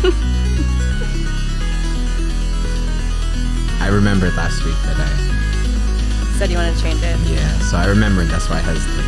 I 3.80 3.88
remembered 3.92 4.34
last 4.34 4.64
week 4.64 4.74
that 4.84 4.96
I 4.98 6.36
Said 6.38 6.50
you 6.50 6.56
wanted 6.56 6.74
to 6.76 6.82
change 6.82 7.02
it. 7.02 7.18
yeah, 7.30 7.58
so 7.58 7.76
I 7.76 7.84
remembered 7.86 8.28
that's 8.28 8.48
why 8.48 8.56
I 8.56 8.60
hesitated. 8.60 9.04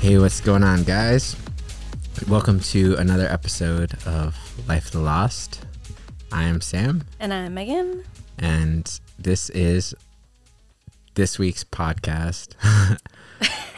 Hey, 0.00 0.18
what's 0.18 0.40
going 0.42 0.62
on, 0.62 0.84
guys? 0.84 1.34
Welcome 2.28 2.60
to 2.60 2.94
another 2.96 3.26
episode 3.26 3.94
of 4.06 4.36
Life 4.68 4.90
the 4.90 5.00
Lost. 5.00 5.64
I 6.32 6.44
am 6.44 6.60
Sam, 6.60 7.04
And 7.20 7.32
I'm 7.32 7.54
Megan. 7.54 8.04
and 8.38 9.00
this 9.18 9.50
is 9.50 9.94
this 11.14 11.38
week's 11.38 11.62
podcast. 11.64 12.54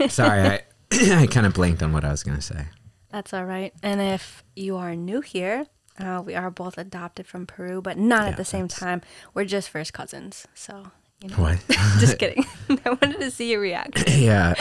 Sorry, 0.11 0.41
I 0.41 0.63
I 1.23 1.27
kind 1.27 1.45
of 1.47 1.55
blanked 1.55 1.83
on 1.83 1.93
what 1.93 2.05
I 2.05 2.11
was 2.11 2.23
gonna 2.23 2.41
say. 2.41 2.67
That's 3.11 3.35
all 3.35 3.45
right. 3.45 3.75
And 3.83 4.01
if 4.01 4.43
you 4.55 4.77
are 4.77 4.95
new 4.97 5.21
here, 5.21 5.67
uh, 5.99 6.23
we 6.25 6.35
are 6.35 6.51
both 6.51 6.79
adopted 6.79 7.27
from 7.27 7.47
Peru, 7.47 7.83
but 7.83 7.99
not 7.99 8.23
Yeah, 8.25 8.29
at 8.31 8.37
the 8.37 8.45
same 8.45 8.67
that's- 8.69 8.81
time. 8.81 9.03
We're 9.35 9.45
just 9.45 9.69
first 9.71 9.93
cousins. 9.93 10.47
So, 10.55 10.91
you 11.23 11.29
know. 11.31 11.37
What? 11.37 11.59
just 11.99 12.19
kidding. 12.21 12.45
I 12.69 12.91
wanted 12.91 13.21
to 13.21 13.31
see 13.31 13.51
your 13.51 13.61
reaction. 13.61 14.23
yeah, 14.23 14.55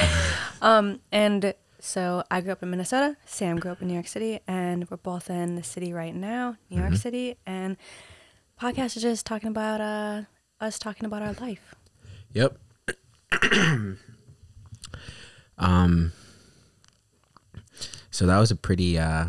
Um, 0.61 0.99
and 1.11 1.53
so 1.85 2.23
I 2.31 2.41
grew 2.41 2.51
up 2.51 2.63
in 2.63 2.69
Minnesota. 2.71 3.15
Sam 3.25 3.57
grew 3.57 3.71
up 3.71 3.81
in 3.81 3.87
New 3.87 3.93
York 3.93 4.07
City, 4.07 4.39
and 4.47 4.89
we're 4.89 4.97
both 4.97 5.29
in 5.29 5.55
the 5.55 5.63
city 5.63 5.93
right 5.93 6.15
now, 6.15 6.57
New 6.69 6.77
Mm-hmm. 6.77 6.87
York 6.87 6.97
City. 6.99 7.35
And 7.45 7.77
podcast 8.59 8.97
is 8.97 9.03
just 9.03 9.25
talking 9.25 9.49
about 9.49 9.81
uh, 9.81 10.21
us 10.59 10.79
talking 10.79 11.05
about 11.05 11.21
our 11.21 11.33
life. 11.33 11.75
yep. 12.33 12.57
um. 15.57 16.11
So 18.09 18.25
that 18.27 18.39
was 18.39 18.49
a 18.49 18.55
pretty 18.55 18.97
uh, 18.97 19.25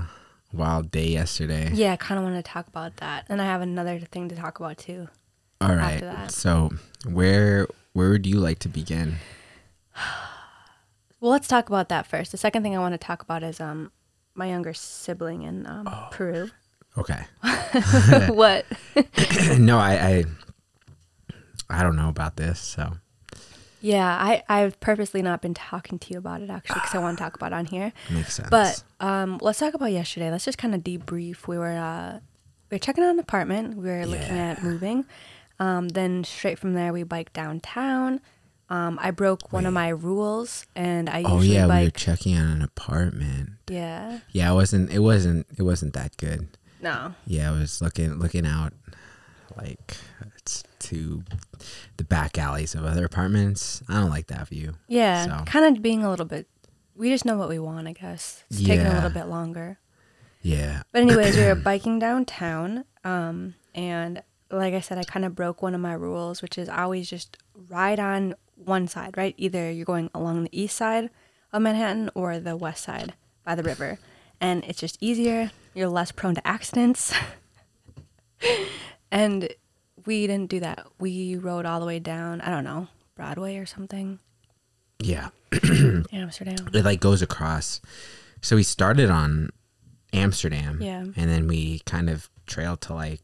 wild 0.53 0.91
day 0.93 1.09
yesterday. 1.09 1.71
Yeah, 1.75 1.93
I 1.93 1.97
kind 1.97 2.19
of 2.19 2.25
want 2.25 2.37
to 2.37 2.43
talk 2.51 2.69
about 2.69 2.97
that, 2.99 3.27
and 3.29 3.43
I 3.43 3.45
have 3.45 3.61
another 3.61 3.99
thing 3.99 4.29
to 4.29 4.37
talk 4.37 4.61
about 4.61 4.79
too. 4.79 5.09
All 5.61 5.75
right. 5.75 6.31
So 6.31 6.71
where 7.05 7.67
where 7.93 8.11
would 8.11 8.27
you 8.27 8.39
like 8.39 8.61
to 8.61 8.69
begin? 8.69 9.17
Well, 11.27 11.33
let's 11.33 11.49
talk 11.49 11.69
about 11.69 11.89
that 11.89 12.07
first. 12.07 12.31
The 12.31 12.39
second 12.39 12.63
thing 12.63 12.77
I 12.77 12.79
want 12.79 12.93
to 12.93 12.99
talk 12.99 13.21
about 13.21 13.43
is 13.43 13.59
um 13.61 13.91
my 14.37 14.47
younger 14.47 14.73
sibling 14.73 15.43
in 15.43 15.67
um, 15.67 15.89
Oh. 15.91 16.07
Peru. 16.13 16.51
Okay. 16.97 17.25
what? 18.33 18.65
no, 19.59 19.77
I, 19.77 19.95
I 19.99 20.25
I 21.69 21.83
don't 21.83 21.97
know 21.97 22.09
about 22.09 22.37
this. 22.37 22.61
So 22.61 22.93
Yeah, 23.81 24.07
I 24.07 24.45
I've 24.49 24.79
purposely 24.79 25.21
not 25.21 25.43
been 25.43 25.53
talking 25.53 25.99
to 25.99 26.13
you 26.13 26.19
about 26.19 26.43
it 26.43 26.49
actually 26.49 26.75
because 26.75 26.95
I 26.95 26.99
want 27.01 27.19
to 27.19 27.25
talk 27.25 27.35
about 27.35 27.51
it 27.51 27.57
on 27.57 27.67
here. 27.67 27.93
makes 28.09 28.35
sense. 28.35 28.49
But 28.49 28.85
um, 29.01 29.39
let's 29.43 29.59
talk 29.59 29.75
about 29.75 29.91
yesterday. 29.91 30.31
Let's 30.31 30.45
just 30.45 30.59
kind 30.59 30.77
of 30.77 30.83
debrief. 30.83 31.49
We 31.49 31.59
were 31.59 31.77
uh, 31.77 32.21
we 32.71 32.77
were 32.77 32.79
checking 32.79 33.03
out 33.03 33.11
an 33.11 33.19
apartment. 33.19 33.77
We 33.77 33.89
were 33.91 34.07
looking 34.07 34.39
at 34.39 34.63
moving. 34.63 35.05
Um, 35.59 35.89
then 35.89 36.23
straight 36.23 36.61
from 36.61 36.75
there, 36.75 36.93
we 36.93 37.03
biked 37.03 37.33
downtown. 37.33 38.21
Um, 38.69 38.99
I 39.01 39.13
broke 39.13 39.53
one 39.53 39.65
of 39.65 39.73
my 39.73 39.89
rules, 39.91 40.67
and 40.75 41.09
I 41.09 41.23
oh 41.25 41.41
yeah, 41.41 41.67
we 41.67 41.85
were 41.85 41.91
checking 41.91 42.37
on 42.37 42.49
an 42.49 42.63
apartment. 42.63 43.51
yeah, 43.71 44.21
Yeah, 44.33 44.51
it 44.51 44.55
wasn't. 44.55 44.91
It 44.91 44.99
wasn't. 45.01 45.47
It 45.57 45.63
wasn't 45.63 45.93
that 45.95 46.17
good. 46.17 46.49
no, 46.83 47.15
Yeah, 47.27 47.51
I 47.53 47.53
was 47.53 47.81
looking 47.81 48.15
looking 48.19 48.45
out 48.47 48.73
like 49.57 49.97
it's 50.37 50.65
to 50.81 51.23
the 51.97 52.05
back 52.05 52.39
alleys 52.39 52.75
of 52.75 52.85
other 52.85 53.05
apartments. 53.05 53.83
I 53.89 53.95
don't 54.01 54.11
like 54.11 54.27
that 54.29 54.49
view. 54.49 54.75
yeah, 54.89 55.25
So- 55.39 55.45
kind 55.45 55.77
of 55.77 55.83
being 55.83 56.03
a 56.05 56.11
little 56.11 56.27
bit. 56.27 56.49
We 56.97 57.11
just 57.11 57.25
know 57.25 57.37
what 57.37 57.49
we 57.49 57.59
want, 57.59 57.87
I 57.87 57.93
guess. 57.93 58.43
It's 58.51 58.63
taking 58.65 58.87
a 58.87 58.95
little 58.95 59.11
bit 59.11 59.27
longer. 59.27 59.79
Yeah. 60.43 60.83
But 60.93 61.03
anyways, 61.03 61.37
we 61.37 61.45
were 61.45 61.55
biking 61.55 61.99
downtown, 61.99 62.85
um, 63.05 63.55
and 63.75 64.23
like 64.51 64.75
I 64.75 64.81
said, 64.81 64.97
I 64.99 65.03
kind 65.05 65.25
of 65.25 65.35
broke 65.35 65.61
one 65.63 65.75
of 65.75 65.81
my 65.81 65.93
rules, 65.93 66.41
which 66.43 66.57
is 66.59 66.69
always 66.69 67.09
just 67.11 67.37
ride 67.69 68.01
on 68.01 68.35
one 68.57 68.89
side, 68.89 69.17
right? 69.17 69.35
Either 69.37 69.71
you're 69.71 69.85
going 69.85 70.11
along 70.15 70.43
the 70.45 70.61
east 70.61 70.77
side 70.77 71.11
of 71.53 71.63
Manhattan 71.63 72.11
or 72.15 72.39
the 72.39 72.57
west 72.57 72.85
side 72.85 73.15
by 73.45 73.55
the 73.55 73.63
river, 73.63 73.99
and 74.41 74.65
it's 74.65 74.81
just 74.81 74.99
easier. 75.01 75.51
You're 75.75 75.89
less 75.89 76.11
prone 76.13 76.35
to 76.35 76.47
accidents. 76.47 77.13
and 79.11 79.49
we 80.05 80.27
didn't 80.27 80.51
do 80.51 80.61
that. 80.61 80.87
We 80.99 81.37
rode 81.37 81.67
all 81.67 81.81
the 81.81 81.87
way 81.87 81.99
down. 81.99 82.41
I 82.41 82.51
don't 82.51 82.65
know 82.65 82.89
Broadway 83.17 83.57
or 83.57 83.67
something 83.67 84.19
Yeah. 84.99 85.29
Amsterdam. 86.13 86.57
It 86.73 86.85
like 86.85 87.01
goes 87.01 87.23
across. 87.23 87.81
So 88.43 88.57
we 88.57 88.63
started 88.63 89.11
on 89.11 89.51
Amsterdam. 90.13 90.79
Yeah. 90.81 91.01
And 91.01 91.31
then 91.31 91.49
we 91.49 91.81
kind 91.81 92.09
of 92.11 92.29
trailed 92.47 92.81
to 92.83 92.95
like 92.95 93.21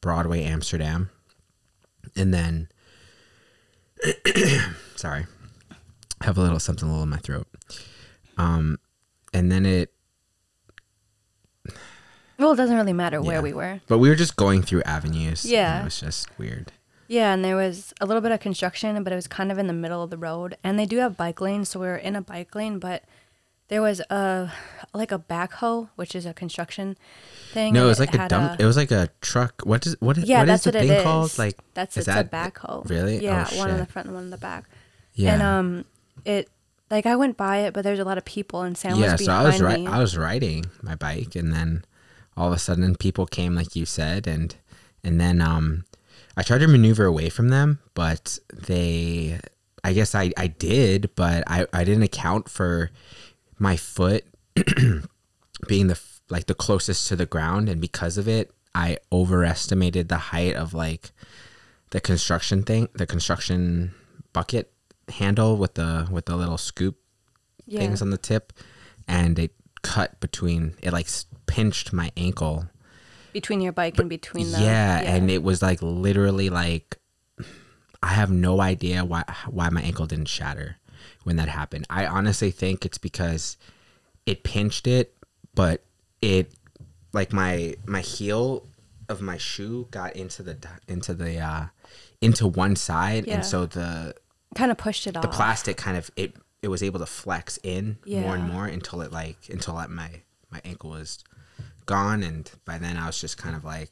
Broadway, 0.00 0.44
Amsterdam. 0.44 1.10
And 2.16 2.32
then 2.32 2.68
sorry. 4.96 5.26
I 6.20 6.24
have 6.26 6.38
a 6.38 6.40
little 6.42 6.60
something 6.60 6.86
a 6.88 6.90
little 6.90 7.04
in 7.04 7.08
my 7.10 7.18
throat. 7.18 7.46
Um 8.36 8.78
and 9.32 9.50
then 9.50 9.64
it 9.66 9.92
Well, 12.38 12.52
it 12.52 12.56
doesn't 12.56 12.76
really 12.76 12.92
matter 12.92 13.20
where 13.20 13.42
we 13.42 13.52
were. 13.52 13.80
but 13.86 13.98
we 13.98 14.08
were 14.08 14.14
just 14.14 14.36
going 14.36 14.62
through 14.62 14.82
avenues. 14.82 15.44
Yeah. 15.44 15.80
it 15.80 15.84
was 15.84 16.00
just 16.00 16.26
weird. 16.38 16.72
Yeah, 17.08 17.34
and 17.34 17.44
there 17.44 17.56
was 17.56 17.92
a 18.00 18.06
little 18.06 18.20
bit 18.20 18.30
of 18.30 18.38
construction, 18.38 19.02
but 19.02 19.12
it 19.12 19.16
was 19.16 19.26
kind 19.26 19.50
of 19.50 19.58
in 19.58 19.66
the 19.66 19.72
middle 19.72 20.00
of 20.02 20.10
the 20.10 20.16
road. 20.16 20.56
And 20.62 20.78
they 20.78 20.86
do 20.86 20.98
have 20.98 21.16
bike 21.16 21.40
lanes, 21.40 21.68
so 21.70 21.80
we 21.80 21.86
were 21.86 21.96
in 21.96 22.14
a 22.14 22.22
bike 22.22 22.54
lane, 22.54 22.78
but 22.78 23.02
there 23.70 23.80
was 23.80 24.00
a 24.10 24.52
like 24.92 25.12
a 25.12 25.18
backhoe, 25.18 25.88
which 25.96 26.14
is 26.14 26.26
a 26.26 26.34
construction 26.34 26.96
thing. 27.52 27.72
No, 27.72 27.84
it 27.84 27.88
was 27.88 28.00
like 28.00 28.12
a 28.14 28.18
had 28.18 28.28
dump. 28.28 28.60
it 28.60 28.64
was 28.66 28.76
like 28.76 28.90
a 28.90 29.08
truck. 29.22 29.62
What 29.64 29.86
is 29.86 29.96
what 30.00 30.18
is 30.18 30.24
yeah, 30.24 30.40
what 30.40 30.46
that's 30.48 30.66
is 30.66 30.72
the 30.72 30.78
what 30.78 30.82
thing 30.86 30.92
it 30.92 30.98
is. 30.98 31.02
called? 31.04 31.38
Like 31.38 31.56
that's 31.74 31.96
it's 31.96 32.06
that 32.06 32.26
a 32.26 32.28
backhoe. 32.28 32.88
really? 32.90 33.18
Yeah, 33.24 33.48
Oh, 33.50 33.58
one 33.58 33.70
in 33.70 33.78
the 33.78 33.86
front 33.86 34.06
and 34.06 34.14
one 34.14 34.24
in 34.24 34.30
the 34.30 34.36
back. 34.36 34.64
yeah. 35.14 35.32
And 35.34 35.42
um, 35.42 35.84
it 36.24 36.48
like 36.90 37.06
I 37.06 37.14
went 37.16 37.36
by 37.36 37.58
it, 37.58 37.72
but 37.72 37.82
there's 37.84 38.00
a 38.00 38.04
lot 38.04 38.18
of 38.18 38.24
people, 38.24 38.62
and 38.62 38.76
Sam 38.76 38.98
yeah, 38.98 39.12
was 39.12 39.24
so 39.24 39.32
I 39.32 39.44
was 39.44 39.60
ri- 39.62 39.76
me. 39.76 39.86
I 39.86 39.98
was 40.00 40.16
riding 40.18 40.66
my 40.82 40.96
bike, 40.96 41.36
and 41.36 41.52
then 41.52 41.84
all 42.36 42.48
of 42.48 42.52
a 42.52 42.58
sudden, 42.58 42.96
people 42.96 43.26
came, 43.26 43.54
like 43.54 43.76
you 43.76 43.86
said, 43.86 44.26
and 44.26 44.56
and 45.04 45.20
then 45.20 45.40
um, 45.40 45.84
I 46.36 46.42
tried 46.42 46.58
to 46.58 46.66
maneuver 46.68 47.04
away 47.04 47.28
from 47.28 47.48
them, 47.50 47.78
but 47.94 48.38
they, 48.52 49.38
I 49.84 49.92
guess 49.92 50.16
I 50.16 50.32
I 50.36 50.48
did, 50.48 51.10
but 51.14 51.44
I 51.46 51.66
I 51.72 51.84
didn't 51.84 52.02
account 52.02 52.48
for 52.48 52.90
my 53.60 53.76
foot 53.76 54.24
being 55.68 55.86
the 55.86 56.00
like 56.28 56.46
the 56.46 56.54
closest 56.54 57.06
to 57.08 57.16
the 57.16 57.26
ground, 57.26 57.68
and 57.68 57.80
because 57.80 58.18
of 58.18 58.26
it, 58.26 58.50
I 58.74 58.98
overestimated 59.12 60.08
the 60.08 60.16
height 60.16 60.56
of 60.56 60.74
like 60.74 61.12
the 61.90 62.00
construction 62.00 62.62
thing, 62.64 62.88
the 62.94 63.06
construction 63.06 63.94
bucket 64.32 64.72
handle 65.08 65.56
with 65.56 65.74
the 65.74 66.08
with 66.10 66.24
the 66.24 66.36
little 66.36 66.58
scoop 66.58 66.96
yeah. 67.66 67.80
things 67.80 68.00
on 68.00 68.10
the 68.10 68.18
tip 68.18 68.52
and 69.08 69.38
it 69.38 69.52
cut 69.82 70.18
between 70.20 70.74
it 70.82 70.92
like 70.92 71.08
pinched 71.46 71.92
my 71.92 72.10
ankle. 72.16 72.66
Between 73.32 73.60
your 73.60 73.72
bike 73.72 73.98
and 73.98 74.08
between 74.08 74.50
the 74.50 74.60
yeah, 74.60 75.00
and 75.00 75.30
it 75.30 75.42
was 75.42 75.62
like 75.62 75.80
literally 75.82 76.50
like 76.50 76.96
i 78.02 78.08
have 78.08 78.30
no 78.30 78.60
idea 78.60 79.04
why 79.04 79.22
why 79.48 79.68
my 79.68 79.82
ankle 79.82 80.06
didn't 80.06 80.28
shatter 80.28 80.76
when 81.30 81.36
that 81.36 81.48
happened 81.48 81.86
i 81.88 82.04
honestly 82.06 82.50
think 82.50 82.84
it's 82.84 82.98
because 82.98 83.56
it 84.26 84.42
pinched 84.42 84.88
it 84.88 85.14
but 85.54 85.84
it 86.20 86.52
like 87.12 87.32
my 87.32 87.76
my 87.86 88.00
heel 88.00 88.66
of 89.08 89.20
my 89.22 89.36
shoe 89.38 89.86
got 89.92 90.16
into 90.16 90.42
the 90.42 90.56
into 90.88 91.14
the 91.14 91.38
uh 91.38 91.66
into 92.20 92.48
one 92.48 92.74
side 92.74 93.28
Yeah. 93.28 93.34
and 93.36 93.44
so 93.44 93.64
the 93.64 94.14
kind 94.56 94.72
of 94.72 94.76
pushed 94.76 95.06
it 95.06 95.12
the 95.14 95.20
off. 95.20 95.30
plastic 95.32 95.76
kind 95.76 95.96
of 95.96 96.10
it 96.16 96.34
it 96.62 96.68
was 96.68 96.82
able 96.82 96.98
to 96.98 97.06
flex 97.06 97.60
in 97.62 97.98
more 98.22 98.34
and 98.34 98.44
more 98.52 98.66
until 98.66 99.00
it 99.02 99.12
like 99.12 99.38
until 99.48 99.74
like 99.74 99.88
my 99.88 100.10
my 100.50 100.60
ankle 100.64 100.90
was 100.90 101.22
gone 101.86 102.24
and 102.24 102.50
by 102.64 102.76
then 102.78 102.96
I 102.96 103.06
was 103.06 103.20
just 103.20 103.38
kind 103.38 103.54
of 103.54 103.62
like 103.64 103.90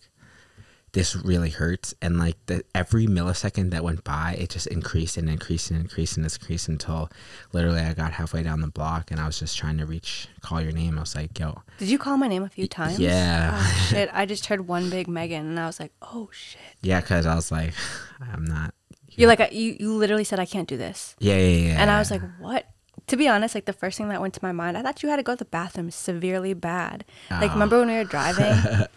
this 0.93 1.15
really 1.15 1.51
hurts 1.51 1.95
and 2.01 2.19
like 2.19 2.37
the 2.47 2.65
every 2.75 3.07
millisecond 3.07 3.71
that 3.71 3.85
went 3.85 4.03
by 4.05 4.35
it 4.39 4.51
just 4.51 4.67
increased 4.69 5.17
and 5.17 5.29
increased 5.29 5.71
and 5.71 5.79
increased 5.81 6.17
and 6.17 6.25
increased 6.25 6.67
until 6.69 7.11
literally 7.53 7.81
I 7.81 7.93
got 7.95 8.13
halfway 8.13 8.43
down 8.43 8.61
the 8.63 8.69
block 8.69 9.11
and 9.11 9.21
I 9.21 9.27
was 9.27 9.39
just 9.39 9.59
trying 9.59 9.77
to 9.79 9.87
reach 9.87 10.29
call 10.41 10.61
your 10.61 10.73
name 10.73 10.97
I 10.97 11.03
was 11.03 11.15
like 11.15 11.39
yo 11.39 11.63
Did 11.79 11.89
you 11.89 11.99
call 11.99 12.17
my 12.17 12.27
name 12.29 12.43
a 12.43 12.49
few 12.49 12.67
times? 12.67 12.99
yeah. 12.99 13.51
Oh 13.55 13.87
shit! 13.91 14.09
I 14.13 14.25
just 14.27 14.47
heard 14.47 14.67
one 14.67 14.89
big 14.91 15.09
Megan, 15.09 15.47
and 15.47 15.61
I 15.61 15.67
was 15.67 15.79
like, 15.79 15.93
oh 16.01 16.31
shit. 16.33 16.61
yeah 16.83 17.01
cuz 17.03 17.27
I 17.27 17.35
was 17.35 17.53
like 17.53 17.75
I'm 18.21 18.45
not 18.45 18.73
You're 19.11 19.29
like, 19.29 19.53
you, 19.53 19.77
you 19.79 19.93
literally 19.95 20.25
said 20.25 20.39
I 20.41 20.47
can't 20.47 20.69
do 20.69 20.77
this. 20.77 21.15
yeah 21.19 21.37
yeah 21.37 21.67
yeah 21.69 21.81
And 21.83 21.91
I 21.91 21.99
was 21.99 22.11
like, 22.11 22.23
what? 22.39 22.67
To 23.09 23.17
be 23.17 23.27
honest, 23.29 23.55
like 23.55 23.65
the 23.65 23.73
first 23.73 23.99
thing 23.99 24.09
that 24.09 24.21
went 24.21 24.35
to 24.35 24.41
my 24.43 24.53
mind, 24.53 24.77
I 24.79 24.83
thought 24.83 25.03
you 25.03 25.09
had 25.09 25.17
to 25.17 25.23
go 25.23 25.33
to 25.33 25.37
the 25.39 25.45
bathroom 25.45 25.91
severely 25.91 26.55
bad. 26.55 27.05
Like 27.31 27.51
Ah. 27.51 27.55
remember 27.55 27.79
when 27.81 27.89
we 27.89 27.95
were 27.97 28.05
driving? 28.05 28.87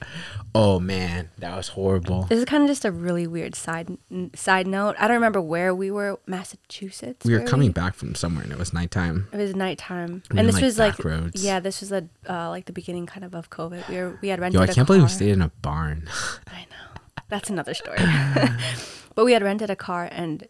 Oh 0.54 0.82
man, 0.82 1.30
that 1.38 1.56
was 1.56 1.70
horrible. 1.70 2.24
this 2.24 2.38
is 2.38 2.44
kind 2.44 2.62
of 2.62 2.68
just 2.68 2.84
a 2.84 2.92
really 2.92 3.26
weird 3.26 3.56
side 3.56 3.88
n- 4.12 4.32
side 4.36 4.68
note. 4.68 4.98
I 5.00 5.08
don't 5.08 5.16
remember 5.16 5.40
where 5.40 5.74
we 5.74 5.90
were. 5.92 6.20
Massachusetts. 6.28 7.26
We 7.26 7.34
were 7.38 7.46
coming 7.46 7.72
back 7.72 7.94
from 7.94 8.16
somewhere 8.16 8.44
and 8.44 8.52
it 8.52 8.60
was 8.60 8.74
nighttime. 8.74 9.30
It 9.32 9.38
was 9.38 9.56
nighttime, 9.56 10.24
We 10.30 10.40
and 10.40 10.48
this 10.50 10.56
like, 10.56 10.64
was 10.66 10.78
like 10.78 11.06
roads. 11.06 11.42
yeah, 11.42 11.62
this 11.62 11.80
was 11.80 11.88
the 11.88 12.10
uh, 12.30 12.50
like 12.50 12.66
the 12.66 12.74
beginning 12.74 13.06
kind 13.06 13.24
of 13.24 13.34
of 13.34 13.50
COVID. 13.50 13.88
We 13.88 13.96
were 13.96 14.20
we 14.22 14.28
had 14.28 14.42
rented. 14.42 14.60
Yo, 14.60 14.64
I 14.64 14.68
can't 14.68 14.86
believe 14.88 15.04
we 15.04 15.08
stayed 15.08 15.30
in 15.32 15.42
a 15.42 15.48
barn. 15.62 16.10
I 16.48 16.66
know. 16.70 17.02
That's 17.30 17.50
another 17.50 17.74
story. 17.74 18.00
but 19.16 19.24
we 19.24 19.32
had 19.32 19.44
rented 19.44 19.70
a 19.70 19.76
car 19.78 20.10
and 20.12 20.50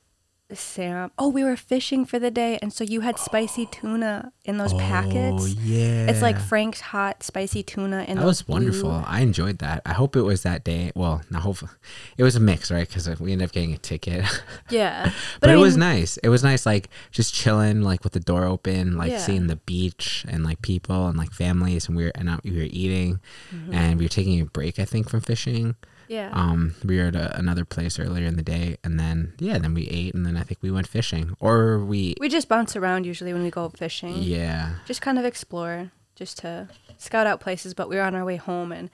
Sam, 0.53 1.11
oh, 1.17 1.29
we 1.29 1.43
were 1.43 1.55
fishing 1.55 2.05
for 2.05 2.19
the 2.19 2.31
day. 2.31 2.59
And 2.61 2.71
so 2.73 2.83
you 2.83 3.01
had 3.01 3.17
spicy 3.19 3.65
tuna 3.65 4.31
in 4.45 4.57
those 4.57 4.73
Oh 4.73 4.77
packets. 4.79 5.53
yeah, 5.55 6.07
It's 6.09 6.21
like 6.21 6.39
Frank's 6.39 6.81
hot 6.81 7.23
spicy 7.23 7.63
tuna 7.63 8.03
in 8.07 8.15
those. 8.17 8.21
that 8.21 8.25
was 8.25 8.41
blue- 8.43 8.53
wonderful. 8.53 9.03
I 9.05 9.21
enjoyed 9.21 9.59
that. 9.59 9.81
I 9.85 9.93
hope 9.93 10.15
it 10.15 10.21
was 10.23 10.43
that 10.43 10.63
day. 10.63 10.91
Well, 10.95 11.21
not 11.29 11.41
hopefully, 11.43 11.71
it 12.17 12.23
was 12.23 12.35
a 12.35 12.39
mix, 12.39 12.69
right? 12.71 12.87
Because 12.87 13.07
we 13.19 13.31
ended 13.31 13.47
up 13.47 13.51
getting 13.53 13.73
a 13.73 13.77
ticket. 13.77 14.25
Yeah. 14.69 15.11
but 15.39 15.49
I 15.49 15.53
it 15.53 15.57
was 15.57 15.75
nice. 15.77 16.17
It 16.17 16.29
was 16.29 16.43
nice, 16.43 16.65
like 16.65 16.89
just 17.11 17.33
chilling, 17.33 17.81
like 17.81 18.03
with 18.03 18.13
the 18.13 18.19
door 18.19 18.45
open, 18.45 18.97
like 18.97 19.11
Yeah. 19.11 19.17
seeing 19.19 19.47
the 19.47 19.57
beach 19.57 20.25
and 20.29 20.43
like 20.43 20.61
people 20.61 21.07
and 21.07 21.17
like 21.17 21.31
families, 21.31 21.87
and 21.87 21.95
we 21.97 22.05
were 22.05 22.11
and 22.15 22.29
uh, 22.29 22.37
we 22.43 22.51
were 22.51 22.67
eating, 22.69 23.19
Mm-hmm. 23.53 23.73
and 23.73 23.97
we 23.99 24.05
were 24.05 24.09
taking 24.09 24.39
a 24.41 24.45
break, 24.45 24.79
I 24.79 24.85
think, 24.85 25.09
from 25.09 25.21
fishing. 25.21 25.75
Yeah. 26.11 26.29
Um, 26.33 26.75
we 26.83 26.97
were 26.97 27.05
at 27.05 27.15
a, 27.15 27.37
another 27.37 27.63
place 27.63 27.97
earlier 27.97 28.27
in 28.27 28.35
the 28.35 28.43
day, 28.43 28.75
and 28.83 28.99
then 28.99 29.33
yeah, 29.39 29.57
then 29.57 29.73
we 29.73 29.87
ate, 29.87 30.13
and 30.13 30.25
then 30.25 30.35
I 30.35 30.43
think 30.43 30.59
we 30.61 30.69
went 30.69 30.85
fishing, 30.87 31.37
or 31.39 31.79
we, 31.79 32.15
we 32.19 32.27
just 32.27 32.49
bounce 32.49 32.75
around 32.75 33.05
usually 33.05 33.31
when 33.31 33.43
we 33.43 33.49
go 33.49 33.69
fishing. 33.69 34.17
yeah, 34.17 34.73
Just 34.85 35.01
kind 35.01 35.17
of 35.17 35.23
explore, 35.23 35.91
just 36.15 36.39
to 36.39 36.67
scout 36.97 37.27
out 37.27 37.39
places. 37.39 37.73
But 37.73 37.87
we 37.87 37.95
were 37.95 38.01
on 38.01 38.13
our 38.13 38.25
way 38.25 38.35
home 38.35 38.73
and 38.73 38.89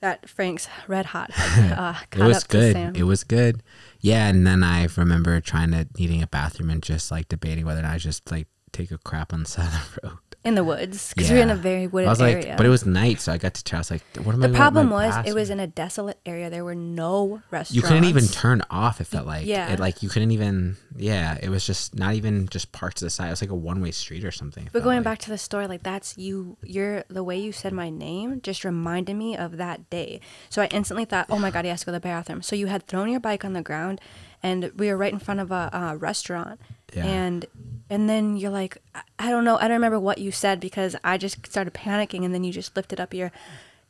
that 0.00 0.28
Frank's 0.30 0.66
Red 0.88 1.06
Hot 1.06 1.30
had 1.32 1.72
uh, 1.78 1.94
it 2.10 2.18
was 2.18 2.42
good. 2.44 2.96
It 2.96 3.04
was 3.04 3.22
good. 3.22 3.62
Yeah, 4.00 4.28
and 4.28 4.46
then 4.46 4.64
I 4.64 4.88
remember 4.96 5.38
trying 5.42 5.72
to 5.72 5.86
needing 5.98 6.22
a 6.22 6.26
bathroom 6.26 6.70
and 6.70 6.82
just 6.82 7.10
like 7.10 7.28
debating 7.28 7.66
whether 7.66 7.80
or 7.80 7.82
not 7.82 7.92
I 7.92 7.98
just 7.98 8.30
like 8.30 8.48
take 8.72 8.90
a 8.90 8.98
crap 8.98 9.34
on 9.34 9.42
the 9.42 9.48
side 9.48 9.66
of 9.74 9.98
the 10.02 10.08
road. 10.08 10.31
In 10.44 10.56
the 10.56 10.64
woods 10.64 11.12
because 11.14 11.30
we 11.30 11.36
were 11.36 11.42
in 11.42 11.50
a 11.50 11.54
very 11.56 11.86
wooded 11.86 12.08
I 12.08 12.10
was 12.10 12.20
like, 12.20 12.36
area. 12.36 12.54
but 12.56 12.66
it 12.66 12.68
was 12.68 12.84
night, 12.84 13.20
so 13.20 13.32
I 13.32 13.38
got 13.38 13.54
to 13.54 13.62
try. 13.64 13.78
I 13.78 13.80
was 13.80 13.90
like, 13.92 14.02
what 14.24 14.34
am 14.34 14.42
I? 14.42 14.48
the 14.48 14.54
problem 14.54 14.90
was 14.90 15.14
it 15.26 15.34
was 15.34 15.50
in 15.50 15.60
a 15.60 15.66
desolate 15.68 16.18
area. 16.26 16.50
There 16.50 16.64
were 16.64 16.74
no 16.74 17.42
restaurants. 17.50 17.74
You 17.74 17.82
couldn't 17.82 18.04
even 18.04 18.26
turn 18.26 18.62
off. 18.70 19.00
It 19.00 19.04
felt 19.06 19.26
like 19.26 19.46
Yeah. 19.46 19.72
it 19.72 19.78
like 19.78 20.02
you 20.02 20.08
couldn't 20.08 20.32
even. 20.32 20.76
Yeah, 20.96 21.38
it 21.40 21.48
was 21.48 21.64
just 21.64 21.94
not 21.94 22.14
even 22.14 22.48
just 22.48 22.72
parts 22.72 23.00
of 23.02 23.06
the 23.06 23.10
side. 23.10 23.28
It 23.28 23.30
was 23.30 23.40
like 23.40 23.50
a 23.50 23.54
one 23.54 23.80
way 23.80 23.92
street 23.92 24.24
or 24.24 24.32
something. 24.32 24.68
But 24.72 24.82
going 24.82 24.98
like. 24.98 25.04
back 25.04 25.18
to 25.20 25.30
the 25.30 25.38
story, 25.38 25.66
like 25.68 25.82
that's 25.84 26.18
you. 26.18 26.56
You're 26.62 27.04
the 27.08 27.22
way 27.22 27.38
you 27.38 27.52
said 27.52 27.72
my 27.72 27.88
name 27.90 28.40
just 28.42 28.64
reminded 28.64 29.14
me 29.14 29.36
of 29.36 29.56
that 29.58 29.88
day. 29.90 30.20
So 30.50 30.60
I 30.60 30.66
instantly 30.66 31.04
thought, 31.04 31.26
oh 31.30 31.38
my 31.38 31.50
god, 31.52 31.64
he 31.64 31.70
has 31.70 31.80
to 31.80 31.86
go 31.86 31.92
to 31.92 31.96
the 31.96 32.00
bathroom. 32.00 32.42
So 32.42 32.56
you 32.56 32.66
had 32.66 32.86
thrown 32.86 33.08
your 33.08 33.20
bike 33.20 33.44
on 33.44 33.52
the 33.52 33.62
ground, 33.62 34.00
and 34.42 34.72
we 34.76 34.88
were 34.88 34.96
right 34.96 35.12
in 35.12 35.18
front 35.18 35.40
of 35.40 35.50
a 35.50 35.70
uh, 35.72 35.94
restaurant. 35.96 36.60
Yeah. 36.94 37.06
And 37.06 37.46
and 37.90 38.08
then 38.08 38.36
you're 38.36 38.50
like, 38.50 38.78
I- 39.18 39.30
don't 39.30 39.44
know, 39.44 39.56
I 39.56 39.62
don't 39.62 39.72
remember 39.72 40.00
what 40.00 40.18
you 40.18 40.30
said 40.32 40.60
because 40.60 40.96
I 41.04 41.18
just 41.18 41.46
started 41.46 41.74
panicking, 41.74 42.24
and 42.24 42.32
then 42.34 42.44
you 42.44 42.52
just 42.52 42.74
lifted 42.76 43.00
up 43.00 43.12
your 43.14 43.32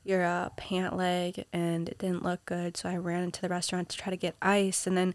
your 0.05 0.25
uh, 0.25 0.49
pant 0.57 0.97
leg, 0.97 1.45
and 1.53 1.89
it 1.89 1.99
didn't 1.99 2.25
look 2.25 2.45
good. 2.47 2.77
So 2.77 2.89
I 2.89 2.97
ran 2.97 3.23
into 3.23 3.41
the 3.41 3.49
restaurant 3.49 3.89
to 3.91 3.97
try 3.97 4.11
to 4.11 4.17
get 4.17 4.35
ice, 4.43 4.87
and 4.87 4.97
then. 4.97 5.15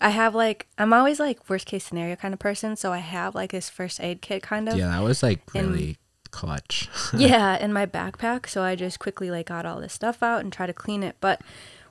I 0.00 0.10
have 0.10 0.32
like 0.32 0.68
I'm 0.78 0.92
always 0.92 1.18
like 1.18 1.50
worst 1.50 1.66
case 1.66 1.84
scenario 1.84 2.14
kind 2.14 2.32
of 2.32 2.38
person, 2.38 2.76
so 2.76 2.92
I 2.92 2.98
have 2.98 3.34
like 3.34 3.50
this 3.50 3.68
first 3.68 3.98
aid 4.00 4.22
kit 4.22 4.44
kind 4.44 4.68
of 4.68 4.76
yeah, 4.76 4.86
that 4.90 5.02
was 5.02 5.24
like 5.24 5.40
And- 5.56 5.72
really 5.72 5.98
clutch. 6.30 6.88
yeah, 7.16 7.58
in 7.58 7.72
my 7.72 7.84
backpack. 7.84 8.48
So 8.48 8.62
I 8.62 8.76
just 8.76 9.00
quickly 9.00 9.28
like 9.28 9.46
got 9.48 9.66
all 9.66 9.80
this 9.80 9.92
stuff 9.92 10.22
out 10.22 10.42
and 10.42 10.52
tried 10.52 10.68
to 10.68 10.72
clean 10.72 11.02
it. 11.02 11.16
But 11.20 11.40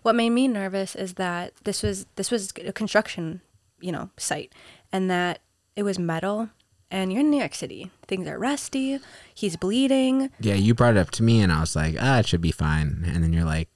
what 0.01 0.15
made 0.15 0.29
me 0.31 0.47
nervous 0.47 0.95
is 0.95 1.15
that 1.15 1.53
this 1.63 1.83
was 1.83 2.05
this 2.15 2.31
was 2.31 2.53
a 2.65 2.73
construction, 2.73 3.41
you 3.79 3.91
know, 3.91 4.09
site, 4.17 4.53
and 4.91 5.09
that 5.09 5.39
it 5.75 5.83
was 5.83 5.99
metal. 5.99 6.49
And 6.89 7.11
you're 7.11 7.19
in 7.19 7.29
New 7.29 7.39
York 7.39 7.53
City. 7.53 7.91
Things 8.07 8.27
are 8.27 8.39
rusty. 8.39 8.99
He's 9.35 9.57
bleeding. 9.57 10.29
yeah, 10.39 10.53
you 10.53 10.73
brought 10.73 10.95
it 10.95 10.99
up 10.99 11.11
to 11.11 11.23
me, 11.23 11.41
and 11.41 11.51
I 11.51 11.59
was 11.59 11.75
like, 11.75 11.95
ah, 11.99 12.19
it 12.19 12.27
should 12.27 12.39
be 12.39 12.51
fine. 12.51 13.03
And 13.05 13.21
then 13.23 13.33
you're 13.33 13.43
like, 13.43 13.67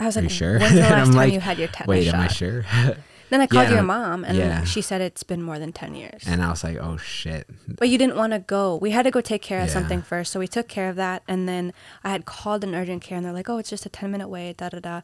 I 0.00 0.06
was 0.06 0.16
are 0.16 0.22
like, 0.22 0.30
you 0.30 0.34
sure? 0.34 0.58
When's 0.58 0.74
the 0.74 0.80
last 0.80 0.92
I'm 0.92 1.06
time 1.06 1.14
like, 1.14 1.32
you 1.32 1.38
had 1.40 1.58
your 1.58 1.68
tetanus 1.68 1.86
wait, 1.88 2.04
shot? 2.06 2.14
am 2.14 2.20
I 2.20 2.26
sure? 2.28 2.64
Then 3.30 3.40
I 3.40 3.46
called 3.46 3.68
Yeah, 3.68 3.74
your 3.74 3.82
mom, 3.82 4.24
and 4.24 4.36
yeah. 4.36 4.64
she 4.64 4.80
said 4.82 5.00
it's 5.00 5.22
been 5.22 5.42
more 5.42 5.58
than 5.58 5.72
ten 5.72 5.94
years. 5.94 6.22
and 6.26 6.42
I 6.42 6.50
was 6.50 6.62
like, 6.62 6.76
oh 6.78 6.96
shit. 6.98 7.48
But 7.66 7.88
you 7.88 7.96
didn't 7.98 8.16
want 8.16 8.32
to 8.34 8.38
go. 8.38 8.76
We 8.76 8.90
had 8.90 9.04
to 9.04 9.10
go 9.10 9.20
take 9.20 9.42
care 9.42 9.60
of 9.60 9.68
Yeah. 9.68 9.72
something 9.72 10.02
first. 10.02 10.30
So 10.32 10.38
we 10.38 10.46
took 10.46 10.68
care 10.68 10.88
of 10.90 10.96
that. 10.96 11.22
And 11.26 11.48
then 11.48 11.72
I 12.04 12.10
had 12.10 12.26
called 12.26 12.62
an 12.64 12.74
urgent 12.74 13.02
care 13.02 13.16
and 13.16 13.24
they're 13.26 13.32
like, 13.32 13.48
oh, 13.48 13.58
it's 13.58 13.70
just 13.70 13.86
a 13.86 13.88
10 13.88 14.10
minute 14.10 14.28
wait, 14.28 14.58
da 14.58 14.68
da 14.68 14.78
da. 14.78 15.00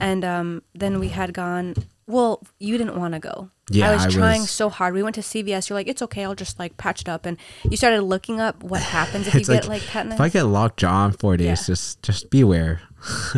And 0.00 0.24
um, 0.24 0.62
then 0.74 0.98
we 0.98 1.08
had 1.08 1.32
gone, 1.34 1.74
well, 2.06 2.42
you 2.58 2.78
didn't 2.78 2.96
want 2.96 3.14
to 3.14 3.20
go. 3.20 3.50
Yeah, 3.70 3.90
I 3.90 3.94
was 3.94 4.06
I 4.06 4.10
trying 4.10 4.40
was- 4.40 4.50
so 4.50 4.68
hard. 4.68 4.94
We 4.94 5.02
went 5.02 5.14
to 5.14 5.20
CVS. 5.20 5.68
You're 5.68 5.78
like, 5.78 5.86
it's 5.86 6.02
okay. 6.02 6.24
I'll 6.24 6.34
just 6.34 6.58
like 6.58 6.76
patch 6.76 7.02
it 7.02 7.08
up. 7.08 7.24
And 7.26 7.36
you 7.68 7.76
started 7.76 8.02
looking 8.02 8.40
up 8.40 8.64
what 8.64 8.80
happens 8.82 9.28
if 9.28 9.34
you 9.34 9.40
It's 9.40 9.48
get 9.48 9.68
like 9.68 9.82
tetanus. 9.86 10.14
if 10.14 10.20
I 10.20 10.28
get 10.28 10.44
locked 10.44 10.80
jaw 10.80 11.06
in 11.06 11.12
four 11.12 11.36
days, 11.36 11.46
Yeah. 11.46 11.54
just 11.66 12.02
just 12.02 12.30
beware. 12.30 12.80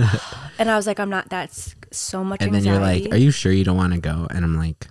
and 0.58 0.70
I 0.70 0.76
was 0.76 0.86
like, 0.86 0.98
I'm 0.98 1.10
not, 1.10 1.28
that's 1.28 1.74
so 1.90 2.24
much 2.24 2.42
And 2.42 2.54
then 2.54 2.64
you're 2.64 2.78
like, 2.80 3.12
are 3.12 3.16
you 3.18 3.30
sure 3.30 3.52
you 3.52 3.64
don't 3.64 3.76
want 3.76 3.92
to 3.92 4.00
go? 4.00 4.26
And 4.30 4.44
I'm 4.44 4.56
like, 4.56 4.88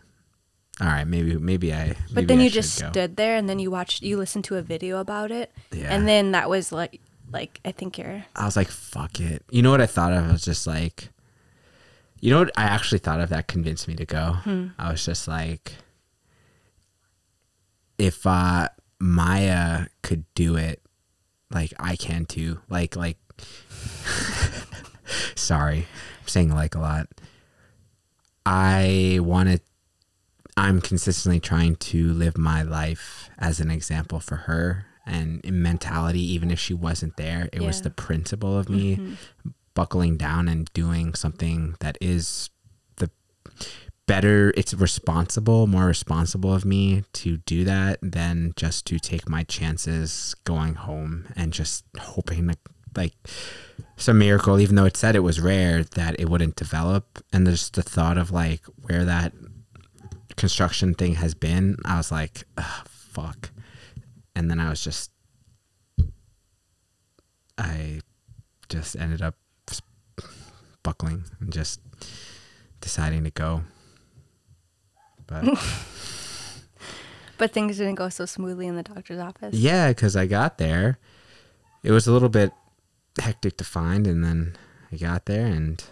all 0.79 0.87
right, 0.87 1.05
maybe 1.07 1.35
maybe 1.37 1.73
I. 1.73 1.95
But 2.13 2.27
then 2.27 2.39
I 2.39 2.43
you 2.43 2.49
just 2.49 2.79
go." 2.81 2.89
stood 2.91 3.15
there 3.17 3.35
and 3.35 3.47
then 3.49 3.59
you 3.59 3.71
watched, 3.71 4.01
you 4.03 4.17
listened 4.17 4.45
to 4.45 4.57
a 4.57 4.61
video 4.61 4.99
about 4.99 5.31
it. 5.31 5.51
Yeah. 5.71 5.93
And 5.93 6.07
then 6.07 6.31
that 6.33 6.49
was 6.49 6.71
like, 6.71 6.99
like, 7.31 7.59
I 7.63 7.71
think 7.71 7.97
you're, 7.97 8.25
I 8.35 8.45
was 8.45 8.55
like, 8.57 8.67
fuck 8.69 9.19
it. 9.19 9.43
You 9.49 9.61
know 9.61 9.71
what 9.71 9.81
I 9.81 9.85
thought 9.85 10.11
of? 10.13 10.27
I 10.27 10.31
was 10.31 10.43
just 10.43 10.67
like, 10.67 11.09
you 12.21 12.29
know 12.29 12.39
what 12.39 12.51
I 12.55 12.63
actually 12.63 12.99
thought 12.99 13.19
of 13.19 13.29
that 13.29 13.47
convinced 13.47 13.87
me 13.87 13.95
to 13.95 14.05
go? 14.05 14.33
Hmm. 14.43 14.67
I 14.77 14.91
was 14.91 15.03
just 15.03 15.27
like, 15.27 15.73
if 17.97 18.25
uh, 18.27 18.69
Maya 18.99 19.87
could 20.03 20.23
do 20.35 20.55
it, 20.55 20.81
like 21.51 21.73
I 21.79 21.95
can 21.95 22.25
too. 22.25 22.59
Like, 22.69 22.95
like, 22.95 23.17
sorry, 25.35 25.87
I'm 26.21 26.27
saying 26.27 26.53
like 26.53 26.75
a 26.75 26.79
lot. 26.79 27.07
I 28.45 29.19
want 29.21 29.49
to, 29.49 29.59
I'm 30.55 30.79
consistently 30.79 31.39
trying 31.39 31.75
to 31.77 32.13
live 32.13 32.37
my 32.37 32.61
life 32.61 33.31
as 33.39 33.59
an 33.59 33.71
example 33.71 34.19
for 34.19 34.35
her. 34.35 34.85
And 35.07 35.43
in 35.43 35.63
mentality, 35.63 36.21
even 36.33 36.51
if 36.51 36.59
she 36.59 36.75
wasn't 36.75 37.17
there, 37.17 37.49
it 37.51 37.61
was 37.61 37.81
the 37.81 37.89
principle 37.89 38.57
of 38.57 38.69
me 38.69 39.17
buckling 39.73 40.17
down 40.17 40.47
and 40.47 40.71
doing 40.73 41.13
something 41.13 41.75
that 41.79 41.97
is 42.01 42.49
the 42.97 43.09
better 44.05 44.53
it's 44.57 44.73
responsible 44.73 45.67
more 45.67 45.85
responsible 45.85 46.53
of 46.53 46.65
me 46.65 47.03
to 47.13 47.37
do 47.37 47.63
that 47.63 47.97
than 48.01 48.53
just 48.55 48.85
to 48.85 48.99
take 48.99 49.29
my 49.29 49.43
chances 49.43 50.35
going 50.43 50.75
home 50.75 51.27
and 51.35 51.53
just 51.53 51.85
hoping 51.99 52.49
to 52.49 52.57
like 52.95 53.13
some 53.97 54.19
miracle 54.19 54.59
even 54.59 54.75
though 54.75 54.85
it 54.85 54.97
said 54.97 55.15
it 55.15 55.19
was 55.19 55.39
rare 55.39 55.83
that 55.83 56.19
it 56.19 56.29
wouldn't 56.29 56.55
develop. 56.55 57.23
And 57.31 57.45
there's 57.45 57.69
the 57.69 57.83
thought 57.83 58.17
of 58.17 58.31
like 58.31 58.61
where 58.81 59.05
that 59.05 59.33
construction 60.37 60.93
thing 60.95 61.15
has 61.15 61.33
been 61.35 61.75
i 61.85 61.97
was 61.97 62.11
like 62.11 62.45
fuck. 62.87 63.51
And 64.35 64.49
then 64.49 64.59
i 64.59 64.69
was 64.69 64.83
just 64.83 65.11
i 67.57 67.99
just 68.69 68.95
ended 68.95 69.21
up 69.21 69.35
buckling 70.83 71.23
and 71.39 71.51
just 71.53 71.79
deciding 72.81 73.23
to 73.23 73.29
go 73.31 73.61
but 75.27 75.43
but 77.37 77.51
things 77.53 77.77
didn't 77.77 77.95
go 77.95 78.09
so 78.09 78.25
smoothly 78.25 78.67
in 78.67 78.75
the 78.75 78.83
doctor's 78.83 79.19
office. 79.19 79.53
yeah 79.55 79.89
because 79.89 80.15
i 80.15 80.25
got 80.25 80.57
there 80.57 80.97
it 81.83 81.91
was 81.91 82.07
a 82.07 82.11
little 82.11 82.29
bit 82.29 82.51
hectic 83.19 83.57
to 83.57 83.63
find 83.63 84.07
and 84.07 84.23
then 84.23 84.55
i 84.91 84.95
got 84.95 85.25
there 85.25 85.45
and 85.47 85.83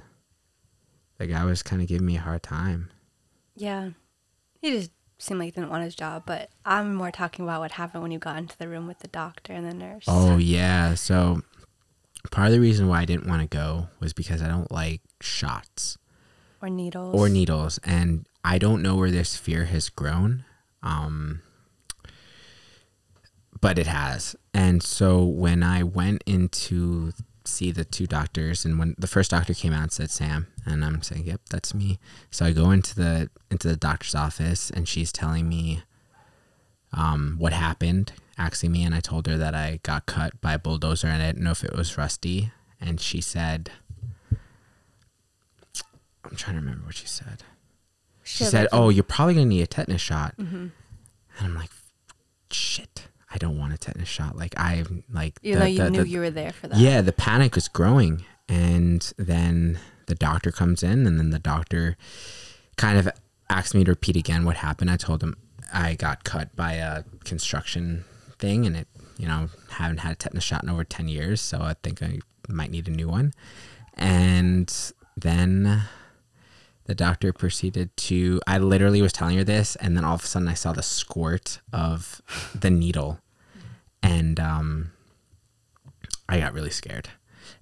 the 1.17 1.27
guy 1.27 1.43
was 1.43 1.61
kind 1.63 1.81
of 1.81 1.87
giving 1.87 2.05
me 2.07 2.15
a 2.17 2.21
hard 2.21 2.41
time 2.43 2.89
Yeah. 3.55 3.89
He 4.61 4.71
just 4.71 4.91
seemed 5.17 5.39
like 5.39 5.47
he 5.47 5.51
didn't 5.51 5.69
want 5.69 5.83
his 5.85 5.95
job, 5.95 6.23
but 6.25 6.49
I'm 6.65 6.93
more 6.95 7.11
talking 7.11 7.43
about 7.45 7.59
what 7.61 7.71
happened 7.73 8.03
when 8.03 8.11
you 8.11 8.19
got 8.19 8.37
into 8.37 8.57
the 8.57 8.67
room 8.69 8.87
with 8.87 8.99
the 8.99 9.07
doctor 9.09 9.51
and 9.53 9.65
the 9.69 9.73
nurse. 9.73 10.03
Oh 10.07 10.37
yeah. 10.37 10.95
So 10.95 11.41
part 12.31 12.47
of 12.47 12.53
the 12.53 12.59
reason 12.59 12.87
why 12.87 13.01
I 13.01 13.05
didn't 13.05 13.27
want 13.27 13.41
to 13.41 13.47
go 13.47 13.87
was 13.99 14.13
because 14.13 14.41
I 14.41 14.47
don't 14.47 14.71
like 14.71 15.01
shots 15.21 15.97
Or 16.61 16.69
needles. 16.69 17.15
or 17.15 17.29
needles, 17.29 17.79
and 17.83 18.25
I 18.43 18.57
don't 18.57 18.81
know 18.81 18.95
where 18.95 19.11
this 19.11 19.35
fear 19.35 19.65
has 19.65 19.89
grown. 19.89 20.45
Um, 20.83 21.41
but 23.61 23.77
it 23.77 23.87
has. 23.87 24.35
And 24.53 24.81
so 24.81 25.23
when 25.23 25.63
I 25.63 25.83
went 25.83 26.23
into 26.25 27.11
see 27.45 27.71
the 27.71 27.83
two 27.83 28.05
doctors 28.05 28.63
and 28.63 28.77
when 28.77 28.93
the 28.99 29.07
first 29.07 29.31
doctor 29.31 29.55
came 29.55 29.73
out 29.73 29.81
and 29.81 29.91
said 29.91 30.11
Sam 30.11 30.45
and 30.67 30.85
I'm 30.85 31.01
saying 31.01 31.25
yep 31.25 31.41
that's 31.49 31.73
me 31.73 31.97
so 32.29 32.45
I 32.45 32.51
go 32.51 32.69
into 32.69 32.93
the 32.93 33.31
into 33.49 33.67
the 33.67 33.75
doctor's 33.75 34.13
office 34.13 34.69
and 34.69 34.87
she's 34.87 35.11
telling 35.11 35.49
me 35.49 35.81
um, 36.93 37.37
what 37.39 37.53
happened, 37.53 38.11
asking 38.39 38.71
me, 38.71 38.83
and 38.83 38.95
I 38.95 38.99
told 39.01 39.27
her 39.27 39.37
that 39.37 39.53
I 39.53 39.79
got 39.83 40.05
cut 40.07 40.39
by 40.41 40.53
a 40.53 40.59
bulldozer 40.59 41.07
and 41.07 41.21
I 41.21 41.27
didn't 41.27 41.43
know 41.43 41.51
if 41.51 41.63
it 41.63 41.75
was 41.75 41.97
rusty. 41.97 42.51
And 42.81 42.99
she 42.99 43.21
said, 43.21 43.71
I'm 46.25 46.35
trying 46.35 46.55
to 46.55 46.61
remember 46.61 46.85
what 46.85 46.95
she 46.95 47.07
said. 47.07 47.43
She 48.23 48.43
Shit, 48.43 48.51
said, 48.51 48.67
"Oh, 48.71 48.89
you're 48.89 49.03
probably 49.03 49.33
gonna 49.33 49.45
need 49.47 49.61
a 49.61 49.67
tetanus 49.67 50.01
shot," 50.01 50.35
Mm-hmm. 50.37 50.55
and 50.55 50.71
I'm 51.41 51.55
like, 51.55 51.71
"Shit, 52.51 53.07
I 53.33 53.37
don't 53.37 53.57
want 53.57 53.73
a 53.73 53.77
tetanus 53.77 54.07
shot." 54.07 54.35
Like 54.37 54.53
I 54.57 54.83
like 55.11 55.39
You 55.41 55.55
the- 55.55 55.59
know, 55.61 55.65
you 55.65 55.77
the- 55.79 55.89
knew 55.89 56.03
the- 56.03 56.09
you 56.09 56.19
were 56.19 56.29
there 56.29 56.51
for 56.53 56.67
that. 56.67 56.77
yeah, 56.77 57.01
the 57.01 57.11
panic 57.13 57.55
was 57.55 57.67
growing. 57.67 58.23
And 58.47 59.11
then 59.17 59.79
the 60.07 60.15
doctor 60.15 60.51
comes 60.51 60.81
in, 60.83 61.05
and 61.05 61.19
then 61.19 61.29
the 61.31 61.39
doctor 61.39 61.97
kind 62.77 62.97
of 62.97 63.09
asked 63.49 63.73
me 63.75 63.83
to 63.83 63.91
repeat 63.91 64.15
again 64.15 64.43
what 64.45 64.57
happened. 64.57 64.89
I 64.91 64.97
told 64.97 65.21
him 65.23 65.35
I 65.73 65.93
got 65.95 66.23
cut 66.23 66.55
by 66.55 66.73
a 66.73 67.03
construction 67.23 68.05
thing, 68.39 68.65
and 68.65 68.75
it, 68.75 68.87
you 69.17 69.27
know, 69.27 69.49
haven't 69.69 69.99
had 69.99 70.13
a 70.13 70.15
tetanus 70.15 70.43
shot 70.43 70.63
in 70.63 70.69
over 70.69 70.83
10 70.83 71.07
years. 71.07 71.41
So 71.41 71.61
I 71.61 71.75
think 71.83 72.01
I 72.01 72.19
might 72.47 72.71
need 72.71 72.87
a 72.87 72.91
new 72.91 73.07
one. 73.07 73.33
And 73.93 74.73
then 75.17 75.83
the 76.85 76.95
doctor 76.95 77.33
proceeded 77.33 77.95
to, 77.97 78.41
I 78.47 78.57
literally 78.57 79.01
was 79.01 79.13
telling 79.13 79.37
her 79.37 79.43
this, 79.43 79.75
and 79.77 79.95
then 79.95 80.05
all 80.05 80.15
of 80.15 80.23
a 80.23 80.27
sudden 80.27 80.47
I 80.47 80.53
saw 80.53 80.73
the 80.73 80.83
squirt 80.83 81.59
of 81.71 82.21
the 82.55 82.69
needle. 82.69 83.19
And, 84.01 84.39
um, 84.39 84.91
I 86.27 86.39
got 86.39 86.53
really 86.53 86.69
scared 86.69 87.09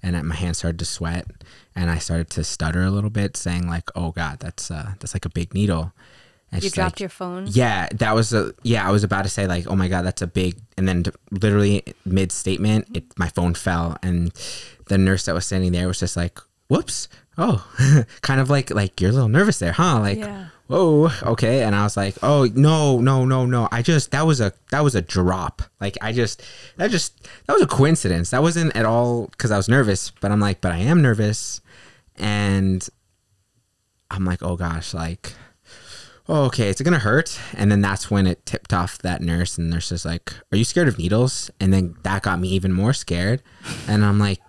and 0.03 0.27
my 0.27 0.35
hands 0.35 0.59
started 0.59 0.79
to 0.79 0.85
sweat 0.85 1.27
and 1.75 1.89
I 1.89 1.97
started 1.97 2.29
to 2.31 2.43
stutter 2.43 2.83
a 2.83 2.91
little 2.91 3.09
bit 3.09 3.37
saying 3.37 3.67
like, 3.67 3.89
"Oh 3.95 4.11
god, 4.11 4.39
that's 4.39 4.69
uh 4.71 4.93
that's 4.99 5.13
like 5.13 5.25
a 5.25 5.29
big 5.29 5.53
needle." 5.53 5.93
You 6.51 6.69
dropped 6.69 6.95
like, 6.95 6.99
your 7.01 7.09
phone. 7.09 7.47
Yeah, 7.49 7.87
that 7.95 8.15
was 8.15 8.33
a 8.33 8.53
yeah, 8.63 8.87
I 8.87 8.91
was 8.91 9.03
about 9.03 9.23
to 9.23 9.29
say 9.29 9.47
like, 9.47 9.67
"Oh 9.67 9.75
my 9.75 9.87
god, 9.89 10.03
that's 10.03 10.21
a 10.21 10.27
big." 10.27 10.55
And 10.77 10.87
then 10.87 11.03
literally 11.29 11.83
mid 12.05 12.31
statement, 12.31 12.87
it 12.95 13.03
my 13.17 13.27
phone 13.29 13.53
fell 13.53 13.97
and 14.01 14.31
the 14.87 14.97
nurse 14.97 15.25
that 15.25 15.35
was 15.35 15.45
standing 15.45 15.73
there 15.73 15.87
was 15.87 15.99
just 15.99 16.15
like, 16.15 16.39
"Whoops." 16.69 17.09
Oh, 17.37 17.67
kind 18.21 18.39
of 18.39 18.49
like 18.49 18.71
like 18.71 18.99
you're 19.01 19.11
a 19.11 19.13
little 19.13 19.29
nervous 19.29 19.59
there, 19.59 19.73
huh? 19.73 19.99
Like 19.99 20.17
Yeah. 20.19 20.47
whoa 20.67 21.09
okay 21.23 21.63
and 21.63 21.73
i 21.73 21.83
was 21.83 21.95
like 21.95 22.15
oh 22.21 22.45
no 22.55 22.99
no 22.99 23.23
no 23.23 23.45
no 23.45 23.69
i 23.71 23.81
just 23.81 24.11
that 24.11 24.25
was 24.27 24.41
a 24.41 24.51
that 24.69 24.83
was 24.83 24.95
a 24.95 25.01
drop 25.01 25.61
like 25.79 25.97
i 26.01 26.11
just 26.11 26.43
that 26.75 26.91
just 26.91 27.23
that 27.45 27.53
was 27.53 27.61
a 27.61 27.67
coincidence 27.67 28.31
that 28.31 28.41
wasn't 28.41 28.75
at 28.75 28.85
all 28.85 29.27
because 29.27 29.49
i 29.49 29.55
was 29.55 29.69
nervous 29.69 30.11
but 30.19 30.29
i'm 30.29 30.41
like 30.41 30.59
but 30.59 30.73
i 30.73 30.77
am 30.77 31.01
nervous 31.01 31.61
and 32.17 32.89
i'm 34.11 34.25
like 34.25 34.43
oh 34.43 34.57
gosh 34.57 34.93
like 34.93 35.31
oh, 36.29 36.43
okay 36.45 36.69
is 36.69 36.79
it 36.79 36.83
gonna 36.83 36.99
hurt 36.99 37.39
and 37.55 37.71
then 37.71 37.81
that's 37.81 38.09
when 38.11 38.27
it 38.27 38.45
tipped 38.45 38.73
off 38.73 38.97
that 38.99 39.21
nurse 39.21 39.57
and 39.57 39.69
the 39.69 39.75
nurse 39.75 39.91
is 39.91 40.05
like 40.05 40.33
are 40.51 40.57
you 40.57 40.63
scared 40.63 40.87
of 40.87 40.97
needles 40.97 41.49
and 41.59 41.73
then 41.73 41.95
that 42.03 42.21
got 42.23 42.39
me 42.39 42.47
even 42.49 42.71
more 42.73 42.93
scared 42.93 43.41
and 43.87 44.03
i'm 44.05 44.19
like 44.19 44.39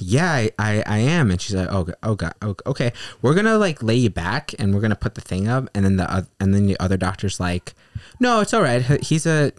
yeah, 0.00 0.32
I, 0.32 0.50
I, 0.58 0.82
I 0.86 0.98
am. 0.98 1.30
And 1.30 1.40
she's 1.40 1.54
like, 1.54 1.68
oh, 1.70 1.86
oh 2.02 2.16
God, 2.16 2.34
oh, 2.42 2.56
okay. 2.66 2.92
We're 3.22 3.34
gonna 3.34 3.58
like 3.58 3.80
lay 3.80 3.94
you 3.94 4.10
back, 4.10 4.52
and 4.58 4.74
we're 4.74 4.80
gonna 4.80 4.96
put 4.96 5.14
the 5.14 5.20
thing 5.20 5.46
up. 5.46 5.68
And 5.72 5.84
then 5.84 5.94
the 5.98 6.12
oth- 6.12 6.30
and 6.40 6.52
then 6.52 6.66
the 6.66 6.76
other 6.80 6.96
doctor's 6.96 7.38
like, 7.38 7.74
no, 8.18 8.40
it's 8.40 8.52
all 8.52 8.62
right. 8.62 8.82
He- 8.82 8.98
He's 9.04 9.24
a 9.24 9.52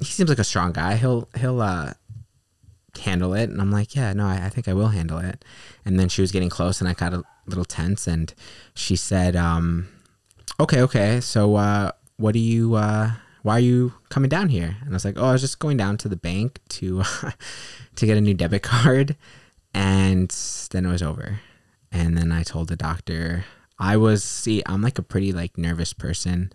he 0.00 0.06
seems 0.06 0.28
like 0.28 0.40
a 0.40 0.44
strong 0.44 0.72
guy. 0.72 0.96
He'll 0.96 1.28
he'll 1.38 1.60
uh 1.62 1.92
handle 3.00 3.32
it. 3.34 3.48
And 3.48 3.60
I'm 3.60 3.70
like, 3.70 3.94
yeah, 3.94 4.12
no, 4.12 4.26
I, 4.26 4.46
I 4.46 4.48
think 4.48 4.66
I 4.66 4.74
will 4.74 4.88
handle 4.88 5.18
it. 5.18 5.44
And 5.84 6.00
then 6.00 6.08
she 6.08 6.20
was 6.20 6.32
getting 6.32 6.50
close, 6.50 6.80
and 6.80 6.88
I 6.88 6.94
got 6.94 7.14
a 7.14 7.22
little 7.46 7.64
tense. 7.64 8.08
And 8.08 8.34
she 8.74 8.96
said, 8.96 9.36
um, 9.36 9.86
okay, 10.62 10.82
okay. 10.82 11.20
So 11.20 11.56
uh, 11.56 11.92
what 12.16 12.32
do 12.32 12.38
you? 12.38 12.74
Uh, 12.74 13.12
why 13.42 13.56
are 13.56 13.60
you 13.60 13.94
coming 14.08 14.28
down 14.28 14.48
here? 14.48 14.76
And 14.80 14.90
I 14.90 14.92
was 14.92 15.04
like, 15.04 15.18
oh, 15.18 15.26
I 15.26 15.32
was 15.32 15.40
just 15.40 15.58
going 15.58 15.76
down 15.76 15.96
to 15.98 16.08
the 16.08 16.16
bank 16.16 16.60
to 16.70 17.02
to 17.96 18.06
get 18.06 18.16
a 18.16 18.20
new 18.20 18.34
debit 18.34 18.62
card. 18.62 19.16
And 19.74 20.30
then 20.70 20.86
it 20.86 20.90
was 20.90 21.02
over. 21.02 21.40
And 21.90 22.16
then 22.16 22.30
I 22.30 22.42
told 22.42 22.68
the 22.68 22.76
doctor, 22.76 23.44
I 23.78 23.96
was 23.96 24.22
see, 24.22 24.62
I'm 24.66 24.82
like 24.82 24.98
a 24.98 25.02
pretty 25.02 25.32
like 25.32 25.58
nervous 25.58 25.92
person, 25.92 26.52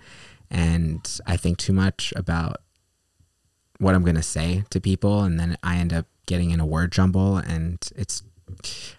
and 0.50 1.20
I 1.28 1.36
think 1.38 1.58
too 1.58 1.74
much 1.74 2.14
about 2.16 2.58
what 3.80 3.94
I'm 3.94 4.04
gonna 4.04 4.24
say 4.24 4.64
to 4.70 4.80
people, 4.80 5.24
and 5.24 5.40
then 5.40 5.58
I 5.62 5.78
end 5.78 5.94
up 5.94 6.06
getting 6.26 6.52
in 6.52 6.60
a 6.60 6.66
word 6.66 6.92
jumble, 6.92 7.38
and 7.38 7.78
it's 7.96 8.24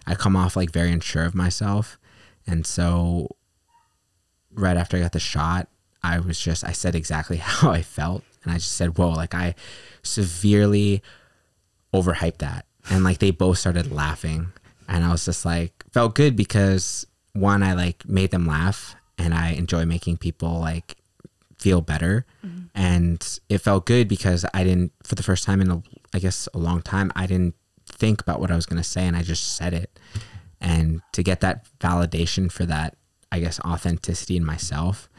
I 0.05 0.15
come 0.15 0.35
off 0.35 0.55
like 0.55 0.71
very 0.71 0.91
unsure 0.91 1.25
of 1.25 1.33
myself, 1.33 1.97
and 2.45 2.65
so 2.67 3.35
right 4.59 4.77
after 4.77 4.97
I 4.97 5.01
got 5.01 5.13
the 5.13 5.19
shot, 5.19 5.67
I 6.03 6.19
was 6.19 6.39
just 6.39 6.63
I 6.63 6.71
said 6.71 6.95
exactly 6.95 7.37
how 7.41 7.71
I 7.71 7.81
felt, 7.81 8.23
and 8.43 8.51
I 8.51 8.55
just 8.55 8.73
said, 8.73 8.97
"Whoa!" 8.97 9.09
Like 9.09 9.33
I 9.33 9.55
severely 10.03 11.01
overhyped 11.93 12.37
that, 12.39 12.65
and 12.89 13.03
like 13.03 13.19
they 13.19 13.31
both 13.31 13.57
started 13.57 13.91
laughing, 13.91 14.51
and 14.87 15.03
I 15.03 15.11
was 15.11 15.25
just 15.25 15.45
like 15.45 15.83
felt 15.91 16.15
good 16.15 16.35
because 16.35 17.05
one 17.33 17.63
I 17.63 17.73
like 17.73 18.07
made 18.07 18.31
them 18.31 18.45
laugh, 18.45 18.95
and 19.17 19.33
I 19.33 19.51
enjoy 19.51 19.85
making 19.85 20.17
people 20.17 20.59
like 20.59 20.95
feel 21.57 21.81
better, 21.81 22.25
mm-hmm. 22.45 22.65
and 22.75 23.39
it 23.49 23.59
felt 23.59 23.85
good 23.85 24.07
because 24.07 24.45
I 24.53 24.63
didn't 24.63 24.93
for 25.03 25.15
the 25.15 25.23
first 25.23 25.43
time 25.43 25.61
in 25.61 25.71
a 25.71 25.81
I 26.13 26.19
guess 26.19 26.47
a 26.53 26.57
long 26.57 26.81
time 26.81 27.11
I 27.15 27.27
didn't 27.27 27.55
think 27.85 28.21
about 28.21 28.39
what 28.39 28.51
I 28.51 28.55
was 28.55 28.65
gonna 28.65 28.83
say, 28.83 29.05
and 29.05 29.15
I 29.15 29.23
just 29.23 29.55
said 29.55 29.73
it, 29.73 29.99
and 30.61 31.01
to 31.13 31.23
get 31.23 31.41
that 31.41 31.67
validation 31.79 32.51
for 32.51 32.65
that 32.65 32.95
I 33.31 33.39
guess 33.39 33.59
authenticity 33.61 34.37
in 34.37 34.45
myself 34.45 35.09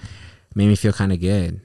made 0.55 0.69
me 0.69 0.77
feel 0.77 0.93
kind 0.93 1.13
of 1.13 1.21
good. 1.21 1.61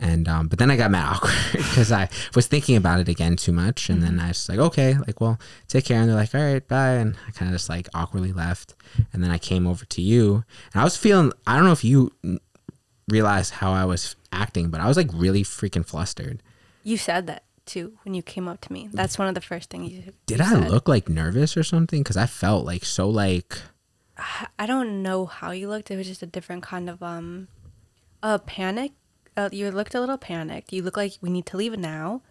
And 0.00 0.26
um, 0.26 0.48
but 0.48 0.58
then 0.58 0.70
I 0.70 0.76
got 0.76 0.90
mad 0.90 1.08
awkward 1.14 1.34
because 1.52 1.92
I 1.92 2.08
was 2.34 2.48
thinking 2.48 2.74
about 2.76 2.98
it 2.98 3.08
again 3.08 3.36
too 3.36 3.52
much, 3.52 3.88
and 3.88 4.02
then 4.02 4.18
I 4.18 4.28
was 4.28 4.48
like, 4.48 4.58
okay, 4.58 4.96
like 5.06 5.20
well, 5.20 5.38
take 5.68 5.84
care. 5.84 6.00
And 6.00 6.08
they're 6.08 6.16
like, 6.16 6.34
all 6.34 6.40
right, 6.42 6.66
bye. 6.66 6.94
And 6.94 7.14
I 7.28 7.30
kind 7.30 7.48
of 7.48 7.54
just 7.54 7.68
like 7.68 7.88
awkwardly 7.94 8.32
left. 8.32 8.74
And 9.12 9.22
then 9.22 9.30
I 9.30 9.38
came 9.38 9.64
over 9.64 9.84
to 9.84 10.02
you, 10.02 10.44
and 10.74 10.80
I 10.80 10.84
was 10.84 10.96
feeling. 10.96 11.32
I 11.46 11.54
don't 11.54 11.64
know 11.64 11.72
if 11.72 11.84
you 11.84 12.10
realized 13.08 13.54
how 13.54 13.72
I 13.72 13.84
was 13.84 14.16
acting, 14.32 14.70
but 14.70 14.80
I 14.80 14.88
was 14.88 14.96
like 14.96 15.10
really 15.12 15.44
freaking 15.44 15.86
flustered. 15.86 16.42
You 16.82 16.96
said 16.96 17.26
that 17.28 17.44
too 17.64 17.92
when 18.02 18.14
you 18.14 18.22
came 18.22 18.48
up 18.48 18.60
to 18.62 18.72
me. 18.72 18.88
That's 18.92 19.18
one 19.18 19.28
of 19.28 19.34
the 19.36 19.40
first 19.40 19.70
things 19.70 19.92
you 19.92 20.12
Did 20.26 20.38
you 20.38 20.44
I 20.44 20.48
said. 20.48 20.70
look 20.70 20.88
like 20.88 21.08
nervous 21.08 21.56
or 21.56 21.62
something? 21.62 22.00
Because 22.02 22.16
I 22.16 22.26
felt 22.26 22.66
like 22.66 22.84
so 22.84 23.08
like 23.08 23.56
I 24.58 24.66
don't 24.66 25.02
know 25.02 25.26
how 25.26 25.50
you 25.50 25.68
looked. 25.68 25.90
It 25.90 25.96
was 25.96 26.06
just 26.06 26.22
a 26.22 26.26
different 26.26 26.62
kind 26.62 26.88
of 26.90 27.02
um, 27.02 27.48
a 28.22 28.38
panic. 28.38 28.92
Uh, 29.36 29.48
you 29.52 29.70
looked 29.70 29.94
a 29.94 30.00
little 30.00 30.18
panicked. 30.18 30.72
You 30.72 30.82
look 30.82 30.96
like 30.96 31.14
we 31.20 31.30
need 31.30 31.46
to 31.46 31.56
leave 31.56 31.76
now. 31.78 32.22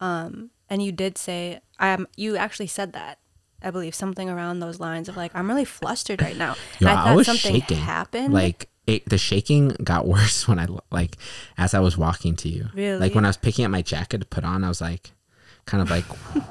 Um, 0.00 0.50
and 0.70 0.82
you 0.82 0.92
did 0.92 1.18
say, 1.18 1.60
um, 1.78 2.06
you 2.16 2.36
actually 2.36 2.68
said 2.68 2.92
that. 2.92 3.18
I 3.62 3.70
believe 3.70 3.94
something 3.94 4.28
around 4.28 4.60
those 4.60 4.78
lines 4.78 5.08
of 5.08 5.16
like, 5.16 5.34
I'm 5.34 5.48
really 5.48 5.64
flustered 5.64 6.20
right 6.20 6.36
now. 6.36 6.54
Yo, 6.78 6.88
I, 6.88 6.94
thought 6.94 7.16
was 7.16 7.26
something 7.26 7.60
shaking. 7.60 7.78
happened. 7.78 8.32
Like 8.34 8.68
it, 8.86 9.08
the 9.08 9.18
shaking 9.18 9.68
got 9.82 10.06
worse 10.06 10.46
when 10.46 10.58
I 10.58 10.66
like 10.90 11.16
as 11.56 11.74
I 11.74 11.80
was 11.80 11.96
walking 11.96 12.36
to 12.36 12.48
you. 12.48 12.68
Really? 12.74 12.98
Like 12.98 13.14
when 13.14 13.24
I 13.24 13.28
was 13.28 13.36
picking 13.36 13.64
up 13.64 13.70
my 13.70 13.82
jacket 13.82 14.18
to 14.18 14.26
put 14.26 14.44
on, 14.44 14.64
I 14.64 14.68
was 14.68 14.80
like, 14.80 15.12
kind 15.64 15.82
of 15.82 15.90
like, 15.90 16.04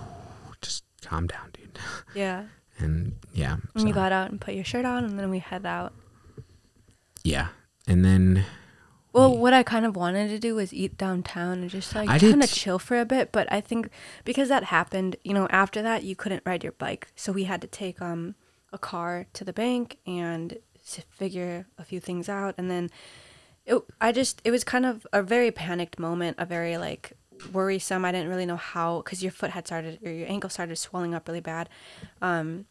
just 0.61 0.83
calm 1.01 1.27
down, 1.27 1.51
dude. 1.53 1.79
yeah. 2.15 2.45
And 2.79 3.15
yeah, 3.33 3.57
And 3.75 3.87
you 3.87 3.93
got 3.93 4.11
out 4.11 4.31
and 4.31 4.41
put 4.41 4.53
your 4.55 4.63
shirt 4.63 4.85
on, 4.85 5.03
and 5.05 5.17
then 5.19 5.29
we 5.29 5.39
head 5.39 5.65
out. 5.65 5.93
yeah, 7.23 7.49
and 7.87 8.03
then 8.03 8.45
Well, 9.13 9.37
what 9.37 9.53
I 9.53 9.61
kind 9.63 9.85
of 9.85 9.95
wanted 9.95 10.29
to 10.29 10.39
do 10.39 10.55
was 10.55 10.73
eat 10.73 10.97
downtown 10.97 11.59
and 11.61 11.69
just 11.69 11.93
like 11.95 12.09
kind 12.31 12.43
of 12.43 12.51
chill 12.51 12.79
for 12.79 12.99
a 12.99 13.05
bit. 13.05 13.31
But 13.31 13.51
I 13.51 13.61
think 13.61 13.89
because 14.25 14.49
that 14.49 14.65
happened, 14.65 15.15
you 15.23 15.33
know, 15.33 15.47
after 15.49 15.81
that 15.83 16.03
you 16.03 16.15
couldn't 16.15 16.43
ride 16.45 16.63
your 16.63 16.73
bike, 16.73 17.07
so 17.15 17.31
we 17.31 17.43
had 17.45 17.61
to 17.61 17.67
take 17.67 18.01
um 18.01 18.35
a 18.71 18.77
car 18.79 19.27
to 19.33 19.43
the 19.43 19.53
bank 19.53 19.97
and 20.07 20.57
figure 21.09 21.67
a 21.77 21.83
few 21.83 21.99
things 21.99 22.27
out, 22.27 22.55
and 22.57 22.69
then 22.71 22.89
it, 23.65 23.81
I 24.01 24.11
just 24.11 24.41
it 24.43 24.51
was 24.51 24.63
kind 24.63 24.85
of 24.85 25.05
a 25.13 25.21
very 25.21 25.51
panicked 25.51 25.99
moment, 25.99 26.37
a 26.39 26.45
very 26.45 26.77
like 26.77 27.13
worrisome. 27.51 28.05
I 28.05 28.11
didn't 28.11 28.29
really 28.29 28.45
know 28.45 28.55
how 28.57 29.01
because 29.01 29.21
your 29.21 29.31
foot 29.31 29.51
had 29.51 29.65
started 29.67 29.99
or 30.05 30.11
your 30.11 30.27
ankle 30.29 30.49
started 30.49 30.75
swelling 30.77 31.13
up 31.13 31.27
really 31.27 31.41
bad. 31.41 31.69
Um, 32.21 32.65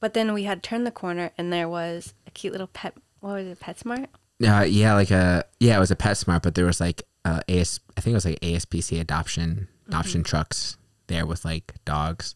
but 0.00 0.14
then 0.14 0.32
we 0.32 0.44
had 0.44 0.62
turned 0.62 0.86
the 0.86 0.90
corner 0.90 1.30
and 1.36 1.52
there 1.52 1.68
was 1.68 2.14
a 2.26 2.30
cute 2.30 2.52
little 2.52 2.68
pet. 2.68 2.94
What 3.20 3.34
was 3.34 3.46
it? 3.46 3.60
PetSmart. 3.60 4.06
uh, 4.42 4.62
yeah, 4.62 4.94
like 4.94 5.10
a 5.10 5.44
yeah, 5.58 5.76
it 5.76 5.80
was 5.80 5.90
a 5.90 5.96
PetSmart, 5.96 6.42
but 6.42 6.54
there 6.54 6.64
was 6.64 6.80
like 6.80 7.02
uh, 7.24 7.40
AS, 7.48 7.80
I 7.96 8.00
think 8.00 8.12
it 8.12 8.16
was 8.16 8.24
like 8.24 8.40
ASPC 8.40 8.98
adoption 9.00 9.68
adoption 9.88 10.22
trucks 10.22 10.76
there 11.08 11.26
with 11.26 11.44
like 11.44 11.74
dogs, 11.84 12.34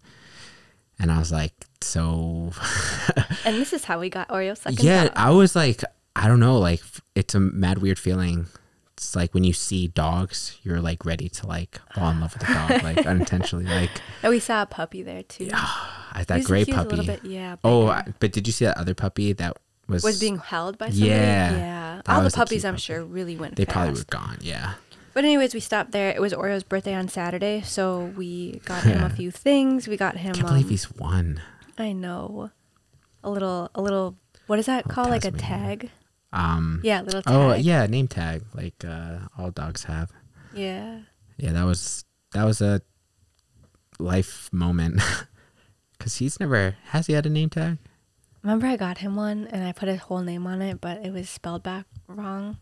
and 0.98 1.10
I 1.10 1.18
was 1.18 1.32
like, 1.32 1.54
so 1.80 2.52
And 3.44 3.56
this 3.56 3.72
is 3.72 3.84
how 3.84 3.98
we 3.98 4.10
got 4.10 4.28
Oreo 4.28 4.56
second. 4.56 4.82
yeah, 4.82 5.04
thought. 5.04 5.16
I 5.16 5.30
was 5.30 5.56
like, 5.56 5.82
I 6.14 6.28
don't 6.28 6.40
know, 6.40 6.58
like 6.58 6.82
it's 7.14 7.34
a 7.34 7.40
mad 7.40 7.78
weird 7.78 7.98
feeling. 7.98 8.46
It's 8.96 9.16
like 9.16 9.34
when 9.34 9.42
you 9.44 9.52
see 9.52 9.88
dogs, 9.88 10.56
you're 10.62 10.80
like 10.80 11.04
ready 11.04 11.28
to 11.28 11.46
like 11.46 11.80
fall 11.94 12.10
in 12.10 12.20
love 12.20 12.34
with 12.34 12.48
a 12.48 12.52
dog, 12.52 12.82
like 12.84 13.04
unintentionally. 13.06 13.64
Like 13.66 13.90
And 14.22 14.30
we 14.30 14.38
saw 14.40 14.62
a 14.62 14.66
puppy 14.66 15.02
there 15.02 15.22
too. 15.24 15.50
I, 15.52 16.24
that 16.28 16.34
He 16.34 16.38
was- 16.40 16.46
gray 16.46 16.64
he 16.64 16.72
was 16.72 16.80
a 16.80 16.88
puppy. 16.88 17.06
bit- 17.06 17.24
yeah. 17.24 17.56
oh, 17.64 17.86
bigger. 17.88 17.92
I, 17.92 18.14
but 18.20 18.32
did 18.32 18.46
you 18.46 18.52
see 18.52 18.64
that 18.66 18.78
other 18.78 18.94
puppy 18.94 19.32
that 19.32 19.56
was 19.88 20.02
was 20.04 20.18
being 20.20 20.38
held 20.38 20.78
by 20.78 20.90
somebody. 20.90 21.10
Yeah, 21.10 21.56
yeah. 21.56 22.02
All 22.06 22.22
the 22.22 22.30
puppies, 22.30 22.64
I'm 22.64 22.74
puppy. 22.74 22.80
sure, 22.82 23.04
really 23.04 23.36
went. 23.36 23.56
They 23.56 23.64
fast. 23.64 23.74
probably 23.74 23.92
were 24.00 24.04
gone. 24.08 24.38
Yeah, 24.40 24.74
But 25.12 25.24
anyways, 25.24 25.52
we 25.54 25.60
stopped 25.60 25.90
there. 25.92 26.10
It 26.10 26.20
was 26.22 26.32
Oreo's 26.32 26.62
birthday 26.62 26.94
on 26.94 27.08
Saturday, 27.08 27.60
so 27.62 28.12
we 28.16 28.60
got 28.64 28.84
him 28.84 29.02
a 29.02 29.10
few 29.16 29.30
things. 29.30 29.86
We 29.88 29.96
got 29.98 30.16
him. 30.16 30.34
Can't 30.34 30.46
believe 30.46 30.64
um, 30.64 30.70
he's 30.70 30.84
one. 30.92 31.42
I 31.76 31.92
know. 31.92 32.50
A 33.22 33.30
little, 33.30 33.70
a 33.74 33.82
little. 33.82 34.16
What 34.46 34.58
is 34.58 34.66
that 34.66 34.88
called? 34.88 35.10
Like 35.10 35.24
a 35.26 35.30
tag? 35.32 35.90
Um. 36.34 36.80
Yeah, 36.82 37.00
little 37.02 37.22
tag. 37.22 37.32
Oh 37.34 37.54
yeah, 37.54 37.86
name 37.86 38.08
tag 38.08 38.42
like 38.54 38.84
uh, 38.84 39.20
all 39.38 39.50
dogs 39.50 39.84
have. 39.84 40.10
Yeah. 40.52 41.00
Yeah, 41.38 41.52
that 41.52 41.64
was 41.64 42.04
that 42.32 42.44
was 42.44 42.60
a 42.60 42.80
life 43.98 44.48
moment. 44.52 45.00
Cause 46.00 46.16
he's 46.16 46.38
never 46.40 46.76
has 46.90 47.06
he 47.06 47.12
had 47.14 47.24
a 47.24 47.30
name 47.30 47.48
tag. 47.50 47.78
Remember, 48.42 48.66
I 48.66 48.76
got 48.76 48.98
him 48.98 49.16
one, 49.16 49.46
and 49.50 49.64
I 49.64 49.72
put 49.72 49.88
his 49.88 50.00
whole 50.00 50.20
name 50.20 50.46
on 50.46 50.60
it, 50.60 50.80
but 50.80 50.98
it 51.06 51.12
was 51.12 51.30
spelled 51.30 51.62
back 51.62 51.86
wrong. 52.08 52.58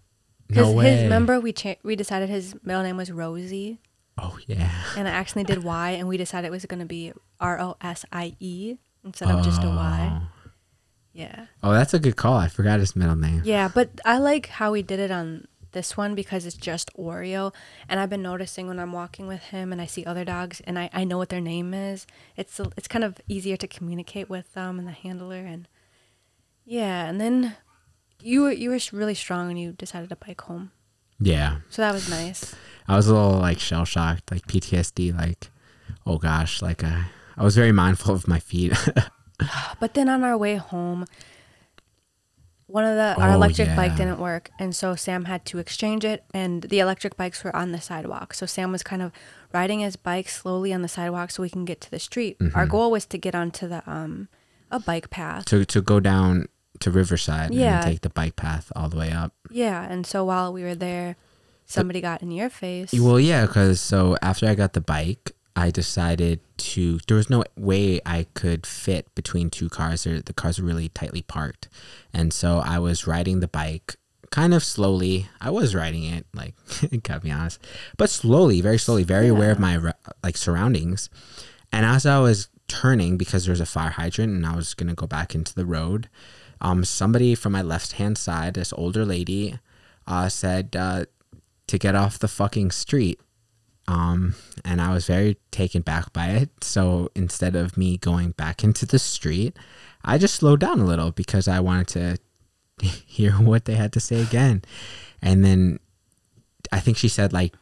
No 0.49 0.67
His, 0.67 0.75
way. 0.75 0.91
his 0.93 1.02
remember 1.05 1.41
we 1.41 1.52
cha- 1.52 1.81
we 1.83 1.97
decided 1.97 2.29
his 2.29 2.55
middle 2.62 2.83
name 2.83 2.97
was 2.97 3.11
Rosie, 3.11 3.79
Oh 4.19 4.38
yeah. 4.47 4.71
and 4.97 5.09
I 5.09 5.12
accidentally 5.12 5.55
did 5.57 5.64
Y, 5.64 5.91
and 5.93 6.07
we 6.07 6.17
decided 6.19 6.47
it 6.47 6.50
was 6.50 6.67
gonna 6.67 6.85
be 6.87 7.12
R 7.41 7.59
O 7.59 7.76
S 7.81 8.05
I 8.12 8.37
E 8.38 8.76
instead 9.02 9.31
of 9.31 9.43
just 9.45 9.64
a 9.64 9.69
Y. 9.69 10.21
Yeah. 11.12 11.47
Oh, 11.62 11.73
that's 11.73 11.92
a 11.95 11.99
good 11.99 12.16
call. 12.16 12.35
I 12.37 12.49
forgot 12.49 12.81
his 12.81 12.97
middle 12.97 13.16
name. 13.16 13.42
Yeah, 13.45 13.69
but 13.73 13.90
I 14.04 14.19
like 14.19 14.47
how 14.49 14.73
we 14.73 14.83
did 14.83 14.99
it 14.99 15.11
on 15.11 15.47
this 15.73 15.97
one 15.97 16.14
because 16.14 16.45
it's 16.47 16.57
just 16.57 16.90
Oreo. 16.97 17.52
And 17.88 17.99
I've 18.00 18.09
been 18.11 18.23
noticing 18.23 18.66
when 18.66 18.78
I'm 18.78 18.92
walking 18.92 19.26
with 19.26 19.40
him 19.45 19.73
and 19.73 19.81
I 19.81 19.87
see 19.87 20.04
other 20.04 20.25
dogs 20.25 20.61
and 20.64 20.78
I, 20.78 20.88
I 20.92 21.04
know 21.04 21.19
what 21.19 21.28
their 21.28 21.40
name 21.40 21.75
is, 21.75 22.07
it's 22.37 22.61
it's 22.76 22.88
kind 22.88 23.04
of 23.04 23.21
easier 23.28 23.57
to 23.59 23.66
communicate 23.66 24.28
with 24.31 24.52
them 24.54 24.78
and 24.78 24.87
the 24.88 24.92
handler 24.92 25.38
and 25.45 25.69
yeah. 26.64 27.07
And 27.09 27.21
then 27.21 27.57
you 28.21 28.42
were 28.42 28.52
you 28.52 28.71
were 28.71 28.78
really 28.92 29.14
strong 29.14 29.50
and 29.50 29.59
you 29.59 29.73
decided 29.73 30.09
to 30.11 30.16
bike 30.16 30.40
home, 30.42 30.71
Yeah. 31.21 31.57
so 31.71 31.83
that 31.83 31.92
was 31.92 32.09
nice. 32.09 32.54
I 32.88 32.97
was 32.97 33.09
a 33.09 33.14
little 33.14 33.38
like 33.38 33.59
shell 33.59 33.85
shocked, 33.85 34.31
like 34.31 34.47
PTSD, 34.47 35.16
like, 35.16 35.50
oh 36.07 36.19
gosh, 36.19 36.62
like 36.62 36.85
uh, 36.85 37.02
I 37.37 37.45
was 37.45 37.54
very 37.57 37.73
mindful 37.73 38.14
of 38.14 38.28
my 38.28 38.38
feet. 38.38 38.73
But 39.81 39.95
then 39.95 40.09
on 40.09 40.23
our 40.25 40.37
way 40.37 40.57
home, 40.57 41.07
one 42.67 42.85
of 42.85 42.97
the 42.97 43.21
our 43.21 43.31
Oh, 43.31 43.35
electric 43.35 43.75
bike 43.77 43.93
yeah. 43.93 43.97
didn't 43.99 44.19
work, 44.19 44.51
and 44.59 44.75
so 44.75 44.95
Sam 44.95 45.27
had 45.27 45.45
to 45.47 45.59
exchange 45.59 46.05
it. 46.05 46.25
And 46.33 46.63
the 46.63 46.79
electric 46.81 47.17
bikes 47.17 47.45
were 47.45 47.55
on 47.55 47.73
the 47.73 47.81
sidewalk, 47.81 48.33
so 48.35 48.47
Sam 48.47 48.73
was 48.73 48.83
kind 48.83 49.03
of 49.03 49.13
riding 49.53 49.81
his 49.81 49.97
bike 49.97 50.29
slowly 50.29 50.73
on 50.73 50.81
the 50.83 50.89
sidewalk 50.89 51.31
so 51.31 51.43
we 51.43 51.51
can 51.51 51.65
get 51.65 51.81
to 51.83 51.91
the 51.91 51.99
street. 51.99 52.39
Mm-hmm. 52.39 52.57
Our 52.57 52.67
goal 52.67 52.91
was 52.91 53.05
to 53.07 53.19
get 53.19 53.35
onto 53.35 53.69
the 53.69 53.83
um 53.91 54.29
a 54.71 54.81
bike 54.81 55.11
path. 55.11 55.45
to 55.47 55.65
to 55.67 55.83
go 55.83 56.01
down 56.01 56.47
to 56.81 56.91
Riverside 56.91 57.53
Yeah. 57.53 57.77
and 57.83 57.85
take 57.87 58.01
the 58.01 58.09
bike 58.11 58.37
path 58.37 58.73
all 58.75 58.89
the 58.89 58.97
way 58.97 59.13
up. 59.13 59.35
Yeah, 59.51 59.83
and 59.89 60.07
so 60.07 60.25
while 60.25 60.51
we 60.53 60.63
were 60.63 60.75
there, 60.75 61.17
somebody 61.67 62.01
got 62.01 62.23
in 62.23 62.31
your 62.31 62.49
face. 62.49 62.93
Well, 62.95 63.21
yeah, 63.21 63.45
because 63.47 63.81
so 63.83 64.17
after 64.23 64.47
I 64.47 64.55
got 64.55 64.73
the 64.73 64.81
bike, 64.81 65.33
I 65.55 65.71
decided 65.71 66.41
to. 66.59 66.99
There 67.07 67.17
was 67.17 67.29
no 67.31 67.45
way 67.57 68.01
I 68.07 68.27
could 68.35 68.67
fit 68.67 69.15
between 69.15 69.51
two 69.51 69.69
cars. 69.69 70.05
They're- 70.05 70.21
The 70.23 70.33
cars 70.33 70.59
were 70.61 70.67
really 70.67 70.89
tightly 70.89 71.23
parked, 71.23 71.69
and 72.13 72.33
so 72.33 72.59
I 72.59 72.79
was 72.79 73.07
riding 73.07 73.41
the 73.41 73.49
bike 73.49 73.97
kind 74.31 74.55
of 74.55 74.65
slowly. 74.65 75.29
I 75.43 75.51
was 75.51 75.75
riding 75.75 76.05
it 76.05 76.27
like, 76.35 76.55
gotta 77.03 77.21
be 77.21 77.31
honest, 77.31 77.61
but 77.99 78.09
slowly, 78.09 78.61
very 78.63 78.79
slowly, 78.79 79.03
very 79.05 79.29
aware 79.29 79.51
of 79.51 79.59
my 79.59 79.93
like 80.25 80.37
surroundings. 80.39 81.11
And 81.71 81.85
as 81.85 82.07
I 82.07 82.19
was 82.19 82.49
turning, 82.69 83.19
because 83.19 83.45
there 83.45 83.53
was 83.53 83.61
a 83.61 83.67
fire 83.67 83.91
hydrant, 83.91 84.33
and 84.33 84.47
I 84.47 84.57
was 84.57 84.73
gonna 84.73 84.95
go 84.95 85.07
back 85.07 85.35
into 85.35 85.55
the 85.55 85.67
road, 85.67 86.09
um, 86.63 86.85
somebody 86.85 87.35
from 87.35 87.53
my 87.53 87.61
left 87.63 87.93
hand 87.93 88.17
side, 88.17 88.55
this 88.55 88.73
older 88.75 89.05
lady, 89.05 89.59
uh, 90.07 90.29
said 90.31 90.75
uh, 90.77 91.05
to 91.67 91.79
get 91.79 91.95
off 91.95 92.19
the 92.19 92.29
fucking 92.29 92.71
street 92.71 93.21
um, 93.93 94.35
and 94.65 94.81
I 94.81 94.95
was 94.95 95.07
very 95.07 95.37
taken 95.51 95.83
back 95.83 96.13
by 96.15 96.29
it. 96.29 96.65
So 96.65 97.11
instead 97.15 97.55
of 97.55 97.77
me 97.77 97.99
going 97.99 98.31
back 98.31 98.65
into 98.65 98.87
the 98.87 98.99
street, 98.99 99.55
I 100.03 100.17
just 100.17 100.35
slowed 100.37 100.61
down 100.61 100.81
a 100.81 100.85
little 100.85 101.11
because 101.11 101.47
I 101.47 101.61
wanted 101.61 101.89
to 102.81 102.87
hear 103.07 103.33
what 103.33 103.66
they 103.66 103.75
had 103.75 103.93
to 103.93 104.01
say 104.01 104.23
again. 104.23 104.62
And 105.21 105.45
then 105.45 105.79
I 106.73 106.81
think 106.81 106.97
she 106.97 107.09
said 107.09 107.35
like, 107.35 107.55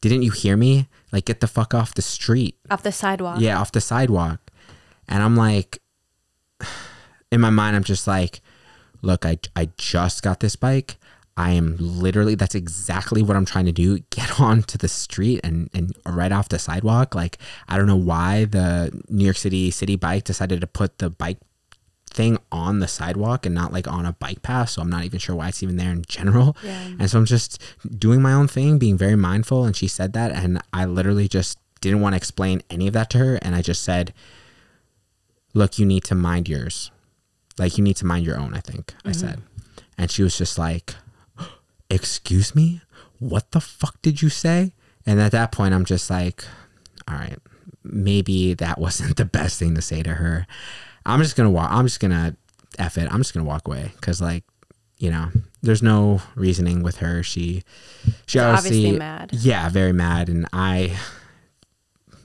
"Didn't 0.00 0.22
you 0.22 0.30
hear 0.30 0.56
me? 0.56 0.88
Like, 1.12 1.26
get 1.26 1.40
the 1.40 1.46
fuck 1.46 1.74
off 1.74 1.94
the 1.94 2.02
street." 2.02 2.56
off 2.70 2.82
the 2.82 2.90
sidewalk. 2.90 3.40
Yeah, 3.40 3.60
off 3.60 3.70
the 3.70 3.82
sidewalk. 3.82 4.40
And 5.06 5.22
I'm 5.22 5.36
like, 5.36 5.82
in 7.30 7.42
my 7.42 7.50
mind, 7.50 7.76
I'm 7.76 7.84
just 7.84 8.06
like, 8.06 8.40
look, 9.02 9.26
I, 9.26 9.38
I 9.54 9.68
just 9.76 10.22
got 10.22 10.40
this 10.40 10.56
bike. 10.56 10.96
I 11.36 11.52
am 11.52 11.76
literally, 11.78 12.36
that's 12.36 12.54
exactly 12.54 13.22
what 13.22 13.36
I'm 13.36 13.44
trying 13.44 13.66
to 13.66 13.72
do. 13.72 13.98
Get 14.10 14.40
onto 14.40 14.78
the 14.78 14.88
street 14.88 15.40
and, 15.42 15.68
and 15.74 15.94
right 16.06 16.32
off 16.32 16.48
the 16.48 16.58
sidewalk. 16.58 17.14
Like, 17.14 17.38
I 17.68 17.76
don't 17.76 17.86
know 17.86 17.96
why 17.96 18.44
the 18.44 19.02
New 19.08 19.24
York 19.24 19.36
City 19.36 19.70
Citi 19.70 19.98
Bike 19.98 20.24
decided 20.24 20.60
to 20.60 20.66
put 20.66 20.98
the 20.98 21.10
bike 21.10 21.38
thing 22.06 22.38
on 22.52 22.78
the 22.78 22.86
sidewalk 22.86 23.44
and 23.44 23.54
not 23.54 23.72
like 23.72 23.88
on 23.88 24.06
a 24.06 24.12
bike 24.12 24.42
path. 24.42 24.70
So 24.70 24.82
I'm 24.82 24.88
not 24.88 25.04
even 25.04 25.18
sure 25.18 25.34
why 25.34 25.48
it's 25.48 25.62
even 25.62 25.76
there 25.76 25.90
in 25.90 26.04
general. 26.06 26.56
Yeah. 26.62 26.92
And 27.00 27.10
so 27.10 27.18
I'm 27.18 27.26
just 27.26 27.60
doing 27.98 28.22
my 28.22 28.32
own 28.32 28.46
thing, 28.46 28.78
being 28.78 28.96
very 28.96 29.16
mindful. 29.16 29.64
And 29.64 29.74
she 29.74 29.88
said 29.88 30.12
that. 30.12 30.30
And 30.30 30.62
I 30.72 30.84
literally 30.84 31.26
just 31.26 31.58
didn't 31.80 32.00
want 32.00 32.12
to 32.12 32.16
explain 32.16 32.62
any 32.70 32.86
of 32.86 32.94
that 32.94 33.10
to 33.10 33.18
her. 33.18 33.38
And 33.42 33.54
I 33.54 33.62
just 33.62 33.82
said, 33.82 34.14
look, 35.52 35.78
you 35.78 35.84
need 35.84 36.04
to 36.04 36.14
mind 36.14 36.48
yours. 36.48 36.92
Like, 37.58 37.76
you 37.76 37.84
need 37.84 37.96
to 37.96 38.06
mind 38.06 38.24
your 38.24 38.38
own, 38.38 38.54
I 38.54 38.60
think 38.60 38.94
I 39.04 39.10
mm-hmm. 39.10 39.20
said. 39.20 39.42
And 39.98 40.10
she 40.10 40.22
was 40.22 40.38
just 40.38 40.58
like, 40.58 40.94
excuse 41.94 42.54
me? 42.54 42.80
What 43.18 43.52
the 43.52 43.60
fuck 43.60 44.00
did 44.02 44.20
you 44.22 44.28
say? 44.28 44.72
And 45.06 45.20
at 45.20 45.32
that 45.32 45.52
point, 45.52 45.74
I'm 45.74 45.84
just 45.84 46.10
like, 46.10 46.44
all 47.08 47.14
right, 47.14 47.38
maybe 47.82 48.54
that 48.54 48.78
wasn't 48.78 49.16
the 49.16 49.24
best 49.24 49.58
thing 49.58 49.74
to 49.74 49.82
say 49.82 50.02
to 50.02 50.14
her. 50.14 50.46
I'm 51.06 51.20
just 51.22 51.36
gonna 51.36 51.50
walk. 51.50 51.70
I'm 51.70 51.86
just 51.86 52.00
gonna 52.00 52.36
f 52.78 52.98
it. 52.98 53.10
I'm 53.12 53.18
just 53.20 53.34
gonna 53.34 53.46
walk 53.46 53.68
away 53.68 53.92
because, 53.96 54.20
like, 54.20 54.44
you 54.98 55.10
know, 55.10 55.28
there's 55.62 55.82
no 55.82 56.22
reasoning 56.34 56.82
with 56.82 56.96
her. 56.98 57.22
She, 57.22 57.62
she 58.26 58.38
So 58.38 58.50
obviously, 58.50 58.78
obviously 58.78 58.98
mad. 58.98 59.30
Yeah, 59.32 59.68
very 59.68 59.92
mad. 59.92 60.28
And 60.28 60.46
I, 60.52 60.96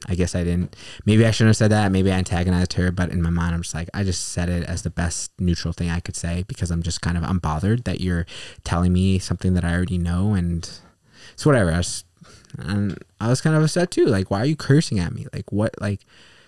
I 0.10 0.16
guess 0.16 0.34
I 0.34 0.44
didn't. 0.44 0.76
Maybe 1.06 1.26
I 1.26 1.32
shouldn't 1.32 1.50
have 1.50 1.58
said 1.58 1.72
that. 1.72 1.92
Maybe 1.92 2.12
I 2.12 2.16
antagonized 2.16 2.74
her. 2.74 2.92
But 2.92 3.12
in 3.12 3.22
my 3.22 3.30
mind, 3.30 3.54
I'm 3.54 3.62
just 3.62 3.76
like, 3.76 3.90
I 3.94 4.04
just 4.04 4.30
said 4.30 4.50
it 4.50 4.64
as 4.64 4.82
the 4.82 4.90
best 4.90 5.32
neutral 5.40 5.72
thing 5.72 5.90
I 5.90 6.00
could 6.00 6.16
say 6.16 6.44
because 6.48 6.72
I'm 6.72 6.82
just 6.82 7.02
kind 7.02 7.16
of 7.18 7.24
I'm 7.24 7.38
bothered 7.38 7.84
that 7.84 8.02
you're 8.02 8.26
telling 8.64 8.92
me 8.92 9.20
something 9.20 9.54
that 9.54 9.64
I 9.64 9.74
already 9.74 10.00
know, 10.00 10.34
and 10.34 10.68
it's 11.34 11.46
whatever. 11.46 11.72
I 11.72 11.78
was, 11.78 12.04
and 12.58 12.98
I 13.22 13.28
was 13.28 13.42
kind 13.42 13.56
of 13.56 13.62
upset 13.62 13.92
too. 13.92 14.06
Like, 14.06 14.32
why 14.32 14.42
are 14.42 14.46
you 14.46 14.56
cursing 14.56 15.00
at 15.00 15.14
me? 15.14 15.28
Like, 15.32 15.52
what? 15.52 15.80
Like, 15.80 16.02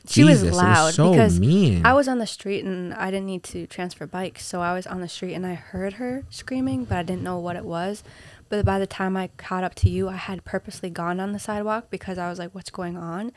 She 0.08 0.24
was 0.24 0.41
Jesus, 0.41 0.56
it 0.56 0.58
loud 0.58 0.93
so 0.95 1.12
because 1.12 1.39
mean. 1.39 1.86
I 1.86 1.93
was 1.93 2.08
on 2.08 2.17
the 2.17 2.26
street 2.28 2.65
and 2.65 2.93
I 2.95 3.12
didn't 3.12 3.28
need 3.28 3.43
to 3.43 3.67
transfer 3.67 4.08
bikes, 4.08 4.43
so 4.45 4.62
I 4.62 4.74
was 4.74 4.88
on 4.88 5.02
the 5.02 5.08
street 5.08 5.36
and 5.36 5.45
I 5.45 5.54
heard 5.54 5.93
her 5.93 6.24
screaming, 6.30 6.86
but 6.86 6.97
I 6.97 7.04
didn't 7.04 7.21
know 7.21 7.38
what 7.38 7.56
it 7.56 7.65
was. 7.65 8.04
But 8.52 8.66
by 8.66 8.78
the 8.80 8.86
time 8.86 9.16
I 9.18 9.30
caught 9.38 9.64
up 9.64 9.74
to 9.76 9.90
you, 9.90 10.10
I 10.10 10.18
had 10.18 10.44
purposely 10.44 10.90
gone 10.90 11.20
on 11.20 11.32
the 11.32 11.40
sidewalk 11.40 11.90
because 11.90 12.18
I 12.18 12.30
was 12.30 12.38
like, 12.38 12.54
"What's 12.54 12.70
going 12.70 12.98
on?" 12.98 13.32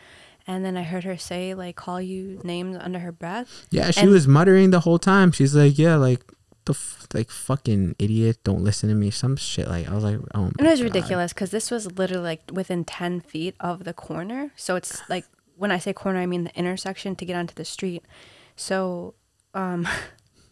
And 0.47 0.63
then 0.65 0.77
I 0.77 0.83
heard 0.83 1.05
her 1.05 1.17
say, 1.17 1.55
like, 1.55 1.77
call 1.77 2.01
you 2.03 2.41
names 2.45 2.77
under 2.79 2.99
her 2.99 3.13
breath. 3.13 3.67
Yeah, 3.71 3.91
she 3.93 4.01
And- 4.03 4.11
was 4.11 4.27
muttering 4.29 4.71
the 4.73 4.81
whole 4.81 4.99
time. 4.99 5.33
She's 5.33 5.55
like, 5.57 5.79
yeah, 5.79 5.95
like 5.95 6.21
the 6.67 6.73
f- 6.73 7.07
like 7.15 7.31
fucking 7.31 7.95
idiot, 7.99 8.39
don't 8.45 8.63
listen 8.63 8.89
to 8.91 8.95
me, 8.95 9.11
some 9.11 9.37
shit. 9.37 9.69
Like 9.69 9.89
I 9.89 9.95
was 9.95 10.05
like, 10.05 10.19
oh, 10.35 10.51
it 10.59 10.63
was 10.63 10.81
God. 10.81 10.85
ridiculous 10.85 11.33
because 11.33 11.51
this 11.51 11.71
was 11.71 11.93
literally 11.97 12.25
like 12.25 12.43
within 12.53 12.85
10 12.85 13.21
feet 13.21 13.55
of 13.61 13.85
the 13.85 13.95
corner. 13.95 14.51
So 14.57 14.75
it's 14.77 15.01
like, 15.09 15.25
when 15.57 15.71
I 15.71 15.79
say 15.79 15.93
corner, 15.95 16.19
I 16.19 16.27
mean 16.27 16.45
the 16.45 16.55
intersection 16.59 17.15
to 17.17 17.25
get 17.25 17.37
onto 17.37 17.55
the 17.55 17.65
street. 17.65 18.05
So, 18.57 19.15
um, 19.55 19.87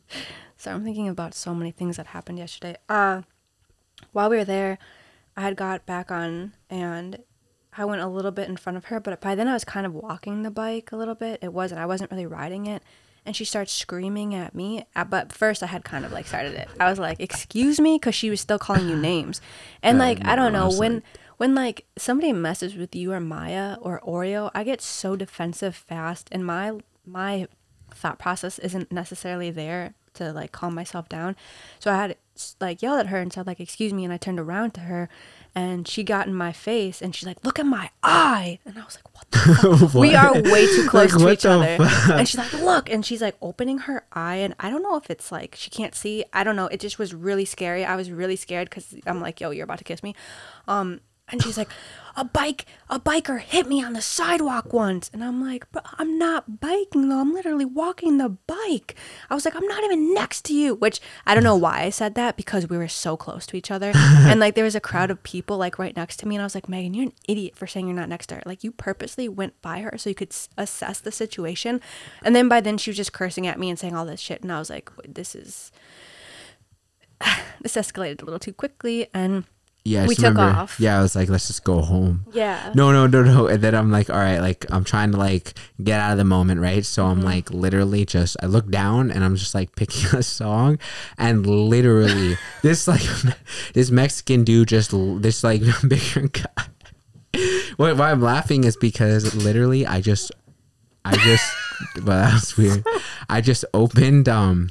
so 0.57 0.71
I'm 0.71 0.85
thinking 0.85 1.09
about 1.09 1.35
so 1.35 1.55
many 1.55 1.71
things 1.71 1.97
that 1.97 2.07
happened 2.09 2.39
yesterday. 2.39 2.77
Uh, 2.89 3.23
while 4.13 4.31
we 4.31 4.37
were 4.37 4.45
there, 4.45 4.79
I 5.37 5.43
had 5.43 5.57
got 5.57 5.87
back 5.87 6.11
on 6.11 6.53
and 6.71 7.19
I 7.77 7.85
went 7.87 8.03
a 8.03 8.07
little 8.07 8.31
bit 8.31 8.49
in 8.49 8.57
front 8.57 8.77
of 8.77 8.87
her, 8.87 9.01
but 9.01 9.21
by 9.21 9.35
then 9.35 9.49
I 9.49 9.55
was 9.55 9.65
kind 9.65 9.87
of 9.87 9.95
walking 9.95 10.43
the 10.43 10.51
bike 10.51 10.93
a 10.93 10.97
little 10.97 11.15
bit. 11.15 11.39
It 11.43 11.53
wasn't, 11.53 11.81
I 11.81 11.87
wasn't 11.87 12.11
really 12.11 12.27
riding 12.27 12.67
it. 12.67 12.83
And 13.25 13.37
she 13.37 13.45
starts 13.45 13.73
screaming 13.73 14.35
at 14.35 14.53
me. 14.55 14.85
But 15.09 15.33
first, 15.33 15.63
I 15.63 15.67
had 15.67 15.85
kind 15.85 16.05
of 16.05 16.11
like 16.13 16.27
started 16.27 16.55
it. 16.55 16.69
I 16.81 16.91
was 16.91 16.99
like, 16.99 17.21
"Excuse 17.21 17.81
me," 17.81 17.95
because 17.95 18.17
she 18.17 18.31
was 18.31 18.41
still 18.41 18.59
calling 18.59 18.89
you 18.89 18.97
names. 19.11 19.41
And 19.81 19.97
like, 19.97 20.25
I 20.27 20.35
don't 20.35 20.53
know 20.53 20.71
when 20.77 20.95
like- 20.97 21.03
when 21.37 21.55
like 21.55 21.87
somebody 21.97 22.33
messes 22.33 22.75
with 22.75 22.97
you 22.97 23.13
or 23.13 23.21
Maya 23.21 23.77
or 23.81 24.01
Oreo, 24.01 24.51
I 24.57 24.65
get 24.65 24.81
so 24.83 25.15
defensive 25.15 25.77
fast, 25.77 26.29
and 26.33 26.45
my 26.45 26.73
my 27.07 27.47
thought 27.95 28.19
process 28.19 28.59
isn't 28.59 28.91
necessarily 28.91 29.53
there 29.53 29.95
to 30.15 30.33
like 30.33 30.53
calm 30.53 30.75
myself 30.75 31.09
down. 31.09 31.37
So 31.79 31.91
I 31.93 31.97
had 31.97 32.17
like 32.61 32.81
yelled 32.83 32.99
at 32.99 33.07
her 33.09 33.19
and 33.19 33.33
said 33.33 33.47
like 33.47 33.61
excuse 33.61 33.93
me 33.93 34.05
and 34.05 34.13
I 34.13 34.17
turned 34.17 34.41
around 34.41 34.73
to 34.75 34.81
her 34.81 35.09
and 35.55 35.87
she 35.87 36.03
got 36.03 36.27
in 36.27 36.35
my 36.35 36.51
face 36.51 37.03
and 37.03 37.15
she's 37.15 37.27
like 37.27 37.45
look 37.45 37.59
at 37.59 37.67
my 37.67 37.91
eye 38.03 38.59
and 38.65 38.79
I 38.79 38.85
was 38.85 38.97
like 38.97 39.15
what 39.15 39.31
the 39.31 39.89
fuck? 39.93 39.95
we 40.01 40.15
are 40.15 40.33
way 40.33 40.67
too 40.67 40.89
close 40.89 41.13
Like, 41.15 41.23
to 41.23 41.31
each 41.31 41.45
other 41.47 41.77
fuck? 41.85 42.19
and 42.19 42.27
she's 42.27 42.39
like 42.39 42.53
look 42.55 42.91
and 42.91 43.05
she's 43.05 43.21
like 43.21 43.37
opening 43.43 43.79
her 43.81 44.05
eye 44.15 44.37
and 44.37 44.55
I 44.59 44.71
don't 44.71 44.83
know 44.83 44.97
if 44.97 45.11
it's 45.11 45.31
like 45.31 45.55
she 45.57 45.69
can't 45.69 45.95
see 45.95 46.25
I 46.33 46.43
don't 46.43 46.57
know 46.57 46.69
it 46.69 46.81
just 46.81 46.99
was 46.99 47.13
really 47.13 47.45
scary 47.45 47.85
I 47.85 47.97
was 47.97 48.11
really 48.11 48.37
scared 48.37 48.71
because 48.71 48.95
I'm 49.07 49.21
like 49.21 49.39
yo 49.41 49.51
you're 49.51 49.65
about 49.65 49.79
to 49.79 49.85
kiss 49.85 50.03
me 50.03 50.15
um 50.67 51.01
And 51.33 51.43
she's 51.43 51.57
like, 51.57 51.71
a 52.17 52.25
bike, 52.25 52.67
a 52.91 53.01
biker 53.01 53.41
hit 53.41 53.67
me 53.67 53.83
on 53.83 53.95
the 53.95 54.03
sidewalk 54.03 54.73
once. 54.73 55.11
And 55.13 55.25
I'm 55.25 55.41
like, 55.41 55.67
I'm 55.99 56.19
not 56.19 56.61
biking 56.61 57.09
though. 57.09 57.21
I'm 57.21 57.33
literally 57.33 57.65
walking 57.65 58.19
the 58.19 58.29
bike. 58.29 58.95
I 59.31 59.35
was 59.35 59.45
like, 59.45 59.57
I'm 59.57 59.67
not 59.67 59.83
even 59.85 60.13
next 60.13 60.45
to 60.47 60.55
you, 60.55 60.75
which 60.75 61.01
I 61.27 61.35
don't 61.35 61.43
know 61.43 61.57
why 61.57 61.83
I 61.83 61.91
said 61.91 62.15
that 62.17 62.37
because 62.37 62.69
we 62.69 62.77
were 62.77 62.89
so 62.89 63.17
close 63.17 63.47
to 63.47 63.57
each 63.57 63.71
other. 63.71 63.93
and 63.97 64.41
like 64.41 64.55
there 64.55 64.65
was 64.65 64.75
a 64.75 64.81
crowd 64.81 65.11
of 65.11 65.23
people 65.23 65.57
like 65.57 65.79
right 65.79 65.97
next 65.97 66.19
to 66.19 66.29
me. 66.29 66.37
And 66.37 66.43
I 66.43 66.47
was 66.47 66.55
like, 66.55 66.69
Megan, 66.69 66.95
you're 66.95 67.07
an 67.07 67.15
idiot 67.27 67.57
for 67.57 67.67
saying 67.67 67.87
you're 67.87 67.97
not 67.97 68.09
next 68.09 68.27
to 68.29 68.37
her. 68.37 68.43
Like 68.45 68.63
you 68.63 68.73
purposely 68.73 69.29
went 69.29 69.61
by 69.63 69.81
her 69.81 69.97
so 69.97 70.11
you 70.11 70.15
could 70.15 70.33
s- 70.33 70.49
assess 70.59 71.01
the 71.01 71.13
situation. 71.13 71.81
And 72.23 72.37
then 72.37 72.49
by 72.49 72.61
then 72.61 72.79
she 72.79 72.91
was 72.91 72.97
just 72.97 73.13
cursing 73.13 73.47
at 73.47 73.59
me 73.59 73.71
and 73.71 73.79
saying 73.79 73.95
all 73.95 74.07
this 74.07 74.21
shit. 74.21 74.43
And 74.43 74.53
I 74.53 74.59
was 74.59 74.71
like, 74.71 74.91
this 75.09 75.35
is, 75.35 75.73
this 77.63 77.77
escalated 77.77 78.21
a 78.21 78.25
little 78.27 78.39
too 78.39 78.53
quickly. 78.53 79.09
And 79.15 79.45
Yeah, 79.85 80.05
I 80.05 80.07
We 80.07 80.15
took 80.15 80.35
remember- 80.37 80.61
off. 80.61 80.79
Yeah, 80.79 80.97
I 80.99 81.03
was 81.03 81.17
like, 81.17 81.29
let's 81.29 81.49
just 81.49 81.65
go 81.65 81.81
home. 81.83 82.25
yeah. 82.33 82.73
No, 82.75 82.93
no, 82.93 83.09
no, 83.09 83.23
no. 83.25 83.47
And 83.49 83.61
then 83.61 83.75
I'm 83.75 83.91
like, 83.91 84.09
all 84.11 84.17
right, 84.17 84.39
like 84.39 84.65
I'm 84.71 84.85
trying 84.85 85.11
to 85.11 85.19
like 85.19 85.55
get 85.83 85.99
out 86.01 86.13
of 86.13 86.19
the 86.19 86.25
moment, 86.25 86.61
right? 86.61 86.85
So 86.87 87.03
Mm-hmm. 87.03 87.19
I'm 87.19 87.25
like 87.25 87.51
literally 87.51 88.05
just 88.07 88.37
I 88.43 88.47
look 88.47 88.69
down 88.71 89.11
and 89.11 89.25
I'm 89.25 89.35
just 89.35 89.55
like 89.57 89.75
picking 89.75 90.07
a 90.19 90.23
song 90.23 90.79
and 91.19 91.45
literally 91.47 92.37
this 92.63 92.87
like 92.87 93.03
this 93.75 93.91
Mexican 93.91 94.45
dude 94.45 94.69
just 94.69 94.93
this 95.21 95.43
like 95.43 95.63
bigger 95.89 96.29
guy. 96.29 96.65
Why 97.77 97.91
I'm 98.13 98.21
laughing 98.23 98.65
is 98.65 98.77
because 98.77 99.35
literally 99.35 99.85
I 99.87 100.01
just 100.01 100.31
I 101.05 101.17
just 101.17 101.45
well 102.05 102.23
that 102.23 102.35
was 102.35 102.57
weird. 102.57 102.87
I 103.29 103.41
just 103.41 103.65
opened 103.75 104.29
um 104.29 104.71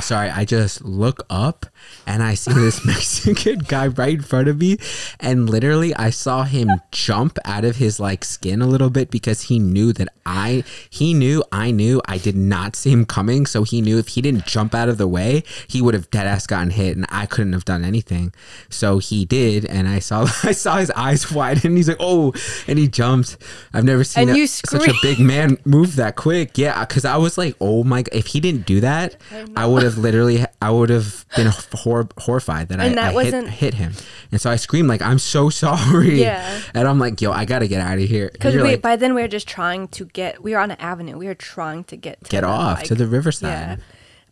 sorry, 0.00 0.30
I 0.30 0.44
just 0.44 0.84
look 0.84 1.24
up 1.30 1.66
and 2.06 2.22
I 2.22 2.34
see 2.34 2.52
this 2.52 2.84
Mexican 2.86 3.60
guy 3.60 3.88
right 3.88 4.14
in 4.14 4.22
front 4.22 4.48
of 4.48 4.58
me. 4.58 4.78
And 5.20 5.48
literally, 5.48 5.94
I 5.94 6.10
saw 6.10 6.44
him 6.44 6.68
jump 6.90 7.38
out 7.44 7.64
of 7.64 7.76
his 7.76 7.98
like 8.00 8.24
skin 8.24 8.62
a 8.62 8.66
little 8.66 8.90
bit 8.90 9.10
because 9.10 9.42
he 9.42 9.58
knew 9.58 9.92
that 9.94 10.08
I, 10.24 10.64
he 10.90 11.14
knew 11.14 11.42
I 11.52 11.70
knew 11.70 12.00
I 12.06 12.18
did 12.18 12.36
not 12.36 12.76
see 12.76 12.90
him 12.90 13.04
coming. 13.04 13.46
So 13.46 13.64
he 13.64 13.80
knew 13.80 13.98
if 13.98 14.08
he 14.08 14.20
didn't 14.22 14.46
jump 14.46 14.74
out 14.74 14.88
of 14.88 14.98
the 14.98 15.08
way, 15.08 15.42
he 15.66 15.82
would 15.82 15.94
have 15.94 16.10
dead 16.10 16.26
ass 16.26 16.46
gotten 16.46 16.70
hit 16.70 16.96
and 16.96 17.06
I 17.08 17.26
couldn't 17.26 17.52
have 17.52 17.64
done 17.64 17.84
anything. 17.84 18.32
So 18.68 18.98
he 18.98 19.24
did. 19.24 19.64
And 19.64 19.88
I 19.88 19.98
saw, 19.98 20.22
I 20.42 20.52
saw 20.52 20.76
his 20.76 20.90
eyes 20.92 21.30
widen 21.30 21.68
and 21.68 21.76
he's 21.76 21.88
like, 21.88 21.96
oh, 22.00 22.32
and 22.66 22.78
he 22.78 22.88
jumped. 22.88 23.36
I've 23.72 23.84
never 23.84 24.04
seen 24.04 24.28
a- 24.28 24.34
such 24.46 24.88
a 24.88 24.94
big 25.02 25.18
man 25.18 25.58
move 25.64 25.96
that 25.96 26.16
quick. 26.16 26.56
Yeah. 26.58 26.84
Cause 26.84 27.04
I 27.04 27.16
was 27.16 27.38
like, 27.38 27.56
oh 27.60 27.84
my, 27.84 28.02
god, 28.02 28.14
if 28.14 28.26
he 28.28 28.40
didn't 28.40 28.66
do 28.66 28.80
that, 28.80 29.16
I 29.56 29.66
would 29.72 29.82
have 29.82 29.98
literally, 29.98 30.44
I 30.60 30.70
would 30.70 30.90
have 30.90 31.24
been 31.36 31.50
hor- 31.72 32.08
horrified 32.18 32.68
that 32.68 32.80
I, 32.80 32.88
that 32.90 33.16
I 33.16 33.24
hit, 33.24 33.48
hit 33.48 33.74
him. 33.74 33.92
And 34.30 34.40
so 34.40 34.50
I 34.50 34.56
screamed 34.56 34.88
like, 34.88 35.02
I'm 35.02 35.18
so 35.18 35.50
sorry. 35.50 36.20
Yeah. 36.20 36.60
And 36.74 36.86
I'm 36.86 36.98
like, 36.98 37.20
yo, 37.20 37.32
I 37.32 37.44
gotta 37.44 37.66
get 37.66 37.80
out 37.80 37.98
of 37.98 38.04
here. 38.04 38.30
Because 38.32 38.54
like, 38.54 38.82
by 38.82 38.96
then 38.96 39.14
we 39.14 39.22
were 39.22 39.28
just 39.28 39.48
trying 39.48 39.88
to 39.88 40.04
get, 40.04 40.42
we 40.42 40.52
were 40.52 40.58
on 40.58 40.70
an 40.70 40.80
avenue. 40.80 41.18
We 41.18 41.26
were 41.26 41.34
trying 41.34 41.84
to 41.84 41.96
get 41.96 42.22
to 42.24 42.30
get 42.30 42.42
the, 42.42 42.48
off 42.48 42.82
to 42.84 42.94
the 42.94 43.06
riverside. 43.06 43.78
Yeah. 43.78 43.84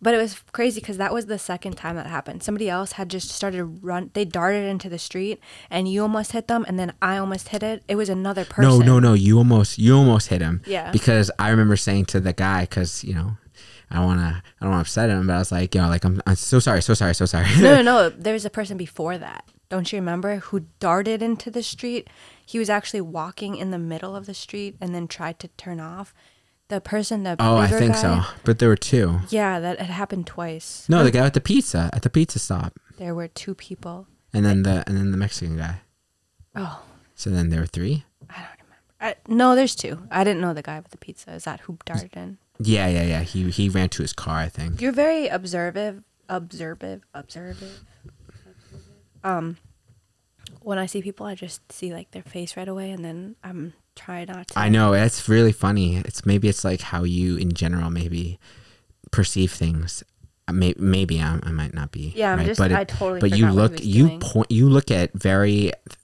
But 0.03 0.14
it 0.14 0.16
was 0.16 0.40
crazy 0.53 0.81
because 0.81 0.96
that 0.96 1.12
was 1.12 1.26
the 1.26 1.38
second 1.38 1.74
time 1.74 1.96
that 1.96 2.07
happened. 2.07 2.42
Somebody 2.42 2.70
else 2.70 2.92
had 2.92 3.11
just 3.11 3.29
started 3.29 3.85
run. 3.85 4.11
They 4.14 4.24
darted 4.24 4.64
into 4.64 4.88
the 4.88 4.98
street, 4.98 5.40
and 5.68 5.87
you 5.87 6.00
almost 6.00 6.33
hit 6.33 6.48
them, 6.48 6.64
and 6.66 6.79
then 6.79 6.94
I 7.03 7.18
almost 7.18 7.48
hit 7.48 7.62
it. 7.62 7.83
It 7.87 7.96
was 7.96 8.09
another 8.09 8.46
person. 8.46 8.62
No, 8.62 8.79
no, 8.79 8.98
no. 8.98 9.12
You 9.12 9.37
almost, 9.37 9.79
you 9.79 9.94
almost 9.94 10.29
hit 10.29 10.40
him. 10.40 10.62
Yeah. 10.64 10.90
Because 10.90 11.31
I 11.38 11.50
remember 11.50 11.76
saying 11.76 12.07
to 12.07 12.20
the 12.20 12.33
guy, 12.33 12.62
because 12.62 13.05
you 13.05 13.12
know, 13.12 13.37
I 13.90 13.96
don't 13.96 14.07
want 14.07 14.20
to, 14.20 14.26
I 14.26 14.64
don't 14.64 14.70
want 14.70 14.87
to 14.87 14.88
upset 14.88 15.11
him, 15.11 15.26
but 15.26 15.35
I 15.35 15.38
was 15.38 15.50
like, 15.50 15.74
yo, 15.74 15.88
like 15.88 16.05
I'm, 16.05 16.20
I'm 16.26 16.37
so 16.37 16.61
sorry, 16.61 16.81
so 16.83 16.94
sorry, 16.94 17.14
so 17.14 17.26
sorry. 17.26 17.46
no, 17.61 17.76
no, 17.76 17.83
no. 17.83 18.09
There 18.11 18.33
was 18.33 18.44
a 18.44 18.50
person 18.50 18.76
before 18.76 19.18
that. 19.18 19.44
Don't 19.68 19.92
you 19.92 19.98
remember 19.98 20.37
who 20.37 20.66
darted 20.79 21.22
into 21.22 21.50
the 21.50 21.62
street? 21.62 22.09
He 22.44 22.59
was 22.59 22.68
actually 22.70 23.00
walking 23.00 23.57
in 23.57 23.70
the 23.70 23.79
middle 23.79 24.14
of 24.16 24.26
the 24.26 24.35
street 24.35 24.76
and 24.81 24.94
then 24.94 25.07
tried 25.09 25.38
to 25.40 25.48
turn 25.48 25.81
off. 25.81 26.12
The 26.68 26.81
person, 26.81 27.24
that 27.24 27.38
oh, 27.40 27.57
I 27.57 27.66
think 27.66 27.94
guy- 27.94 28.00
so. 28.00 28.20
But 28.44 28.61
there 28.61 28.68
were 28.68 28.76
two. 28.76 29.20
Yeah, 29.29 29.59
that 29.59 29.81
had 29.81 29.90
happened 29.90 30.29
twice. 30.29 30.87
No, 30.88 31.03
the 31.03 31.11
guy 31.11 31.22
with 31.24 31.35
the 31.35 31.40
pizza 31.40 31.90
at 31.92 32.03
the 32.03 32.11
pizza 32.11 32.38
stop, 32.38 32.79
There 32.96 33.12
were 33.14 33.26
two 33.26 33.57
people. 33.57 34.07
and 34.33 34.44
then 34.44 34.62
the 34.62 34.85
and 34.87 34.96
then 34.96 35.11
the 35.11 35.16
Mexican 35.16 35.57
guy. 35.57 35.81
Oh, 36.55 36.83
So 37.16 37.31
then 37.31 37.50
there 37.50 37.61
were 37.61 37.66
three. 37.66 38.05
I 38.29 38.35
don't 38.35 38.61
remember. 38.62 38.76
I, 39.00 39.14
no, 39.26 39.55
there's 39.57 39.74
two. 39.74 40.07
I 40.12 40.22
didn't 40.22 40.40
know 40.40 40.55
the 40.55 40.62
guy 40.62 40.79
with 40.79 40.90
the 40.92 40.96
pizza. 40.98 41.33
Is 41.33 41.42
that 41.44 41.61
who 41.61 41.76
darted 41.85 42.16
in? 42.16 42.38
Yeah, 42.62 42.88
yeah, 42.88 43.03
yeah. 43.05 43.20
He 43.23 43.51
he 43.51 43.68
ran 43.68 43.88
to 43.90 44.03
his 44.03 44.12
car, 44.12 44.37
I 44.38 44.49
think. 44.49 44.81
You're 44.81 44.92
very 44.92 45.29
observative, 45.29 46.03
observative, 46.29 47.03
observative. 47.14 47.81
Um, 49.25 49.57
when 50.62 50.79
I 50.79 50.87
see 50.87 51.03
people, 51.03 51.27
I 51.27 51.35
just 51.35 51.70
see 51.73 51.92
like 51.92 52.11
their 52.11 52.23
face 52.23 52.57
right 52.57 52.68
away, 52.68 52.90
and 52.90 53.05
then 53.05 53.37
I'm 53.42 53.73
trying 53.96 54.27
not 54.29 54.49
to. 54.49 54.59
I 54.59 54.68
know 54.68 54.92
it's 54.92 55.29
really 55.29 55.53
funny. 55.53 55.96
It's 55.96 56.25
maybe 56.27 56.49
it's 56.49 56.64
like 56.64 56.81
how 56.83 57.05
you 57.05 57.37
in 57.37 57.53
general 57.53 57.90
maybe 57.90 58.38
perceive 59.11 59.53
things. 59.53 60.03
Uh, 60.49 60.53
may- 60.53 60.75
Maybe 60.79 61.20
I'm, 61.20 61.40
I 61.44 61.53
might 61.53 61.75
not 61.75 61.92
be. 61.92 62.12
Yeah, 62.16 62.33
I'm 62.35 62.44
just- 62.44 62.59
But 62.59 62.73
I 62.73 62.85
totally 62.85 63.20
But 63.20 63.31
you 63.38 63.46
forgot 63.49 63.55
what 63.70 63.81
he 63.81 63.87
look 63.87 63.94
you 63.96 64.07
doing. 64.09 64.20
point 64.20 64.51
you 64.51 64.68
look 64.68 64.90
at 64.90 65.12
very 65.14 65.73
f- 65.73 65.96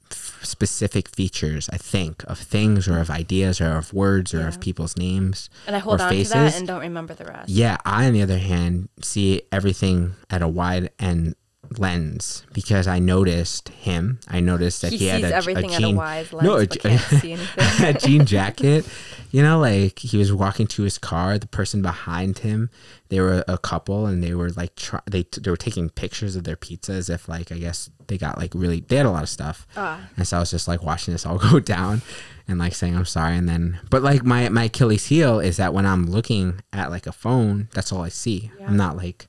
specific 0.46 1.08
features. 1.08 1.68
I 1.72 1.76
think 1.76 2.24
of 2.26 2.38
things 2.38 2.88
or 2.88 2.98
of 2.98 3.10
ideas 3.10 3.60
or 3.60 3.76
of 3.76 3.92
words 3.92 4.32
or 4.34 4.40
Yeah. 4.40 4.48
of 4.48 4.60
people's 4.60 4.96
names. 4.96 5.48
and 5.66 5.74
I 5.76 5.78
hold 5.80 6.00
or 6.00 6.04
on 6.04 6.12
to 6.12 6.24
that 6.24 6.56
and 6.56 6.66
don't 6.66 6.80
remember 6.80 7.14
the 7.14 7.24
rest. 7.24 7.48
Yeah, 7.48 7.76
I 7.84 8.06
on 8.06 8.12
the 8.12 8.22
other 8.22 8.38
hand 8.38 8.88
see 9.02 9.42
everything 9.52 10.14
at 10.30 10.42
a 10.42 10.48
wide 10.48 10.90
end 10.98 11.34
lens 11.78 12.44
because 12.52 12.86
I 12.86 12.98
noticed 12.98 13.68
him. 13.70 14.20
I 14.28 14.40
noticed 14.40 14.82
that 14.82 14.92
He, 14.92 14.98
he, 14.98 15.06
had 15.06 15.24
a, 15.24 15.34
everything 15.34 15.70
a 15.70 15.74
at 15.74 15.78
a 15.78 15.82
jean, 15.82 15.96
wise 15.96 16.32
lens, 16.32 16.46
no, 16.46 16.54
a 16.56 16.58
but 16.60 16.70
je- 16.70 16.78
can't 16.80 17.00
see 17.00 17.32
a 17.84 17.92
jean 17.94 18.24
jacket. 18.34 18.86
You 19.32 19.42
know, 19.42 19.58
like 19.58 19.98
he 19.98 20.16
was 20.18 20.32
walking 20.32 20.66
to 20.68 20.82
his 20.82 20.98
car. 20.98 21.38
The 21.38 21.46
person 21.48 21.82
behind 21.82 22.38
him, 22.38 22.70
they 23.08 23.20
were 23.20 23.44
a 23.48 23.58
couple, 23.58 24.06
and 24.06 24.22
they 24.22 24.34
were 24.34 24.50
like 24.50 24.76
try, 24.76 25.00
they 25.10 25.24
they 25.36 25.50
were 25.50 25.56
taking 25.56 25.90
pictures 25.90 26.36
of 26.36 26.44
their 26.44 26.56
pizza 26.56 26.92
as 26.92 27.10
if 27.10 27.28
like 27.28 27.52
I 27.52 27.58
guess 27.58 27.90
they 28.06 28.16
got 28.18 28.38
like 28.38 28.54
really 28.54 28.80
they 28.80 28.96
had 28.96 29.06
a 29.06 29.10
lot 29.10 29.22
of 29.24 29.28
stuff. 29.28 29.66
Ah. 29.76 30.08
And 30.16 30.26
so 30.26 30.36
I 30.38 30.40
was 30.40 30.50
just 30.50 30.68
like 30.68 30.82
watching 30.82 31.12
this 31.12 31.26
all 31.26 31.38
go 31.50 31.60
down, 31.60 32.02
and 32.48 32.58
like 32.58 32.74
saying 32.74 32.96
I'm 32.96 33.04
sorry, 33.04 33.36
and 33.36 33.48
then 33.48 33.80
but 33.90 34.02
like 34.02 34.24
my 34.24 34.48
my 34.48 34.64
Achilles 34.64 35.06
heel 35.06 35.40
is 35.40 35.56
that 35.58 35.74
when 35.74 35.84
I'm 35.86 36.06
looking 36.06 36.60
at 36.72 36.90
like 36.90 37.06
a 37.06 37.12
phone, 37.12 37.68
that's 37.74 37.92
all 37.92 38.02
I 38.02 38.08
see. 38.10 38.50
Yeah. 38.58 38.68
I'm 38.68 38.76
not 38.76 38.96
like 38.96 39.28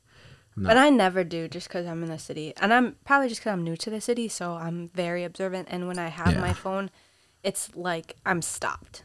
I'm 0.57 0.63
But 0.63 0.77
I 0.77 0.89
never 0.89 1.23
do 1.23 1.47
just 1.47 1.67
because 1.67 1.85
I'm 1.85 2.03
in 2.03 2.09
the 2.09 2.17
city. 2.19 2.53
And 2.59 2.73
I'm 2.73 2.95
probably 3.05 3.29
just 3.29 3.41
because 3.41 3.53
I'm 3.53 3.63
new 3.63 3.77
to 3.77 3.89
the 3.89 4.01
city. 4.01 4.27
So 4.27 4.53
I'm 4.53 4.89
very 4.89 5.23
observant. 5.23 5.67
And 5.71 5.87
when 5.87 5.99
I 5.99 6.07
have 6.07 6.33
Yeah. 6.33 6.39
my 6.41 6.53
phone, 6.53 6.89
it's 7.43 7.75
like 7.75 8.15
I'm 8.25 8.41
stopped. 8.41 9.03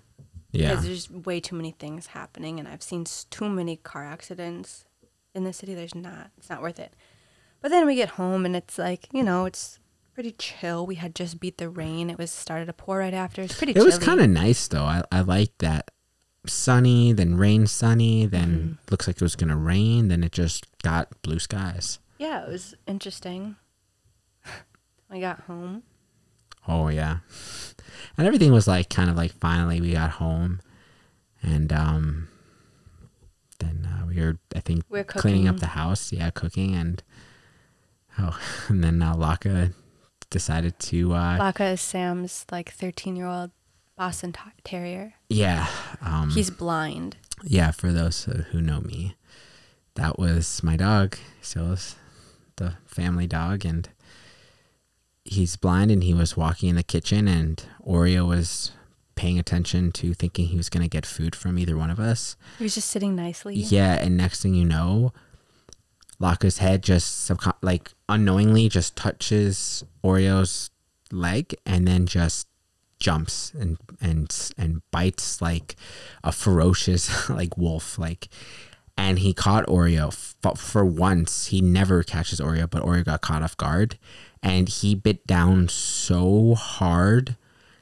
yeah 0.51 0.71
Because 0.71 0.85
there's 0.85 1.11
way 1.11 1.41
too 1.41 1.55
many 1.57 1.73
things 1.73 2.09
happening. 2.09 2.59
And 2.59 2.67
I've 2.69 2.83
seen 2.83 3.05
too 3.31 3.49
many 3.49 3.77
car 3.77 4.05
accidents 4.05 4.85
in 5.35 5.45
the 5.45 5.53
city. 5.53 5.75
There's 5.75 5.95
not, 5.95 6.31
it's 6.39 6.49
not 6.51 6.63
worth 6.63 6.79
it. 6.81 6.95
But 7.61 7.71
then 7.71 7.87
we 7.87 7.95
get 7.97 8.11
home 8.11 8.45
and 8.47 8.57
it's 8.57 8.77
like, 8.79 9.09
you 9.13 9.23
know, 9.23 9.45
it's 9.45 9.79
pretty 10.15 10.33
chill. 10.33 10.85
We 10.87 10.97
had 10.97 11.15
just 11.15 11.39
beat 11.39 11.59
the 11.59 11.69
rain. 11.71 12.11
It 12.11 12.19
was 12.19 12.31
started 12.31 12.67
to 12.67 12.73
pour 12.73 12.99
right 12.99 13.15
after. 13.15 13.41
It's 13.43 13.57
pretty 13.57 13.73
It 13.73 13.83
was 13.85 13.99
kind 13.99 14.21
of 14.21 14.29
nice 14.29 14.67
though. 14.69 14.85
I, 14.85 15.03
I 15.13 15.21
liked 15.21 15.59
that 15.61 15.91
sunny, 16.47 17.13
then 17.13 17.37
rain 17.37 17.67
sunny, 17.67 18.27
then 18.27 18.49
Mm-hmm. 18.51 18.73
looks 18.91 19.07
like 19.07 19.17
it 19.17 19.23
was 19.23 19.37
gonna 19.37 19.57
rain, 19.57 20.09
then 20.09 20.23
it 20.25 20.33
just 20.33 20.67
got 20.83 21.09
blue 21.23 21.39
skies. 21.39 21.99
Yeah, 22.19 22.45
it 22.45 22.49
was 22.49 22.75
interesting. 22.87 23.57
I 25.11 25.21
got 25.21 25.41
home. 25.41 25.83
Oh 26.69 26.89
yeah, 26.89 27.19
and 28.17 28.27
everything 28.27 28.53
was 28.53 28.67
like 28.69 28.89
kind 28.89 29.11
of 29.11 29.17
like 29.17 29.33
finally 29.33 29.81
we 29.81 29.93
got 29.93 30.11
home, 30.13 30.61
and 31.43 31.73
um, 31.73 32.29
then 33.59 33.87
uh, 33.91 34.07
we 34.07 34.21
were 34.21 34.39
I 34.55 34.61
think 34.61 34.85
We're 34.89 35.05
cleaning 35.05 35.49
up 35.49 35.59
the 35.59 35.67
house. 35.67 36.13
Yeah, 36.13 36.31
cooking 36.31 36.75
and 36.75 37.03
oh, 38.19 38.39
and 38.69 38.83
then 38.83 39.03
uh, 39.03 39.15
Laka 39.15 39.75
decided 40.31 40.79
to 40.79 41.13
uh, 41.15 41.39
Laka 41.39 41.73
is 41.75 41.81
Sam's 41.81 42.47
like 42.51 42.71
13 42.71 43.17
year 43.17 43.27
old 43.27 43.51
Boston 43.97 44.33
t- 44.33 44.41
Terrier. 44.65 45.15
yeah 45.29 45.67
um 46.01 46.31
He's 46.31 46.51
blind. 46.51 47.17
yeah, 47.45 47.71
for 47.71 47.93
those 47.93 48.25
who 48.25 48.61
know 48.61 48.81
me, 48.81 49.15
that 49.95 50.19
was 50.19 50.63
my 50.63 50.77
dog. 50.77 51.17
Still 51.41 51.73
is 51.73 51.97
the 52.57 52.75
family 52.87 53.27
dog, 53.27 53.65
and 53.65 53.89
he's 55.25 55.57
blind. 55.57 55.91
And 55.91 56.03
he 56.05 56.15
was 56.15 56.37
walking 56.37 56.69
in 56.69 56.77
the 56.77 56.83
kitchen, 56.83 57.29
and 57.29 57.65
Oreo 57.87 58.27
was 58.27 58.73
paying 59.15 59.39
attention 59.39 59.93
to 59.93 60.15
thinking 60.15 60.47
he 60.47 60.57
was 60.57 60.69
going 60.71 60.83
to 60.83 60.89
get 60.89 61.05
food 61.05 61.37
from 61.37 61.59
either 61.59 61.77
one 61.77 61.91
of 61.91 62.01
us. 62.01 62.37
He 62.59 62.65
was 62.65 62.75
just 62.75 62.89
sitting 62.91 63.15
nicely. 63.15 63.57
Yeah, 63.57 63.95
and 63.95 64.17
next 64.17 64.43
thing 64.43 64.55
you 64.55 64.65
know, 64.65 65.13
Laka's 66.19 66.59
head 66.59 66.83
just 66.83 67.29
subcon- 67.29 67.57
like 67.61 67.93
unknowingly 68.09 68.69
just 68.69 68.97
touches 68.97 69.85
Oreo's 70.03 70.71
leg, 71.11 71.55
and 71.67 71.87
then 71.87 72.07
just 72.07 72.47
jumps 73.03 73.53
and 73.59 73.77
and 74.01 74.53
and 74.57 74.83
bites 74.91 75.43
like 75.43 75.77
a 76.23 76.33
ferocious 76.33 77.29
like 77.31 77.57
wolf 77.59 77.99
like 77.99 78.29
and 78.97 79.19
he 79.19 79.35
caught 79.35 79.67
Oreo 79.67 80.09
F- 80.09 80.59
for 80.59 80.85
once 80.85 81.47
he 81.47 81.61
never 81.61 82.03
catches 82.03 82.41
Oreo 82.41 82.71
but 82.71 82.83
Oreo 82.83 83.05
got 83.05 83.21
caught 83.21 83.43
off 83.43 83.57
guard 83.57 83.99
and 84.43 84.69
he 84.69 84.95
bit 84.95 85.27
down 85.27 85.69
so 85.69 86.55
hard 86.55 87.37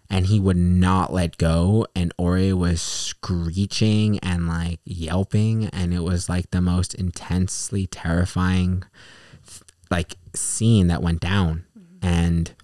and 0.08 0.26
he 0.26 0.40
would 0.40 0.56
not 0.56 1.12
let 1.12 1.36
go 1.38 1.86
and 1.94 2.12
Oreo 2.18 2.54
was 2.54 2.80
screeching 2.82 4.18
and 4.20 4.48
like 4.48 4.80
yelping 4.84 5.66
and 5.66 5.94
it 5.94 6.02
was 6.02 6.28
like 6.28 6.50
the 6.50 6.60
most 6.60 6.94
intensely 6.94 7.86
terrifying 7.86 8.84
like 9.90 10.14
scene 10.34 10.86
that 10.86 11.02
went 11.02 11.20
down. 11.20 11.64
Mm-hmm. 11.78 12.06
And 12.06 12.54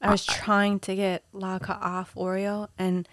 I 0.00 0.10
was 0.10 0.26
trying 0.26 0.80
to 0.80 0.94
get 0.94 1.24
Laka 1.32 1.80
off 1.80 2.14
Oreo 2.14 2.68
and 2.78 3.08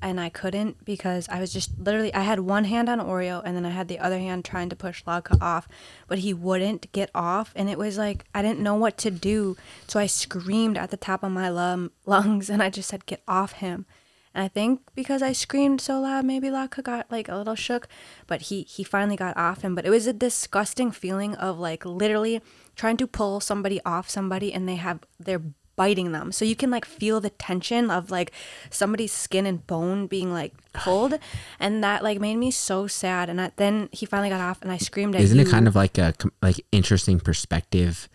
and 0.00 0.20
I 0.20 0.30
couldn't 0.30 0.84
because 0.84 1.28
I 1.28 1.38
was 1.38 1.52
just 1.52 1.78
literally 1.78 2.12
I 2.12 2.22
had 2.22 2.40
one 2.40 2.64
hand 2.64 2.88
on 2.88 2.98
Oreo 2.98 3.40
and 3.44 3.56
then 3.56 3.64
I 3.64 3.70
had 3.70 3.86
the 3.86 4.00
other 4.00 4.18
hand 4.18 4.44
trying 4.44 4.68
to 4.70 4.76
push 4.76 5.04
Laka 5.04 5.40
off, 5.40 5.68
but 6.08 6.18
he 6.18 6.34
wouldn't 6.34 6.90
get 6.92 7.10
off 7.14 7.52
and 7.54 7.70
it 7.70 7.78
was 7.78 7.98
like 7.98 8.24
I 8.34 8.42
didn't 8.42 8.60
know 8.60 8.74
what 8.74 8.98
to 8.98 9.10
do. 9.10 9.56
So 9.86 10.00
I 10.00 10.06
screamed 10.06 10.76
at 10.76 10.90
the 10.90 10.96
top 10.96 11.22
of 11.22 11.30
my 11.30 11.48
lung, 11.48 11.90
lungs 12.04 12.50
and 12.50 12.62
I 12.62 12.70
just 12.70 12.88
said 12.88 13.06
get 13.06 13.22
off 13.28 13.52
him. 13.52 13.86
And 14.34 14.42
I 14.42 14.48
think 14.48 14.80
because 14.94 15.20
I 15.22 15.32
screamed 15.32 15.80
so 15.80 16.00
loud, 16.00 16.24
maybe 16.24 16.48
Laka 16.48 16.82
got 16.82 17.10
like 17.10 17.28
a 17.28 17.36
little 17.36 17.54
shook, 17.54 17.86
but 18.26 18.42
he 18.42 18.62
he 18.62 18.82
finally 18.82 19.16
got 19.16 19.36
off 19.36 19.62
him. 19.62 19.74
But 19.74 19.84
it 19.84 19.90
was 19.90 20.06
a 20.06 20.12
disgusting 20.12 20.90
feeling 20.90 21.34
of 21.36 21.58
like 21.58 21.84
literally 21.84 22.40
trying 22.74 22.96
to 22.96 23.06
pull 23.06 23.40
somebody 23.40 23.80
off 23.84 24.08
somebody 24.08 24.52
and 24.52 24.66
they 24.66 24.76
have 24.76 25.00
their 25.20 25.42
biting 25.76 26.12
them. 26.12 26.32
So 26.32 26.44
you 26.44 26.54
can 26.56 26.70
like 26.70 26.84
feel 26.84 27.20
the 27.20 27.30
tension 27.30 27.90
of 27.90 28.10
like 28.10 28.32
somebody's 28.70 29.12
skin 29.12 29.46
and 29.46 29.66
bone 29.66 30.06
being 30.06 30.32
like 30.32 30.52
pulled, 30.72 31.18
and 31.58 31.82
that 31.82 32.02
like 32.02 32.20
made 32.20 32.36
me 32.36 32.50
so 32.50 32.86
sad. 32.86 33.28
And 33.30 33.40
I, 33.40 33.52
then 33.56 33.88
he 33.92 34.04
finally 34.06 34.28
got 34.28 34.40
off, 34.40 34.60
and 34.62 34.70
I 34.70 34.76
screamed 34.78 35.14
at 35.14 35.22
isn't 35.22 35.38
you. 35.38 35.44
it 35.46 35.50
kind 35.50 35.66
of 35.66 35.74
like 35.74 35.98
a 35.98 36.14
like 36.42 36.64
interesting 36.72 37.20
perspective 37.20 38.08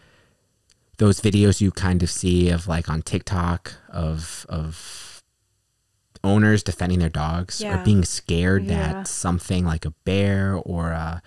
those 1.00 1.22
videos 1.22 1.62
you 1.62 1.70
kind 1.70 2.02
of 2.02 2.10
see 2.10 2.50
of 2.50 2.68
like 2.68 2.90
on 2.90 3.04
TikTok 3.04 3.74
of 3.90 4.48
of 4.50 5.22
owners 6.24 6.64
defending 6.64 6.98
their 7.00 7.10
dogs 7.10 7.64
or 7.64 7.78
being 7.86 8.04
scared 8.04 8.66
Yeah. 8.66 8.94
that 8.94 9.08
something 9.08 9.64
like 9.64 9.86
a 9.86 9.92
bear 10.06 10.56
or 10.56 10.90
a 10.90 11.22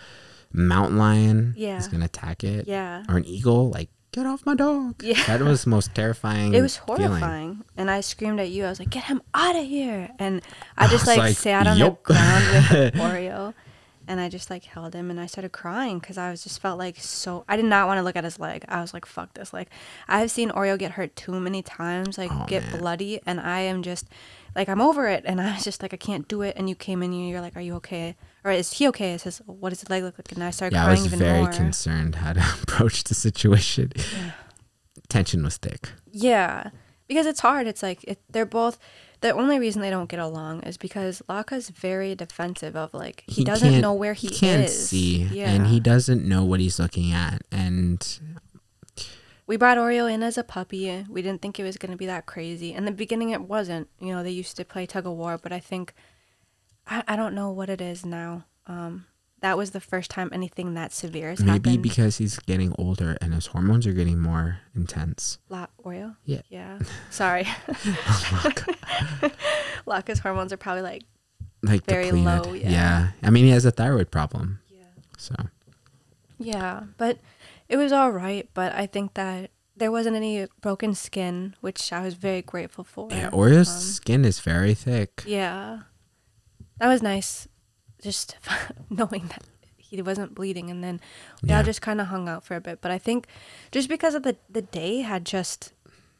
mountain 0.53 0.99
lion 0.99 1.55
Yeah. 1.57 1.79
is 1.79 1.87
going 1.87 2.01
to 2.01 2.07
attack 2.07 2.43
it 2.43 2.67
Yeah. 2.67 3.05
or 3.09 3.17
an 3.17 3.25
eagle 3.25 3.71
like 3.71 3.89
get 4.13 4.27
off 4.27 4.45
my 4.45 4.55
dog 4.55 5.03
Yeah. 5.03 5.23
that 5.27 5.41
was 5.41 5.65
the 5.65 5.71
most 5.71 5.95
terrifying 5.95 6.55
It 6.59 6.63
was 6.63 6.77
feeling. 6.79 7.07
horrifying, 7.09 7.65
and 7.77 7.91
I 7.91 8.01
screamed 8.01 8.41
at 8.41 8.51
you. 8.51 8.65
I 8.67 8.69
was 8.71 8.79
like, 8.81 8.91
"Get 8.91 9.05
him 9.05 9.23
out 9.35 9.57
of 9.57 9.65
here!" 9.65 10.11
And 10.19 10.43
I 10.77 10.87
just 10.89 11.03
was 11.03 11.09
like, 11.09 11.19
like, 11.19 11.37
sat 11.37 11.67
on 11.67 11.79
"Yup." 11.79 12.03
the 12.05 12.13
ground 12.13 12.45
with 12.71 12.95
Oreo, 13.07 13.55
and 14.09 14.21
I 14.21 14.29
just 14.29 14.51
like 14.51 14.65
held 14.65 14.95
him, 14.95 15.11
and 15.11 15.21
I 15.21 15.27
started 15.27 15.53
crying 15.53 15.99
because 15.99 16.19
I 16.19 16.31
was 16.31 16.43
just 16.43 16.61
felt 16.61 16.79
like 16.79 16.97
so. 16.99 17.45
I 17.49 17.57
did 17.57 17.65
not 17.67 17.87
want 17.87 17.99
to 17.99 18.03
look 18.03 18.17
at 18.17 18.25
his 18.25 18.39
leg. 18.39 18.65
I 18.69 18.81
was 18.81 18.93
like, 18.95 19.07
"Fuck 19.07 19.35
this!" 19.35 19.53
Like 19.53 19.69
I've 20.09 20.31
seen 20.31 20.51
Oreo 20.51 20.79
get 20.79 20.93
hurt 20.93 21.15
too 21.17 21.39
many 21.41 21.63
times, 21.63 22.19
like 22.19 22.31
Oh, 22.33 22.45
get 22.47 22.63
man. 22.65 22.79
bloody, 22.81 23.21
and 23.27 23.41
I 23.41 23.61
am 23.61 23.83
just 23.83 24.07
like 24.57 24.69
I'm 24.69 24.81
over 24.81 25.07
it, 25.09 25.25
and 25.27 25.41
I 25.47 25.55
was 25.55 25.65
just 25.65 25.83
like 25.83 25.93
I 25.95 25.97
can't 25.99 26.27
do 26.29 26.43
it. 26.43 26.55
And 26.57 26.69
you 26.69 26.75
came 26.75 27.03
in, 27.03 27.13
and 27.13 27.29
you're 27.29 27.41
like, 27.41 27.57
"Are 27.57 27.61
you 27.61 27.75
okay?" 27.77 28.17
Or 28.45 28.51
is 28.51 28.73
he 28.73 28.89
okay? 28.89 29.13
It 29.15 29.21
says, 29.21 29.41
"What 29.47 29.69
does 29.71 29.81
his 29.81 29.91
leg 29.91 30.03
look 30.03 30.19
like?" 30.19 30.33
And 30.33 30.43
I 30.43 30.51
started 30.51 30.75
crying. 30.75 30.87
yeah 30.87 30.89
i 30.89 30.93
was 30.93 31.07
even 31.07 31.19
very 31.19 31.41
more. 31.43 31.51
concerned 31.53 32.15
how 32.17 32.33
to 32.33 32.41
approach 32.63 33.05
the 33.05 33.15
situation 33.15 33.93
tension 35.09 35.43
was 35.43 35.57
thick 35.57 35.91
Yeah, 36.11 36.71
because 37.09 37.27
it's 37.27 37.41
hard. 37.41 37.67
It's 37.67 37.83
like 37.83 38.03
it, 38.05 38.21
they're 38.31 38.47
both. 38.47 38.79
The 39.21 39.33
only 39.33 39.59
reason 39.59 39.83
they 39.83 39.91
don't 39.91 40.09
get 40.09 40.21
along 40.21 40.63
is 40.63 40.77
because 40.79 41.23
Laka's 41.29 41.69
very 41.69 42.15
defensive 42.15 42.75
of 42.75 42.95
like 42.95 43.25
he, 43.27 43.45
doesn't 43.45 43.81
know 43.81 43.93
where 43.93 44.15
he, 44.15 44.29
can't 44.29 44.65
is. 44.65 44.89
see 44.89 45.25
Yeah. 45.25 45.51
and 45.51 45.67
he 45.67 45.79
doesn't 45.79 46.27
know 46.27 46.45
what 46.45 46.61
he's 46.61 46.79
looking 46.79 47.13
at 47.13 47.43
and 47.53 48.21
we 49.51 49.57
brought 49.57 49.79
Oreo 49.79 50.09
in 50.09 50.23
as 50.23 50.39
a 50.39 50.45
puppy. 50.45 51.05
We 51.09 51.23
didn't 51.23 51.43
think 51.43 51.59
it 51.59 51.65
was 51.65 51.77
going 51.77 51.91
to 51.91 51.99
be 51.99 52.07
that 52.07 52.25
crazy. 52.25 52.73
In 52.73 52.85
the 52.85 52.93
beginning, 52.93 53.31
it 53.31 53.41
wasn't. 53.41 53.89
You 53.99 54.15
know, 54.15 54.23
they 54.23 54.31
used 54.31 54.57
to 54.59 54.65
play 54.65 54.87
tug 54.87 55.07
of 55.07 55.15
war, 55.15 55.39
but 55.43 55.53
I 55.53 55.59
think 55.59 55.93
I, 56.87 57.03
I 57.09 57.17
don't 57.17 57.35
know 57.35 57.51
what 57.51 57.69
it 57.69 57.81
is 57.81 58.07
now. 58.07 58.45
Um, 58.69 59.07
that 59.41 59.57
was 59.57 59.71
the 59.71 59.81
first 59.81 60.11
time 60.11 60.31
anything 60.33 60.75
that 60.75 60.93
severe 60.93 61.31
has 61.31 61.39
happened. 61.41 61.53
maybe 61.65 61.71
happened. 61.71 61.83
because 61.83 62.19
he's 62.19 62.39
getting 62.41 62.75
older 62.79 63.17
and 63.21 63.35
his 63.35 63.47
hormones 63.47 63.87
are 63.87 63.93
getting 63.93 64.19
more 64.21 64.59
intense 64.75 65.39
La- 65.49 65.67
Oreo. 65.85 66.17
Yeah. 66.25 66.43
Yeah. 66.49 66.79
Sorry. 67.11 67.47
Laka's 69.87 70.21
hormones 70.21 70.53
are 70.53 70.57
probably 70.57 70.83
like 70.83 71.03
like 71.63 71.85
Very 71.85 72.07
depleted. 72.07 72.47
low, 72.47 72.53
yeah. 72.55 73.09
i 73.23 73.29
mean 73.29 73.45
he 73.45 73.51
has 73.51 73.67
a 73.67 73.71
thyroid 73.71 74.11
problem 74.11 74.61
yeah. 74.71 74.85
so 75.19 75.35
Yeah, 76.39 76.85
but 76.97 77.19
it 77.69 77.77
was 77.77 77.93
all 77.93 78.11
right. 78.11 78.49
But 78.55 78.75
I 78.75 78.87
think 78.87 79.13
that 79.15 79.51
there 79.77 79.93
wasn't 79.93 80.17
any 80.17 80.47
broken 80.63 80.95
skin, 80.95 81.55
which 81.61 81.93
I 81.93 82.01
was 82.03 82.15
very 82.15 82.41
grateful 82.43 82.83
for. 82.85 83.09
yeah 83.11 83.29
oreo's 83.31 83.69
Um, 83.69 83.81
skin 83.81 84.25
is 84.25 84.41
very 84.41 84.73
thick 84.75 85.23
yeah, 85.27 85.81
that 86.79 86.89
was 86.89 87.03
nice. 87.03 87.47
Just 88.03 88.37
knowing 88.91 89.29
that 89.29 89.43
he 89.77 90.01
wasn't 90.03 90.35
bleeding, 90.35 90.71
and 90.71 90.83
then 90.85 91.01
we 91.43 91.49
Yeah. 91.51 91.59
all 91.59 91.63
just 91.65 91.83
kind 91.83 92.01
of 92.01 92.07
hung 92.09 92.29
out 92.29 92.45
for 92.45 92.55
a 92.57 92.61
bit. 92.61 92.81
But 92.81 92.91
I 92.91 92.99
think 92.99 93.27
just 93.73 93.89
because 93.89 94.15
of 94.15 94.23
the 94.23 94.37
the 94.49 94.63
day 94.63 95.01
had 95.01 95.25
just 95.25 95.73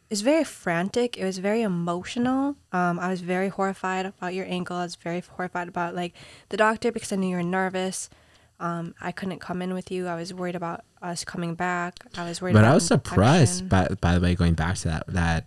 it 0.09 0.15
was 0.15 0.23
very 0.23 0.43
frantic. 0.45 1.17
It 1.17 1.25
was 1.25 1.39
very 1.39 1.63
emotional. 1.63 2.57
Um, 2.73 2.99
I 2.99 3.09
was 3.11 3.21
very 3.21 3.49
horrified 3.49 4.07
about 4.07 4.35
your 4.35 4.45
ankle. 4.47 4.77
I 4.77 4.83
was 4.83 4.97
very 4.97 5.21
horrified 5.21 5.69
about 5.69 5.95
like 5.95 6.15
the 6.49 6.57
doctor 6.57 6.91
because 6.91 7.13
I 7.13 7.17
knew 7.17 7.29
you 7.31 7.37
were 7.37 7.43
nervous. 7.45 8.11
Um, 8.59 8.95
I 9.01 9.13
couldn't 9.13 9.39
come 9.39 9.63
in 9.63 9.73
with 9.73 9.91
you. 9.91 10.07
I 10.09 10.17
was 10.17 10.35
worried 10.35 10.57
about 10.57 10.85
us 11.01 11.25
coming 11.25 11.55
back. 11.55 11.95
I 12.17 12.25
was 12.29 12.43
worried. 12.43 12.53
but 12.55 12.65
i 12.65 12.75
was 12.75 12.85
surprised 12.87 13.69
by, 13.71 13.89
by 14.03 14.15
the 14.17 14.21
way 14.21 14.35
going 14.35 14.53
back 14.55 14.77
to 14.79 14.89
that 14.89 15.07
that 15.07 15.47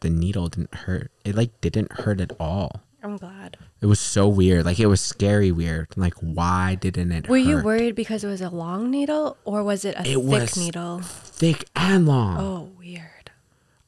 the 0.00 0.10
needle 0.10 0.48
didn't 0.48 0.74
hurt 0.74 1.10
it 1.24 1.34
like 1.36 1.50
didn't 1.60 1.92
hurt 1.92 2.20
at 2.20 2.32
all 2.40 2.80
I'm 3.02 3.16
glad. 3.16 3.56
it 3.80 3.86
was 3.86 4.00
so 4.00 4.26
weird 4.26 4.64
like 4.64 4.80
it 4.80 4.86
was 4.86 5.00
scary 5.00 5.52
weird 5.52 5.88
like 5.96 6.14
why 6.14 6.74
didn't 6.74 7.12
it 7.12 7.28
Were 7.28 7.36
you 7.36 7.62
worried 7.62 7.94
because 7.94 8.24
it 8.24 8.26
was 8.28 8.40
a 8.40 8.50
long 8.50 8.90
needle 8.90 9.36
or 9.44 9.62
was 9.62 9.84
it 9.84 9.94
a 9.96 10.00
It 10.00 10.14
thick 10.16 10.24
was 10.24 10.56
needle? 10.56 11.00
thick 11.02 11.64
and 11.76 12.06
long 12.06 12.38
Oh, 12.38 12.70
weird. 12.78 13.30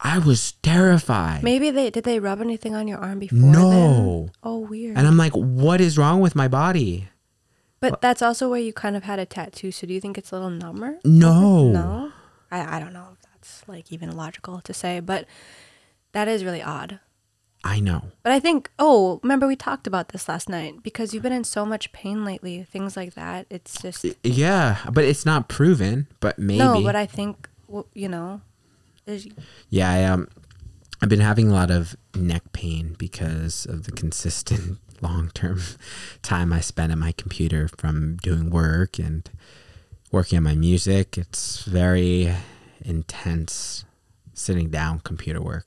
i 0.01 0.19
was 0.19 0.53
terrified 0.63 1.43
Maybe 1.43 1.71
they 1.71 1.91
did 1.91 2.05
they 2.05 2.21
rub 2.21 2.41
anything 2.41 2.75
on 2.77 2.87
your 2.87 2.99
arm 2.99 3.19
before? 3.19 3.39
No. 3.39 3.71
Then? 3.71 4.31
Oh, 4.45 4.59
weird. 4.59 4.97
and 4.97 5.07
i'm 5.09 5.17
like 5.17 5.33
what 5.33 5.81
is 5.81 5.99
wrong 5.99 6.21
with 6.21 6.37
my 6.37 6.47
body 6.49 7.09
But 7.81 8.01
that's 8.01 8.23
also 8.23 8.49
where 8.49 8.61
you 8.61 8.73
kind 8.73 8.95
of 8.95 9.05
had 9.05 9.19
a 9.19 9.25
tattoo. 9.27 9.73
So 9.73 9.87
do 9.87 9.95
you 9.95 10.01
think 10.01 10.19
it's 10.19 10.31
a 10.33 10.35
little 10.37 10.51
number? 10.51 10.99
No. 11.03 11.71
No. 11.73 12.13
I, 12.51 12.77
I 12.77 12.79
don't 12.79 12.93
know 12.93 13.09
if 13.17 13.23
that's 13.23 13.65
like 13.67 13.91
even 13.91 14.15
logical 14.15 14.61
to 14.61 14.75
say, 14.75 15.01
but 15.01 15.25
that 16.13 16.29
is 16.29 16.45
really 16.45 16.61
odd. 16.63 17.01
I 17.63 17.81
know. 17.81 18.05
But 18.23 18.33
I 18.33 18.41
think, 18.41 18.71
oh, 18.79 19.21
remember 19.23 19.47
we 19.47 19.57
talked 19.57 19.87
about 19.87 20.11
this 20.11 20.29
last 20.29 20.49
night 20.49 20.83
because 20.83 21.13
you've 21.13 21.23
been 21.23 21.33
in 21.33 21.45
so 21.45 21.67
much 21.67 21.93
pain 21.93 22.25
lately, 22.25 22.63
things 22.63 22.97
like 22.97 23.15
that. 23.15 23.47
It's 23.51 23.81
just 23.81 24.07
Yeah, 24.23 24.79
but 24.91 25.05
it's 25.05 25.27
not 25.27 25.49
proven. 25.49 26.07
But 26.21 26.39
maybe. 26.39 26.59
no. 26.59 26.83
But 26.83 26.97
I 26.97 27.07
think 27.07 27.49
you 27.95 28.09
know, 28.09 28.41
yeah, 29.69 29.91
I, 29.91 30.05
um, 30.05 30.29
I've 31.03 31.09
been 31.09 31.21
having 31.21 31.51
a 31.51 31.55
lot 31.55 31.71
of 31.71 31.97
neck 32.15 32.53
pain 32.53 32.97
because 32.99 33.67
of 33.67 33.85
the 33.85 33.93
consistent 33.93 34.79
long-term 35.01 35.61
time 36.23 36.53
I 36.53 36.61
spend 36.61 36.93
at 36.93 36.99
my 36.99 37.13
computer 37.13 37.69
from 37.69 38.17
doing 38.17 38.51
work 38.51 38.99
and 38.99 39.29
working 40.11 40.37
on 40.39 40.45
my 40.45 40.55
music. 40.55 41.17
It's 41.17 41.63
very 41.63 42.35
intense 42.85 43.85
sitting 44.35 44.71
down 44.71 45.01
computer 45.01 45.41
work. 45.41 45.67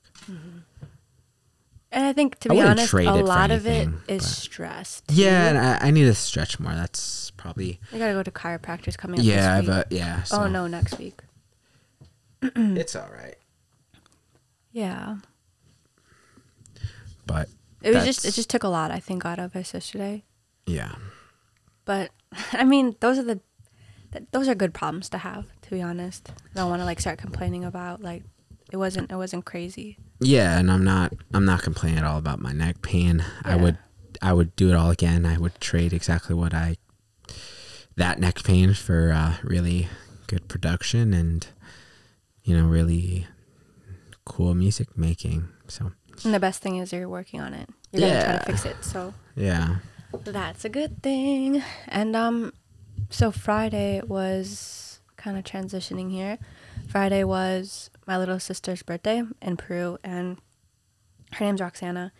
And 1.94 2.04
I 2.04 2.12
think 2.12 2.38
to 2.40 2.50
I 2.50 2.54
be 2.54 2.60
honest, 2.60 2.92
a 2.92 3.12
lot 3.14 3.50
of 3.50 3.66
it 3.66 3.88
is 4.08 4.26
stress. 4.26 5.02
Yeah, 5.08 5.48
and 5.48 5.58
I, 5.58 5.88
I 5.88 5.90
need 5.90 6.04
to 6.04 6.14
stretch 6.14 6.60
more. 6.60 6.74
That's 6.74 7.30
probably 7.32 7.80
I 7.92 7.98
gotta 7.98 8.12
go 8.12 8.22
to 8.22 8.30
chiropractors 8.30 8.96
coming 8.98 9.20
up. 9.20 9.26
yeah, 9.26 9.62
but 9.62 9.90
yeah. 9.90 10.20
Oh, 10.20 10.24
so 10.24 10.42
oh 10.42 10.46
no, 10.48 10.66
next 10.66 10.98
week. 10.98 11.20
it's 12.42 12.94
all 12.94 13.08
right. 13.12 13.36
Yeah, 14.72 15.16
But 17.26 17.48
it 17.82 17.94
was 17.94 18.04
just 18.04 18.24
it 18.24 18.32
just 18.32 18.50
took 18.50 18.64
a 18.64 18.68
lot. 18.68 18.90
I 18.90 18.98
think 18.98 19.24
out 19.24 19.38
of 19.38 19.54
us 19.56 19.72
yesterday. 19.72 20.24
yeah, 20.66 20.94
But 21.84 22.10
I 22.52 22.64
mean, 22.64 22.96
those 23.00 23.18
are 23.18 23.22
the 23.22 23.40
th- 24.12 24.24
those 24.32 24.48
are 24.48 24.54
good 24.54 24.74
problems 24.74 25.08
to 25.10 25.18
have. 25.18 25.46
To 25.62 25.70
be 25.70 25.80
honest, 25.80 26.32
I 26.54 26.58
don't 26.58 26.70
want 26.70 26.80
to 26.82 26.86
like 26.86 27.00
start 27.00 27.18
complaining 27.18 27.64
about 27.64 28.02
like 28.02 28.24
it 28.72 28.76
wasn't 28.76 29.10
it 29.12 29.16
wasn't 29.16 29.44
crazy. 29.44 29.98
Yeah, 30.24 30.58
and 30.58 30.70
I'm 30.70 30.84
not 30.84 31.12
I'm 31.32 31.44
not 31.44 31.62
complaining 31.62 31.98
at 31.98 32.04
all 32.04 32.18
about 32.18 32.40
my 32.40 32.52
neck 32.52 32.82
pain. 32.82 33.24
I 33.44 33.56
would 33.56 33.78
I 34.22 34.32
would 34.32 34.56
do 34.56 34.70
it 34.70 34.74
all 34.74 34.90
again. 34.90 35.26
I 35.26 35.38
would 35.38 35.60
trade 35.60 35.92
exactly 35.92 36.34
what 36.34 36.54
I 36.54 36.76
that 37.96 38.18
neck 38.18 38.42
pain 38.42 38.74
for 38.74 39.12
uh, 39.12 39.34
really 39.42 39.88
good 40.26 40.48
production 40.48 41.12
and 41.12 41.46
you 42.42 42.56
know 42.56 42.66
really 42.66 43.26
cool 44.24 44.54
music 44.54 44.96
making. 44.96 45.48
So 45.68 45.92
And 46.24 46.34
the 46.34 46.40
best 46.40 46.62
thing 46.62 46.76
is 46.76 46.92
you're 46.92 47.08
working 47.08 47.40
on 47.40 47.54
it. 47.54 47.68
You're 47.92 48.08
gonna 48.08 48.24
try 48.24 48.38
to 48.38 48.44
fix 48.44 48.64
it. 48.64 48.84
So 48.84 49.14
yeah, 49.36 49.76
that's 50.24 50.64
a 50.64 50.68
good 50.68 51.02
thing. 51.02 51.62
And 51.88 52.16
um, 52.16 52.52
so 53.10 53.30
Friday 53.30 54.00
was 54.06 55.00
kind 55.16 55.38
of 55.38 55.44
transitioning 55.44 56.10
here. 56.10 56.38
Friday 56.88 57.24
was 57.24 57.90
my 58.06 58.18
little 58.18 58.40
sister's 58.40 58.82
birthday 58.82 59.22
in 59.40 59.56
Peru, 59.56 59.98
and 60.04 60.38
her 61.32 61.44
name's 61.44 61.60
Roxana. 61.60 62.12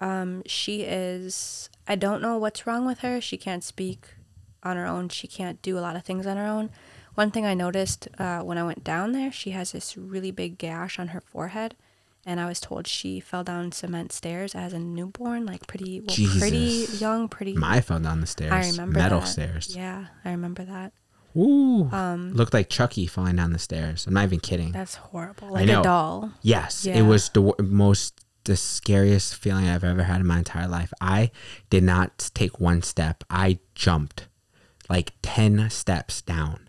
Um, 0.00 0.42
she 0.46 0.82
is, 0.82 1.70
I 1.86 1.96
don't 1.96 2.22
know 2.22 2.36
what's 2.38 2.66
wrong 2.66 2.86
with 2.86 3.00
her. 3.00 3.20
She 3.20 3.36
can't 3.36 3.64
speak 3.64 4.14
on 4.62 4.76
her 4.76 4.86
own, 4.86 5.08
she 5.10 5.26
can't 5.26 5.60
do 5.62 5.78
a 5.78 5.80
lot 5.80 5.96
of 5.96 6.04
things 6.04 6.26
on 6.26 6.36
her 6.36 6.46
own. 6.46 6.70
One 7.14 7.30
thing 7.30 7.46
I 7.46 7.54
noticed 7.54 8.08
uh, 8.18 8.40
when 8.40 8.58
I 8.58 8.64
went 8.64 8.82
down 8.82 9.12
there, 9.12 9.30
she 9.30 9.50
has 9.50 9.72
this 9.72 9.96
really 9.96 10.30
big 10.30 10.58
gash 10.58 10.98
on 10.98 11.08
her 11.08 11.20
forehead. 11.20 11.76
And 12.26 12.40
I 12.40 12.46
was 12.46 12.58
told 12.58 12.86
she 12.86 13.20
fell 13.20 13.44
down 13.44 13.70
cement 13.72 14.10
stairs 14.10 14.54
as 14.54 14.72
a 14.72 14.78
newborn, 14.78 15.44
like 15.44 15.66
pretty, 15.66 16.00
well, 16.00 16.16
pretty 16.38 16.86
young, 16.96 17.28
pretty. 17.28 17.52
My 17.52 17.82
fell 17.82 18.00
down 18.00 18.22
the 18.22 18.26
stairs. 18.26 18.50
I 18.50 18.70
remember 18.70 18.98
metal 18.98 19.20
that. 19.20 19.26
stairs. 19.26 19.76
Yeah, 19.76 20.06
I 20.24 20.30
remember 20.30 20.64
that. 20.64 20.94
Ooh. 21.36 21.88
Um, 21.92 22.32
Looked 22.32 22.54
like 22.54 22.68
Chucky 22.68 23.06
falling 23.06 23.36
down 23.36 23.52
the 23.52 23.58
stairs. 23.58 24.06
I'm 24.06 24.14
not 24.14 24.24
even 24.24 24.40
kidding. 24.40 24.72
That's 24.72 24.94
horrible. 24.96 25.48
I 25.48 25.60
Like 25.60 25.66
know. 25.66 25.80
a 25.80 25.84
doll. 25.84 26.32
Yes, 26.42 26.84
Yeah. 26.86 26.96
it 26.98 27.02
was 27.02 27.28
the 27.30 27.54
most 27.60 28.20
the 28.44 28.56
scariest 28.56 29.34
feeling 29.36 29.66
I've 29.66 29.82
ever 29.84 30.02
had 30.02 30.20
in 30.20 30.26
my 30.26 30.36
entire 30.38 30.68
life. 30.68 30.92
I 31.00 31.30
did 31.70 31.82
not 31.82 32.30
take 32.34 32.60
one 32.60 32.82
step. 32.82 33.24
I 33.30 33.58
jumped 33.74 34.28
like 34.90 35.14
10 35.22 35.70
steps 35.70 36.20
down 36.20 36.68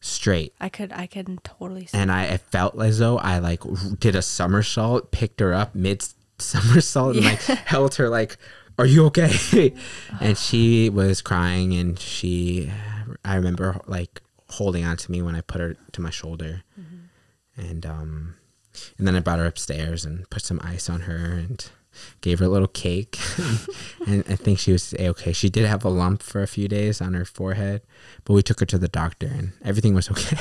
straight. 0.00 0.54
I 0.60 0.70
could, 0.70 0.90
I 0.92 1.06
could 1.06 1.44
totally 1.44 1.84
see. 1.86 1.98
And 1.98 2.10
I, 2.10 2.24
I 2.28 2.36
felt 2.38 2.80
as 2.80 3.00
though 3.00 3.18
I 3.18 3.38
like 3.38 3.60
did 4.00 4.16
a 4.16 4.22
somersault, 4.22 5.10
picked 5.10 5.40
her 5.40 5.52
up 5.52 5.74
mid 5.74 6.02
somersault 6.38 7.16
and 7.16 7.24
like 7.26 7.40
held 7.66 7.96
her 7.96 8.08
like, 8.08 8.38
are 8.78 8.86
you 8.86 9.04
okay? 9.06 9.74
and 10.20 10.38
she 10.38 10.88
was 10.88 11.20
crying 11.20 11.74
and 11.74 11.98
she, 11.98 12.72
I 13.24 13.34
remember 13.36 13.80
like 13.86 14.20
holding 14.50 14.84
on 14.84 14.96
to 14.98 15.10
me 15.10 15.22
when 15.22 15.34
I 15.34 15.40
put 15.40 15.60
her 15.60 15.76
to 15.92 16.00
my 16.00 16.10
shoulder. 16.10 16.62
And, 17.56 17.84
um, 17.84 18.34
and 18.96 19.06
then 19.06 19.16
I 19.16 19.20
brought 19.20 19.40
her 19.40 19.46
upstairs 19.46 20.04
and 20.04 20.28
put 20.30 20.42
some 20.42 20.60
ice 20.62 20.88
on 20.88 21.00
her 21.02 21.16
and 21.16 21.68
gave 22.20 22.38
her 22.38 22.44
a 22.46 22.48
little 22.48 22.68
cake. 22.68 23.18
and 24.06 24.22
I 24.28 24.36
think 24.36 24.60
she 24.60 24.70
was 24.70 24.94
okay. 24.94 25.32
She 25.32 25.48
did 25.48 25.66
have 25.66 25.84
a 25.84 25.88
lump 25.88 26.22
for 26.22 26.40
a 26.40 26.46
few 26.46 26.68
days 26.68 27.00
on 27.00 27.14
her 27.14 27.24
forehead, 27.24 27.82
but 28.24 28.34
we 28.34 28.42
took 28.42 28.60
her 28.60 28.66
to 28.66 28.78
the 28.78 28.86
doctor 28.86 29.26
and 29.26 29.52
everything 29.64 29.94
was 29.94 30.08
okay. 30.08 30.36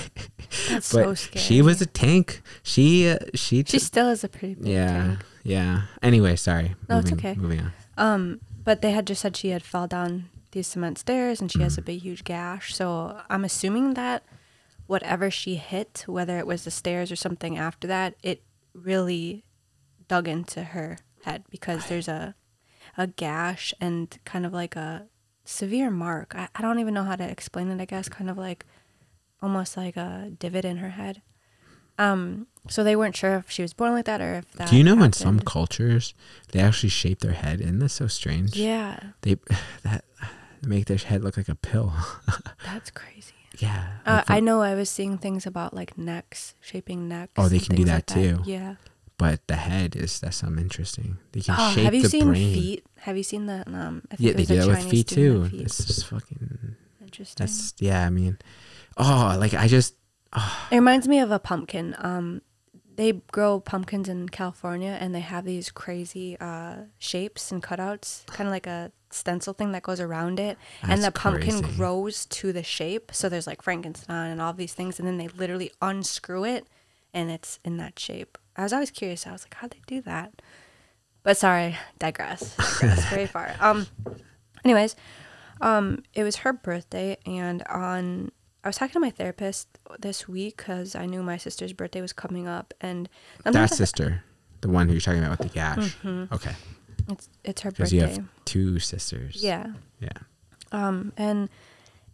That's 0.70 0.94
but 0.94 1.04
so 1.06 1.14
scary. 1.16 1.44
she 1.44 1.62
was 1.64 1.82
a 1.82 1.88
tank. 1.88 2.42
She 2.62 3.10
uh, 3.10 3.18
she 3.34 3.64
She 3.64 3.80
still 3.80 4.10
is 4.10 4.24
a 4.24 4.30
pretty 4.30 4.54
big 4.54 4.68
yeah 4.68 5.04
tank. 5.08 5.20
yeah. 5.44 5.82
Anyway, 6.04 6.36
sorry. 6.36 6.76
No, 6.88 7.00
it's 7.00 7.12
okay. 7.14 7.34
Moving 7.34 7.62
on. 7.62 7.72
Um, 7.98 8.42
but 8.64 8.84
they 8.84 8.92
had 8.92 9.08
just 9.08 9.22
said 9.24 9.36
she 9.36 9.50
had 9.50 9.64
fell 9.64 9.88
down 9.88 10.30
these 10.58 10.68
cement 10.68 10.98
stairs 10.98 11.40
and 11.40 11.52
she 11.52 11.62
has 11.62 11.78
a 11.78 11.82
big, 11.82 12.02
huge 12.02 12.24
gash. 12.24 12.74
So 12.74 13.22
I'm 13.30 13.46
assuming 13.46 13.94
that 13.94 14.24
whatever 14.88 15.30
she 15.30 15.56
hit, 15.56 16.04
whether 16.08 16.40
it 16.40 16.48
was 16.48 16.64
the 16.64 16.72
stairs 16.72 17.12
or 17.12 17.16
something 17.16 17.58
after 17.58 17.88
that, 17.88 18.16
it 18.24 18.42
really 18.74 19.46
dug 20.08 20.28
into 20.28 20.64
her 20.64 20.98
head 21.24 21.44
because 21.50 21.88
there's 21.88 22.08
a 22.08 22.36
a 23.00 23.06
gash 23.06 23.74
and 23.80 24.18
kind 24.26 24.46
of 24.46 24.54
like 24.54 24.76
a 24.76 25.06
severe 25.46 25.92
mark. 25.92 26.34
I, 26.36 26.48
I 26.56 26.62
don't 26.64 26.80
even 26.80 26.96
know 26.96 27.04
how 27.04 27.16
to 27.16 27.30
explain 27.30 27.70
it. 27.70 27.80
I 27.80 27.86
guess 27.86 28.10
kind 28.10 28.30
of 28.30 28.38
like 28.38 28.66
almost 29.42 29.78
like 29.78 29.96
a 29.96 30.32
divot 30.40 30.66
in 30.66 30.78
her 30.78 30.90
head. 30.90 31.22
Um, 32.00 32.48
so 32.70 32.84
they 32.84 32.96
weren't 32.96 33.16
sure 33.16 33.36
if 33.36 33.50
she 33.50 33.62
was 33.62 33.74
born 33.74 33.94
like 33.94 34.06
that 34.06 34.22
or 34.22 34.36
if 34.36 34.52
that. 34.54 34.70
Do 34.70 34.78
you 34.78 34.84
know 34.84 35.02
in 35.04 35.14
some 35.14 35.40
cultures 35.40 36.14
they 36.52 36.60
actually 36.60 36.90
shape 36.90 37.20
their 37.20 37.34
head? 37.34 37.62
Isn't 37.62 37.80
that 37.80 37.90
so 37.90 38.08
strange? 38.08 38.56
Yeah, 38.56 39.00
They 39.22 39.38
that 39.84 40.06
make 40.64 40.86
their 40.86 40.98
head 40.98 41.24
look 41.24 41.38
like 41.38 41.50
a 41.50 41.56
pill. 41.56 41.94
that's 42.66 42.92
crazy. 42.92 43.34
yeah. 43.60 43.88
Uh, 44.06 44.24
like 44.28 44.32
I 44.32 44.40
know 44.40 44.62
I 44.62 44.76
was 44.76 44.90
seeing 44.90 45.18
things 45.18 45.46
about 45.46 45.74
like 45.74 45.98
necks, 45.98 46.56
shaping 46.62 47.08
necks. 47.08 47.34
Oh, 47.38 47.48
they 47.50 47.60
can 47.60 47.76
do 47.76 47.84
that 47.86 48.10
like 48.10 48.24
too. 48.24 48.40
Yeah. 48.46 48.76
but 49.18 49.46
the 49.48 49.56
head 49.56 49.96
is 49.96 50.20
that's 50.20 50.38
something 50.38 50.62
interesting. 50.64 51.18
They 51.32 51.42
can 51.42 51.56
Oh, 51.58 51.72
shape 51.74 51.86
have 51.86 51.94
you 51.96 52.04
the 52.04 52.10
seen 52.10 52.28
brain. 52.28 52.54
feet? 52.54 52.86
Have 53.00 53.18
you 53.18 53.24
seen 53.24 53.46
the 53.48 53.64
Um, 53.68 54.02
I 54.12 54.16
think 54.16 54.28
Yeah, 54.28 54.34
they 54.38 54.46
do 54.46 54.56
that 54.58 54.68
with 54.68 54.90
feet 54.90 55.08
too. 55.08 55.46
feet. 55.50 55.62
It's 55.62 55.84
just 55.86 56.06
fucking. 56.08 56.76
Interesting. 57.02 57.46
That's 57.46 57.74
yeah. 57.80 58.06
I 58.06 58.10
mean, 58.10 58.38
oh, 58.98 59.36
like 59.40 59.54
I 59.54 59.68
just 59.68 59.96
It 60.72 60.76
reminds 60.76 61.08
me 61.08 61.20
of 61.20 61.32
a 61.32 61.40
pumpkin. 61.40 61.96
Um, 62.00 62.42
they 62.96 63.14
grow 63.32 63.60
pumpkins 63.60 64.10
in 64.10 64.28
California, 64.30 64.98
and 65.00 65.14
they 65.16 65.20
have 65.22 65.46
these 65.46 65.70
crazy 65.72 66.36
uh, 66.40 66.78
shapes 66.98 67.52
and 67.52 67.62
cutouts, 67.64 68.26
kind 68.28 68.48
of 68.48 68.52
like 68.52 68.66
a 68.68 68.92
stencil 69.10 69.54
thing 69.54 69.72
that 69.72 69.84
goes 69.84 70.00
around 70.00 70.40
it, 70.40 70.58
and 70.82 71.00
the 71.00 71.08
That's 71.08 71.20
pumpkin 71.20 71.62
crazy. 71.62 71.78
grows 71.78 72.26
to 72.26 72.52
the 72.54 72.64
shape. 72.64 73.12
So 73.14 73.30
there's 73.30 73.48
like 73.48 73.62
Frankenstein 73.62 74.32
and 74.32 74.42
all 74.42 74.54
these 74.54 74.74
things, 74.74 75.00
and 75.00 75.08
then 75.08 75.18
they 75.18 75.28
literally 75.28 75.72
unscrew 75.82 76.44
it, 76.46 76.68
and 77.14 77.32
it's 77.32 77.60
in 77.64 77.78
that 77.78 77.98
shape. 78.00 78.38
I 78.56 78.64
was 78.64 78.74
always 78.74 78.92
curious. 78.92 79.28
I 79.28 79.32
was 79.32 79.44
like, 79.44 79.54
how'd 79.56 79.72
they 79.72 79.82
do 79.86 80.02
that? 80.02 80.42
But 81.24 81.38
sorry, 81.38 81.78
digress. 82.00 82.56
digress 82.80 83.06
very 83.10 83.28
far. 83.28 83.54
Um, 83.60 83.88
anyways, 84.64 84.96
um, 85.62 86.04
it 86.14 86.24
was 86.24 86.38
her 86.38 86.54
birthday, 86.54 87.18
and 87.26 87.64
on 87.64 88.32
I 88.64 88.70
was 88.70 88.78
talking 88.78 88.94
to 88.94 89.00
my 89.00 89.12
therapist 89.12 89.68
this 90.00 90.28
week 90.28 90.58
because 90.58 90.96
I 90.96 91.06
knew 91.06 91.24
my 91.24 91.38
sister's 91.38 91.72
birthday 91.74 92.02
was 92.02 92.12
coming 92.14 92.48
up, 92.48 92.74
and 92.82 93.08
that 93.44 93.70
sister, 93.74 94.24
the 94.62 94.70
one 94.70 94.88
who 94.88 94.94
you're 94.94 95.02
talking 95.02 95.20
about 95.24 95.38
with 95.40 95.48
the 95.48 95.54
gash. 95.54 95.96
Mm-hmm. 96.04 96.34
Okay, 96.34 96.52
it's 97.10 97.30
it's 97.44 97.62
her 97.62 97.72
because 97.72 97.92
birthday. 97.92 98.08
you 98.08 98.14
have 98.22 98.30
two 98.46 98.80
sisters. 98.80 99.44
yeah. 99.44 99.74
Yeah. 100.00 100.10
Um, 100.72 101.14
and 101.18 101.50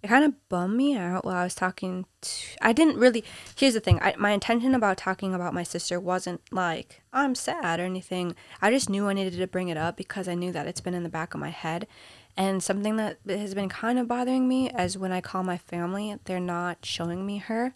it 0.04 0.10
kind 0.10 0.26
of 0.26 0.34
bummed 0.50 0.76
me 0.76 0.96
out 0.96 1.24
while 1.24 1.36
I 1.36 1.44
was 1.44 1.56
talking. 1.56 2.06
To, 2.22 2.30
I 2.62 2.74
didn't 2.74 2.98
really. 2.98 3.24
Here's 3.56 3.74
the 3.74 3.80
thing. 3.80 4.00
I, 4.02 4.16
my 4.18 4.32
intention 4.32 4.76
about 4.76 4.98
talking 4.98 5.34
about 5.34 5.54
my 5.54 5.64
sister 5.64 6.00
wasn't 6.00 6.42
like 6.52 7.02
I'm 7.14 7.36
sad 7.36 7.80
or 7.80 7.84
anything. 7.84 8.36
I 8.62 8.70
just 8.70 8.90
knew 8.90 9.08
I 9.08 9.14
needed 9.14 9.38
to 9.38 9.48
bring 9.48 9.70
it 9.70 9.78
up 9.78 9.96
because 9.96 10.28
I 10.28 10.36
knew 10.36 10.52
that 10.52 10.68
it's 10.68 10.82
been 10.82 10.94
in 10.94 11.04
the 11.04 11.10
back 11.10 11.34
of 11.34 11.40
my 11.40 11.50
head, 11.50 11.88
and 12.36 12.62
something 12.62 12.98
that 12.98 13.20
has 13.28 13.56
been 13.56 13.70
kind 13.70 13.98
of 13.98 14.08
bothering 14.08 14.48
me 14.48 14.70
is 14.72 14.98
when 14.98 15.14
I 15.14 15.22
call 15.22 15.44
my 15.44 15.58
family, 15.58 16.16
they're 16.26 16.40
not 16.40 16.86
showing 16.86 17.26
me 17.26 17.38
her, 17.38 17.74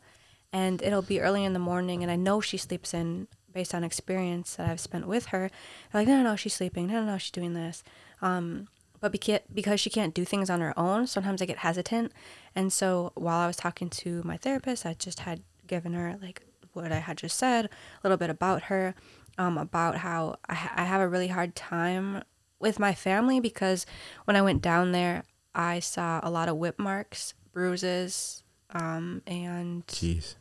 and 0.52 0.82
it'll 0.82 1.02
be 1.02 1.22
early 1.22 1.46
in 1.46 1.54
the 1.54 1.60
morning, 1.60 2.04
and 2.04 2.12
I 2.12 2.18
know 2.18 2.42
she 2.42 2.58
sleeps 2.58 2.94
in 2.94 3.28
based 3.58 3.74
on 3.74 3.84
experience 3.84 4.56
that 4.56 4.70
I've 4.70 4.80
spent 4.80 5.08
with 5.08 5.28
her. 5.28 5.50
They're 5.92 6.02
like, 6.02 6.08
no, 6.08 6.18
no, 6.18 6.30
no, 6.30 6.36
she's 6.36 6.54
sleeping. 6.54 6.86
No, 6.86 7.02
no, 7.02 7.14
no, 7.14 7.18
she's 7.18 7.32
doing 7.32 7.56
this. 7.56 7.84
Um, 8.22 8.68
but 9.00 9.12
because 9.12 9.40
because 9.52 9.80
she 9.80 9.90
can't 9.90 10.14
do 10.14 10.24
things 10.26 10.50
on 10.50 10.62
her 10.62 10.78
own, 10.78 11.08
sometimes 11.08 11.42
I 11.42 11.46
get 11.46 11.58
hesitant. 11.58 12.12
And 12.56 12.72
so 12.72 13.12
while 13.16 13.40
I 13.40 13.48
was 13.48 13.56
talking 13.56 13.90
to 13.90 14.22
my 14.24 14.38
therapist, 14.38 14.86
I 14.86 14.94
just 14.94 15.22
had 15.22 15.42
given 15.66 15.94
her 15.94 16.18
like 16.22 16.44
what 16.74 16.92
I 16.92 17.00
had 17.00 17.18
just 17.18 17.38
said, 17.38 17.66
a 17.66 17.70
little 18.04 18.18
bit 18.18 18.30
about 18.30 18.64
her, 18.64 18.94
um, 19.40 19.58
about 19.58 19.98
how 19.98 20.38
I, 20.48 20.54
ha- 20.54 20.74
I 20.76 20.84
have 20.84 21.02
a 21.02 21.08
really 21.08 21.30
hard 21.30 21.56
time 21.56 22.24
with 22.60 22.78
my 22.78 22.94
family 22.94 23.40
because 23.40 23.88
when 24.26 24.36
I 24.36 24.44
went 24.44 24.62
down 24.62 24.92
there, 24.92 25.24
I 25.56 25.80
saw 25.80 26.20
a 26.22 26.30
lot 26.30 26.48
of 26.48 26.58
whip 26.58 26.78
marks, 26.78 27.34
bruises, 27.52 28.44
um, 28.70 29.24
and 29.26 29.88
Jeez. 29.88 30.36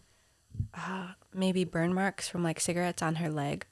Maybe 1.37 1.65
burn 1.65 1.95
marks 1.95 2.29
from 2.29 2.43
like 2.43 2.61
cigarettes 2.61 3.03
on 3.03 3.17
her 3.17 3.31
leg, 3.31 3.67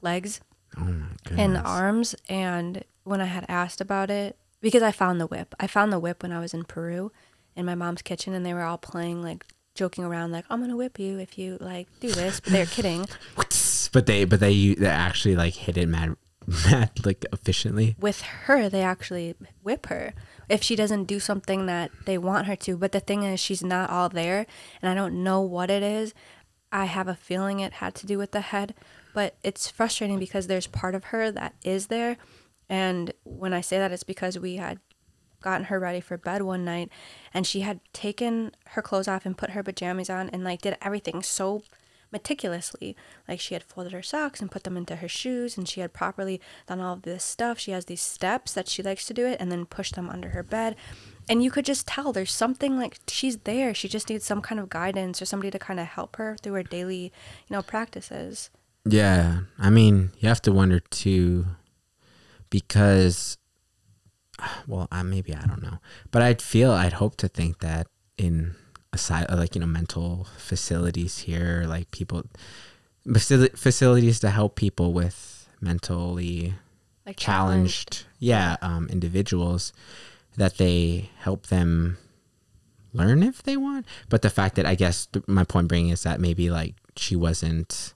legs 0.00 0.40
Oh 0.78 0.94
and 1.30 1.56
arms. 1.56 2.14
And 2.28 2.84
when 3.04 3.20
I 3.20 3.26
had 3.26 3.46
asked 3.48 3.80
about 3.80 4.10
it, 4.10 4.36
because 4.60 4.82
I 4.82 4.92
found 4.92 5.20
the 5.20 5.26
whip, 5.26 5.54
I 5.58 5.66
found 5.66 5.92
the 5.92 5.98
whip 5.98 6.22
when 6.22 6.32
I 6.32 6.40
was 6.40 6.52
in 6.54 6.64
Peru 6.64 7.12
in 7.56 7.66
my 7.66 7.74
mom's 7.74 8.02
kitchen, 8.02 8.34
and 8.34 8.44
they 8.44 8.54
were 8.54 8.62
all 8.62 8.78
playing 8.78 9.22
like 9.22 9.44
joking 9.74 10.04
around, 10.04 10.32
like 10.32 10.44
I'm 10.50 10.60
gonna 10.60 10.76
whip 10.76 10.98
you 10.98 11.18
if 11.18 11.38
you 11.38 11.56
like 11.60 11.88
do 12.00 12.10
this, 12.10 12.40
but 12.40 12.52
they're 12.52 12.66
kidding. 12.66 13.06
But 13.92 14.06
they, 14.06 14.24
but 14.24 14.38
they, 14.38 14.74
they 14.74 14.86
actually 14.86 15.34
like 15.34 15.54
hit 15.54 15.76
it 15.76 15.88
mad, 15.88 16.14
mad 16.70 16.90
like 17.04 17.26
efficiently. 17.32 17.96
With 17.98 18.20
her, 18.20 18.68
they 18.68 18.82
actually 18.82 19.34
whip 19.64 19.86
her 19.86 20.14
if 20.48 20.62
she 20.62 20.76
doesn't 20.76 21.04
do 21.04 21.18
something 21.18 21.66
that 21.66 21.90
they 22.06 22.16
want 22.16 22.46
her 22.46 22.54
to. 22.54 22.76
But 22.76 22.92
the 22.92 23.00
thing 23.00 23.24
is, 23.24 23.40
she's 23.40 23.64
not 23.64 23.90
all 23.90 24.08
there, 24.08 24.46
and 24.80 24.88
I 24.88 24.94
don't 24.94 25.24
know 25.24 25.40
what 25.40 25.70
it 25.70 25.82
is. 25.82 26.14
I 26.72 26.84
have 26.84 27.08
a 27.08 27.14
feeling 27.14 27.60
it 27.60 27.74
had 27.74 27.94
to 27.96 28.06
do 28.06 28.18
with 28.18 28.30
the 28.30 28.40
head, 28.40 28.74
but 29.12 29.36
it's 29.42 29.68
frustrating 29.70 30.18
because 30.18 30.46
there's 30.46 30.66
part 30.66 30.94
of 30.94 31.04
her 31.04 31.30
that 31.32 31.54
is 31.64 31.88
there. 31.88 32.16
And 32.68 33.12
when 33.24 33.52
I 33.52 33.60
say 33.60 33.78
that, 33.78 33.90
it's 33.90 34.04
because 34.04 34.38
we 34.38 34.56
had 34.56 34.78
gotten 35.40 35.66
her 35.66 35.80
ready 35.80 36.00
for 36.00 36.16
bed 36.16 36.42
one 36.42 36.64
night 36.64 36.90
and 37.32 37.46
she 37.46 37.60
had 37.60 37.80
taken 37.92 38.52
her 38.68 38.82
clothes 38.82 39.08
off 39.08 39.24
and 39.24 39.38
put 39.38 39.50
her 39.50 39.62
pajamas 39.62 40.10
on 40.10 40.28
and 40.30 40.44
like 40.44 40.60
did 40.60 40.76
everything 40.82 41.22
so 41.22 41.62
meticulously. 42.12 42.96
Like 43.26 43.40
she 43.40 43.54
had 43.54 43.62
folded 43.62 43.92
her 43.92 44.02
socks 44.02 44.40
and 44.40 44.50
put 44.50 44.64
them 44.64 44.76
into 44.76 44.96
her 44.96 45.08
shoes 45.08 45.56
and 45.56 45.68
she 45.68 45.80
had 45.80 45.92
properly 45.92 46.40
done 46.66 46.80
all 46.80 46.94
of 46.94 47.02
this 47.02 47.24
stuff. 47.24 47.58
She 47.58 47.72
has 47.72 47.86
these 47.86 48.02
steps 48.02 48.52
that 48.52 48.68
she 48.68 48.82
likes 48.82 49.06
to 49.06 49.14
do 49.14 49.26
it 49.26 49.40
and 49.40 49.50
then 49.50 49.66
push 49.66 49.92
them 49.92 50.08
under 50.08 50.30
her 50.30 50.42
bed. 50.42 50.76
And 51.28 51.42
you 51.44 51.50
could 51.50 51.64
just 51.64 51.86
tell 51.86 52.12
there's 52.12 52.32
something 52.32 52.76
like 52.76 52.98
she's 53.06 53.38
there. 53.38 53.74
She 53.74 53.88
just 53.88 54.08
needs 54.08 54.24
some 54.24 54.40
kind 54.40 54.60
of 54.60 54.68
guidance 54.68 55.22
or 55.22 55.24
somebody 55.24 55.50
to 55.50 55.58
kind 55.58 55.78
of 55.78 55.86
help 55.86 56.16
her 56.16 56.36
through 56.42 56.54
her 56.54 56.62
daily, 56.62 57.12
you 57.48 57.56
know, 57.56 57.62
practices. 57.62 58.50
Yeah, 58.84 59.40
I 59.58 59.70
mean, 59.70 60.10
you 60.18 60.28
have 60.28 60.42
to 60.42 60.52
wonder 60.52 60.80
too, 60.80 61.46
because, 62.48 63.36
well, 64.66 64.88
I, 64.90 65.02
maybe 65.02 65.34
I 65.34 65.46
don't 65.46 65.62
know, 65.62 65.78
but 66.10 66.22
I'd 66.22 66.40
feel, 66.42 66.72
I'd 66.72 66.94
hope 66.94 67.16
to 67.16 67.28
think 67.28 67.60
that 67.60 67.86
in 68.16 68.54
aside 68.92 69.26
like 69.30 69.54
you 69.54 69.60
know 69.60 69.66
mental 69.66 70.26
facilities 70.36 71.18
here 71.18 71.64
like 71.66 71.90
people 71.90 72.24
facili- 73.06 73.56
facilities 73.56 74.18
to 74.20 74.30
help 74.30 74.56
people 74.56 74.92
with 74.92 75.48
mentally 75.60 76.54
Like 77.06 77.16
challenged 77.16 78.04
yeah 78.18 78.56
um 78.62 78.88
individuals 78.90 79.72
that 80.36 80.56
they 80.58 81.10
help 81.18 81.46
them 81.48 81.98
learn 82.92 83.22
if 83.22 83.42
they 83.42 83.56
want 83.56 83.86
but 84.08 84.22
the 84.22 84.30
fact 84.30 84.54
that 84.56 84.66
i 84.66 84.74
guess 84.74 85.06
th- 85.06 85.24
my 85.28 85.44
point 85.44 85.68
being 85.68 85.88
is 85.90 86.02
that 86.02 86.20
maybe 86.20 86.50
like 86.50 86.74
she 86.96 87.14
wasn't 87.14 87.94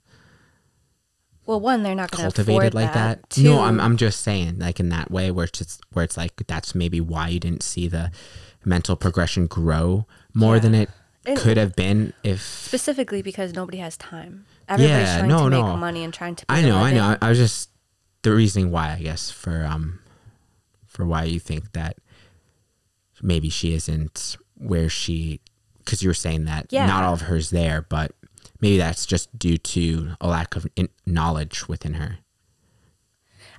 Well, 1.46 1.60
one, 1.60 1.82
they're 1.82 1.94
not 1.94 2.10
going 2.10 2.30
to 2.30 2.34
cultivated 2.34 2.74
like 2.74 2.92
that, 2.94 3.28
that. 3.28 3.38
no 3.42 3.60
i'm 3.62 3.80
i'm 3.80 3.96
just 3.96 4.20
saying 4.20 4.58
like 4.60 4.78
in 4.80 4.88
that 4.90 5.10
way 5.10 5.30
where 5.30 5.44
it's 5.46 5.58
just, 5.58 5.80
where 5.92 6.04
it's 6.04 6.16
like 6.16 6.34
that's 6.46 6.74
maybe 6.74 7.00
why 7.00 7.28
you 7.28 7.40
didn't 7.40 7.62
see 7.62 7.88
the 7.88 8.10
mental 8.64 8.96
progression 8.96 9.46
grow 9.46 10.06
more 10.32 10.54
Yeah. 10.56 10.60
than 10.60 10.74
it 10.74 10.90
And- 11.26 11.38
could 11.38 11.56
have 11.56 11.74
been 11.76 12.12
if 12.22 12.40
specifically 12.42 13.20
because 13.22 13.52
nobody 13.52 13.78
has 13.78 13.96
time. 13.96 14.46
Everybody's 14.68 15.06
Yeah, 15.08 15.18
trying 15.18 15.28
no, 15.28 15.38
to 15.44 15.50
make 15.50 15.64
no. 15.64 15.76
money 15.76 16.02
and 16.04 16.14
trying 16.14 16.34
to. 16.36 16.44
I 16.48 16.62
know, 16.62 16.76
I 16.78 16.92
know. 16.94 17.02
I, 17.04 17.18
I 17.20 17.28
was 17.30 17.38
just 17.38 17.68
the 18.22 18.32
reasoning 18.32 18.70
why, 18.70 18.92
I 18.92 19.00
guess, 19.02 19.30
for 19.30 19.64
um, 19.66 19.98
for 20.86 21.04
why 21.04 21.24
you 21.24 21.38
think 21.38 21.72
that 21.72 21.96
maybe 23.22 23.48
she 23.48 23.74
isn't 23.74 24.36
where 24.56 24.88
she, 24.88 25.40
because 25.78 26.02
you 26.02 26.08
were 26.08 26.14
saying 26.14 26.44
that 26.44 26.66
Yeah. 26.70 26.86
not 26.86 27.04
all 27.04 27.12
of 27.14 27.22
her's 27.22 27.50
there, 27.50 27.82
but 27.82 28.12
maybe 28.60 28.78
that's 28.78 29.06
just 29.06 29.36
due 29.38 29.58
to 29.58 30.12
a 30.20 30.28
lack 30.28 30.56
of 30.56 30.66
in- 30.76 30.88
knowledge 31.06 31.68
within 31.68 31.94
her. 31.94 32.18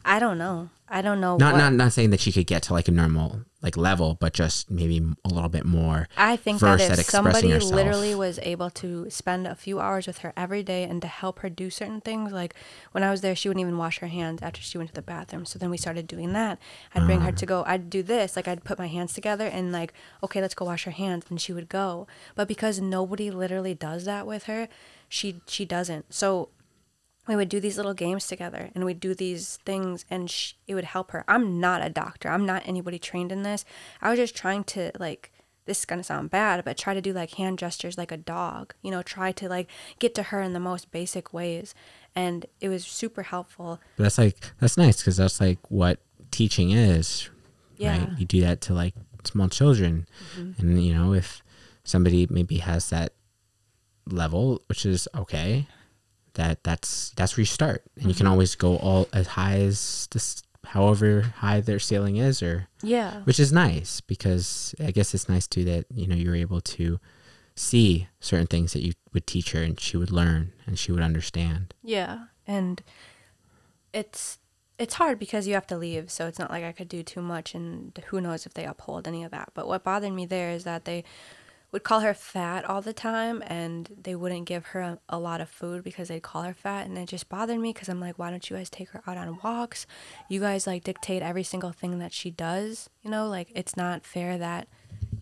I 0.03 0.19
don't 0.19 0.37
know. 0.37 0.69
I 0.87 1.01
don't 1.01 1.19
know. 1.19 1.37
Not 1.37 1.53
what, 1.53 1.59
not 1.59 1.73
not 1.73 1.93
saying 1.93 2.11
that 2.11 2.19
she 2.19 2.31
could 2.31 2.45
get 2.45 2.61
to 2.63 2.73
like 2.73 2.87
a 2.87 2.91
normal 2.91 3.41
like 3.65 3.75
level, 3.75 4.15
but 4.19 4.31
just 4.31 4.69
maybe 4.69 5.03
a 5.25 5.27
little 5.27 5.49
bit 5.49 5.65
more. 5.65 6.07
I 6.15 6.35
think 6.37 6.59
that 6.59 6.79
if 6.99 7.05
somebody 7.09 7.49
herself. 7.49 7.73
literally 7.73 8.13
was 8.13 8.37
able 8.43 8.69
to 8.69 9.09
spend 9.09 9.47
a 9.47 9.55
few 9.55 9.79
hours 9.79 10.05
with 10.05 10.19
her 10.19 10.31
every 10.37 10.61
day 10.61 10.83
and 10.83 11.01
to 11.01 11.07
help 11.07 11.39
her 11.39 11.49
do 11.49 11.71
certain 11.71 11.99
things, 11.99 12.31
like 12.31 12.53
when 12.91 13.03
I 13.03 13.09
was 13.09 13.21
there, 13.21 13.35
she 13.35 13.49
wouldn't 13.49 13.61
even 13.65 13.77
wash 13.79 13.97
her 13.99 14.07
hands 14.07 14.43
after 14.43 14.61
she 14.61 14.77
went 14.77 14.91
to 14.91 14.93
the 14.95 15.01
bathroom. 15.01 15.45
So 15.45 15.57
then 15.57 15.71
we 15.71 15.77
started 15.77 16.05
doing 16.05 16.31
that. 16.33 16.59
I'd 16.93 17.07
bring 17.07 17.21
her 17.21 17.29
Uh-huh. 17.29 17.37
to 17.37 17.45
go. 17.47 17.63
I'd 17.65 17.89
do 17.89 18.03
this, 18.03 18.35
like 18.35 18.47
I'd 18.47 18.63
put 18.63 18.77
my 18.77 18.87
hands 18.87 19.13
together 19.13 19.47
and 19.47 19.71
like, 19.71 19.93
okay, 20.23 20.41
let's 20.41 20.53
go 20.53 20.65
wash 20.65 20.83
her 20.83 20.91
hands, 20.91 21.25
and 21.31 21.41
she 21.41 21.51
would 21.51 21.67
go. 21.67 22.05
But 22.35 22.47
because 22.47 22.79
nobody 22.79 23.31
literally 23.31 23.73
does 23.73 24.05
that 24.05 24.27
with 24.27 24.43
her, 24.43 24.67
she 25.09 25.41
she 25.47 25.65
doesn't. 25.65 26.13
So 26.13 26.49
we 27.27 27.35
would 27.35 27.49
do 27.49 27.59
these 27.59 27.77
little 27.77 27.93
games 27.93 28.27
together 28.27 28.69
and 28.75 28.85
we'd 28.85 28.99
do 28.99 29.13
these 29.15 29.57
things 29.65 30.05
and 30.09 30.29
sh- 30.29 30.53
it 30.67 30.75
would 30.75 30.83
help 30.85 31.11
her. 31.11 31.23
I'm 31.27 31.59
not 31.59 31.83
a 31.85 31.89
doctor. 31.89 32.29
I'm 32.29 32.45
not 32.45 32.63
anybody 32.65 32.99
trained 32.99 33.31
in 33.31 33.43
this. 33.43 33.65
I 34.01 34.09
was 34.09 34.19
just 34.19 34.35
trying 34.35 34.63
to 34.65 34.91
like 34.99 35.31
this 35.65 35.79
is 35.79 35.85
going 35.85 35.99
to 35.99 36.03
sound 36.03 36.29
bad 36.29 36.63
but 36.63 36.77
try 36.77 36.93
to 36.93 37.01
do 37.01 37.11
like 37.11 37.33
hand 37.35 37.57
gestures 37.57 37.97
like 37.97 38.11
a 38.11 38.17
dog 38.17 38.75
you 38.83 38.91
know 38.91 39.01
try 39.01 39.31
to 39.31 39.49
like 39.49 39.67
get 39.97 40.13
to 40.13 40.21
her 40.23 40.39
in 40.39 40.53
the 40.53 40.59
most 40.59 40.91
basic 40.91 41.33
ways. 41.33 41.73
And 42.15 42.45
it 42.61 42.69
was 42.69 42.85
super 42.85 43.23
helpful. 43.23 43.79
That's 43.97 44.17
like 44.17 44.37
that's 44.59 44.77
nice 44.77 44.97
because 44.97 45.17
that's 45.17 45.41
like 45.41 45.57
what 45.69 45.99
teaching 46.31 46.71
is, 46.71 47.29
yeah. 47.77 47.97
right? 48.05 48.19
You 48.19 48.25
do 48.25 48.41
that 48.41 48.61
to 48.61 48.73
like 48.73 48.93
small 49.23 49.49
children, 49.49 50.07
Mm-hmm. 50.37 50.61
and 50.61 50.83
you 50.85 50.93
know 50.93 51.13
if 51.13 51.41
somebody 51.83 52.27
maybe 52.29 52.57
has 52.59 52.89
that 52.91 53.13
level, 54.07 54.61
which 54.67 54.85
is 54.85 55.07
okay, 55.15 55.67
that 56.35 56.63
that's 56.63 57.11
that's 57.15 57.35
where 57.35 57.41
you 57.41 57.45
start, 57.45 57.83
and 57.95 58.05
you 58.05 58.09
Mm-hmm. 58.11 58.17
can 58.17 58.27
always 58.27 58.55
go 58.55 58.77
all 58.77 59.07
as 59.11 59.27
high 59.27 59.57
as 59.59 60.07
this, 60.11 60.41
however 60.67 61.21
high 61.37 61.59
their 61.61 61.79
ceiling 61.79 62.17
is, 62.17 62.41
or 62.43 62.67
yeah 62.81 63.21
which 63.23 63.39
is 63.39 63.51
nice 63.51 64.01
because 64.01 64.73
I 64.79 64.91
guess 64.91 65.13
it's 65.13 65.27
nice 65.29 65.47
too 65.47 65.63
that 65.65 65.85
you 65.93 66.07
know 66.07 66.15
you're 66.15 66.35
able 66.35 66.61
to 66.61 66.99
see 67.55 68.07
certain 68.19 68.47
things 68.47 68.73
that 68.73 68.83
you 68.83 68.93
would 69.13 69.25
teach 69.27 69.51
her 69.53 69.61
and 69.63 69.79
she 69.79 69.95
would 69.97 70.11
learn 70.11 70.51
and 70.67 70.77
she 70.77 70.91
would 70.91 71.01
understand. 71.03 71.73
Yeah, 71.83 72.25
and 72.45 72.81
it's 73.93 74.37
it's 74.77 74.95
hard 74.95 75.19
because 75.19 75.47
you 75.47 75.53
have 75.53 75.67
to 75.67 75.77
leave, 75.77 76.11
so 76.11 76.27
it's 76.27 76.37
not 76.39 76.51
like 76.51 76.63
I 76.65 76.73
could 76.73 76.89
do 76.89 77.01
too 77.01 77.21
much, 77.21 77.55
and 77.55 77.97
who 78.07 78.19
knows 78.19 78.45
if 78.45 78.53
they 78.53 78.65
uphold 78.65 79.07
any 79.07 79.23
of 79.23 79.31
that. 79.31 79.51
But 79.53 79.67
what 79.67 79.83
bothered 79.85 80.11
me 80.11 80.25
there 80.25 80.51
is 80.51 80.65
that 80.65 80.83
they 80.83 81.05
would 81.71 81.83
call 81.83 81.99
her 82.01 82.13
fat 82.13 82.65
all 82.65 82.81
the 82.81 82.93
time, 82.93 83.43
and 83.47 83.89
they 84.01 84.15
wouldn't 84.15 84.45
give 84.45 84.67
her 84.67 84.81
a, 84.81 84.99
a 85.09 85.19
lot 85.19 85.41
of 85.41 85.49
food 85.49 85.83
because 85.83 86.07
they'd 86.07 86.23
call 86.23 86.43
her 86.43 86.53
fat, 86.53 86.87
and 86.87 86.97
it 86.97 87.09
just 87.09 87.29
bothered 87.29 87.59
me 87.59 87.73
because 87.73 87.89
I'm 87.89 87.99
like, 87.99 88.17
why 88.17 88.29
don't 88.29 88.49
you 88.49 88.55
guys 88.55 88.69
take 88.69 88.89
her 88.89 89.03
out 89.05 89.17
on 89.17 89.39
walks? 89.43 89.85
You 90.29 90.39
guys 90.39 90.67
like 90.67 90.83
dictate 90.83 91.21
every 91.21 91.43
single 91.43 91.71
thing 91.71 91.99
that 91.99 92.13
she 92.13 92.31
does, 92.31 92.89
you 93.01 93.09
know? 93.09 93.27
Like 93.27 93.51
it's 93.53 93.75
not 93.75 94.05
fair 94.05 94.37
that 94.37 94.67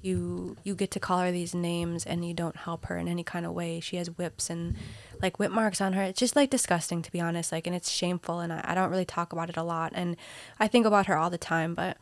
you 0.03 0.57
you 0.63 0.75
get 0.75 0.91
to 0.91 0.99
call 0.99 1.19
her 1.19 1.31
these 1.31 1.55
names 1.55 2.05
and 2.05 2.25
you 2.25 2.33
don't 2.33 2.57
help 2.57 2.85
her 2.85 2.97
in 2.97 3.07
any 3.07 3.23
kind 3.23 3.45
of 3.45 3.53
way. 3.53 3.79
She 3.79 3.95
has 3.95 4.09
whips 4.09 4.49
and 4.49 4.75
like 5.21 5.39
whip 5.39 5.51
marks 5.51 5.79
on 5.79 5.93
her. 5.93 6.03
It's 6.03 6.19
just 6.19 6.35
like 6.35 6.49
disgusting 6.49 7.01
to 7.01 7.11
be 7.11 7.21
honest. 7.21 7.51
Like 7.51 7.65
and 7.65 7.75
it's 7.75 7.89
shameful 7.89 8.41
and 8.41 8.51
I, 8.51 8.61
I 8.65 8.75
don't 8.75 8.91
really 8.91 9.05
talk 9.05 9.31
about 9.31 9.49
it 9.49 9.57
a 9.57 9.63
lot 9.63 9.93
and 9.95 10.17
I 10.59 10.67
think 10.67 10.85
about 10.85 11.05
her 11.05 11.17
all 11.17 11.29
the 11.29 11.37
time. 11.37 11.73
But 11.73 11.97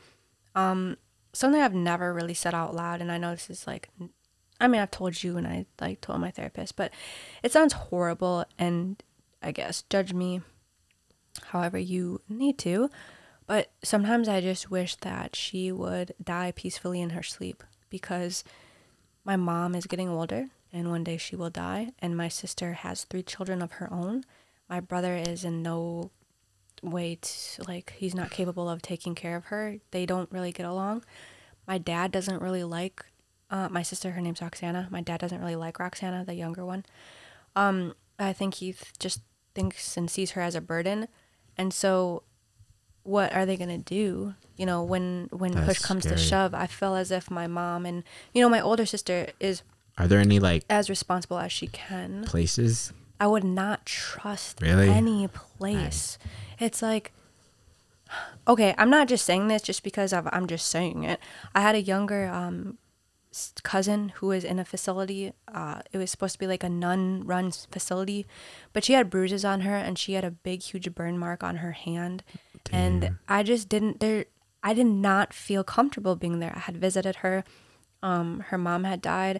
um 0.55 0.97
something 1.31 1.61
I've 1.61 1.75
never 1.75 2.13
really 2.13 2.33
said 2.33 2.55
out 2.55 2.75
loud 2.75 3.01
and 3.01 3.11
I 3.11 3.19
know 3.19 3.31
this 3.31 3.49
is 3.49 3.67
like 3.67 3.89
I 4.61 4.67
mean 4.67 4.79
I've 4.79 4.91
told 4.91 5.23
you 5.23 5.37
and 5.37 5.47
I 5.47 5.65
like 5.79 6.01
told 6.01 6.21
my 6.21 6.31
therapist, 6.31 6.75
but 6.75 6.91
it 7.43 7.51
sounds 7.51 7.73
horrible 7.73 8.45
and 8.57 9.01
I 9.41 9.51
guess 9.51 9.83
judge 9.89 10.13
me 10.13 10.41
however 11.47 11.77
you 11.77 12.21
need 12.29 12.57
to. 12.59 12.89
But 13.47 13.71
sometimes 13.83 14.29
I 14.29 14.39
just 14.39 14.71
wish 14.71 14.95
that 14.97 15.35
she 15.35 15.71
would 15.71 16.13
die 16.23 16.53
peacefully 16.55 17.01
in 17.01 17.09
her 17.11 17.23
sleep 17.23 17.63
because 17.89 18.43
my 19.25 19.35
mom 19.35 19.75
is 19.75 19.87
getting 19.87 20.09
older 20.09 20.47
and 20.71 20.89
one 20.89 21.03
day 21.03 21.17
she 21.17 21.35
will 21.35 21.49
die. 21.49 21.89
And 21.99 22.15
my 22.15 22.27
sister 22.27 22.73
has 22.73 23.03
three 23.03 23.23
children 23.23 23.61
of 23.61 23.73
her 23.73 23.91
own. 23.91 24.23
My 24.69 24.79
brother 24.79 25.15
is 25.15 25.43
in 25.43 25.61
no 25.61 26.11
way, 26.81 27.17
to, 27.21 27.63
like, 27.67 27.93
he's 27.97 28.15
not 28.15 28.31
capable 28.31 28.69
of 28.69 28.81
taking 28.81 29.15
care 29.15 29.35
of 29.35 29.45
her. 29.45 29.77
They 29.91 30.05
don't 30.05 30.31
really 30.31 30.51
get 30.51 30.65
along. 30.65 31.03
My 31.67 31.77
dad 31.77 32.11
doesn't 32.11 32.41
really 32.41 32.63
like 32.63 33.05
uh, 33.51 33.69
my 33.69 33.83
sister. 33.83 34.11
Her 34.11 34.21
name's 34.21 34.41
Roxana. 34.41 34.87
My 34.89 35.01
dad 35.01 35.19
doesn't 35.19 35.39
really 35.39 35.55
like 35.55 35.77
Roxana, 35.77 36.25
the 36.25 36.33
younger 36.33 36.65
one. 36.65 36.83
Um, 37.55 37.93
I 38.17 38.33
think 38.33 38.55
he 38.55 38.73
th- 38.73 38.93
just 38.97 39.21
thinks 39.53 39.95
and 39.97 40.09
sees 40.09 40.31
her 40.31 40.41
as 40.41 40.55
a 40.55 40.61
burden. 40.61 41.07
And 41.57 41.73
so 41.73 42.23
what 43.03 43.33
are 43.33 43.45
they 43.45 43.57
going 43.57 43.69
to 43.69 43.77
do 43.77 44.35
you 44.57 44.65
know 44.65 44.83
when 44.83 45.27
when 45.31 45.53
push 45.53 45.65
That's 45.79 45.85
comes 45.85 46.03
to 46.05 46.17
shove 46.17 46.53
i 46.53 46.67
feel 46.67 46.95
as 46.95 47.09
if 47.09 47.31
my 47.31 47.47
mom 47.47 47.85
and 47.85 48.03
you 48.31 48.41
know 48.41 48.49
my 48.49 48.61
older 48.61 48.85
sister 48.85 49.27
is 49.39 49.63
Are 49.97 50.07
there 50.07 50.19
any 50.19 50.39
like 50.39 50.63
as 50.69 50.87
responsible 50.89 51.39
as 51.39 51.51
she 51.51 51.65
can 51.67 52.23
places? 52.25 52.93
i 53.19 53.25
would 53.25 53.43
not 53.43 53.85
trust 53.87 54.61
Really? 54.61 54.87
any 54.89 55.27
place 55.27 56.19
it's 56.59 56.83
like 56.83 57.11
okay 58.47 58.75
i'm 58.77 58.89
not 58.89 59.07
just 59.07 59.25
saying 59.25 59.47
this 59.47 59.63
just 59.63 59.83
because 59.83 60.13
I've, 60.13 60.27
i'm 60.31 60.45
just 60.45 60.67
saying 60.67 61.03
it 61.03 61.19
i 61.55 61.61
had 61.61 61.73
a 61.73 61.81
younger 61.81 62.27
um 62.27 62.77
cousin 63.63 64.09
who 64.15 64.27
was 64.27 64.43
in 64.43 64.59
a 64.59 64.65
facility 64.65 65.31
uh 65.53 65.81
it 65.91 65.97
was 65.97 66.11
supposed 66.11 66.33
to 66.33 66.39
be 66.39 66.47
like 66.47 66.63
a 66.63 66.69
nun 66.69 67.23
run 67.25 67.51
facility 67.51 68.25
but 68.73 68.83
she 68.83 68.93
had 68.93 69.09
bruises 69.09 69.45
on 69.45 69.61
her 69.61 69.75
and 69.75 69.97
she 69.97 70.13
had 70.13 70.25
a 70.25 70.31
big 70.31 70.61
huge 70.61 70.93
burn 70.93 71.17
mark 71.17 71.43
on 71.43 71.57
her 71.57 71.71
hand. 71.71 72.23
And 72.71 73.17
i 73.27 73.43
just 73.43 73.69
didn't 73.69 73.99
there 73.99 74.25
i 74.63 74.73
did 74.73 74.85
not 74.85 75.33
feel 75.33 75.63
comfortable 75.63 76.15
being 76.15 76.39
there. 76.39 76.53
I 76.55 76.59
had 76.59 76.77
visited 76.77 77.17
her 77.17 77.43
um 78.03 78.41
her 78.47 78.57
mom 78.57 78.83
had 78.83 79.01
died 79.01 79.39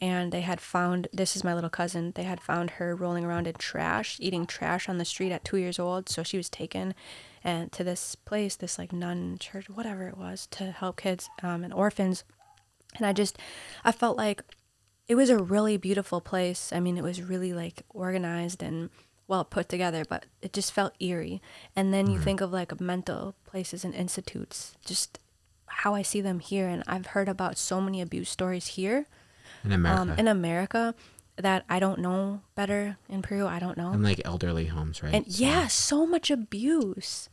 and 0.00 0.30
they 0.32 0.42
had 0.42 0.60
found 0.60 1.08
this 1.12 1.36
is 1.36 1.44
my 1.44 1.54
little 1.54 1.70
cousin 1.70 2.12
they 2.14 2.24
had 2.24 2.40
found 2.40 2.70
her 2.70 2.94
rolling 2.94 3.24
around 3.24 3.46
in 3.46 3.54
trash 3.54 4.16
eating 4.20 4.46
trash 4.46 4.88
on 4.88 4.98
the 4.98 5.04
street 5.04 5.32
at 5.32 5.44
two 5.44 5.56
years 5.58 5.78
old. 5.78 6.08
So 6.08 6.22
she 6.22 6.36
was 6.38 6.48
taken 6.48 6.94
and 7.44 7.70
to 7.72 7.84
this 7.84 8.14
place 8.14 8.56
this 8.56 8.78
like 8.78 8.92
nun 8.92 9.36
church 9.38 9.68
whatever 9.68 10.08
it 10.08 10.16
was 10.16 10.46
to 10.52 10.70
help 10.70 10.96
kids 10.96 11.28
um, 11.42 11.62
and 11.64 11.72
orphans 11.72 12.24
and 12.98 13.06
i 13.06 13.12
just 13.12 13.38
i 13.84 13.92
felt 13.92 14.16
like 14.16 14.42
it 15.08 15.14
was 15.14 15.30
a 15.30 15.38
really 15.38 15.76
beautiful 15.76 16.20
place 16.20 16.72
i 16.72 16.80
mean 16.80 16.96
it 16.96 17.02
was 17.04 17.22
really 17.22 17.52
like 17.52 17.82
organized 17.90 18.62
and 18.62 18.90
well 19.28 19.44
put 19.44 19.68
together 19.68 20.04
but 20.08 20.26
it 20.42 20.52
just 20.52 20.72
felt 20.72 20.94
eerie 21.00 21.40
and 21.74 21.92
then 21.92 22.08
you 22.10 22.18
think 22.18 22.40
of 22.40 22.52
like 22.52 22.80
mental 22.80 23.34
places 23.44 23.84
and 23.84 23.94
institutes 23.94 24.74
just 24.84 25.18
how 25.66 25.94
i 25.94 26.02
see 26.02 26.20
them 26.20 26.38
here 26.40 26.68
and 26.68 26.82
i've 26.86 27.06
heard 27.06 27.28
about 27.28 27.58
so 27.58 27.80
many 27.80 28.00
abuse 28.00 28.30
stories 28.30 28.68
here 28.68 29.06
in 29.64 29.72
America? 29.72 30.00
um, 30.00 30.10
in 30.18 30.28
America 30.28 30.94
that 31.36 31.64
I 31.68 31.78
don't 31.80 31.98
know 31.98 32.40
better 32.54 32.96
in 33.10 33.20
Peru. 33.20 33.46
I 33.46 33.58
don't 33.58 33.76
know. 33.76 33.90
and 33.92 34.02
like 34.02 34.22
elderly 34.24 34.66
homes, 34.66 35.02
right? 35.02 35.12
and 35.12 35.30
So- 35.30 35.44
yeah, 35.44 35.66
so 35.66 36.06
much 36.06 36.30
abuse. 36.30 37.28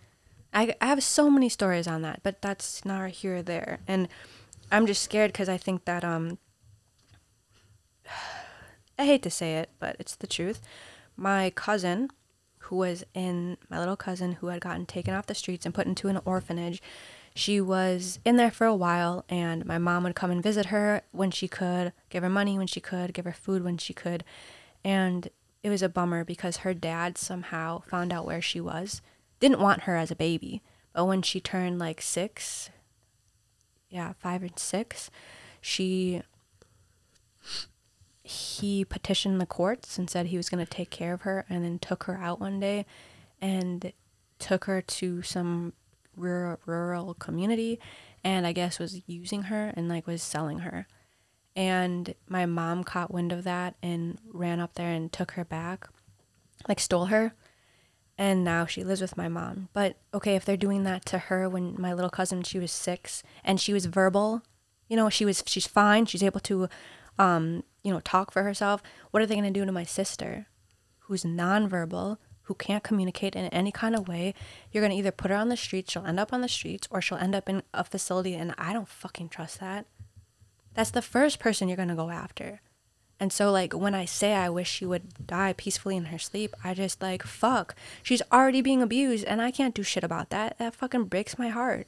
I, 0.53 0.75
I 0.81 0.87
have 0.87 1.01
so 1.03 1.29
many 1.29 1.47
stories 1.47 1.87
on 1.87 2.01
that, 2.01 2.19
but 2.21 2.41
that's 2.41 2.83
not 2.83 3.09
here 3.11 3.37
or 3.37 3.41
there. 3.43 3.79
And 3.87 4.09
I'm 4.73 4.87
just 4.87 5.03
scared 5.03 5.31
because 5.31 5.49
I 5.49 5.57
think 5.57 5.85
that 5.85 6.03
um, 6.03 6.39
I 8.99 9.05
hate 9.05 9.21
to 9.21 9.29
say 9.29 9.57
it, 9.57 9.69
but 9.79 9.95
it's 9.99 10.15
the 10.15 10.25
truth. 10.25 10.61
My 11.15 11.51
cousin, 11.51 12.09
who 12.57 12.77
was 12.77 13.03
in 13.13 13.57
my 13.69 13.77
little 13.77 13.95
cousin 13.95 14.33
who 14.33 14.47
had 14.47 14.61
gotten 14.61 14.87
taken 14.87 15.13
off 15.13 15.27
the 15.27 15.35
streets 15.35 15.63
and 15.67 15.75
put 15.75 15.85
into 15.85 16.07
an 16.07 16.19
orphanage, 16.25 16.81
she 17.35 17.61
was 17.61 18.19
in 18.25 18.37
there 18.37 18.49
for 18.49 18.65
a 18.65 18.75
while, 18.75 19.25
and 19.29 19.63
my 19.63 19.77
mom 19.77 20.03
would 20.05 20.15
come 20.15 20.31
and 20.31 20.41
visit 20.41 20.67
her 20.67 21.03
when 21.11 21.29
she 21.29 21.47
could, 21.47 21.93
give 22.09 22.23
her 22.23 22.29
money 22.29 22.57
when 22.57 22.67
she 22.67 22.79
could, 22.79 23.13
give 23.13 23.25
her 23.25 23.31
food 23.31 23.63
when 23.63 23.77
she 23.77 23.93
could. 23.93 24.23
And 24.83 25.29
it 25.61 25.69
was 25.69 25.83
a 25.83 25.89
bummer 25.89 26.23
because 26.23 26.57
her 26.57 26.73
dad 26.73 27.19
somehow 27.19 27.81
found 27.81 28.11
out 28.11 28.25
where 28.25 28.41
she 28.41 28.59
was, 28.59 29.03
didn't 29.39 29.59
want 29.59 29.83
her 29.83 29.95
as 29.95 30.09
a 30.09 30.15
baby. 30.15 30.63
But 30.93 31.05
when 31.05 31.21
she 31.21 31.39
turned 31.39 31.77
like 31.77 32.01
six, 32.01 32.71
yeah, 33.93 34.13
five 34.19 34.41
and 34.41 34.57
six, 34.57 35.11
she 35.61 36.23
he 38.23 38.83
petitioned 38.83 39.39
the 39.39 39.45
courts 39.45 39.97
and 39.97 40.09
said 40.09 40.27
he 40.27 40.37
was 40.37 40.49
going 40.49 40.65
to 40.65 40.69
take 40.69 40.89
care 40.89 41.13
of 41.13 41.21
her 41.21 41.45
and 41.49 41.63
then 41.63 41.77
took 41.77 42.03
her 42.05 42.17
out 42.17 42.39
one 42.39 42.59
day 42.59 42.85
and 43.41 43.91
took 44.39 44.63
her 44.65 44.81
to 44.81 45.21
some 45.21 45.73
rural, 46.15 46.57
rural 46.65 47.13
community 47.15 47.79
and 48.23 48.47
I 48.47 48.53
guess 48.53 48.79
was 48.79 49.01
using 49.05 49.43
her 49.43 49.73
and 49.75 49.89
like 49.89 50.07
was 50.07 50.23
selling 50.23 50.59
her. 50.59 50.87
And 51.55 52.15
my 52.27 52.45
mom 52.45 52.83
caught 52.85 53.13
wind 53.13 53.31
of 53.31 53.43
that 53.43 53.75
and 53.83 54.17
ran 54.31 54.59
up 54.59 54.73
there 54.73 54.89
and 54.89 55.11
took 55.11 55.31
her 55.31 55.45
back, 55.45 55.87
like 56.67 56.79
stole 56.79 57.05
her. 57.05 57.33
And 58.17 58.43
now 58.43 58.65
she 58.65 58.83
lives 58.83 59.01
with 59.01 59.17
my 59.17 59.27
mom. 59.27 59.69
But 59.73 59.97
okay, 60.13 60.35
if 60.35 60.45
they're 60.45 60.55
doing 60.55 60.83
that 60.83 61.05
to 61.07 61.17
her 61.17 61.49
when 61.49 61.75
my 61.79 61.93
little 61.93 62.11
cousin 62.11 62.43
she 62.43 62.59
was 62.59 62.71
6 62.71 63.23
and 63.43 63.59
she 63.59 63.73
was 63.73 63.87
verbal, 63.87 64.43
you 64.87 64.95
know, 64.95 65.09
she 65.09 65.25
was 65.25 65.43
she's 65.47 65.65
fine, 65.65 66.05
she's 66.05 66.23
able 66.23 66.39
to 66.41 66.69
um, 67.17 67.63
you 67.83 67.91
know, 67.91 67.99
talk 67.99 68.31
for 68.31 68.43
herself. 68.43 68.81
What 69.11 69.21
are 69.21 69.25
they 69.25 69.35
going 69.35 69.51
to 69.51 69.59
do 69.59 69.65
to 69.65 69.71
my 69.71 69.83
sister 69.83 70.47
who's 70.99 71.23
nonverbal, 71.23 72.17
who 72.43 72.55
can't 72.55 72.83
communicate 72.83 73.35
in 73.35 73.45
any 73.47 73.71
kind 73.71 73.95
of 73.95 74.07
way? 74.07 74.33
You're 74.71 74.81
going 74.81 74.91
to 74.91 74.97
either 74.97 75.11
put 75.11 75.31
her 75.31 75.37
on 75.37 75.49
the 75.49 75.57
streets, 75.57 75.91
she'll 75.91 76.05
end 76.05 76.19
up 76.19 76.33
on 76.33 76.41
the 76.41 76.47
streets, 76.47 76.87
or 76.89 77.01
she'll 77.01 77.17
end 77.17 77.35
up 77.35 77.49
in 77.49 77.63
a 77.73 77.83
facility. 77.83 78.35
And 78.35 78.53
I 78.57 78.73
don't 78.73 78.87
fucking 78.87 79.29
trust 79.29 79.59
that. 79.59 79.85
That's 80.73 80.91
the 80.91 81.01
first 81.01 81.39
person 81.39 81.67
you're 81.67 81.77
going 81.77 81.89
to 81.89 81.95
go 81.95 82.09
after. 82.09 82.61
And 83.23 83.31
so, 83.31 83.53
like, 83.53 83.71
when 83.71 83.95
I 83.95 84.03
say 84.03 84.33
I 84.33 84.49
wish 84.49 84.69
she 84.69 84.85
would 84.85 85.25
die 85.25 85.53
peacefully 85.53 85.95
in 85.95 86.11
her 86.11 86.19
sleep, 86.19 86.53
I 86.61 86.73
just, 86.73 87.01
like, 87.01 87.23
fuck. 87.23 87.73
She's 88.01 88.21
already 88.33 88.61
being 88.61 88.81
abused, 88.81 89.23
and 89.23 89.41
I 89.41 89.49
can't 89.49 89.73
do 89.73 89.81
shit 89.81 90.03
about 90.03 90.29
that. 90.31 90.57
That 90.57 90.75
fucking 90.75 91.05
breaks 91.05 91.39
my 91.39 91.47
heart. 91.47 91.87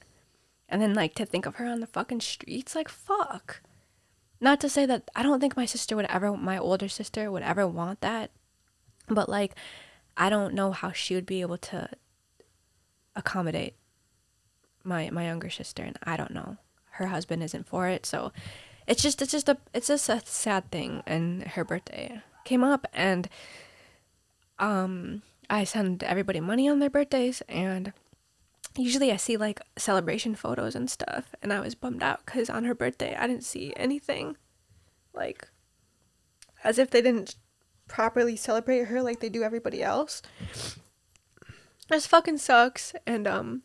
And 0.69 0.81
then, 0.81 0.93
like, 0.93 1.13
to 1.15 1.25
think 1.25 1.45
of 1.45 1.55
her 1.55 1.65
on 1.65 1.81
the 1.81 1.88
fucking 1.88 2.21
streets, 2.21 2.73
like, 2.73 2.88
fuck. 2.88 3.61
Not 4.39 4.61
to 4.61 4.69
say 4.69 4.86
that 4.86 5.11
I 5.13 5.23
don't 5.23 5.41
think 5.41 5.57
my 5.57 5.65
sister 5.65 5.97
would 5.97 6.05
ever, 6.05 6.38
my 6.38 6.57
older 6.57 6.88
sister 6.88 7.29
would 7.29 7.43
ever 7.43 7.67
want 7.67 7.99
that, 7.99 8.31
but 9.09 9.27
like, 9.27 9.55
I 10.15 10.29
don't 10.29 10.53
know 10.53 10.71
how 10.71 10.93
she 10.93 11.15
would 11.15 11.25
be 11.25 11.41
able 11.41 11.57
to 11.57 11.89
accommodate 13.13 13.75
my 14.83 15.09
my 15.09 15.25
younger 15.25 15.49
sister, 15.49 15.83
and 15.83 15.97
I 16.03 16.15
don't 16.15 16.31
know. 16.31 16.57
Her 16.91 17.07
husband 17.07 17.43
isn't 17.43 17.67
for 17.67 17.88
it, 17.88 18.05
so 18.05 18.31
it's 18.88 19.01
just 19.01 19.21
it's 19.21 19.31
just 19.31 19.49
a 19.49 19.57
it's 19.73 19.88
just 19.88 20.09
a 20.09 20.21
sad 20.25 20.69
thing. 20.71 21.03
And 21.05 21.43
her 21.43 21.63
birthday 21.63 22.21
came 22.43 22.63
up, 22.63 22.88
and 22.93 23.29
um, 24.59 25.21
I 25.49 25.63
send 25.63 26.03
everybody 26.03 26.39
money 26.39 26.69
on 26.69 26.79
their 26.79 26.89
birthdays, 26.89 27.41
and 27.47 27.93
usually 28.77 29.11
I 29.11 29.17
see 29.17 29.38
like 29.38 29.61
celebration 29.77 30.36
photos 30.36 30.75
and 30.75 30.89
stuff, 30.89 31.36
and 31.41 31.51
I 31.51 31.59
was 31.59 31.75
bummed 31.75 32.03
out 32.03 32.25
because 32.25 32.49
on 32.49 32.65
her 32.65 32.75
birthday 32.75 33.15
I 33.15 33.27
didn't 33.27 33.43
see 33.43 33.73
anything, 33.75 34.38
like, 35.13 35.47
as 36.63 36.77
if 36.77 36.89
they 36.89 37.01
didn't 37.01 37.36
properly 37.88 38.36
celebrate 38.36 38.86
her 38.86 39.01
like 39.01 39.19
they 39.19 39.29
do 39.29 39.43
everybody 39.43 39.83
else. 39.83 40.21
This 41.88 42.07
fucking 42.07 42.38
sucks. 42.39 42.93
And 43.05 43.27
um, 43.27 43.63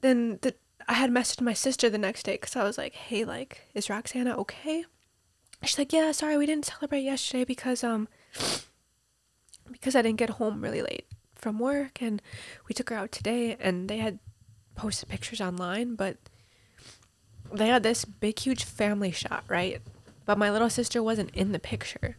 then 0.00 0.38
the 0.42 0.54
I 0.88 0.94
had 0.94 1.10
messaged 1.10 1.40
my 1.40 1.52
sister 1.52 1.90
the 1.90 1.98
next 1.98 2.24
day 2.24 2.34
because 2.34 2.54
I 2.56 2.62
was 2.62 2.78
like, 2.78 2.94
hey, 2.94 3.24
like, 3.24 3.62
is 3.74 3.90
Roxana 3.90 4.36
okay? 4.38 4.84
She's 5.64 5.78
like, 5.78 5.92
yeah, 5.92 6.12
sorry, 6.12 6.36
we 6.36 6.46
didn't 6.46 6.66
celebrate 6.66 7.00
yesterday 7.02 7.44
because 7.44 7.82
um 7.82 8.08
because 9.70 9.96
I 9.96 10.02
didn't 10.02 10.18
get 10.18 10.30
home 10.30 10.60
really 10.60 10.82
late 10.82 11.06
from 11.34 11.58
work 11.58 12.00
and 12.00 12.22
we 12.68 12.74
took 12.74 12.90
her 12.90 12.96
out 12.96 13.12
today 13.12 13.56
and 13.58 13.88
they 13.88 13.98
had 13.98 14.18
posted 14.74 15.08
pictures 15.08 15.40
online 15.40 15.94
but 15.94 16.16
they 17.52 17.68
had 17.68 17.82
this 17.82 18.04
big 18.04 18.38
huge 18.38 18.64
family 18.64 19.10
shot 19.10 19.44
right? 19.48 19.80
But 20.24 20.38
my 20.38 20.50
little 20.50 20.70
sister 20.70 21.02
wasn't 21.02 21.34
in 21.34 21.52
the 21.52 21.58
picture. 21.58 22.16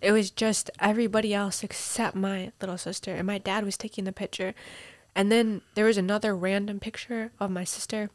It 0.00 0.12
was 0.12 0.30
just 0.30 0.70
everybody 0.80 1.34
else 1.34 1.62
except 1.62 2.16
my 2.16 2.52
little 2.60 2.78
sister 2.78 3.14
and 3.14 3.26
my 3.26 3.38
dad 3.38 3.64
was 3.64 3.76
taking 3.76 4.04
the 4.04 4.12
picture 4.12 4.54
and 5.14 5.30
then 5.30 5.62
there 5.74 5.86
was 5.86 5.96
another 5.96 6.34
random 6.34 6.80
picture 6.80 7.32
of 7.38 7.50
my 7.50 7.64
sister 7.64 8.10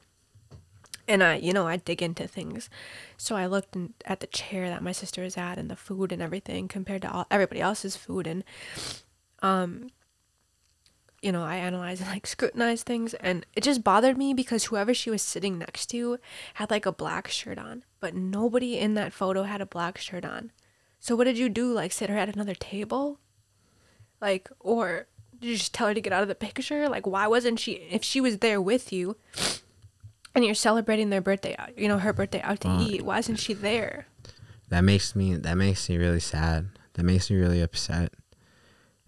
and 1.08 1.24
I, 1.24 1.36
you 1.36 1.54
know, 1.54 1.68
I 1.68 1.78
dig 1.78 2.02
into 2.02 2.28
things. 2.28 2.70
So 3.18 3.36
I 3.36 3.46
looked 3.46 3.76
in, 3.76 3.93
at 4.06 4.20
the 4.20 4.28
chair 4.28 4.70
that 4.70 4.82
my 4.82 4.91
sister 4.91 5.24
is 5.24 5.38
at 5.38 5.58
and 5.58 5.70
the 5.70 5.76
food 5.76 6.12
and 6.12 6.22
everything 6.22 6.68
compared 6.68 7.04
to 7.04 7.12
all, 7.12 7.28
everybody 7.30 7.62
else's 7.62 7.96
food. 7.96 8.26
And 8.26 8.43
um, 9.41 9.89
you 11.22 11.32
know, 11.32 11.43
I 11.43 11.58
analyze 11.58 12.02
and 12.02 12.10
like 12.10 12.28
scrutinize 12.28 12.84
things 12.84 13.14
and 13.16 13.46
it 13.56 13.64
just 13.64 13.84
bothered 13.84 14.18
me 14.18 14.34
because 14.34 14.66
whoever 14.66 14.93
she 14.93 15.10
was 15.10 15.22
sitting 15.22 15.58
next 15.58 15.88
to 15.88 16.18
had 16.56 16.72
like 16.72 16.86
a 16.86 16.91
black 16.91 17.28
shirt 17.28 17.58
on, 17.58 17.84
but 18.00 18.16
nobody 18.16 18.78
in 18.78 18.96
that 18.96 19.14
photo 19.14 19.43
had 19.43 19.62
a 19.62 19.66
black 19.66 19.98
shirt 19.98 20.26
on. 20.26 20.52
So 21.00 21.16
what 21.16 21.26
did 21.26 21.38
you 21.38 21.50
do? 21.50 21.72
Like 21.72 21.91
sit 21.91 22.10
her 22.10 22.18
at 22.18 22.34
another 22.34 22.56
table? 22.56 23.20
Like 24.20 24.50
or 24.60 25.08
did 25.46 25.52
you 25.52 25.58
just 25.58 25.74
tell 25.74 25.88
her 25.88 25.93
to 25.93 26.02
get 26.02 26.12
out 26.12 26.24
of 26.24 26.28
the 26.28 26.36
picture? 26.36 26.89
Like 26.89 27.06
why 27.06 27.28
wasn't 27.28 27.60
she 27.60 27.74
if 27.74 28.04
she 28.04 28.20
was 28.20 28.39
there 28.39 28.60
with 28.60 28.91
you 28.91 29.16
and 30.34 30.43
you're 30.43 30.56
celebrating 30.56 31.12
their 31.12 31.22
birthday, 31.22 31.56
you 31.78 31.88
know, 31.88 32.00
her 32.00 32.14
birthday 32.14 32.41
out 32.41 32.62
to 32.62 32.78
eat, 32.82 33.04
why 33.04 33.20
isn't 33.20 33.36
she 33.36 33.54
there? 33.54 34.08
That 34.70 34.84
makes 34.84 35.16
me 35.16 35.36
that 35.36 35.56
makes 35.56 35.88
me 35.88 35.98
really 35.98 36.20
sad. 36.20 36.70
That 36.93 37.04
makes 37.04 37.30
me 37.30 37.38
really 37.38 37.62
upset. 37.62 38.14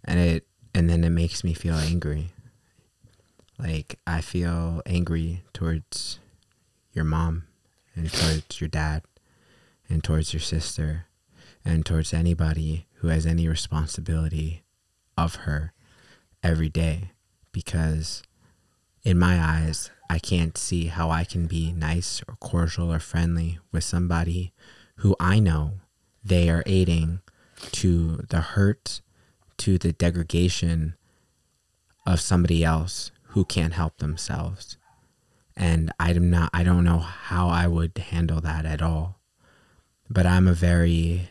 And 0.06 0.20
it 0.20 0.48
and 0.76 0.88
then 0.88 1.04
it 1.04 1.10
makes 1.10 1.44
me 1.44 1.54
feel 1.54 1.76
angry. 1.76 2.30
Like 3.58 4.00
I 4.06 4.22
feel 4.22 4.84
angry 4.86 5.44
towards 5.54 6.20
your 6.94 7.06
mom 7.06 7.46
and 7.96 8.14
towards 8.14 8.62
your 8.62 8.68
dad 8.68 9.02
and 9.90 10.04
towards 10.04 10.34
your 10.34 10.42
sister 10.42 11.08
and 11.66 11.84
towards 11.84 12.14
anybody 12.14 12.86
who 12.98 13.08
has 13.08 13.26
any 13.26 13.48
responsibility 13.48 14.64
of 15.18 15.36
her 15.36 15.74
every 16.44 16.70
day 16.70 17.12
because 17.52 18.24
in 19.04 19.18
my 19.18 19.42
eyes 19.42 19.90
I 20.10 20.20
can't 20.20 20.58
see 20.58 20.86
how 20.86 21.10
I 21.10 21.24
can 21.24 21.48
be 21.48 21.72
nice 21.72 22.22
or 22.28 22.36
cordial 22.36 22.94
or 22.94 23.00
friendly 23.00 23.60
with 23.72 23.84
somebody 23.84 24.54
who 24.98 25.16
I 25.20 25.40
know 25.40 25.74
they 26.24 26.50
are 26.50 26.64
aiding 26.66 27.22
to 27.74 28.18
the 28.30 28.42
hurt 28.42 29.02
to 29.58 29.78
the 29.78 29.92
degradation 29.92 30.96
of 32.06 32.22
somebody 32.22 32.64
else 32.64 33.12
who 33.30 33.44
can't 33.44 33.74
help 33.74 33.98
themselves. 33.98 34.78
And 35.56 35.92
I'm 36.00 36.30
not 36.30 36.50
I 36.54 36.64
don't 36.64 36.84
know 36.84 37.00
how 37.00 37.50
I 37.50 37.68
would 37.68 37.98
handle 37.98 38.40
that 38.42 38.66
at 38.66 38.82
all. 38.82 39.20
But 40.10 40.26
I'm 40.26 40.48
a 40.48 40.54
very 40.54 41.30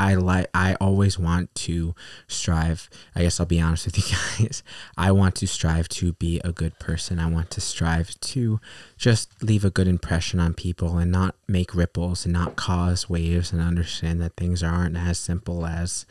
I 0.00 0.14
like 0.14 0.48
I 0.54 0.76
always 0.80 1.18
want 1.18 1.54
to 1.66 1.94
strive. 2.26 2.88
I 3.14 3.20
guess 3.20 3.38
I'll 3.38 3.44
be 3.44 3.60
honest 3.60 3.84
with 3.84 3.98
you 3.98 4.16
guys. 4.46 4.62
I 4.96 5.12
want 5.12 5.34
to 5.36 5.46
strive 5.46 5.90
to 5.90 6.14
be 6.14 6.40
a 6.42 6.52
good 6.52 6.78
person. 6.78 7.18
I 7.18 7.26
want 7.26 7.50
to 7.50 7.60
strive 7.60 8.18
to 8.20 8.60
just 8.96 9.42
leave 9.42 9.62
a 9.62 9.70
good 9.70 9.86
impression 9.86 10.40
on 10.40 10.54
people 10.54 10.96
and 10.96 11.12
not 11.12 11.34
make 11.46 11.74
ripples 11.74 12.24
and 12.24 12.32
not 12.32 12.56
cause 12.56 13.10
waves 13.10 13.52
and 13.52 13.60
understand 13.60 14.22
that 14.22 14.36
things 14.36 14.62
aren't 14.62 14.96
as 14.96 15.18
simple 15.18 15.66
as 15.66 16.06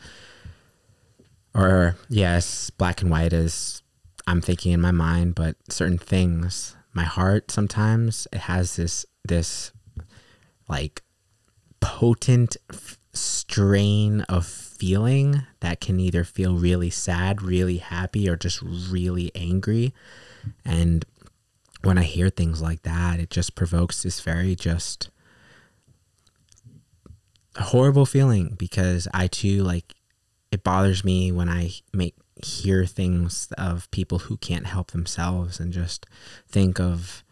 or 1.52 1.96
yes, 2.08 2.70
black 2.70 3.02
and 3.02 3.10
white 3.10 3.32
as 3.32 3.82
I'm 4.24 4.40
thinking 4.40 4.70
in 4.70 4.80
my 4.80 4.92
mind, 4.92 5.34
but 5.34 5.56
certain 5.68 5.98
things, 5.98 6.76
my 6.92 7.02
heart 7.02 7.50
sometimes 7.50 8.28
it 8.32 8.42
has 8.42 8.76
this 8.76 9.04
this 9.24 9.72
like 10.68 11.02
potent 11.80 12.56
f- 12.72 12.99
strain 13.12 14.22
of 14.22 14.46
feeling 14.46 15.42
that 15.60 15.80
can 15.80 16.00
either 16.00 16.24
feel 16.24 16.56
really 16.56 16.90
sad, 16.90 17.42
really 17.42 17.78
happy, 17.78 18.28
or 18.28 18.36
just 18.36 18.62
really 18.62 19.30
angry. 19.34 19.92
And 20.64 21.04
when 21.82 21.98
I 21.98 22.02
hear 22.02 22.30
things 22.30 22.62
like 22.62 22.82
that, 22.82 23.20
it 23.20 23.30
just 23.30 23.54
provokes 23.54 24.02
this 24.02 24.20
very 24.20 24.54
just 24.54 25.10
horrible 27.58 28.06
feeling 28.06 28.54
because 28.58 29.08
I 29.12 29.26
too 29.26 29.62
like 29.62 29.94
it 30.52 30.62
bothers 30.62 31.04
me 31.04 31.32
when 31.32 31.48
I 31.48 31.72
make 31.92 32.14
hear 32.42 32.86
things 32.86 33.48
of 33.58 33.90
people 33.90 34.20
who 34.20 34.36
can't 34.36 34.66
help 34.66 34.92
themselves 34.92 35.60
and 35.60 35.72
just 35.72 36.06
think 36.48 36.80
of, 36.80 37.22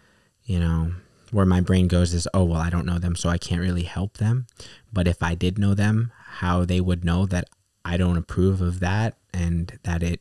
you 0.44 0.58
know, 0.58 0.92
where 1.30 1.46
my 1.46 1.60
brain 1.60 1.88
goes 1.88 2.14
is, 2.14 2.28
oh, 2.32 2.44
well, 2.44 2.60
I 2.60 2.70
don't 2.70 2.86
know 2.86 2.98
them, 2.98 3.16
so 3.16 3.28
I 3.28 3.38
can't 3.38 3.60
really 3.60 3.82
help 3.82 4.18
them. 4.18 4.46
But 4.92 5.06
if 5.06 5.22
I 5.22 5.34
did 5.34 5.58
know 5.58 5.74
them, 5.74 6.12
how 6.38 6.64
they 6.64 6.80
would 6.80 7.04
know 7.04 7.26
that 7.26 7.48
I 7.84 7.96
don't 7.96 8.16
approve 8.16 8.60
of 8.60 8.80
that 8.80 9.16
and 9.32 9.78
that 9.82 10.02
it 10.02 10.20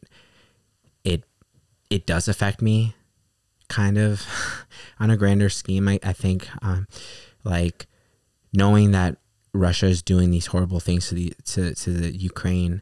it 1.03 1.24
it 1.89 2.05
does 2.05 2.28
affect 2.28 2.61
me 2.61 2.95
kind 3.68 3.97
of 3.97 4.26
on 4.99 5.09
a 5.09 5.18
grander 5.18 5.49
scheme, 5.49 5.88
I, 5.88 5.99
I 6.03 6.13
think 6.13 6.47
um, 6.61 6.88
like 7.43 7.88
knowing 8.53 8.91
that 8.91 9.18
Russia 9.53 9.88
is 9.88 10.01
doing 10.01 10.32
these 10.32 10.47
horrible 10.47 10.80
things 10.80 11.09
to 11.09 11.15
the 11.15 11.34
to, 11.45 11.74
to 11.76 11.91
the 11.91 12.15
Ukraine 12.15 12.82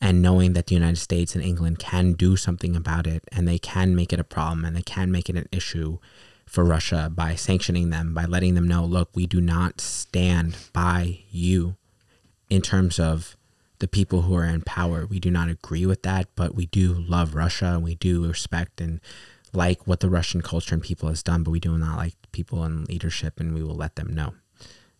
and 0.00 0.20
knowing 0.20 0.52
that 0.52 0.66
the 0.66 0.74
United 0.74 0.98
States 0.98 1.34
and 1.34 1.42
England 1.42 1.78
can 1.78 2.12
do 2.12 2.36
something 2.36 2.76
about 2.76 3.06
it 3.06 3.24
and 3.32 3.48
they 3.48 3.58
can 3.58 3.94
make 3.94 4.12
it 4.12 4.20
a 4.20 4.24
problem 4.24 4.64
and 4.64 4.76
they 4.76 4.82
can 4.82 5.10
make 5.10 5.30
it 5.30 5.36
an 5.36 5.48
issue 5.50 5.98
for 6.54 6.64
Russia 6.64 7.10
by 7.12 7.34
sanctioning 7.34 7.90
them, 7.90 8.14
by 8.14 8.24
letting 8.24 8.54
them 8.54 8.68
know, 8.68 8.84
look, 8.84 9.10
we 9.12 9.26
do 9.26 9.40
not 9.40 9.80
stand 9.80 10.56
by 10.72 11.18
you 11.30 11.74
in 12.48 12.62
terms 12.62 13.00
of 13.00 13.36
the 13.80 13.88
people 13.88 14.22
who 14.22 14.36
are 14.36 14.44
in 14.44 14.62
power. 14.62 15.04
We 15.04 15.18
do 15.18 15.32
not 15.32 15.48
agree 15.48 15.84
with 15.84 16.04
that, 16.04 16.28
but 16.36 16.54
we 16.54 16.66
do 16.66 16.94
love 16.94 17.34
Russia 17.34 17.66
and 17.66 17.82
we 17.82 17.96
do 17.96 18.24
respect 18.24 18.80
and 18.80 19.00
like 19.52 19.88
what 19.88 19.98
the 19.98 20.08
Russian 20.08 20.42
culture 20.42 20.76
and 20.76 20.82
people 20.82 21.08
has 21.08 21.24
done, 21.24 21.42
but 21.42 21.50
we 21.50 21.58
do 21.58 21.76
not 21.76 21.96
like 21.96 22.14
people 22.30 22.64
in 22.64 22.84
leadership 22.84 23.40
and 23.40 23.52
we 23.52 23.64
will 23.64 23.74
let 23.74 23.96
them 23.96 24.14
know. 24.14 24.34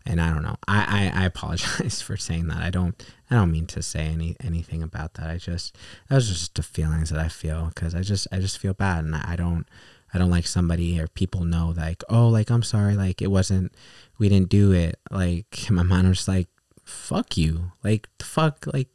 And 0.05 0.20
I 0.20 0.32
don't 0.32 0.42
know. 0.42 0.57
I, 0.66 1.11
I, 1.14 1.22
I 1.22 1.24
apologize 1.32 2.02
for 2.02 2.16
saying 2.16 2.48
that. 2.48 2.59
I 2.59 2.70
don't 2.70 3.00
I 3.30 3.36
don't 3.36 3.52
mean 3.52 3.66
to 3.68 3.80
say 3.80 4.07
any 4.07 4.36
anything 4.42 4.82
about 4.82 5.14
that. 5.14 5.30
I 5.30 5.38
just 5.38 5.76
that 6.09 6.16
was 6.16 6.28
just 6.28 6.57
the 6.57 6.64
feelings 6.64 7.11
that 7.11 7.20
I 7.20 7.28
feel 7.28 7.66
because 7.66 7.94
I 7.94 8.02
just 8.02 8.26
I 8.32 8.40
just 8.40 8.59
feel 8.59 8.74
bad 8.74 9.05
and 9.05 9.14
I 9.14 9.36
don't 9.36 9.66
I 10.15 10.19
don't 10.19 10.31
like 10.31 10.47
somebody 10.47 11.01
or 11.01 11.09
people 11.09 11.45
know 11.45 11.75
like 11.77 12.03
oh 12.09 12.29
like 12.29 12.51
I'm 12.51 12.62
sorry 12.62 12.95
like 12.95 13.21
it 13.21 13.31
wasn't 13.31 13.75
we 14.19 14.29
didn't 14.29 14.49
do 14.49 14.73
it 14.73 14.99
like 15.11 15.67
my 15.71 15.83
mind 15.83 16.09
was 16.09 16.29
like 16.29 16.49
fuck 16.85 17.37
you 17.37 17.73
like 17.83 18.09
fuck 18.21 18.67
like 18.73 18.89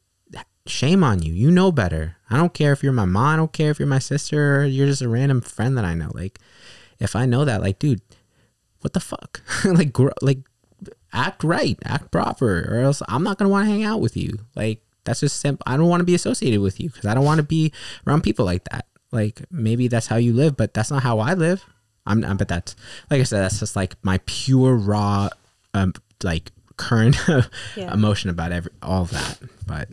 shame 0.67 1.03
on 1.03 1.23
you 1.23 1.33
you 1.33 1.49
know 1.49 1.71
better 1.71 2.17
I 2.29 2.37
don't 2.37 2.53
care 2.53 2.71
if 2.71 2.83
you're 2.83 2.93
my 2.93 3.05
mom 3.05 3.33
I 3.33 3.35
don't 3.35 3.53
care 3.53 3.71
if 3.71 3.79
you're 3.79 3.87
my 3.87 3.99
sister 3.99 4.61
or 4.61 4.65
you're 4.65 4.85
just 4.85 5.01
a 5.01 5.09
random 5.09 5.41
friend 5.41 5.75
that 5.77 5.85
I 5.85 5.95
know 5.95 6.11
like 6.13 6.37
if 6.99 7.15
I 7.15 7.25
know 7.25 7.43
that 7.43 7.61
like 7.61 7.79
dude 7.79 8.01
what 8.81 8.93
the 8.93 8.99
fuck 8.99 9.41
like 9.65 9.91
gr- 9.91 10.09
like 10.21 10.39
act 11.13 11.43
right, 11.43 11.77
act 11.85 12.11
proper, 12.11 12.67
or 12.69 12.81
else 12.81 13.01
I'm 13.07 13.23
not 13.23 13.37
gonna 13.37 13.49
want 13.49 13.67
to 13.67 13.71
hang 13.71 13.83
out 13.83 14.01
with 14.01 14.15
you. 14.15 14.39
Like 14.55 14.81
that's 15.03 15.21
just 15.21 15.39
simple. 15.39 15.63
I 15.65 15.77
don't 15.77 15.87
want 15.87 16.01
to 16.01 16.05
be 16.05 16.15
associated 16.15 16.59
with 16.59 16.79
you 16.79 16.89
because 16.89 17.05
I 17.05 17.13
don't 17.13 17.25
want 17.25 17.39
to 17.39 17.43
be 17.43 17.73
around 18.05 18.21
people 18.23 18.45
like 18.45 18.63
that. 18.65 18.85
Like 19.11 19.41
maybe 19.51 19.87
that's 19.87 20.07
how 20.07 20.17
you 20.17 20.33
live, 20.33 20.55
but 20.55 20.73
that's 20.73 20.91
not 20.91 21.03
how 21.03 21.19
I 21.19 21.33
live. 21.33 21.65
I'm, 22.05 22.23
I'm 22.23 22.37
but 22.37 22.47
that's 22.47 22.75
like 23.09 23.19
I 23.19 23.23
said, 23.23 23.41
that's 23.41 23.59
just 23.59 23.75
like 23.75 23.95
my 24.03 24.19
pure 24.25 24.75
raw, 24.75 25.29
um, 25.73 25.93
like 26.23 26.51
current 26.77 27.17
yeah. 27.75 27.93
emotion 27.93 28.29
about 28.29 28.51
every 28.51 28.71
all 28.81 29.05
that. 29.05 29.39
But 29.67 29.89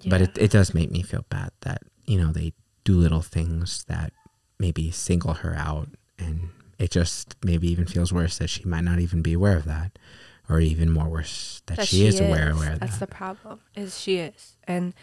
yeah. 0.00 0.10
but 0.10 0.20
it, 0.22 0.38
it 0.38 0.50
does 0.50 0.74
make 0.74 0.90
me 0.90 1.02
feel 1.02 1.24
bad 1.28 1.50
that 1.60 1.82
you 2.06 2.18
know 2.18 2.32
they 2.32 2.52
do 2.84 2.98
little 2.98 3.22
things 3.22 3.84
that 3.84 4.12
maybe 4.58 4.90
single 4.90 5.34
her 5.34 5.54
out 5.56 5.88
and 6.18 6.50
it 6.78 6.90
just 6.90 7.36
maybe 7.44 7.70
even 7.70 7.86
feels 7.86 8.12
worse 8.12 8.38
that 8.38 8.50
she 8.50 8.64
might 8.64 8.82
not 8.84 8.98
even 8.98 9.22
be 9.22 9.32
aware 9.32 9.56
of 9.56 9.64
that 9.64 9.98
or 10.48 10.60
even 10.60 10.90
more 10.90 11.08
worse 11.08 11.62
that, 11.66 11.78
that 11.78 11.88
she, 11.88 11.98
she, 11.98 12.06
is 12.06 12.20
aware 12.20 12.50
aware 12.50 12.72
of 12.72 12.80
that's 12.80 12.98
that. 12.98 13.08
the 13.08 13.14
problem 13.14 13.60
is 13.74 14.00
she 14.00 14.18
is 14.18 14.56
and 14.64 14.94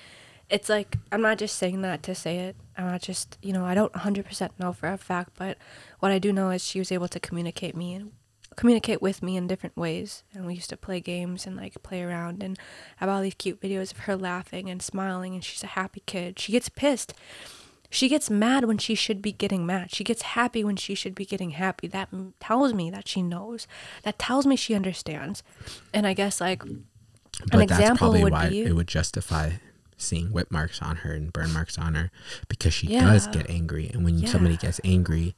it's 0.50 0.70
like 0.70 0.98
i'm 1.12 1.22
not 1.22 1.38
just 1.38 1.56
saying 1.56 1.82
that 1.82 2.02
to 2.04 2.16
say 2.16 2.38
it 2.38 2.56
i'm 2.78 2.86
not 2.86 3.02
just 3.02 3.38
you 3.42 3.54
know 3.54 3.66
i 3.66 3.74
don't 3.74 3.94
100% 3.94 4.50
know 4.60 4.74
for 4.74 4.88
a 4.88 4.98
fact 4.98 5.32
but 5.38 5.58
what 6.00 6.12
i 6.12 6.20
do 6.20 6.34
know 6.34 6.50
is 6.50 6.64
she 6.64 6.80
was 6.80 6.92
able 6.92 7.08
to 7.08 7.20
communicate 7.20 7.76
me 7.76 7.94
and 7.94 8.12
communicate 8.56 9.02
with 9.02 9.24
me 9.24 9.38
in 9.38 9.48
different 9.48 9.78
ways 9.78 10.24
and 10.34 10.46
we 10.46 10.56
used 10.56 10.70
to 10.70 10.76
play 10.76 11.00
games 11.00 11.46
and 11.46 11.56
like 11.56 11.82
play 11.82 12.04
around 12.04 12.44
and 12.44 12.58
have 12.98 13.08
all 13.08 13.22
these 13.22 13.36
cute 13.36 13.62
videos 13.62 13.92
of 13.92 14.00
her 14.00 14.18
laughing 14.18 14.70
and 14.70 14.82
smiling 14.82 15.34
and 15.34 15.44
she's 15.44 15.64
a 15.64 15.68
happy 15.68 16.04
kid 16.06 16.38
she 16.38 16.52
gets 16.52 16.68
pissed 16.68 17.14
she 17.92 18.08
gets 18.08 18.30
mad 18.30 18.66
when 18.66 18.78
she 18.78 18.94
should 18.94 19.20
be 19.20 19.32
getting 19.32 19.66
mad. 19.66 19.94
She 19.94 20.04
gets 20.04 20.22
happy 20.22 20.64
when 20.64 20.76
she 20.76 20.94
should 20.94 21.16
be 21.16 21.26
getting 21.26 21.52
happy. 21.52 21.88
That 21.88 22.10
tells 22.40 22.72
me 22.72 22.92
that 22.92 23.08
she 23.08 23.24
knows. 23.24 23.66
That 24.04 24.20
tells 24.20 24.46
me 24.46 24.56
she 24.56 24.76
understands. 24.76 25.42
And 25.92 26.06
I 26.06 26.14
guess 26.14 26.40
like 26.40 26.62
but 27.46 27.54
an 27.54 27.62
example 27.62 28.12
would 28.12 28.32
why 28.32 28.50
be 28.50 28.62
it 28.62 28.76
would 28.76 28.88
justify 28.88 29.54
seeing 30.00 30.32
whip 30.32 30.50
marks 30.52 30.82
on 30.82 30.98
her 30.98 31.14
and 31.14 31.32
burn 31.32 31.54
marks 31.54 31.78
on 31.78 31.96
her 31.96 32.12
because 32.48 32.74
she 32.74 32.88
yeah. 32.88 33.02
does 33.02 33.28
get 33.28 33.50
angry. 33.50 33.90
And 33.94 34.04
when 34.04 34.18
yeah. 34.20 34.30
somebody 34.30 34.58
gets 34.58 34.80
angry, 34.84 35.36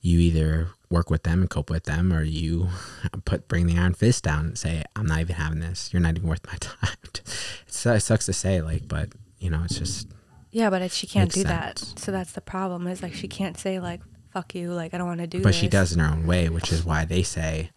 you 0.00 0.18
either 0.18 0.68
work 0.90 1.10
with 1.10 1.22
them 1.22 1.40
and 1.40 1.50
cope 1.50 1.70
with 1.70 1.84
them, 1.84 2.12
or 2.12 2.22
you 2.22 2.68
put 3.24 3.48
bring 3.48 3.66
the 3.66 3.78
iron 3.78 3.94
fist 3.94 4.24
down 4.24 4.46
and 4.46 4.58
say, 4.58 4.82
"I'm 4.96 5.06
not 5.06 5.20
even 5.20 5.36
having 5.36 5.60
this. 5.60 5.90
You're 5.92 6.02
not 6.02 6.16
even 6.16 6.28
worth 6.28 6.46
my 6.46 6.56
time." 6.60 6.96
it 7.14 8.00
sucks 8.00 8.26
to 8.26 8.32
say, 8.32 8.60
like, 8.60 8.88
but 8.88 9.10
you 9.38 9.50
know, 9.50 9.62
it's 9.64 9.78
just 9.78 10.08
yeah, 10.50 10.70
but 10.70 10.82
it, 10.82 10.92
she 10.92 11.06
can't 11.06 11.32
do 11.32 11.42
sense. 11.42 11.80
that. 11.92 11.98
So 12.00 12.12
that's 12.12 12.32
the 12.32 12.40
problem. 12.40 12.86
Is 12.86 13.02
like 13.02 13.14
she 13.14 13.28
can't 13.28 13.58
say 13.58 13.78
like 13.78 14.00
"fuck 14.32 14.54
you," 14.54 14.72
like 14.72 14.94
I 14.94 14.98
don't 14.98 15.06
want 15.06 15.20
to 15.20 15.26
do. 15.26 15.42
But 15.42 15.50
this. 15.50 15.56
she 15.56 15.68
does 15.68 15.92
in 15.92 16.00
her 16.00 16.10
own 16.10 16.26
way, 16.26 16.48
which 16.48 16.72
is 16.72 16.84
why 16.84 17.04
they 17.04 17.22
say. 17.22 17.70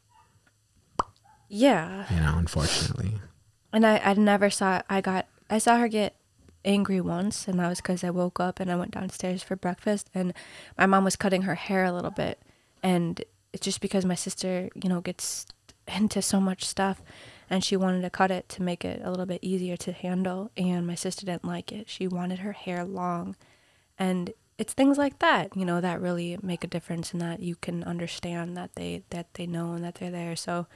Yeah. 1.50 2.06
You 2.10 2.20
know, 2.20 2.34
unfortunately. 2.38 3.14
And 3.72 3.86
I, 3.86 3.98
I 4.00 4.14
never 4.16 4.50
saw. 4.50 4.82
I 4.90 5.02
got. 5.02 5.28
I 5.54 5.60
saw 5.60 5.78
her 5.78 5.88
get 5.88 6.16
angry 6.66 7.02
once, 7.02 7.48
and 7.48 7.60
that 7.60 7.70
was 7.70 7.80
because 7.82 8.04
I 8.04 8.10
woke 8.10 8.40
up 8.40 8.60
and 8.60 8.72
I 8.72 8.76
went 8.76 8.92
downstairs 8.92 9.44
for 9.44 9.56
breakfast, 9.56 10.10
and 10.14 10.34
my 10.78 10.86
mom 10.86 11.04
was 11.04 11.16
cutting 11.16 11.44
her 11.44 11.56
hair 11.56 11.84
a 11.86 11.92
little 11.92 12.12
bit, 12.12 12.42
and 12.82 13.24
it's 13.54 13.64
just 13.64 13.80
because 13.80 14.04
my 14.04 14.16
sister, 14.16 14.70
you 14.76 14.90
know, 14.90 15.00
gets 15.00 15.46
into 15.88 16.22
so 16.22 16.40
much 16.40 16.66
stuff 16.66 17.02
and 17.50 17.64
she 17.64 17.76
wanted 17.76 18.02
to 18.02 18.10
cut 18.10 18.32
it 18.32 18.48
to 18.50 18.62
make 18.62 18.86
it 18.86 19.02
a 19.04 19.10
little 19.10 19.26
bit 19.26 19.40
easier 19.42 19.76
to 19.78 19.92
handle 19.92 20.50
and 20.56 20.88
my 20.88 20.96
sister 20.96 21.26
didn't 21.26 21.46
like 21.46 21.72
it. 21.72 21.90
She 21.90 22.08
wanted 22.08 22.40
her 22.40 22.54
hair 22.54 22.84
long 22.86 23.36
and 24.00 24.34
it's 24.58 24.74
things 24.74 24.98
like 24.98 25.20
that 25.20 25.56
you 25.58 25.66
know 25.66 25.82
that 25.82 26.00
really 26.00 26.38
make 26.42 26.64
a 26.64 26.68
difference 26.68 27.12
and 27.12 27.22
that 27.22 27.42
you 27.42 27.56
can 27.56 27.84
understand 27.84 28.56
that 28.56 28.76
they 28.76 29.04
that 29.10 29.34
they 29.34 29.46
know 29.46 29.74
and 29.74 29.84
that 29.84 29.96
they're 29.96 30.12
there. 30.12 30.36
So 30.36 30.68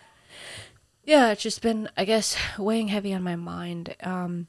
yeah 1.05 1.31
it's 1.31 1.41
just 1.41 1.61
been 1.61 1.89
i 1.95 2.03
guess 2.03 2.35
weighing 2.59 2.89
heavy 2.89 3.13
on 3.13 3.23
my 3.23 3.35
mind. 3.35 3.95
Um 4.01 4.47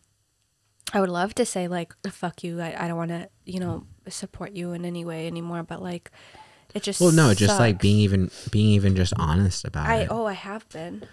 i 0.93 1.01
would 1.01 1.11
love 1.11 1.35
to 1.35 1.45
say 1.45 1.69
like 1.69 1.95
fuck 2.11 2.43
you 2.43 2.61
i, 2.61 2.85
I 2.85 2.89
don't 2.89 2.97
want 2.97 3.11
to 3.11 3.29
you 3.45 3.61
know 3.61 3.87
support 4.09 4.53
you 4.53 4.73
in 4.73 4.85
any 4.85 5.05
way 5.05 5.27
anymore 5.27 5.63
but 5.63 5.83
like 5.83 6.11
it 6.75 6.83
just 6.83 7.01
well 7.01 7.13
no 7.13 7.35
just 7.35 7.59
like 7.59 7.81
being 7.81 7.99
even 7.99 8.31
being 8.51 8.71
even 8.71 8.97
just 8.97 9.13
honest 9.17 9.65
about 9.65 9.87
I, 9.89 10.03
it 10.03 10.09
oh 10.11 10.27
i 10.27 10.33
have 10.33 10.69
been 10.69 11.05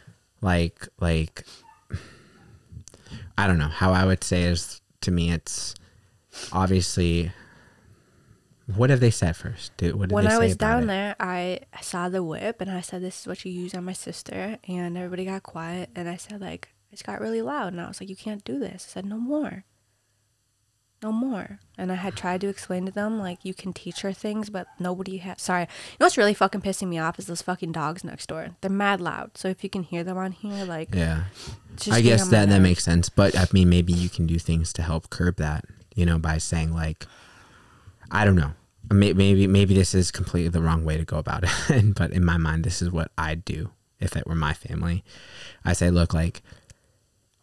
like 0.42 0.88
like 1.00 1.46
I 3.38 3.48
don't 3.48 3.58
know 3.58 3.68
how 3.68 3.92
I 3.92 4.06
would 4.06 4.24
say 4.24 4.44
is 4.44 4.82
to 5.02 5.12
me 5.12 5.32
it's 5.32 5.76
obviously 6.52 7.32
what 8.76 8.90
have 8.90 9.00
they 9.00 9.12
said 9.12 9.36
first? 9.36 9.78
Did, 9.78 9.96
what 9.96 10.10
did 10.10 10.16
when 10.16 10.28
I 10.28 10.40
was 10.40 10.56
down 10.56 10.84
it? 10.84 10.88
there, 10.88 11.16
I 11.20 11.60
saw 11.82 12.10
the 12.10 12.24
whip 12.24 12.62
and 12.62 12.72
I 12.72 12.82
said, 12.82 13.04
"This 13.04 13.22
is 13.22 13.28
what 13.28 13.46
you 13.46 13.52
use 13.52 13.76
on 13.76 13.84
my 13.84 13.94
sister," 13.94 14.58
and 14.68 14.98
everybody 14.98 15.26
got 15.26 15.44
quiet. 15.44 15.92
And 15.96 16.10
I 16.10 16.16
said, 16.16 16.42
"Like 16.42 16.70
it 16.92 17.04
got 17.04 17.22
really 17.22 17.42
loud," 17.42 17.74
and 17.74 17.82
I 17.82 17.88
was 17.88 18.00
like, 18.00 18.10
"You 18.10 18.16
can't 18.16 18.44
do 18.44 18.60
this." 18.60 18.88
I 18.90 18.94
said, 18.94 19.06
"No 19.06 19.18
more." 19.18 19.66
no 21.06 21.12
more. 21.12 21.60
And 21.78 21.92
I 21.92 21.96
had 21.96 22.16
tried 22.16 22.42
to 22.42 22.48
explain 22.48 22.86
to 22.88 22.92
them 22.92 23.20
like 23.20 23.46
you 23.46 23.54
can 23.54 23.74
teach 23.74 24.02
her 24.02 24.12
things, 24.12 24.50
but 24.50 24.66
nobody 24.80 25.18
has. 25.18 25.42
Sorry, 25.42 25.62
you 25.62 25.98
know 26.00 26.06
what's 26.06 26.18
really 26.18 26.34
fucking 26.34 26.62
pissing 26.62 26.88
me 26.88 26.98
off 26.98 27.20
is 27.20 27.28
those 27.28 27.44
fucking 27.44 27.74
dogs 27.74 28.04
next 28.04 28.28
door. 28.28 28.50
They're 28.62 28.72
mad 28.72 29.02
loud. 29.02 29.38
So 29.38 29.48
if 29.48 29.64
you 29.64 29.70
can 29.70 29.84
hear 29.84 30.04
them 30.04 30.18
on 30.18 30.32
here, 30.32 30.66
like 30.66 30.96
yeah, 30.96 31.26
I 31.92 32.02
guess 32.02 32.28
that 32.30 32.50
that 32.50 32.62
makes 32.62 32.84
sense. 32.84 33.10
But 33.10 33.38
I 33.38 33.46
mean, 33.54 33.70
maybe 33.70 33.94
you 33.94 34.10
can 34.10 34.26
do 34.26 34.40
things 34.40 34.74
to 34.74 34.82
help 34.82 35.10
curb 35.10 35.36
that. 35.38 35.66
You 35.96 36.06
know, 36.06 36.18
by 36.18 36.40
saying 36.40 36.74
like, 36.74 37.06
I 38.10 38.26
don't 38.26 38.36
know. 38.36 38.54
Maybe 38.92 39.48
maybe 39.48 39.76
this 39.76 39.94
is 39.94 40.12
completely 40.12 40.50
the 40.50 40.62
wrong 40.62 40.84
way 40.84 40.98
to 40.98 41.06
go 41.06 41.18
about 41.18 41.44
it. 41.70 41.96
but 41.96 42.12
in 42.12 42.26
my 42.26 42.38
mind, 42.38 42.64
this 42.64 42.82
is 42.82 42.90
what 42.92 43.12
I'd 43.18 43.46
do 43.46 43.70
if 44.00 44.16
it 44.16 44.26
were 44.26 44.36
my 44.36 44.54
family. 44.54 45.04
I 45.64 45.74
say, 45.74 45.90
look, 45.90 46.14
like, 46.14 46.44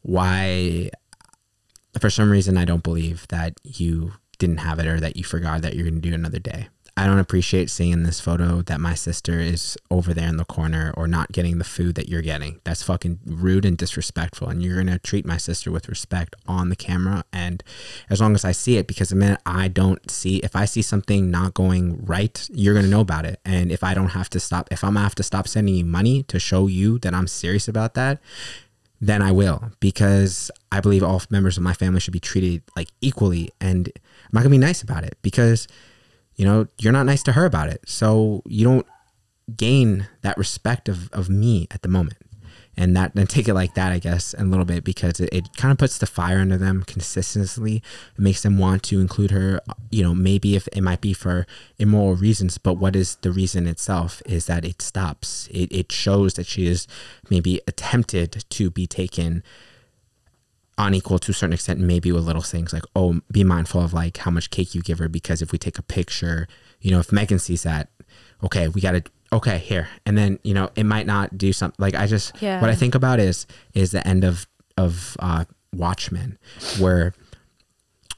why 0.02 0.90
for 2.00 2.10
some 2.10 2.30
reason, 2.30 2.56
I 2.56 2.64
don't 2.64 2.82
believe 2.82 3.26
that 3.28 3.54
you 3.62 4.12
didn't 4.38 4.58
have 4.58 4.78
it 4.78 4.86
or 4.86 4.98
that 5.00 5.16
you 5.16 5.24
forgot 5.24 5.62
that 5.62 5.74
you're 5.74 5.84
going 5.84 6.00
to 6.00 6.08
do 6.08 6.14
another 6.14 6.38
day. 6.38 6.68
I 6.94 7.06
don't 7.06 7.18
appreciate 7.18 7.70
seeing 7.70 8.02
this 8.02 8.20
photo 8.20 8.60
that 8.62 8.78
my 8.78 8.94
sister 8.94 9.40
is 9.40 9.78
over 9.90 10.12
there 10.12 10.28
in 10.28 10.36
the 10.36 10.44
corner 10.44 10.92
or 10.94 11.08
not 11.08 11.32
getting 11.32 11.56
the 11.56 11.64
food 11.64 11.94
that 11.94 12.08
you're 12.08 12.20
getting. 12.20 12.60
That's 12.64 12.82
fucking 12.82 13.20
rude 13.24 13.64
and 13.64 13.78
disrespectful. 13.78 14.48
And 14.48 14.62
you're 14.62 14.74
going 14.74 14.88
to 14.88 14.98
treat 14.98 15.24
my 15.24 15.38
sister 15.38 15.70
with 15.70 15.88
respect 15.88 16.36
on 16.46 16.68
the 16.68 16.76
camera. 16.76 17.24
And 17.32 17.64
as 18.10 18.20
long 18.20 18.34
as 18.34 18.44
I 18.44 18.52
see 18.52 18.76
it, 18.76 18.86
because 18.86 19.08
the 19.08 19.16
minute 19.16 19.40
I 19.46 19.68
don't 19.68 20.10
see, 20.10 20.38
if 20.38 20.54
I 20.54 20.66
see 20.66 20.82
something 20.82 21.30
not 21.30 21.54
going 21.54 22.04
right, 22.04 22.46
you're 22.52 22.74
going 22.74 22.84
to 22.84 22.90
know 22.90 23.00
about 23.00 23.24
it. 23.24 23.40
And 23.42 23.72
if 23.72 23.82
I 23.82 23.94
don't 23.94 24.08
have 24.08 24.28
to 24.30 24.40
stop, 24.40 24.68
if 24.70 24.84
I'm 24.84 24.94
going 24.94 24.96
to 24.96 25.04
have 25.04 25.14
to 25.14 25.22
stop 25.22 25.48
sending 25.48 25.74
you 25.74 25.86
money 25.86 26.24
to 26.24 26.38
show 26.38 26.66
you 26.66 26.98
that 26.98 27.14
I'm 27.14 27.26
serious 27.26 27.68
about 27.68 27.94
that, 27.94 28.20
then 29.02 29.20
I 29.20 29.32
will 29.32 29.72
because 29.80 30.48
I 30.70 30.80
believe 30.80 31.02
all 31.02 31.20
members 31.28 31.56
of 31.56 31.64
my 31.64 31.74
family 31.74 31.98
should 31.98 32.12
be 32.12 32.20
treated 32.20 32.62
like 32.76 32.88
equally 33.00 33.50
and 33.60 33.90
I'm 33.96 34.30
not 34.32 34.40
gonna 34.42 34.50
be 34.50 34.58
nice 34.58 34.80
about 34.80 35.02
it 35.02 35.18
because 35.22 35.66
you 36.36 36.44
know 36.44 36.68
you're 36.78 36.92
not 36.92 37.04
nice 37.04 37.24
to 37.24 37.32
her 37.32 37.44
about 37.44 37.68
it. 37.68 37.82
So 37.84 38.42
you 38.46 38.64
don't 38.64 38.86
gain 39.56 40.06
that 40.22 40.38
respect 40.38 40.88
of, 40.88 41.10
of 41.12 41.28
me 41.28 41.66
at 41.72 41.82
the 41.82 41.88
moment 41.88 42.16
and 42.76 42.96
that 42.96 43.14
and 43.14 43.28
take 43.28 43.48
it 43.48 43.54
like 43.54 43.74
that 43.74 43.92
i 43.92 43.98
guess 43.98 44.34
a 44.38 44.44
little 44.44 44.64
bit 44.64 44.82
because 44.84 45.20
it, 45.20 45.28
it 45.32 45.56
kind 45.56 45.72
of 45.72 45.78
puts 45.78 45.98
the 45.98 46.06
fire 46.06 46.38
under 46.38 46.56
them 46.56 46.82
consistently. 46.82 47.82
It 48.16 48.20
makes 48.20 48.42
them 48.42 48.58
want 48.58 48.82
to 48.84 49.00
include 49.00 49.30
her 49.30 49.60
you 49.90 50.02
know 50.02 50.14
maybe 50.14 50.56
if 50.56 50.68
it 50.68 50.80
might 50.80 51.00
be 51.00 51.12
for 51.12 51.46
immoral 51.78 52.14
reasons 52.14 52.58
but 52.58 52.74
what 52.74 52.96
is 52.96 53.16
the 53.16 53.32
reason 53.32 53.66
itself 53.66 54.22
is 54.26 54.46
that 54.46 54.64
it 54.64 54.82
stops. 54.82 55.48
It, 55.50 55.72
it 55.72 55.92
shows 55.92 56.34
that 56.34 56.46
she 56.46 56.66
is 56.66 56.86
maybe 57.30 57.60
attempted 57.66 58.44
to 58.48 58.70
be 58.70 58.86
taken 58.86 59.42
unequal 60.78 61.18
to 61.18 61.32
a 61.32 61.34
certain 61.34 61.52
extent 61.52 61.78
maybe 61.78 62.10
with 62.10 62.24
little 62.24 62.42
things 62.42 62.72
like 62.72 62.84
oh 62.96 63.20
be 63.30 63.44
mindful 63.44 63.82
of 63.82 63.92
like 63.92 64.16
how 64.16 64.30
much 64.30 64.50
cake 64.50 64.74
you 64.74 64.80
give 64.80 64.98
her 64.98 65.08
because 65.08 65.42
if 65.42 65.52
we 65.52 65.58
take 65.58 65.78
a 65.78 65.82
picture 65.82 66.48
you 66.80 66.90
know 66.90 66.98
if 66.98 67.12
megan 67.12 67.38
sees 67.38 67.62
that 67.62 67.90
okay 68.42 68.68
we 68.68 68.80
got 68.80 68.92
to 68.92 69.02
okay 69.32 69.58
here. 69.58 69.88
And 70.06 70.16
then 70.18 70.38
you 70.42 70.54
know 70.54 70.70
it 70.76 70.84
might 70.84 71.06
not 71.06 71.36
do 71.38 71.52
something 71.52 71.76
like 71.78 71.94
i 71.94 72.06
just 72.06 72.32
Yeah. 72.40 72.60
what 72.60 72.70
i 72.70 72.74
think 72.74 72.94
about 72.94 73.18
is 73.20 73.46
is 73.74 73.90
the 73.92 74.06
end 74.06 74.24
of 74.24 74.46
of 74.76 75.16
uh 75.20 75.44
watchmen 75.74 76.38
where 76.78 77.14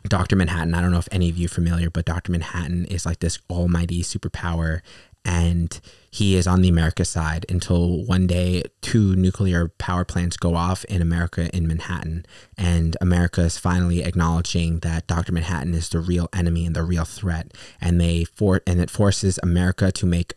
dr 0.08 0.34
manhattan 0.36 0.74
i 0.74 0.80
don't 0.80 0.90
know 0.90 0.98
if 0.98 1.08
any 1.12 1.28
of 1.30 1.36
you 1.38 1.46
are 1.46 1.48
familiar 1.48 1.88
but 1.90 2.04
dr 2.04 2.30
manhattan 2.30 2.84
is 2.86 3.06
like 3.06 3.20
this 3.20 3.38
almighty 3.48 4.02
superpower 4.02 4.80
and 5.24 5.80
he 6.10 6.36
is 6.36 6.46
on 6.46 6.60
the 6.60 6.68
america 6.68 7.04
side 7.04 7.46
until 7.48 8.04
one 8.04 8.26
day 8.26 8.62
two 8.82 9.16
nuclear 9.16 9.68
power 9.78 10.04
plants 10.04 10.36
go 10.36 10.54
off 10.54 10.84
in 10.84 11.00
america 11.00 11.48
in 11.56 11.66
manhattan. 11.66 12.26
And 12.58 12.96
america 13.00 13.40
is 13.42 13.56
finally 13.56 14.02
acknowledging 14.02 14.80
that 14.80 15.06
dr 15.06 15.32
manhattan 15.32 15.72
is 15.74 15.88
the 15.88 16.00
real 16.00 16.28
enemy 16.34 16.66
and 16.66 16.76
the 16.76 16.82
real 16.82 17.06
threat. 17.06 17.52
And 17.80 17.98
they 18.00 18.24
for 18.24 18.60
and 18.66 18.80
it 18.80 18.90
forces 18.90 19.38
america 19.42 19.90
to 19.92 20.04
make 20.06 20.34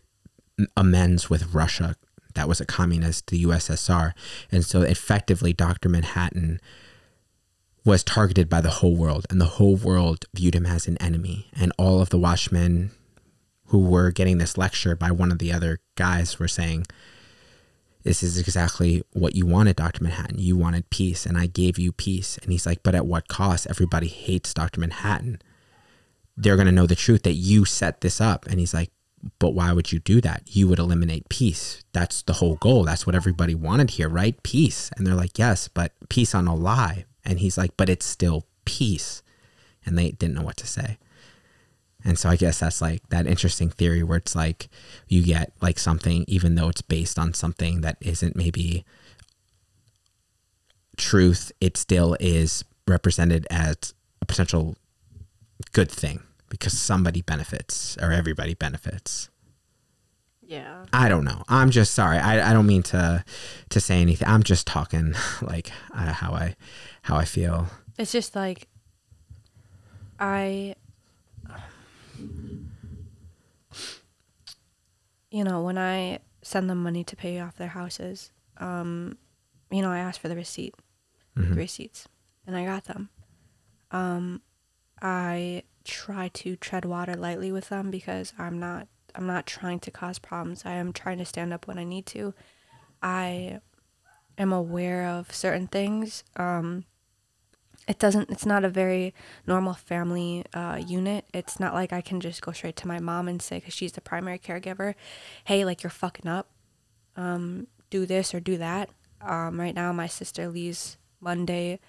amends 0.76 1.30
with 1.30 1.54
Russia 1.54 1.96
that 2.38 2.48
was 2.48 2.60
a 2.60 2.66
communist, 2.66 3.26
the 3.26 3.44
USSR. 3.44 4.12
And 4.52 4.64
so 4.64 4.82
effectively, 4.82 5.52
Dr. 5.52 5.88
Manhattan 5.88 6.60
was 7.84 8.04
targeted 8.04 8.48
by 8.48 8.60
the 8.60 8.70
whole 8.70 8.94
world, 8.94 9.26
and 9.28 9.40
the 9.40 9.56
whole 9.56 9.74
world 9.74 10.26
viewed 10.34 10.54
him 10.54 10.64
as 10.64 10.86
an 10.86 10.98
enemy. 10.98 11.48
And 11.58 11.72
all 11.78 12.00
of 12.00 12.10
the 12.10 12.18
watchmen 12.18 12.92
who 13.66 13.80
were 13.80 14.12
getting 14.12 14.38
this 14.38 14.56
lecture 14.56 14.94
by 14.94 15.10
one 15.10 15.32
of 15.32 15.40
the 15.40 15.52
other 15.52 15.80
guys 15.96 16.38
were 16.38 16.46
saying, 16.46 16.86
This 18.04 18.22
is 18.22 18.38
exactly 18.38 19.02
what 19.12 19.34
you 19.34 19.44
wanted, 19.44 19.74
Dr. 19.74 20.04
Manhattan. 20.04 20.38
You 20.38 20.56
wanted 20.56 20.90
peace, 20.90 21.26
and 21.26 21.36
I 21.36 21.46
gave 21.46 21.76
you 21.76 21.90
peace. 21.90 22.38
And 22.38 22.52
he's 22.52 22.66
like, 22.66 22.84
But 22.84 22.94
at 22.94 23.06
what 23.06 23.26
cost? 23.26 23.66
Everybody 23.68 24.06
hates 24.06 24.54
Dr. 24.54 24.80
Manhattan. 24.80 25.40
They're 26.36 26.56
going 26.56 26.66
to 26.66 26.72
know 26.72 26.86
the 26.86 26.94
truth 26.94 27.24
that 27.24 27.32
you 27.32 27.64
set 27.64 28.00
this 28.00 28.20
up. 28.20 28.46
And 28.46 28.60
he's 28.60 28.72
like, 28.72 28.92
but 29.38 29.50
why 29.50 29.72
would 29.72 29.92
you 29.92 29.98
do 29.98 30.20
that? 30.20 30.42
You 30.46 30.68
would 30.68 30.78
eliminate 30.78 31.28
peace. 31.28 31.82
That's 31.92 32.22
the 32.22 32.34
whole 32.34 32.56
goal. 32.56 32.84
That's 32.84 33.06
what 33.06 33.14
everybody 33.14 33.54
wanted 33.54 33.90
here, 33.90 34.08
right? 34.08 34.40
Peace. 34.42 34.90
And 34.96 35.06
they're 35.06 35.14
like, 35.14 35.38
yes, 35.38 35.68
but 35.68 35.92
peace 36.08 36.34
on 36.34 36.46
a 36.46 36.54
lie. 36.54 37.04
And 37.24 37.40
he's 37.40 37.58
like, 37.58 37.76
but 37.76 37.88
it's 37.88 38.06
still 38.06 38.46
peace. 38.64 39.22
And 39.84 39.98
they 39.98 40.10
didn't 40.12 40.34
know 40.34 40.42
what 40.42 40.56
to 40.58 40.66
say. 40.66 40.98
And 42.04 42.18
so 42.18 42.28
I 42.28 42.36
guess 42.36 42.60
that's 42.60 42.80
like 42.80 43.08
that 43.08 43.26
interesting 43.26 43.70
theory 43.70 44.02
where 44.02 44.18
it's 44.18 44.36
like 44.36 44.68
you 45.08 45.22
get 45.22 45.52
like 45.60 45.78
something, 45.78 46.24
even 46.28 46.54
though 46.54 46.68
it's 46.68 46.82
based 46.82 47.18
on 47.18 47.34
something 47.34 47.80
that 47.80 47.96
isn't 48.00 48.36
maybe 48.36 48.84
truth, 50.96 51.50
it 51.60 51.76
still 51.76 52.16
is 52.20 52.64
represented 52.86 53.46
as 53.50 53.94
a 54.22 54.26
potential 54.26 54.76
good 55.72 55.90
thing 55.90 56.22
because 56.48 56.76
somebody 56.78 57.22
benefits 57.22 57.96
or 58.00 58.12
everybody 58.12 58.54
benefits. 58.54 59.30
Yeah. 60.42 60.86
I 60.92 61.10
don't 61.10 61.24
know. 61.24 61.42
I'm 61.48 61.70
just 61.70 61.92
sorry. 61.92 62.16
I, 62.18 62.50
I 62.50 62.52
don't 62.54 62.66
mean 62.66 62.82
to 62.84 63.22
to 63.68 63.80
say 63.80 64.00
anything. 64.00 64.26
I'm 64.26 64.42
just 64.42 64.66
talking 64.66 65.14
like 65.42 65.70
uh, 65.94 66.12
how 66.12 66.32
I 66.32 66.56
how 67.02 67.16
I 67.16 67.24
feel. 67.24 67.66
It's 67.98 68.12
just 68.12 68.34
like 68.34 68.66
I 70.18 70.74
you 75.30 75.44
know, 75.44 75.62
when 75.62 75.76
I 75.76 76.20
send 76.42 76.70
them 76.70 76.82
money 76.82 77.04
to 77.04 77.16
pay 77.16 77.40
off 77.40 77.56
their 77.56 77.68
houses, 77.68 78.32
um, 78.56 79.18
you 79.70 79.82
know, 79.82 79.90
I 79.90 79.98
asked 79.98 80.20
for 80.20 80.28
the 80.28 80.36
receipt, 80.36 80.74
the 81.36 81.54
receipts, 81.54 82.08
and 82.46 82.56
I 82.56 82.64
got 82.64 82.84
them. 82.84 83.10
Um, 83.90 84.42
I 85.00 85.62
try 85.88 86.28
to 86.28 86.54
tread 86.56 86.84
water 86.84 87.14
lightly 87.14 87.50
with 87.50 87.70
them 87.70 87.90
because 87.90 88.32
I'm 88.38 88.58
not 88.58 88.86
I'm 89.14 89.26
not 89.26 89.46
trying 89.46 89.80
to 89.80 89.90
cause 89.90 90.18
problems. 90.18 90.62
I 90.64 90.72
am 90.72 90.92
trying 90.92 91.18
to 91.18 91.24
stand 91.24 91.52
up 91.52 91.66
when 91.66 91.78
I 91.78 91.84
need 91.84 92.06
to. 92.06 92.34
I 93.02 93.60
am 94.36 94.52
aware 94.52 95.06
of 95.06 95.34
certain 95.34 95.66
things. 95.66 96.22
Um, 96.36 96.84
it 97.88 97.98
doesn't 97.98 98.30
it's 98.30 98.44
not 98.44 98.64
a 98.64 98.68
very 98.68 99.14
normal 99.46 99.72
family 99.72 100.44
uh, 100.52 100.78
unit 100.86 101.24
it's 101.32 101.58
not 101.58 101.72
like 101.72 101.90
i 101.90 102.02
can 102.02 102.20
just 102.20 102.42
go 102.42 102.52
straight 102.52 102.76
to 102.76 102.86
my 102.86 103.00
mom 103.00 103.28
and 103.28 103.40
say 103.40 103.58
because 103.58 103.72
she's 103.72 103.92
the 103.92 104.00
primary 104.00 104.38
caregiver 104.38 104.94
hey 105.44 105.64
like 105.64 105.82
you're 105.82 105.88
fucking 105.88 106.28
up 106.28 106.50
um, 107.16 107.66
do 107.88 108.04
this 108.04 108.34
or 108.34 108.40
do 108.40 108.58
that 108.58 108.90
um, 109.22 109.58
right 109.58 109.74
now 109.74 109.90
my 109.90 110.06
sister 110.06 110.48
leaves 110.48 110.98
monday 111.18 111.80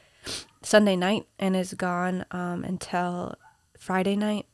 sunday 0.61 0.95
night 0.95 1.25
and 1.37 1.53
is 1.53 1.73
gone 1.73 2.23
um, 2.31 2.63
until 2.63 3.35
friday 3.79 4.15
night 4.15 4.45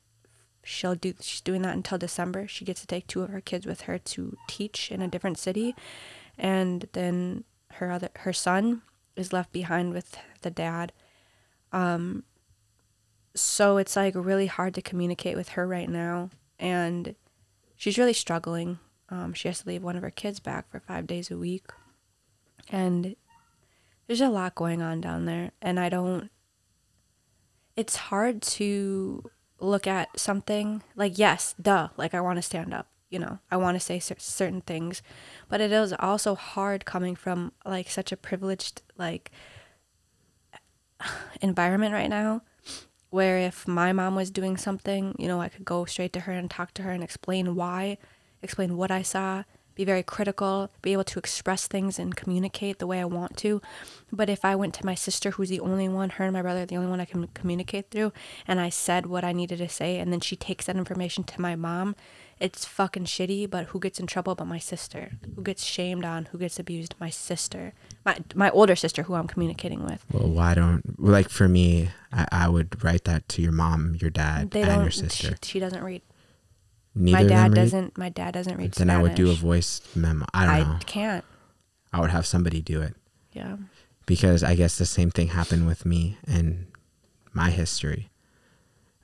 she'll 0.65 0.95
do 0.95 1.13
she's 1.21 1.41
doing 1.41 1.61
that 1.61 1.75
until 1.75 1.97
december. 1.97 2.47
She 2.47 2.65
gets 2.65 2.81
to 2.81 2.87
take 2.87 3.07
two 3.07 3.21
of 3.21 3.29
her 3.29 3.39
kids 3.39 3.65
with 3.65 3.81
her 3.81 3.97
to 3.97 4.35
teach 4.47 4.91
in 4.91 5.01
a 5.01 5.07
different 5.07 5.37
city. 5.37 5.75
And 6.37 6.89
then 6.93 7.43
her 7.73 7.91
other 7.91 8.09
her 8.17 8.33
son 8.33 8.81
is 9.15 9.31
left 9.31 9.51
behind 9.51 9.93
with 9.93 10.17
the 10.41 10.49
dad. 10.49 10.91
Um, 11.71 12.23
so 13.35 13.77
it's 13.77 13.95
like 13.95 14.13
really 14.15 14.47
hard 14.47 14.73
to 14.75 14.81
communicate 14.81 15.35
with 15.35 15.49
her 15.49 15.67
right 15.67 15.89
now, 15.89 16.29
and 16.57 17.15
she's 17.75 17.97
really 17.97 18.13
struggling. 18.13 18.79
Um, 19.09 19.33
she 19.33 19.47
has 19.49 19.59
to 19.59 19.67
leave 19.67 19.83
one 19.83 19.95
of 19.95 20.01
her 20.01 20.11
kids 20.11 20.39
back 20.39 20.69
for 20.69 20.79
five 20.79 21.05
days 21.05 21.29
a 21.29 21.37
week, 21.37 21.65
and 22.69 23.15
there's 24.07 24.21
a 24.21 24.29
lot 24.29 24.55
going 24.55 24.81
on 24.81 25.01
down 25.01 25.25
there, 25.25 25.51
and 25.61 25.79
I 25.79 25.89
don't. 25.89 26.29
It's 27.75 27.95
hard 27.95 28.41
to 28.41 29.29
look 29.59 29.87
at 29.87 30.19
something 30.19 30.83
like 30.95 31.17
yes, 31.17 31.55
duh, 31.61 31.89
like 31.97 32.13
I 32.13 32.21
want 32.21 32.37
to 32.37 32.41
stand 32.41 32.73
up, 32.73 32.87
you 33.09 33.19
know, 33.19 33.39
I 33.51 33.57
want 33.57 33.75
to 33.75 33.79
say 33.79 33.99
cer- 33.99 34.15
certain 34.17 34.61
things, 34.61 35.01
but 35.49 35.61
it 35.61 35.71
is 35.71 35.93
also 35.99 36.35
hard 36.35 36.85
coming 36.85 37.15
from 37.15 37.51
like 37.65 37.89
such 37.89 38.11
a 38.11 38.17
privileged 38.17 38.81
like 38.97 39.31
environment 41.41 41.93
right 41.93 42.09
now 42.09 42.41
where 43.09 43.37
if 43.37 43.67
my 43.67 43.93
mom 43.93 44.15
was 44.15 44.29
doing 44.29 44.57
something, 44.57 45.15
you 45.17 45.27
know, 45.27 45.39
I 45.39 45.47
could 45.47 45.63
go 45.63 45.85
straight 45.85 46.11
to 46.13 46.21
her 46.21 46.33
and 46.33 46.51
talk 46.51 46.73
to 46.73 46.83
her 46.83 46.91
and 46.91 47.01
explain 47.03 47.55
why, 47.55 47.97
explain 48.41 48.75
what 48.75 48.91
I 48.91 49.03
saw, 49.03 49.43
be 49.75 49.83
very 49.85 50.03
critical, 50.03 50.69
be 50.81 50.93
able 50.93 51.03
to 51.03 51.19
express 51.19 51.67
things 51.67 51.99
and 51.99 52.15
communicate 52.15 52.79
the 52.79 52.87
way 52.87 52.99
I 53.01 53.05
want 53.05 53.37
to. 53.37 53.61
But 54.11 54.29
if 54.29 54.43
I 54.45 54.55
went 54.55 54.73
to 54.75 54.85
my 54.85 54.95
sister, 54.95 55.31
who's 55.31 55.49
the 55.49 55.59
only 55.59 55.89
one, 55.89 56.11
her 56.11 56.23
and 56.23 56.33
my 56.33 56.41
brother, 56.41 56.65
the 56.65 56.77
only 56.77 56.89
one 56.89 56.99
I 57.01 57.05
can 57.05 57.27
communicate 57.33 57.91
through, 57.91 58.13
and 58.47 58.59
I 58.59 58.69
said 58.69 59.05
what 59.05 59.23
I 59.23 59.33
needed 59.33 59.57
to 59.59 59.69
say, 59.69 59.99
and 59.99 60.11
then 60.13 60.21
she 60.21 60.35
takes 60.35 60.65
that 60.65 60.77
information 60.77 61.23
to 61.25 61.41
my 61.41 61.55
mom, 61.55 61.95
it's 62.39 62.65
fucking 62.65 63.05
shitty. 63.05 63.49
But 63.49 63.67
who 63.67 63.79
gets 63.79 63.99
in 63.99 64.07
trouble 64.07 64.35
but 64.35 64.45
my 64.45 64.59
sister? 64.59 65.11
Who 65.35 65.41
gets 65.41 65.63
shamed 65.63 66.03
on? 66.03 66.25
Who 66.31 66.37
gets 66.37 66.59
abused? 66.59 66.93
My 66.99 67.09
sister, 67.09 67.73
my 68.05 68.17
my 68.33 68.49
older 68.49 68.75
sister, 68.75 69.03
who 69.03 69.13
I'm 69.13 69.27
communicating 69.27 69.85
with. 69.85 70.05
Well, 70.11 70.29
why 70.29 70.53
don't 70.53 70.99
like 71.01 71.29
for 71.29 71.47
me? 71.47 71.89
I, 72.11 72.27
I 72.31 72.49
would 72.49 72.83
write 72.83 73.05
that 73.05 73.27
to 73.29 73.41
your 73.41 73.51
mom, 73.53 73.95
your 74.01 74.09
dad, 74.09 74.51
They 74.51 74.63
and 74.63 74.81
your 74.83 74.91
She, 74.91 74.99
sister. 75.01 75.35
she 75.43 75.59
doesn't 75.59 75.83
read. 75.83 76.01
Neither 76.95 77.17
my 77.23 77.23
dad 77.27 77.53
doesn't. 77.53 77.97
My 77.97 78.09
dad 78.09 78.33
doesn't 78.33 78.57
read. 78.57 78.71
Then 78.73 78.89
I 78.89 79.01
would 79.01 79.15
do 79.15 79.29
a 79.29 79.33
voice 79.33 79.81
memo. 79.95 80.25
I 80.33 80.45
don't 80.45 80.55
know. 80.67 80.73
I 80.73 80.73
know. 80.77 80.79
can't. 80.85 81.25
I 81.93 81.99
would 82.01 82.09
have 82.11 82.25
somebody 82.25 82.61
do 82.61 82.81
it 82.81 82.95
Yeah. 83.33 83.57
because 84.05 84.43
I 84.43 84.55
guess 84.55 84.77
the 84.77 84.85
same 84.85 85.11
thing 85.11 85.27
happened 85.27 85.65
with 85.67 85.85
me 85.85 86.17
and 86.27 86.67
my 87.33 87.51
history, 87.51 88.09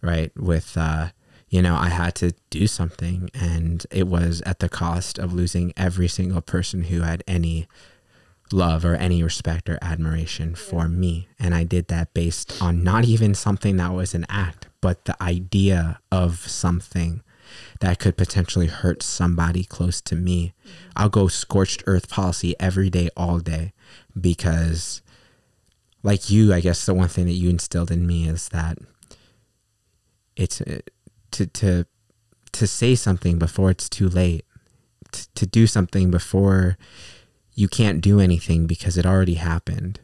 right? 0.01 0.31
With 0.37 0.77
uh, 0.77 1.09
you 1.49 1.61
know, 1.61 1.75
I 1.75 1.89
had 1.89 2.15
to 2.15 2.33
do 2.49 2.65
something, 2.67 3.29
and 3.33 3.85
it 3.91 4.07
was 4.07 4.41
at 4.45 4.59
the 4.59 4.69
cost 4.69 5.19
of 5.19 5.33
losing 5.33 5.73
every 5.75 6.07
single 6.07 6.41
person 6.41 6.83
who 6.83 7.01
had 7.01 7.23
any 7.27 7.67
love 8.53 8.83
or 8.85 8.95
any 8.95 9.21
respect 9.23 9.69
or 9.69 9.77
admiration 9.81 10.55
for 10.55 10.87
me. 10.89 11.27
And 11.39 11.53
I 11.55 11.63
did 11.63 11.87
that 11.89 12.13
based 12.13 12.61
on 12.61 12.83
not 12.83 13.03
even 13.05 13.33
something 13.33 13.77
that 13.77 13.93
was 13.93 14.13
an 14.13 14.25
act, 14.29 14.67
but 14.81 15.05
the 15.05 15.21
idea 15.23 15.99
of 16.11 16.39
something 16.49 17.21
that 17.79 17.99
could 17.99 18.17
potentially 18.17 18.67
hurt 18.67 19.03
somebody 19.03 19.63
close 19.63 20.01
to 20.01 20.15
me. 20.15 20.53
I'll 20.95 21.09
go 21.09 21.27
scorched 21.27 21.83
earth 21.87 22.09
policy 22.09 22.55
every 22.59 22.89
day, 22.89 23.09
all 23.15 23.39
day, 23.39 23.73
because, 24.19 25.01
like 26.03 26.29
you, 26.29 26.53
I 26.53 26.59
guess 26.59 26.85
the 26.85 26.93
one 26.93 27.07
thing 27.07 27.25
that 27.25 27.31
you 27.33 27.49
instilled 27.49 27.91
in 27.91 28.05
me 28.07 28.27
is 28.27 28.49
that 28.49 28.77
it's 30.35 30.61
uh, 30.61 30.79
to 31.31 31.45
to 31.45 31.85
to 32.51 32.67
say 32.67 32.95
something 32.95 33.39
before 33.39 33.69
it's 33.69 33.87
too 33.87 34.09
late, 34.09 34.45
to, 35.11 35.33
to 35.35 35.45
do 35.45 35.67
something 35.67 36.11
before 36.11 36.77
you 37.53 37.67
can't 37.67 38.01
do 38.01 38.19
anything 38.19 38.67
because 38.67 38.97
it 38.97 39.05
already 39.05 39.35
happened. 39.35 39.99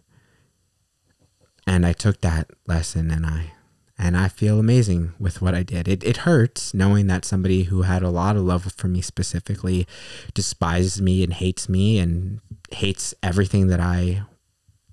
And 1.65 1.85
I 1.85 1.93
took 1.93 2.21
that 2.21 2.49
lesson 2.65 3.11
and 3.11 3.25
I 3.25 3.51
and 3.99 4.15
I 4.15 4.27
feel 4.27 4.59
amazing 4.59 5.13
with 5.19 5.41
what 5.41 5.55
I 5.55 5.63
did. 5.63 5.87
It 5.87 6.03
it 6.03 6.17
hurts 6.17 6.73
knowing 6.73 7.07
that 7.07 7.25
somebody 7.25 7.63
who 7.63 7.81
had 7.83 8.03
a 8.03 8.09
lot 8.09 8.35
of 8.35 8.43
love 8.43 8.71
for 8.73 8.87
me 8.87 9.01
specifically 9.01 9.87
despises 10.33 11.01
me 11.01 11.23
and 11.23 11.33
hates 11.33 11.67
me 11.67 11.97
and 11.99 12.39
hates 12.71 13.13
everything 13.23 13.67
that 13.67 13.79
I 13.79 14.23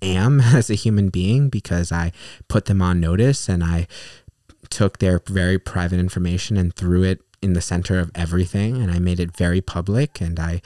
am 0.01 0.41
as 0.41 0.69
a 0.69 0.75
human 0.75 1.09
being 1.09 1.49
because 1.49 1.91
I 1.91 2.11
put 2.47 2.65
them 2.65 2.81
on 2.81 2.99
notice 2.99 3.47
and 3.47 3.63
I 3.63 3.87
took 4.69 4.97
their 4.97 5.21
very 5.27 5.59
private 5.59 5.99
information 5.99 6.57
and 6.57 6.75
threw 6.75 7.03
it 7.03 7.21
in 7.41 7.53
the 7.53 7.61
center 7.61 7.99
of 7.99 8.11
everything 8.15 8.77
and 8.81 8.91
I 8.91 8.97
made 8.97 9.19
it 9.19 9.35
very 9.35 9.61
public 9.61 10.19
and 10.19 10.39
I 10.39 10.61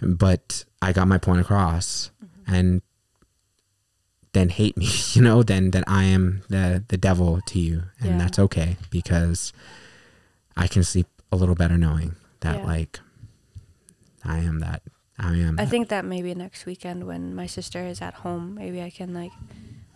but 0.00 0.64
I 0.80 0.92
got 0.92 1.08
my 1.08 1.18
point 1.18 1.40
across 1.40 2.10
mm-hmm. 2.24 2.54
and 2.54 2.82
then 4.36 4.50
hate 4.50 4.76
me, 4.76 4.88
you 5.12 5.22
know, 5.22 5.42
then 5.42 5.70
then 5.70 5.84
I 5.86 6.04
am 6.04 6.42
the 6.48 6.84
the 6.88 6.96
devil 6.96 7.40
to 7.46 7.58
you 7.58 7.84
and 8.00 8.10
yeah. 8.10 8.18
that's 8.18 8.38
okay 8.38 8.76
because 8.90 9.52
I 10.56 10.68
can 10.68 10.84
sleep 10.84 11.06
a 11.32 11.36
little 11.36 11.54
better 11.54 11.78
knowing 11.78 12.16
that 12.40 12.60
yeah. 12.60 12.66
like 12.66 13.00
I 14.24 14.38
am 14.38 14.60
that 14.60 14.82
I 15.18 15.36
am 15.36 15.58
I 15.58 15.64
think 15.64 15.88
that 15.88 16.04
maybe 16.04 16.34
next 16.34 16.66
weekend 16.66 17.06
when 17.06 17.34
my 17.34 17.46
sister 17.46 17.80
is 17.80 18.02
at 18.02 18.14
home, 18.14 18.54
maybe 18.54 18.82
I 18.82 18.90
can 18.90 19.14
like 19.14 19.32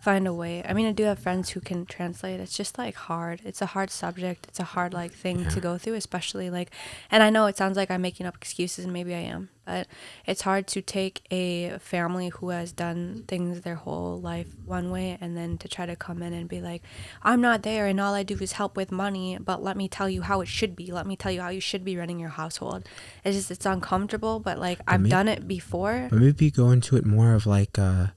find 0.01 0.27
a 0.27 0.33
way. 0.33 0.63
I 0.67 0.73
mean, 0.73 0.87
I 0.87 0.91
do 0.93 1.03
have 1.03 1.19
friends 1.19 1.51
who 1.51 1.61
can 1.61 1.85
translate. 1.85 2.39
It's 2.39 2.57
just 2.57 2.79
like 2.79 2.95
hard. 2.95 3.39
It's 3.45 3.61
a 3.61 3.67
hard 3.67 3.91
subject. 3.91 4.47
It's 4.47 4.59
a 4.59 4.63
hard 4.63 4.95
like 4.95 5.11
thing 5.11 5.41
yeah. 5.41 5.49
to 5.49 5.59
go 5.59 5.77
through, 5.77 5.93
especially 5.93 6.49
like 6.49 6.71
and 7.11 7.21
I 7.21 7.29
know 7.29 7.45
it 7.45 7.55
sounds 7.55 7.77
like 7.77 7.91
I'm 7.91 8.01
making 8.01 8.25
up 8.25 8.35
excuses 8.35 8.85
and 8.85 8.93
maybe 8.93 9.13
I 9.13 9.19
am, 9.19 9.49
but 9.63 9.85
it's 10.25 10.41
hard 10.41 10.65
to 10.69 10.81
take 10.81 11.21
a 11.29 11.77
family 11.77 12.29
who 12.29 12.49
has 12.49 12.71
done 12.71 13.25
things 13.27 13.61
their 13.61 13.75
whole 13.75 14.19
life 14.19 14.47
one 14.65 14.89
way 14.89 15.19
and 15.21 15.37
then 15.37 15.59
to 15.59 15.67
try 15.67 15.85
to 15.85 15.95
come 15.95 16.23
in 16.23 16.33
and 16.33 16.49
be 16.49 16.61
like, 16.61 16.81
"I'm 17.21 17.39
not 17.39 17.61
there 17.61 17.85
and 17.85 18.01
all 18.01 18.15
I 18.15 18.23
do 18.23 18.35
is 18.41 18.53
help 18.53 18.75
with 18.75 18.91
money, 18.91 19.37
but 19.39 19.61
let 19.61 19.77
me 19.77 19.87
tell 19.87 20.09
you 20.09 20.23
how 20.23 20.41
it 20.41 20.47
should 20.47 20.75
be. 20.75 20.91
Let 20.91 21.05
me 21.05 21.15
tell 21.15 21.31
you 21.31 21.41
how 21.41 21.49
you 21.49 21.61
should 21.61 21.85
be 21.85 21.95
running 21.95 22.19
your 22.19 22.29
household." 22.29 22.89
It's 23.23 23.37
just 23.37 23.51
it's 23.51 23.67
uncomfortable, 23.67 24.39
but 24.39 24.57
like 24.57 24.79
but 24.79 24.93
I've 24.95 25.01
maybe, 25.01 25.11
done 25.11 25.27
it 25.27 25.47
before. 25.47 26.07
But 26.09 26.19
maybe 26.19 26.49
go 26.49 26.71
into 26.71 26.97
it 26.97 27.05
more 27.05 27.35
of 27.35 27.45
like 27.45 27.77
uh 27.77 28.07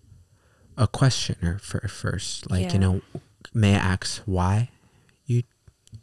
a 0.76 0.86
questioner 0.86 1.58
for 1.58 1.86
first 1.88 2.50
like 2.50 2.64
yeah. 2.64 2.72
you 2.72 2.78
know 2.78 3.00
may 3.52 3.74
i 3.74 3.78
ask 3.78 4.22
why 4.26 4.70
you 5.26 5.42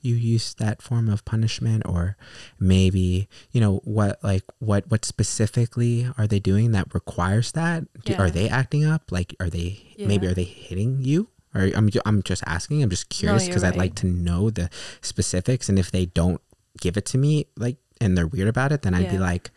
you 0.02 0.16
use 0.16 0.54
that 0.56 0.82
form 0.82 1.10
of 1.10 1.26
punishment 1.26 1.84
or 1.86 2.16
maybe 2.60 3.28
you 3.52 3.60
know 3.60 3.82
what 3.84 4.24
like 4.24 4.44
what 4.60 4.90
what 4.90 5.04
specifically 5.04 6.08
are 6.18 6.28
they 6.28 6.40
doing 6.40 6.72
that 6.72 6.94
requires 6.94 7.52
that 7.52 7.84
yeah. 8.06 8.22
are 8.22 8.30
they 8.30 8.48
acting 8.48 8.86
up 8.86 9.12
like 9.12 9.36
are 9.40 9.50
they 9.50 9.82
yeah. 9.98 10.08
maybe 10.08 10.28
are 10.28 10.34
they 10.34 10.44
hitting 10.44 11.02
you 11.02 11.28
or 11.54 11.70
I'm, 11.76 11.90
I'm 12.06 12.24
just 12.24 12.44
asking 12.46 12.82
i'm 12.82 12.90
just 12.90 13.10
curious 13.10 13.48
because 13.48 13.64
no, 13.64 13.70
right. 13.70 13.76
i'd 13.76 13.80
like 13.80 13.96
to 13.96 14.08
know 14.08 14.50
the 14.50 14.70
specifics 15.02 15.68
and 15.68 15.78
if 15.78 15.92
they 15.92 16.06
don't 16.06 16.42
give 16.80 16.96
it 16.96 17.06
to 17.08 17.18
me 17.18 17.48
like 17.58 17.78
and 18.00 18.18
they're 18.18 18.28
weird 18.28 18.48
about 18.48 18.72
it 18.72 18.84
then 18.84 18.94
i'd 18.94 19.12
be 19.12 19.20
like 19.20 19.52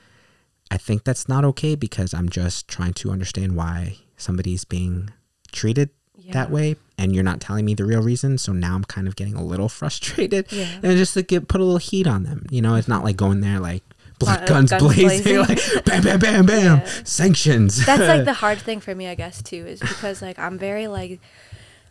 i 0.70 0.76
think 0.76 1.04
that's 1.04 1.28
not 1.28 1.44
okay 1.44 1.74
because 1.74 2.12
i'm 2.12 2.28
just 2.28 2.66
trying 2.66 2.92
to 2.92 3.10
understand 3.10 3.54
why 3.56 3.96
somebody's 4.16 4.64
being 4.64 5.10
treated 5.52 5.90
yeah. 6.16 6.32
that 6.32 6.50
way 6.50 6.76
and 6.98 7.14
you're 7.14 7.24
not 7.24 7.40
telling 7.40 7.64
me 7.64 7.74
the 7.74 7.84
real 7.84 8.02
reason 8.02 8.38
so 8.38 8.52
now 8.52 8.74
i'm 8.74 8.84
kind 8.84 9.06
of 9.06 9.16
getting 9.16 9.34
a 9.34 9.44
little 9.44 9.68
frustrated 9.80 10.50
yeah. 10.50 10.68
and 10.82 10.96
just 10.96 11.14
to 11.14 11.22
get 11.22 11.48
put 11.48 11.60
a 11.60 11.64
little 11.64 11.78
heat 11.78 12.06
on 12.06 12.22
them 12.24 12.44
you 12.50 12.62
know 12.62 12.74
it's 12.74 12.88
not 12.88 13.04
like 13.04 13.16
going 13.16 13.40
there 13.40 13.58
like 13.58 13.82
black 14.18 14.42
uh, 14.42 14.46
guns, 14.46 14.70
guns, 14.70 14.82
blazing, 14.82 15.34
blazing. 15.34 15.38
like 15.38 15.84
bam 15.84 16.02
bam 16.02 16.18
bam 16.18 16.46
bam 16.46 16.78
yeah. 16.78 16.84
sanctions 17.04 17.84
that's 17.84 18.00
like 18.00 18.24
the 18.24 18.32
hard 18.44 18.58
thing 18.58 18.80
for 18.80 18.94
me 18.94 19.08
i 19.08 19.14
guess 19.14 19.42
too 19.42 19.66
is 19.66 19.80
because 19.80 20.22
like 20.22 20.38
i'm 20.38 20.58
very 20.58 20.86
like 20.86 21.20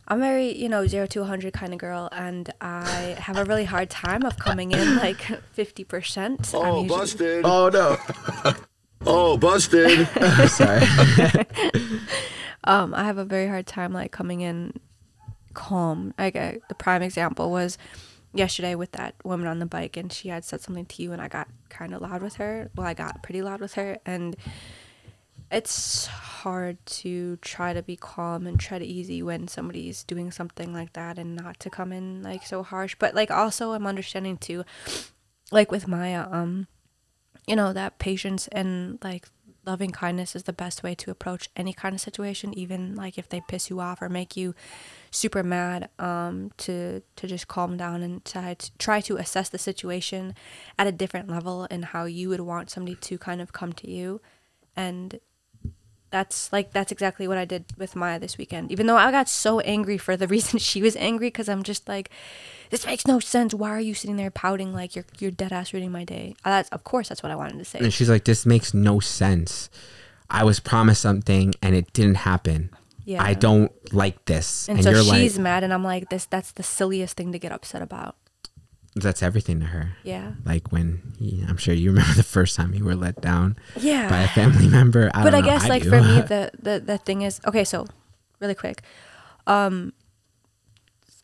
I'm 0.06 0.20
very, 0.20 0.54
you 0.54 0.68
know, 0.68 0.86
zero 0.86 1.06
to 1.08 1.20
100 1.22 1.54
kind 1.54 1.72
of 1.72 1.80
girl, 1.80 2.10
and 2.12 2.52
I 2.60 3.16
have 3.20 3.38
a 3.38 3.46
really 3.46 3.64
hard 3.64 3.90
time 3.90 4.24
of 4.24 4.38
coming 4.38 4.72
in 4.72 4.98
like 4.98 5.20
50%. 5.20 6.52
Oh, 6.54 6.82
usually... 6.82 6.88
busted. 6.90 7.46
Oh, 7.46 7.70
no. 7.70 8.54
Oh, 9.06 9.38
busted. 9.38 10.08
Sorry. 10.48 10.82
um, 12.64 12.94
I 12.94 13.04
have 13.06 13.18
a 13.18 13.26
very 13.26 13.48
hard 13.48 13.66
time 13.68 13.94
like 13.94 14.12
coming 14.12 14.42
in 14.42 14.74
calm. 15.54 16.14
Like 16.18 16.36
uh, 16.36 16.54
the 16.70 16.76
prime 16.76 17.02
example 17.02 17.52
was 17.52 17.78
yesterday 18.34 18.76
with 18.76 18.92
that 18.94 19.16
woman 19.24 19.48
on 19.48 19.60
the 19.60 19.66
bike, 19.66 19.98
and 19.98 20.12
she 20.12 20.30
had 20.30 20.44
said 20.44 20.62
something 20.62 20.86
to 20.86 21.04
you, 21.04 21.12
and 21.12 21.22
I 21.22 21.28
got 21.28 21.48
kind 21.70 21.94
of 21.94 22.02
loud 22.02 22.22
with 22.22 22.36
her. 22.36 22.70
Well, 22.76 22.88
I 22.88 22.94
got 22.94 23.24
pretty 23.24 23.42
loud 23.42 23.62
with 23.62 23.74
her, 23.76 23.98
and 24.06 24.36
it's 25.54 26.08
hard 26.08 26.84
to 26.86 27.38
try 27.38 27.74
to 27.74 27.84
be 27.84 27.96
calm 27.96 28.48
and 28.48 28.60
tread 28.60 28.82
easy 28.82 29.22
when 29.22 29.48
somebody's 29.48 30.04
doing 30.04 30.32
something 30.32 30.74
like 30.74 30.94
that 30.94 31.20
and 31.20 31.36
not 31.36 31.60
to 31.60 31.70
come 31.70 31.92
in 31.94 32.24
like 32.24 32.44
so 32.44 32.64
harsh 32.64 32.96
but 32.98 33.14
like 33.14 33.30
also 33.30 33.72
i'm 33.72 33.86
understanding 33.86 34.36
too 34.36 34.64
like 35.52 35.72
with 35.72 35.88
maya 35.88 36.26
um 36.32 36.68
you 37.48 37.56
know 37.56 37.74
that 37.74 38.00
patience 38.00 38.48
and 38.50 39.00
like 39.04 39.28
loving 39.66 39.92
kindness 39.92 40.36
is 40.36 40.44
the 40.44 40.54
best 40.54 40.84
way 40.84 40.94
to 40.94 41.10
approach 41.10 41.50
any 41.56 41.72
kind 41.72 41.96
of 41.96 42.02
situation 42.02 42.58
even 42.58 42.96
like 42.96 43.18
if 43.18 43.30
they 43.30 43.42
piss 43.48 43.70
you 43.70 43.80
off 43.80 44.02
or 44.02 44.10
make 44.10 44.36
you 44.36 44.54
super 45.14 45.44
mad 45.44 45.90
um, 46.00 46.52
to 46.58 47.02
to 47.16 47.28
just 47.28 47.48
calm 47.48 47.78
down 47.78 48.02
and 48.02 48.26
try 48.26 48.56
to, 48.56 48.72
try 48.78 49.00
to 49.00 49.18
assess 49.18 49.50
the 49.50 49.58
situation 49.58 50.34
at 50.78 50.88
a 50.88 50.92
different 50.92 51.30
level 51.30 51.68
and 51.70 51.86
how 51.86 52.06
you 52.06 52.30
would 52.30 52.42
want 52.42 52.70
somebody 52.70 52.96
to 52.96 53.18
kind 53.18 53.40
of 53.40 53.54
come 53.54 53.72
to 53.74 53.90
you. 53.90 54.20
And 54.76 55.20
that's 56.14 56.54
like 56.54 56.72
that's 56.74 56.92
exactly 56.92 57.28
what 57.28 57.40
I 57.40 57.44
did 57.44 57.66
with 57.76 57.96
Maya 57.96 58.20
this 58.20 58.38
weekend. 58.38 58.72
Even 58.72 58.86
though 58.86 58.98
I 58.98 59.10
got 59.10 59.28
so 59.28 59.60
angry 59.62 59.98
for 59.98 60.16
the 60.16 60.28
reason 60.36 60.60
she 60.60 60.84
was 60.84 60.96
angry, 60.96 61.28
because 61.28 61.50
I'm 61.50 61.64
just 61.64 61.90
like, 61.90 62.12
this 62.70 62.86
makes 62.86 63.08
no 63.08 63.20
sense. 63.20 63.52
Why 63.52 63.72
are 63.72 63.82
you 63.82 63.96
sitting 63.96 64.16
there 64.16 64.30
pouting 64.30 64.74
like 64.74 64.96
you're 64.96 65.06
you're 65.18 65.32
dead 65.32 65.52
ass 65.52 65.74
ruining 65.74 65.92
my 65.92 66.04
day? 66.04 66.36
Uh, 66.46 66.52
that's 66.52 66.70
of 66.70 66.84
course 66.84 67.10
that's 67.10 67.24
what 67.24 67.32
I 67.32 67.36
wanted 67.36 67.58
to 67.58 67.66
say. 67.66 67.80
And 67.80 67.92
she's 67.92 68.12
like, 68.12 68.26
this 68.26 68.46
makes 68.46 68.76
no 68.76 69.00
sense. 69.00 69.72
I 70.30 70.44
was 70.44 70.60
promised 70.60 71.02
something 71.02 71.56
and 71.64 71.76
it 71.76 71.92
didn't 71.94 72.18
happen. 72.18 72.70
Yeah. 73.06 73.22
I 73.22 73.34
don't 73.34 73.72
like 73.92 74.24
this. 74.26 74.70
And, 74.70 74.78
and 74.78 74.84
so 74.84 75.04
she's 75.04 75.38
like, 75.38 75.44
mad, 75.44 75.64
and 75.64 75.74
I'm 75.74 75.84
like, 75.84 76.10
this 76.10 76.26
that's 76.26 76.52
the 76.52 76.64
silliest 76.64 77.18
thing 77.18 77.32
to 77.32 77.40
get 77.40 77.52
upset 77.52 77.82
about 77.82 78.16
that's 78.96 79.24
everything 79.24 79.60
to 79.60 79.68
her. 79.68 79.96
Yeah. 80.04 80.34
Like 80.46 80.72
when 80.72 81.14
he, 81.18 81.44
I'm 81.48 81.58
sure 81.58 81.74
you 81.74 81.92
remember 81.92 82.14
the 82.16 82.24
first 82.24 82.56
time 82.56 82.74
you 82.74 82.84
were 82.84 82.96
let 82.96 83.22
down. 83.22 83.58
Yeah. 83.76 84.10
By 84.10 84.22
a 84.22 84.28
family 84.28 84.68
member. 84.80 85.10
I 85.14 85.24
but 85.24 85.34
I 85.34 85.42
guess 85.42 85.66
I 85.66 85.68
like 85.68 85.84
do. 85.84 85.90
for 85.90 86.02
me 86.02 86.22
the, 86.28 86.52
the 86.62 86.80
the 86.80 86.98
thing 86.98 87.22
is 87.22 87.40
okay. 87.46 87.64
So 87.64 87.88
really 88.40 88.56
quick, 88.56 88.82
um, 89.48 89.94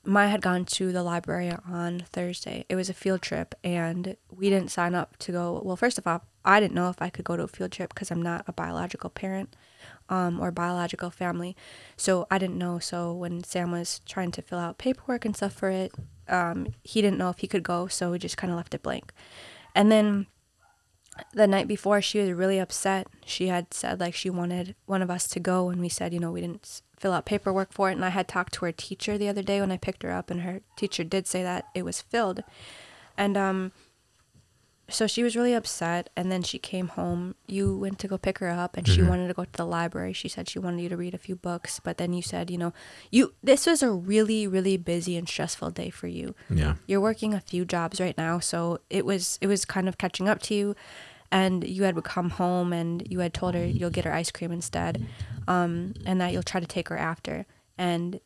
Maya 0.05 0.29
had 0.29 0.41
gone 0.41 0.65
to 0.65 0.91
the 0.91 1.03
library 1.03 1.51
on 1.69 1.99
Thursday. 2.11 2.65
It 2.69 2.75
was 2.75 2.89
a 2.89 2.93
field 2.93 3.21
trip, 3.21 3.53
and 3.63 4.15
we 4.31 4.49
didn't 4.49 4.71
sign 4.71 4.95
up 4.95 5.17
to 5.17 5.31
go. 5.31 5.61
Well, 5.63 5.75
first 5.75 5.97
of 5.97 6.07
all, 6.07 6.23
I 6.43 6.59
didn't 6.59 6.73
know 6.73 6.89
if 6.89 7.01
I 7.01 7.09
could 7.09 7.25
go 7.25 7.37
to 7.37 7.43
a 7.43 7.47
field 7.47 7.71
trip 7.71 7.93
because 7.93 8.09
I'm 8.09 8.21
not 8.21 8.45
a 8.47 8.53
biological 8.53 9.09
parent 9.09 9.55
um, 10.09 10.39
or 10.39 10.51
biological 10.51 11.09
family. 11.09 11.55
So 11.95 12.25
I 12.31 12.37
didn't 12.37 12.57
know. 12.57 12.79
So 12.79 13.13
when 13.13 13.43
Sam 13.43 13.71
was 13.71 14.01
trying 14.07 14.31
to 14.31 14.41
fill 14.41 14.59
out 14.59 14.77
paperwork 14.77 15.25
and 15.25 15.35
stuff 15.35 15.53
for 15.53 15.69
it, 15.69 15.91
um, 16.29 16.73
he 16.83 17.01
didn't 17.01 17.17
know 17.17 17.29
if 17.29 17.39
he 17.39 17.47
could 17.47 17.63
go, 17.63 17.87
so 17.87 18.11
we 18.11 18.19
just 18.19 18.37
kind 18.37 18.51
of 18.51 18.57
left 18.57 18.73
it 18.73 18.83
blank. 18.83 19.11
And 19.75 19.91
then 19.91 20.27
the 21.33 21.47
night 21.47 21.67
before, 21.67 22.01
she 22.01 22.19
was 22.19 22.31
really 22.31 22.59
upset. 22.59 23.07
She 23.25 23.47
had 23.47 23.73
said 23.73 23.99
like 23.99 24.13
she 24.13 24.29
wanted 24.29 24.75
one 24.85 25.01
of 25.01 25.11
us 25.11 25.27
to 25.29 25.39
go, 25.39 25.69
and 25.69 25.81
we 25.81 25.89
said, 25.89 26.13
you 26.13 26.19
know, 26.19 26.31
we 26.31 26.41
didn't 26.41 26.81
fill 26.97 27.13
out 27.13 27.25
paperwork 27.25 27.71
for 27.71 27.89
it. 27.89 27.93
And 27.93 28.05
I 28.05 28.09
had 28.09 28.27
talked 28.27 28.53
to 28.55 28.65
her 28.65 28.71
teacher 28.71 29.17
the 29.17 29.29
other 29.29 29.43
day 29.43 29.59
when 29.59 29.71
I 29.71 29.77
picked 29.77 30.03
her 30.03 30.11
up, 30.11 30.29
and 30.29 30.41
her 30.41 30.61
teacher 30.75 31.03
did 31.03 31.27
say 31.27 31.43
that 31.43 31.65
it 31.73 31.83
was 31.83 32.01
filled. 32.01 32.43
And 33.17 33.37
um, 33.37 33.71
so 34.89 35.07
she 35.07 35.23
was 35.23 35.35
really 35.35 35.53
upset 35.53 36.09
and 36.15 36.31
then 36.31 36.43
she 36.43 36.59
came 36.59 36.89
home. 36.89 37.35
You 37.47 37.77
went 37.77 37.99
to 37.99 38.07
go 38.07 38.17
pick 38.17 38.39
her 38.39 38.49
up 38.49 38.77
and 38.77 38.85
mm-hmm. 38.85 38.95
she 38.95 39.01
wanted 39.01 39.27
to 39.27 39.33
go 39.33 39.45
to 39.45 39.51
the 39.51 39.65
library. 39.65 40.13
She 40.13 40.27
said 40.27 40.49
she 40.49 40.59
wanted 40.59 40.81
you 40.81 40.89
to 40.89 40.97
read 40.97 41.13
a 41.13 41.19
few 41.19 41.35
books 41.35 41.79
but 41.79 41.97
then 41.97 42.13
you 42.13 42.21
said 42.21 42.49
you 42.49 42.57
know 42.57 42.73
you 43.11 43.33
this 43.43 43.65
was 43.65 43.81
a 43.83 43.91
really 43.91 44.47
really 44.47 44.77
busy 44.77 45.15
and 45.17 45.27
stressful 45.27 45.71
day 45.71 45.89
for 45.89 46.07
you. 46.07 46.35
Yeah. 46.49 46.75
You're 46.87 47.01
working 47.01 47.33
a 47.33 47.39
few 47.39 47.65
jobs 47.65 48.01
right 48.01 48.17
now 48.17 48.39
so 48.39 48.79
it 48.89 49.05
was 49.05 49.37
it 49.41 49.47
was 49.47 49.65
kind 49.65 49.87
of 49.87 49.97
catching 49.97 50.27
up 50.27 50.41
to 50.43 50.53
you 50.53 50.75
and 51.31 51.67
you 51.67 51.83
had 51.83 52.01
come 52.03 52.31
home 52.31 52.73
and 52.73 53.05
you 53.09 53.19
had 53.19 53.33
told 53.33 53.53
her 53.53 53.65
you'll 53.65 53.89
get 53.89 54.05
her 54.05 54.13
ice 54.13 54.31
cream 54.31 54.51
instead 54.51 55.05
um, 55.47 55.93
and 56.05 56.19
that 56.21 56.33
you'll 56.33 56.43
try 56.43 56.59
to 56.59 56.67
take 56.67 56.89
her 56.89 56.97
after. 56.97 57.45
And 57.77 58.19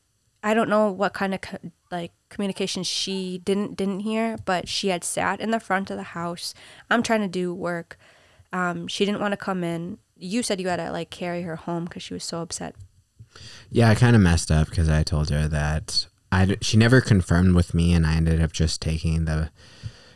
I 0.43 0.53
don't 0.53 0.70
know 0.70 0.91
what 0.91 1.14
kind 1.14 1.34
of 1.34 1.41
co- 1.41 1.72
like 1.91 2.11
communication 2.34 2.84
she 2.84 3.39
didn't 3.45 3.77
didn't 3.77 4.01
hear, 4.01 4.38
but 4.45 4.67
she 4.67 4.89
had 4.89 5.03
sat 5.03 5.39
in 5.39 5.51
the 5.51 5.59
front 5.59 5.89
of 5.89 5.97
the 5.97 6.03
house. 6.03 6.53
I'm 6.89 7.03
trying 7.03 7.21
to 7.21 7.27
do 7.27 7.53
work. 7.53 7.97
Um, 8.51 8.88
she 8.88 9.05
didn't 9.05 9.21
want 9.21 9.31
to 9.31 9.38
come 9.38 9.63
in. 9.63 9.97
You 10.17 10.43
said 10.43 10.59
you 10.59 10.67
had 10.67 10.77
to 10.77 10.91
like 10.91 11.09
carry 11.09 11.43
her 11.43 11.55
home 11.55 11.86
because 11.86 12.03
she 12.03 12.13
was 12.13 12.23
so 12.23 12.41
upset. 12.41 12.75
Yeah, 13.69 13.89
I 13.89 13.95
kind 13.95 14.15
of 14.15 14.21
messed 14.21 14.51
up 14.51 14.69
because 14.69 14.89
I 14.89 15.03
told 15.03 15.29
her 15.29 15.47
that 15.47 16.07
I 16.31 16.57
she 16.61 16.77
never 16.77 17.01
confirmed 17.01 17.55
with 17.55 17.73
me, 17.73 17.93
and 17.93 18.05
I 18.05 18.15
ended 18.15 18.41
up 18.41 18.51
just 18.51 18.81
taking 18.81 19.25
the 19.25 19.49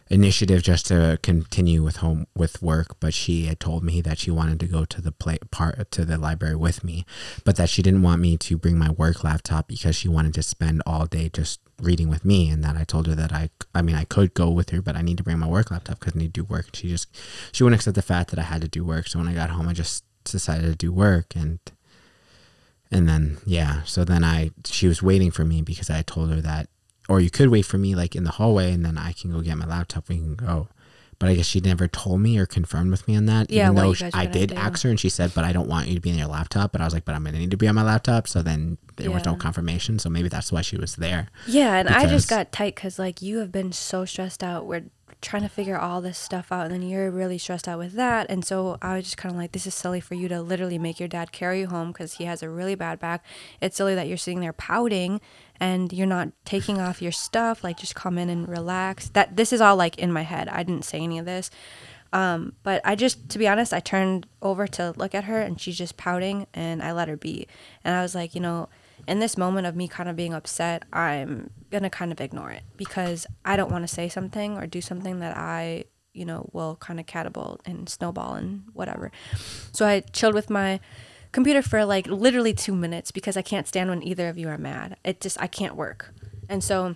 initiative 0.10 0.64
just 0.64 0.88
to 0.88 1.20
continue 1.22 1.84
with 1.84 1.98
home 1.98 2.28
with 2.36 2.62
work 2.62 2.98
but 3.00 3.14
she 3.14 3.46
had 3.46 3.60
told 3.60 3.84
me 3.84 4.00
that 4.02 4.18
she 4.18 4.32
wanted 4.32 4.60
to 4.60 4.66
go 4.66 4.86
to 4.86 5.02
the 5.02 5.12
play 5.12 5.38
part 5.52 5.92
to 5.92 6.06
the 6.06 6.18
library 6.18 6.56
with 6.56 6.84
me 6.84 7.06
but 7.44 7.58
that 7.58 7.70
she 7.70 7.82
didn't 7.82 8.02
want 8.02 8.22
me 8.22 8.38
to 8.38 8.58
bring 8.58 8.78
my 8.78 8.90
work 8.92 9.24
laptop 9.24 9.68
because 9.68 9.96
she 9.96 10.08
wanted 10.08 10.34
to 10.34 10.42
spend 10.42 10.82
all 10.86 11.06
day 11.06 11.30
just 11.30 11.60
reading 11.82 12.10
with 12.10 12.26
me 12.26 12.50
and 12.50 12.64
that 12.64 12.76
I 12.76 12.84
told 12.84 13.08
her 13.08 13.16
that 13.16 13.32
I 13.32 13.50
I 13.76 13.82
mean 13.82 13.96
I 13.96 14.04
could 14.04 14.34
go 14.34 14.50
with 14.50 14.72
her 14.72 14.82
but 14.82 14.96
I 14.96 15.02
need 15.02 15.18
to 15.18 15.24
bring 15.24 15.40
my 15.40 15.48
work 15.48 15.72
laptop 15.72 16.00
because 16.00 16.16
I 16.16 16.20
need 16.20 16.34
to 16.34 16.42
do 16.42 16.44
work. 16.44 16.70
She 16.74 16.90
just 16.90 17.08
she 17.52 17.64
wouldn't 17.64 17.80
accept 17.80 17.96
the 17.96 18.02
fact 18.02 18.32
that 18.32 18.40
I 18.40 18.44
had 18.44 18.62
to 18.62 18.68
do 18.68 18.84
work 18.84 19.08
so 19.08 19.20
when 19.20 19.28
I 19.28 19.34
got 19.34 19.52
home 19.52 19.68
I 19.68 19.74
just 19.74 20.04
decided 20.24 20.66
to 20.66 20.76
do 20.76 20.92
work 20.92 21.36
and 21.36 21.60
and 22.92 23.08
then 23.08 23.38
yeah 23.46 23.84
so 23.84 24.04
then 24.04 24.24
I 24.24 24.52
she 24.66 24.88
was 24.88 25.04
waiting 25.04 25.32
for 25.32 25.46
me 25.46 25.62
because 25.62 25.90
I 25.90 26.02
told 26.02 26.32
her 26.32 26.42
that 26.42 26.70
or 27.08 27.20
you 27.20 27.30
could 27.30 27.50
wait 27.50 27.66
for 27.66 27.78
me 27.78 27.96
like 27.96 28.16
in 28.16 28.24
the 28.24 28.32
hallway 28.32 28.72
and 28.72 28.86
then 28.86 28.98
I 28.98 29.14
can 29.14 29.32
go 29.32 29.42
get 29.42 29.58
my 29.58 29.66
laptop. 29.66 30.10
We 30.10 30.18
can 30.18 30.36
go. 30.36 30.68
But 31.20 31.30
I 31.30 31.36
guess 31.36 31.48
she 31.48 31.60
never 31.60 31.88
told 31.88 32.22
me 32.22 32.38
or 32.38 32.46
confirmed 32.46 32.92
with 32.92 33.08
me 33.08 33.16
on 33.16 33.26
that. 33.26 33.50
Yeah, 33.50 33.72
even 33.72 33.76
though 33.76 33.90
were 33.90 34.10
I 34.14 34.28
did 34.28 34.52
ask 34.52 34.84
her 34.84 34.90
and 34.92 35.00
she 35.00 35.10
said, 35.10 35.32
but 35.34 35.44
I 35.44 35.52
don't 35.52 35.68
want 35.68 35.88
you 35.88 35.96
to 35.96 36.00
be 36.00 36.12
on 36.12 36.18
your 36.18 36.28
laptop. 36.28 36.72
But 36.72 36.80
I 36.80 36.84
was 36.84 36.94
like, 36.94 37.06
but 37.06 37.16
I'm 37.16 37.24
gonna 37.24 37.40
need 37.40 37.50
to 37.50 37.58
be 37.58 37.68
on 37.68 37.74
my 37.74 37.82
laptop. 37.82 38.28
So 38.28 38.44
then 38.44 38.78
there 38.98 39.10
was 39.10 39.26
no 39.26 39.36
confirmation. 39.36 39.98
So 39.98 40.12
maybe 40.12 40.30
that's 40.30 40.52
why 40.52 40.62
she 40.62 40.78
was 40.78 40.96
there. 40.96 41.30
Yeah, 41.48 41.78
and 41.78 41.90
I 41.90 42.06
just 42.06 42.30
got 42.30 42.52
tight 42.52 42.76
because 42.76 43.00
like 43.00 43.22
you 43.24 43.40
have 43.40 43.52
been 43.52 43.72
so 43.72 44.06
stressed 44.06 44.44
out. 44.44 44.68
We're 44.68 44.84
trying 45.20 45.42
to 45.42 45.50
figure 45.50 45.76
all 45.76 46.00
this 46.02 46.20
stuff 46.20 46.52
out, 46.52 46.66
and 46.66 46.72
then 46.72 46.84
you're 46.84 47.10
really 47.10 47.40
stressed 47.40 47.68
out 47.68 47.80
with 47.80 47.94
that. 47.94 48.28
And 48.30 48.46
so 48.46 48.78
I 48.84 48.98
was 48.98 49.06
just 49.06 49.18
kind 49.18 49.34
of 49.34 49.42
like, 49.42 49.52
this 49.52 49.66
is 49.66 49.74
silly 49.74 50.00
for 50.00 50.14
you 50.14 50.28
to 50.28 50.42
literally 50.44 50.78
make 50.78 51.00
your 51.00 51.10
dad 51.10 51.32
carry 51.32 51.62
you 51.62 51.68
home 51.68 51.88
because 51.88 52.14
he 52.14 52.26
has 52.26 52.44
a 52.44 52.50
really 52.50 52.76
bad 52.76 53.00
back. 53.00 53.26
It's 53.60 53.76
silly 53.76 53.96
that 53.96 54.08
you're 54.08 54.18
sitting 54.18 54.42
there 54.42 54.54
pouting 54.54 55.20
and 55.60 55.92
you're 55.92 56.08
not 56.08 56.30
taking 56.46 56.80
off 56.80 57.02
your 57.02 57.12
stuff. 57.12 57.64
Like, 57.64 57.78
just 57.78 57.96
come 57.96 58.18
in 58.18 58.30
and 58.30 58.48
relax. 58.48 59.10
That 59.10 59.36
this 59.38 59.54
is 59.54 59.62
all 59.62 59.76
like 59.76 59.98
in 59.98 60.12
my 60.12 60.24
head. 60.24 60.48
I 60.50 60.64
didn't 60.64 60.86
say 60.86 61.00
any 61.00 61.20
of 61.20 61.26
this. 61.26 61.50
Um, 62.14 62.54
but 62.64 62.82
I 62.86 62.96
just, 62.96 63.30
to 63.30 63.38
be 63.38 63.48
honest, 63.48 63.74
I 63.74 63.80
turned 63.80 64.28
over 64.42 64.68
to 64.68 64.94
look 64.96 65.14
at 65.14 65.26
her 65.26 65.40
and 65.40 65.60
she's 65.60 65.78
just 65.78 65.98
pouting 65.98 66.48
and 66.54 66.82
I 66.82 66.94
let 66.94 67.10
her 67.10 67.18
be. 67.18 67.48
And 67.84 67.96
I 67.96 68.02
was 68.02 68.16
like, 68.16 68.34
you 68.34 68.42
know, 68.42 68.70
in 69.08 69.20
this 69.20 69.38
moment 69.38 69.68
of 69.68 69.76
me 69.76 69.88
kind 69.88 70.10
of 70.10 70.16
being 70.16 70.34
upset, 70.34 70.84
I'm 70.92 71.50
to 71.72 71.90
kind 71.90 72.12
of 72.12 72.22
ignore 72.22 72.52
it 72.52 72.64
because 72.76 73.28
I 73.46 73.56
don't 73.56 73.72
want 73.72 73.84
to 73.84 73.94
say 73.94 74.10
something 74.10 74.58
or 74.58 74.68
do 74.68 74.82
something 74.82 75.20
that 75.20 75.38
I, 75.38 75.86
you 76.14 76.26
know, 76.26 76.50
will 76.54 76.78
kind 76.78 77.00
of 77.00 77.06
catapult 77.06 77.62
and 77.66 77.88
snowball 77.88 78.36
and 78.36 78.64
whatever. 78.74 79.12
So 79.72 79.86
I 79.86 80.00
chilled 80.00 80.34
with 80.34 80.50
my 80.50 80.80
computer 81.32 81.62
for 81.62 81.86
like 81.86 82.08
literally 82.08 82.54
two 82.54 82.76
minutes 82.76 83.12
because 83.12 83.38
I 83.38 83.42
can't 83.42 83.68
stand 83.68 83.90
when 83.90 84.04
either 84.04 84.28
of 84.30 84.38
you 84.38 84.50
are 84.50 84.58
mad. 84.58 84.98
It 85.04 85.22
just, 85.22 85.40
I 85.42 85.48
can't 85.48 85.76
work. 85.76 86.14
And 86.50 86.64
so 86.64 86.96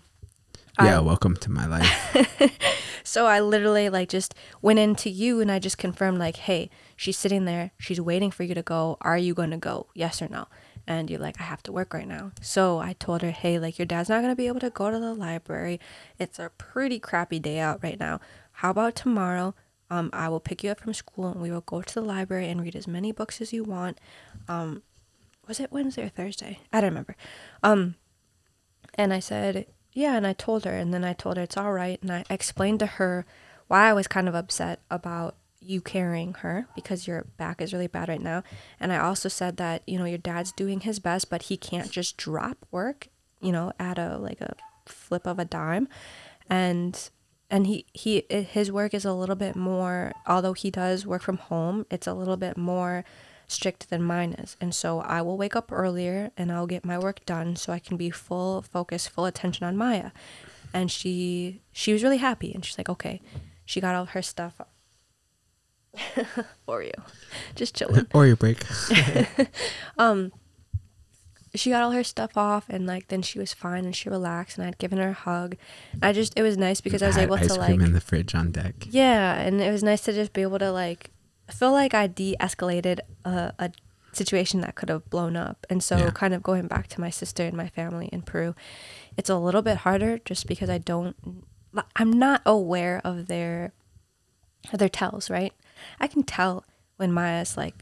Yeah, 0.80 1.00
welcome 1.00 1.36
to 1.38 1.52
my 1.52 1.66
life. 1.66 2.52
so 3.04 3.26
I 3.28 3.40
literally 3.42 3.90
like 3.90 4.10
just 4.10 4.34
went 4.62 4.80
into 4.80 5.10
you 5.10 5.42
and 5.42 5.52
I 5.52 5.60
just 5.60 5.78
confirmed 5.78 6.18
like, 6.18 6.38
hey, 6.38 6.70
she's 6.96 7.18
sitting 7.18 7.46
there, 7.46 7.72
she's 7.78 8.00
waiting 8.00 8.32
for 8.32 8.44
you 8.44 8.56
to 8.56 8.62
go. 8.64 8.98
Are 9.02 9.18
you 9.18 9.34
going 9.34 9.52
to 9.52 9.58
go? 9.58 9.88
Yes 9.94 10.22
or 10.22 10.28
no? 10.30 10.48
And 10.88 11.10
you're 11.10 11.20
like, 11.20 11.40
I 11.40 11.44
have 11.44 11.62
to 11.64 11.72
work 11.72 11.94
right 11.94 12.08
now. 12.08 12.32
So 12.42 12.80
I 12.80 12.94
told 12.94 13.22
her, 13.22 13.32
hey, 13.32 13.60
like 13.60 13.78
your 13.78 13.86
dad's 13.86 14.10
not 14.10 14.22
gonna 14.22 14.36
be 14.36 14.48
able 14.48 14.60
to 14.62 14.72
go 14.72 14.90
to 14.90 14.98
the 15.00 15.14
library. 15.14 15.80
It's 16.18 16.40
a 16.40 16.50
pretty 16.58 17.00
crappy 17.00 17.38
day 17.40 17.60
out 17.60 17.84
right 17.84 18.00
now. 18.00 18.20
How 18.54 18.72
about 18.72 18.96
tomorrow? 18.96 19.54
Um, 19.92 20.10
I 20.14 20.30
will 20.30 20.40
pick 20.40 20.64
you 20.64 20.72
up 20.72 20.80
from 20.80 20.94
school 20.94 21.28
and 21.28 21.42
we 21.42 21.52
will 21.52 21.62
go 21.62 21.82
to 21.82 21.94
the 21.94 22.02
library 22.02 22.50
and 22.50 22.62
read 22.62 22.78
as 22.78 22.88
many 22.88 23.12
books 23.12 23.42
as 23.42 23.52
you 23.52 23.66
want. 23.66 24.00
Um, 24.48 24.84
was 25.48 25.60
it 25.60 25.72
Wednesday 25.72 26.06
or 26.06 26.10
Thursday? 26.10 26.60
I 26.72 26.80
don't 26.80 26.92
remember. 26.92 27.18
Um, 27.62 27.96
and 28.96 29.14
I 29.14 29.20
said, 29.20 29.66
yeah. 29.92 30.16
And 30.16 30.26
I 30.26 30.32
told 30.32 30.64
her, 30.64 30.72
and 30.72 30.94
then 30.94 31.04
I 31.04 31.12
told 31.12 31.36
her 31.36 31.44
it's 31.44 31.58
all 31.58 31.74
right. 31.74 32.02
And 32.02 32.10
I 32.10 32.24
explained 32.30 32.80
to 32.80 32.86
her 32.86 33.26
why 33.68 33.90
I 33.90 33.94
was 33.94 34.08
kind 34.08 34.30
of 34.30 34.34
upset 34.34 34.80
about 34.90 35.36
you 35.60 35.82
carrying 35.82 36.36
her 36.36 36.68
because 36.74 37.06
your 37.06 37.26
back 37.36 37.62
is 37.62 37.74
really 37.74 37.88
bad 37.88 38.08
right 38.08 38.22
now. 38.22 38.44
And 38.80 38.94
I 38.94 38.98
also 38.98 39.28
said 39.28 39.58
that, 39.58 39.84
you 39.86 40.00
know, 40.00 40.06
your 40.06 40.18
dad's 40.18 40.54
doing 40.54 40.80
his 40.80 41.00
best, 41.00 41.30
but 41.30 41.44
he 41.44 41.58
can't 41.58 41.92
just 41.92 42.16
drop 42.16 42.66
work, 42.72 43.10
you 43.42 43.52
know, 43.52 43.74
at 43.78 44.00
a 44.00 44.18
like 44.18 44.40
a 44.40 44.56
flip 44.86 45.28
of 45.28 45.38
a 45.38 45.46
dime. 45.46 45.90
And 46.50 47.10
and 47.52 47.68
he 47.68 47.86
he 47.94 48.24
his 48.30 48.72
work 48.72 48.94
is 48.96 49.06
a 49.06 49.14
little 49.14 49.36
bit 49.36 49.56
more 49.56 50.14
although 50.26 50.54
he 50.54 50.72
does 50.72 51.06
work 51.06 51.22
from 51.22 51.38
home, 51.38 51.86
it's 51.92 52.08
a 52.08 52.14
little 52.14 52.38
bit 52.38 52.58
more 52.58 53.06
strict 53.48 53.90
than 53.90 54.02
mine 54.02 54.34
is. 54.34 54.56
And 54.62 54.74
so 54.74 55.02
I 55.02 55.22
will 55.22 55.38
wake 55.38 55.56
up 55.56 55.72
earlier 55.72 56.32
and 56.38 56.52
I'll 56.52 56.68
get 56.68 56.86
my 56.86 56.98
work 56.98 57.26
done 57.26 57.58
so 57.58 57.74
I 57.74 57.80
can 57.80 57.98
be 57.98 58.10
full 58.10 58.62
focus, 58.62 59.08
full 59.08 59.26
attention 59.26 59.66
on 59.68 59.78
Maya. 59.78 60.12
And 60.74 60.90
she 60.90 61.62
she 61.74 61.94
was 61.94 62.02
really 62.02 62.18
happy 62.18 62.54
and 62.54 62.66
she's 62.66 62.78
like, 62.78 62.90
"Okay." 62.90 63.22
She 63.64 63.80
got 63.80 63.96
all 63.96 64.06
her 64.06 64.22
stuff 64.22 64.60
Oreo. 66.68 67.04
Just 67.56 67.76
chilling. 67.76 68.08
or 68.14 68.26
your 68.28 68.36
break. 68.36 68.64
Um, 69.98 70.32
she 71.54 71.70
got 71.70 71.84
all 71.84 71.92
her 71.92 72.04
stuff 72.04 72.38
off 72.38 72.66
and 72.70 72.86
like 72.86 73.08
then 73.10 73.22
she 73.22 73.38
was 73.40 73.54
fine 73.54 73.84
and 73.86 73.96
she 73.96 74.10
relaxed 74.10 74.58
and 74.58 74.66
I'd 74.66 74.78
given 74.78 74.98
her 75.00 75.10
a 75.10 75.14
hug. 75.14 75.56
I 76.02 76.14
just 76.14 76.34
it 76.38 76.44
was 76.44 76.58
nice 76.58 76.80
because 76.82 77.02
I 77.04 77.08
was 77.08 77.18
able 77.18 77.36
ice 77.36 77.48
to 77.48 77.60
cream 77.60 77.80
like 77.80 77.88
in 77.88 77.94
the 77.94 78.02
fridge 78.02 78.34
on 78.36 78.52
deck. 78.52 78.76
Yeah, 78.90 79.36
and 79.36 79.62
it 79.62 79.72
was 79.72 79.84
nice 79.84 80.02
to 80.02 80.14
just 80.14 80.34
be 80.34 80.42
able 80.42 80.60
to 80.60 80.72
like 80.72 81.12
I 81.50 81.52
feel 81.54 81.72
like 81.74 81.94
I 81.94 82.08
de-escalated 82.08 83.00
a, 83.26 83.54
a 83.60 83.72
situation 84.14 84.62
that 84.62 84.76
could 84.76 84.88
have 84.90 85.10
blown 85.10 85.36
up. 85.36 85.66
And 85.70 85.84
so 85.84 85.98
Yeah. 85.98 86.12
kind 86.12 86.34
of 86.34 86.42
going 86.42 86.68
back 86.68 86.88
to 86.88 87.02
my 87.02 87.10
sister 87.10 87.44
and 87.44 87.56
my 87.58 87.68
family 87.68 88.08
in 88.14 88.22
Peru, 88.22 88.56
it's 89.18 89.30
a 89.30 89.38
little 89.38 89.62
bit 89.62 89.78
harder 89.78 90.20
just 90.20 90.48
because 90.48 90.70
I 90.70 90.78
don't 90.78 91.16
I'm 91.96 92.12
not 92.12 92.42
aware 92.46 93.02
of 93.04 93.28
their 93.28 93.74
of 94.72 94.80
their 94.80 94.90
tells, 94.90 95.30
right? 95.30 95.54
I 96.00 96.08
can 96.08 96.24
tell 96.24 96.66
when 96.98 97.12
Maya's 97.12 97.58
like 97.58 97.76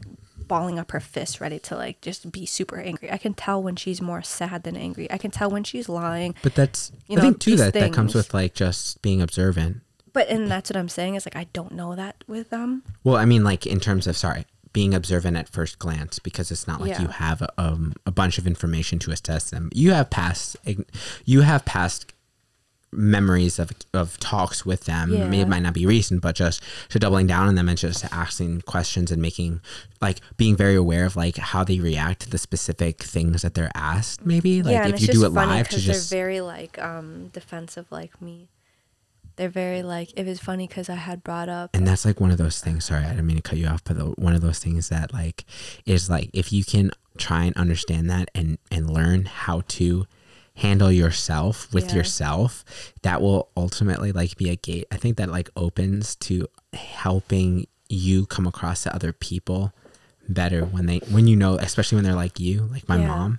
balling 0.50 0.80
up 0.80 0.90
her 0.90 0.98
fist 0.98 1.40
ready 1.40 1.60
to 1.60 1.76
like 1.76 2.00
just 2.00 2.32
be 2.32 2.44
super 2.44 2.80
angry. 2.80 3.08
I 3.10 3.18
can 3.18 3.34
tell 3.34 3.62
when 3.62 3.76
she's 3.76 4.02
more 4.02 4.20
sad 4.20 4.64
than 4.64 4.76
angry. 4.76 5.08
I 5.08 5.16
can 5.16 5.30
tell 5.30 5.48
when 5.48 5.62
she's 5.62 5.88
lying. 5.88 6.34
But 6.42 6.56
that's 6.56 6.90
You 7.06 7.18
I 7.18 7.20
think 7.20 7.38
too 7.38 7.54
that 7.54 7.72
that 7.74 7.92
comes 7.92 8.16
with 8.16 8.34
like 8.34 8.52
just 8.52 9.00
being 9.00 9.22
observant. 9.22 9.82
But 10.12 10.28
and 10.28 10.50
that's 10.50 10.68
what 10.68 10.76
I'm 10.76 10.88
saying 10.88 11.14
is 11.14 11.24
like 11.24 11.36
I 11.36 11.46
don't 11.52 11.70
know 11.72 11.94
that 11.94 12.24
with 12.26 12.50
them. 12.50 12.82
Well, 13.04 13.14
I 13.14 13.26
mean, 13.26 13.44
like 13.44 13.64
in 13.64 13.78
terms 13.78 14.08
of 14.08 14.16
sorry, 14.16 14.44
being 14.72 14.92
observant 14.92 15.36
at 15.36 15.48
first 15.48 15.78
glance, 15.78 16.18
because 16.18 16.50
it's 16.50 16.66
not 16.66 16.80
like 16.80 16.90
Yeah. 16.90 17.02
you 17.02 17.08
have 17.08 17.48
um, 17.56 17.92
a 18.04 18.10
bunch 18.10 18.36
of 18.36 18.44
information 18.48 18.98
to 19.00 19.12
assess 19.12 19.50
them. 19.50 19.70
You 19.72 19.92
have 19.92 20.10
past, 20.10 20.56
you 21.24 21.42
have 21.42 21.64
past 21.64 22.12
memories 22.92 23.58
of 23.58 23.72
of 23.94 24.18
talks 24.18 24.66
with 24.66 24.84
them. 24.84 25.10
Maybe 25.10 25.36
Yeah. 25.36 25.42
it 25.44 25.48
might 25.48 25.62
not 25.62 25.74
be 25.74 25.86
recent, 25.86 26.20
but 26.22 26.34
just 26.34 26.62
to 26.88 26.98
doubling 26.98 27.26
down 27.26 27.46
on 27.48 27.54
them 27.54 27.68
and 27.68 27.78
just 27.78 28.04
asking 28.12 28.62
questions 28.62 29.10
and 29.12 29.22
making 29.22 29.60
like 30.00 30.20
being 30.36 30.56
very 30.56 30.74
aware 30.74 31.04
of 31.06 31.14
like 31.16 31.36
how 31.36 31.62
they 31.64 31.78
react 31.78 32.20
to 32.22 32.30
the 32.30 32.38
specific 32.38 33.02
things 33.02 33.42
that 33.42 33.54
they're 33.54 33.70
asked. 33.74 34.26
Maybe 34.26 34.62
like 34.62 34.72
yeah, 34.72 34.88
if 34.88 35.00
you 35.00 35.08
do 35.08 35.24
it 35.24 35.28
live 35.32 35.68
to 35.68 35.78
just 35.78 36.10
they're 36.10 36.18
very 36.18 36.40
like 36.40 36.78
um 36.82 37.28
defensive 37.28 37.86
like 37.90 38.20
me. 38.20 38.48
They're 39.36 39.48
very 39.48 39.82
like 39.82 40.12
it 40.16 40.26
was 40.26 40.38
funny 40.40 40.66
because 40.66 40.90
I 40.90 40.96
had 40.96 41.22
brought 41.24 41.48
up 41.48 41.70
and 41.74 41.86
that's 41.86 42.04
like 42.04 42.20
one 42.20 42.30
of 42.30 42.36
those 42.36 42.60
things 42.60 42.84
sorry 42.84 43.04
i 43.04 43.10
didn't 43.10 43.26
mean 43.26 43.36
to 43.36 43.42
cut 43.42 43.58
you 43.58 43.66
off 43.68 43.82
but 43.84 43.96
the, 43.96 44.04
one 44.18 44.34
of 44.34 44.42
those 44.42 44.58
things 44.58 44.90
that 44.90 45.14
like 45.14 45.46
is 45.86 46.10
like 46.10 46.28
if 46.34 46.52
you 46.52 46.62
can 46.62 46.90
try 47.16 47.44
and 47.44 47.56
understand 47.56 48.10
that 48.10 48.30
and 48.34 48.58
and 48.70 48.90
learn 48.90 49.24
how 49.24 49.62
to 49.68 50.04
handle 50.60 50.92
yourself 50.92 51.72
with 51.72 51.88
Yeah. 51.90 51.96
yourself 51.96 52.64
that 53.02 53.20
will 53.22 53.48
ultimately 53.56 54.12
like 54.12 54.36
be 54.36 54.50
a 54.50 54.56
gate 54.56 54.86
i 54.92 54.96
think 54.96 55.16
that 55.16 55.30
like 55.30 55.48
opens 55.56 56.14
to 56.16 56.46
helping 56.74 57.66
you 57.88 58.26
come 58.26 58.46
across 58.46 58.82
to 58.84 58.94
other 58.94 59.12
people 59.12 59.72
better 60.28 60.64
when 60.64 60.86
they 60.86 60.98
when 61.10 61.26
you 61.26 61.34
know 61.36 61.56
especially 61.56 61.96
when 61.96 62.04
they're 62.04 62.14
like 62.14 62.38
you 62.38 62.62
like 62.72 62.88
my 62.88 62.98
Yeah. 62.98 63.08
mom 63.08 63.38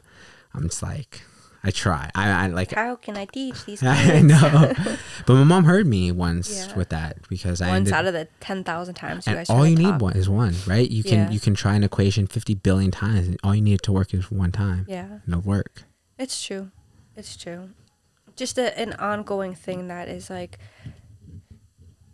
i'm 0.53 0.63
just 0.63 0.81
like 0.83 1.21
i 1.63 1.69
try 1.69 2.09
i, 2.15 2.29
I 2.45 2.47
like 2.47 2.71
how 2.73 2.95
can 2.95 3.15
I 3.17 3.25
teach 3.25 3.65
these 3.65 3.79
kids? 3.85 3.99
I 4.11 4.21
know, 4.21 4.73
but 5.27 5.33
my 5.35 5.43
mom 5.43 5.63
heard 5.65 5.85
me 5.85 6.11
once 6.11 6.49
Yeah. 6.67 6.75
with 6.75 6.89
that 6.89 7.17
because 7.29 7.61
I 7.61 7.69
Once 7.69 7.91
out 7.91 8.05
of 8.07 8.13
the 8.13 8.27
ten 8.39 8.63
thousand 8.63 8.95
times 8.95 9.27
you 9.27 9.33
guys 9.35 9.47
all 9.49 9.65
you 9.67 9.75
need 9.75 10.01
one 10.01 10.13
is 10.17 10.27
one, 10.27 10.55
right? 10.65 10.89
You 10.89 11.03
can 11.03 11.31
you 11.31 11.39
can 11.39 11.53
try 11.53 11.75
an 11.75 11.83
equation 11.83 12.25
fifty 12.25 12.55
billion 12.55 12.89
times, 12.89 13.27
and 13.27 13.37
all 13.43 13.53
you 13.53 13.61
need 13.61 13.75
it 13.75 13.83
to 13.83 13.91
work 13.91 14.11
is 14.13 14.31
one 14.31 14.51
time. 14.51 14.85
Yeah. 14.89 15.05
and 15.23 15.27
it'll 15.27 15.41
work. 15.41 15.83
It's 16.17 16.43
true. 16.43 16.71
It's 17.15 17.35
true. 17.35 17.69
Just 18.35 18.57
a, 18.57 18.77
an 18.79 18.93
ongoing 18.93 19.55
thing 19.55 19.87
that 19.89 20.07
is 20.07 20.29
like, 20.29 20.57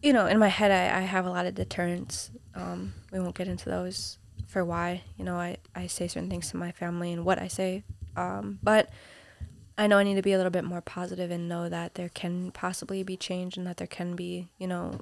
you 0.02 0.14
know, 0.14 0.26
in 0.26 0.40
my 0.40 0.48
head, 0.48 0.72
I, 0.72 1.00
I 1.00 1.02
have 1.02 1.26
a 1.26 1.30
lot 1.30 1.46
of 1.46 1.56
deterrents. 1.56 2.32
Um, 2.56 2.94
we 3.12 3.20
won't 3.20 3.36
get 3.36 3.48
into 3.48 3.70
those 3.70 4.18
for 4.48 4.66
why. 4.66 5.04
You 5.18 5.26
know, 5.26 5.36
I, 5.36 5.58
I 5.76 5.88
say 5.88 6.08
certain 6.08 6.30
things 6.30 6.50
to 6.52 6.58
my 6.58 6.72
family 6.72 7.14
and 7.14 7.24
what 7.24 7.40
I 7.40 7.48
say. 7.48 7.84
Um, 8.16 8.60
but 8.64 8.90
I 9.78 9.86
know 9.88 10.00
I 10.00 10.04
need 10.04 10.16
to 10.16 10.22
be 10.24 10.34
a 10.34 10.38
little 10.38 10.52
bit 10.52 10.64
more 10.64 10.82
positive 10.82 11.30
and 11.30 11.48
know 11.48 11.70
that 11.70 11.96
there 11.96 12.10
can 12.10 12.52
possibly 12.52 13.04
be 13.04 13.16
change 13.16 13.58
and 13.58 13.68
that 13.68 13.78
there 13.78 13.88
can 13.88 14.16
be, 14.16 14.48
you 14.58 14.68
know, 14.68 15.02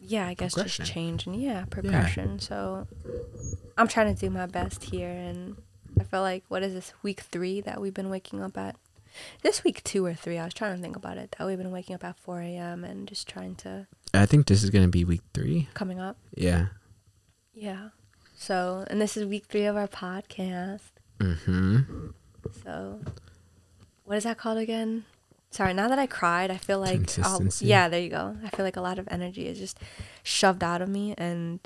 yeah, 0.00 0.26
I 0.26 0.34
guess 0.34 0.54
just 0.54 0.84
change 0.84 1.26
and 1.26 1.36
yeah, 1.36 1.64
progression. 1.70 2.38
So 2.38 2.86
I'm 3.76 3.88
trying 3.88 4.14
to 4.14 4.20
do 4.20 4.30
my 4.30 4.46
best 4.46 4.84
here 4.84 5.10
and 5.10 5.56
I 5.98 6.04
feel 6.04 6.20
like 6.22 6.44
what 6.48 6.62
is 6.62 6.74
this 6.74 6.92
week 7.02 7.20
3 7.20 7.60
that 7.62 7.80
we've 7.80 7.94
been 7.94 8.10
waking 8.10 8.42
up 8.42 8.56
at 8.58 8.76
This 9.42 9.62
week 9.62 9.82
two 9.84 10.04
or 10.04 10.12
three. 10.14 10.38
I 10.38 10.44
was 10.44 10.54
trying 10.54 10.74
to 10.76 10.82
think 10.82 10.96
about 10.96 11.18
it. 11.18 11.34
That 11.38 11.46
we've 11.46 11.56
been 11.58 11.70
waking 11.70 11.94
up 11.94 12.02
at 12.04 12.16
four 12.18 12.40
a.m. 12.40 12.82
and 12.84 13.06
just 13.06 13.28
trying 13.28 13.54
to 13.56 13.86
I 14.12 14.26
think 14.26 14.46
this 14.46 14.62
is 14.64 14.70
gonna 14.70 14.88
be 14.88 15.04
week 15.04 15.22
three. 15.32 15.68
coming 15.74 16.00
up. 16.00 16.16
Yeah. 16.36 16.66
Yeah. 17.54 17.90
So 18.36 18.84
and 18.88 19.00
this 19.00 19.16
is 19.16 19.24
week 19.24 19.46
three 19.46 19.66
of 19.66 19.76
our 19.76 19.86
podcast. 19.88 20.90
Mm-hmm. 21.20 22.08
So 22.64 23.00
what 24.04 24.16
is 24.16 24.24
that 24.24 24.36
called 24.38 24.58
again? 24.58 25.04
Sorry, 25.50 25.72
now 25.72 25.86
that 25.86 26.00
I 26.00 26.08
cried, 26.08 26.50
I 26.50 26.56
feel 26.56 26.80
like 26.80 26.96
Consistency. 27.06 27.66
yeah, 27.66 27.88
there 27.88 28.00
you 28.00 28.10
go. 28.10 28.36
I 28.44 28.48
feel 28.50 28.64
like 28.64 28.76
a 28.76 28.80
lot 28.80 28.98
of 28.98 29.06
energy 29.08 29.46
is 29.46 29.56
just 29.56 29.78
shoved 30.24 30.64
out 30.64 30.82
of 30.82 30.88
me 30.88 31.14
and 31.16 31.60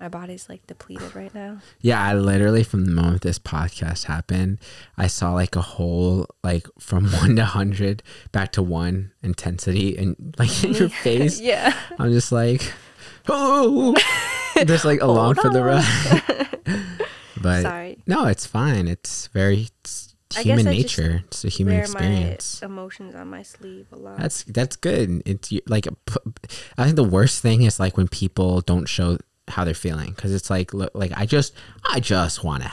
my 0.00 0.08
body's 0.08 0.48
like 0.48 0.66
depleted 0.66 1.14
right 1.14 1.34
now. 1.34 1.58
Yeah, 1.80 2.02
I 2.02 2.14
literally 2.14 2.62
from 2.62 2.84
the 2.84 2.92
moment 2.92 3.22
this 3.22 3.38
podcast 3.38 4.04
happened, 4.04 4.58
I 4.96 5.06
saw 5.08 5.32
like 5.32 5.56
a 5.56 5.60
whole 5.60 6.26
like 6.44 6.66
from 6.78 7.06
one 7.10 7.36
to 7.36 7.44
hundred 7.44 8.02
back 8.32 8.52
to 8.52 8.62
one 8.62 9.12
intensity 9.22 9.96
and 9.96 10.34
like 10.38 10.62
in 10.64 10.74
your 10.74 10.88
face. 11.02 11.40
yeah. 11.40 11.74
I'm 11.98 12.12
just 12.12 12.30
like, 12.32 12.72
oh, 13.28 13.94
just 14.64 14.84
like 14.84 15.00
along 15.02 15.34
for 15.36 15.50
the 15.50 15.62
ride. 15.64 16.48
but 17.42 17.62
Sorry. 17.62 18.02
no, 18.06 18.26
it's 18.26 18.46
fine. 18.46 18.86
It's 18.88 19.26
very 19.28 19.68
it's 19.84 20.14
human 20.36 20.64
guess 20.64 20.66
I 20.66 20.82
just 20.82 20.98
nature. 20.98 21.22
It's 21.26 21.44
a 21.44 21.48
human 21.48 21.80
experience. 21.80 22.62
my 22.62 22.66
emotions 22.66 23.14
on 23.14 23.28
my 23.28 23.42
sleeve 23.42 23.86
a 23.92 23.96
lot. 23.96 24.18
That's 24.18 24.44
that's 24.44 24.76
good. 24.76 25.22
It's 25.26 25.52
like 25.66 25.86
I 26.76 26.84
think 26.84 26.96
the 26.96 27.04
worst 27.04 27.42
thing 27.42 27.62
is 27.62 27.80
like 27.80 27.96
when 27.96 28.08
people 28.08 28.60
don't 28.60 28.86
show 28.86 29.18
how 29.48 29.64
they're 29.64 29.74
feeling 29.74 30.10
because 30.10 30.32
it's 30.34 30.50
like 30.50 30.72
look, 30.74 30.90
like 30.94 31.12
I 31.16 31.26
just 31.26 31.54
I 31.84 32.00
just 32.00 32.44
want 32.44 32.62
to 32.62 32.72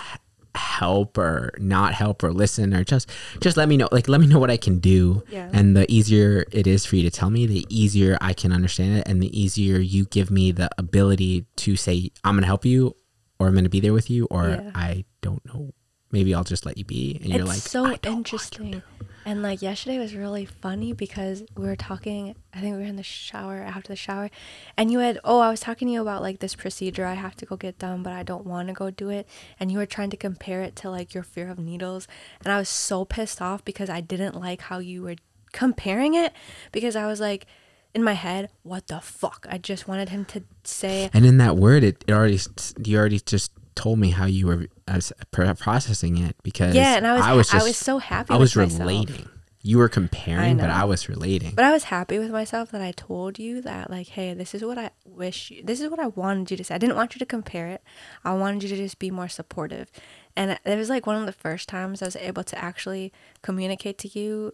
help 0.56 1.18
or 1.18 1.54
not 1.58 1.94
help 1.94 2.24
or 2.24 2.32
listen 2.32 2.74
or 2.74 2.84
just 2.84 3.10
just 3.42 3.58
let 3.58 3.68
me 3.68 3.76
know 3.76 3.90
like 3.92 4.08
let 4.08 4.22
me 4.22 4.28
know 4.28 4.40
what 4.40 4.50
I 4.50 4.58
can 4.58 4.80
do. 4.80 5.24
Yeah. 5.30 5.50
And 5.54 5.76
the 5.76 5.86
easier 5.92 6.46
it 6.52 6.66
is 6.68 6.86
for 6.86 6.96
you 6.96 7.04
to 7.04 7.12
tell 7.12 7.30
me, 7.30 7.46
the 7.46 7.66
easier 7.70 8.18
I 8.22 8.34
can 8.34 8.52
understand 8.54 8.98
it 8.98 9.08
and 9.08 9.22
the 9.22 9.38
easier 9.38 9.80
you 9.80 10.06
give 10.06 10.32
me 10.32 10.52
the 10.52 10.70
ability 10.78 11.46
to 11.58 11.76
say 11.76 12.12
I'm 12.24 12.36
going 12.36 12.44
to 12.44 12.48
help 12.48 12.66
you 12.66 12.96
or 13.40 13.48
I'm 13.48 13.54
going 13.54 13.66
to 13.66 13.70
be 13.70 13.82
there 13.82 13.94
with 13.94 14.10
you 14.10 14.26
or 14.32 14.50
Yeah. 14.50 14.72
I 14.74 15.06
don't 15.22 15.46
know. 15.46 15.74
Maybe 16.12 16.34
I'll 16.34 16.46
just 16.46 16.66
let 16.66 16.78
you 16.78 16.86
be 16.86 17.20
and 17.22 17.34
you're 17.34 17.46
like 17.46 17.58
so 17.58 17.84
"I 17.84 17.84
don't 17.84 17.92
want 17.92 18.06
you 18.06 18.18
interesting. 18.18 18.84
To." 19.26 19.32
And 19.32 19.42
like 19.42 19.62
yesterday 19.62 20.00
was 20.00 20.16
really 20.16 20.46
funny 20.46 20.94
because 20.94 21.44
we 21.58 21.66
were 21.66 21.76
talking. 21.76 22.36
I 22.54 22.62
think 22.62 22.76
we 22.76 22.84
were 22.84 22.88
in 22.88 22.96
the 22.96 23.04
shower 23.04 23.58
after 23.58 23.90
the 23.90 23.96
shower, 23.96 24.30
and 24.78 24.92
you 24.92 25.00
had 25.00 25.20
oh 25.24 25.40
I 25.40 25.50
was 25.50 25.60
talking 25.60 25.88
to 25.88 25.94
you 25.94 26.02
about 26.02 26.22
like 26.22 26.40
this 26.40 26.56
procedure 26.56 27.06
I 27.06 27.16
have 27.16 27.36
to 27.38 27.46
go 27.46 27.58
get 27.58 27.80
done, 27.80 28.04
but 28.04 28.14
I 28.14 28.24
don't 28.24 28.46
want 28.46 28.68
to 28.70 28.74
go 28.74 28.90
do 28.90 29.10
it. 29.10 29.28
And 29.60 29.72
you 29.72 29.78
were 29.78 29.86
trying 29.86 30.10
to 30.12 30.18
compare 30.18 30.62
it 30.62 30.76
to 30.78 30.90
like 30.90 31.14
your 31.14 31.24
fear 31.24 31.50
of 31.50 31.60
needles, 31.60 32.08
and 32.44 32.52
I 32.52 32.60
was 32.60 32.70
so 32.70 33.06
pissed 33.06 33.42
off 33.42 33.66
because 33.66 33.90
I 33.90 34.02
didn't 34.02 34.40
like 34.40 34.62
how 34.62 34.80
you 34.80 35.02
were 35.02 35.16
comparing 35.52 36.14
it 36.14 36.34
because 36.72 36.96
I 36.96 37.08
was 37.08 37.20
like 37.20 37.46
in 37.94 38.04
my 38.04 38.14
head 38.14 38.50
what 38.64 38.88
the 38.88 39.00
fuck 39.00 39.48
I 39.50 39.58
just 39.58 39.88
wanted 39.88 40.10
him 40.10 40.26
to 40.26 40.44
say 40.66 41.10
And 41.14 41.26
in 41.26 41.38
that 41.38 41.56
word, 41.56 41.84
it, 41.84 42.04
it 42.08 42.12
already 42.12 42.40
you 42.84 42.98
already 42.98 43.20
just 43.22 43.52
told 43.74 44.00
me 44.00 44.12
how 44.12 44.26
you 44.26 44.48
were 44.48 44.68
as 44.88 45.12
pro- 45.32 45.54
processing 45.54 46.18
it 46.18 46.36
because 46.44 46.76
yeah, 46.76 46.98
and 46.98 47.08
I 47.08 47.14
was 47.34 47.54
I 47.54 47.58
was, 47.58 47.68
just 47.68 47.84
so 47.84 47.98
happy. 47.98 48.34
I 48.34 48.38
was 48.38 48.56
with 48.56 48.72
myself. 48.72 48.88
relating. 48.88 49.30
You 49.62 49.80
were 49.80 49.90
comparing, 49.90 50.58
but. 50.58 50.70
I 50.70 50.84
was 50.84 51.10
relating. 51.10 51.56
But 51.56 51.66
I 51.66 51.72
was 51.72 51.86
happy 51.86 52.20
with 52.20 52.30
myself 52.30 52.70
that 52.70 52.82
I 52.82 52.92
told 52.92 53.40
you 53.40 53.62
that, 53.62 53.90
like, 53.90 54.10
hey, 54.10 54.36
this 54.36 54.54
is 54.54 54.64
what 54.64 54.78
I 54.78 54.92
wish, 55.06 55.50
you, 55.50 55.64
this 55.64 55.82
is 55.82 55.90
what 55.90 56.00
I 56.00 56.06
wanted 56.06 56.52
you 56.52 56.58
to 56.58 56.64
say. 56.64 56.76
I 56.76 56.78
didn't 56.78 56.96
want 56.96 57.16
you 57.16 57.20
to 57.20 57.26
compare 57.26 57.66
it. 57.70 57.82
I 58.24 58.36
wanted 58.36 58.62
you 58.62 58.70
to 58.70 58.76
just 58.76 59.00
be 59.00 59.10
more 59.10 59.28
supportive. 59.28 59.92
And 60.36 60.60
it 60.64 60.78
was 60.78 60.92
like 60.92 61.08
one 61.08 61.16
of 61.16 61.26
the 61.26 61.32
first 61.32 61.68
times 61.68 62.04
I 62.04 62.06
was 62.06 62.16
able 62.16 62.44
to 62.44 62.64
actually 62.64 63.12
communicate 63.42 63.98
to 64.00 64.20
you, 64.20 64.54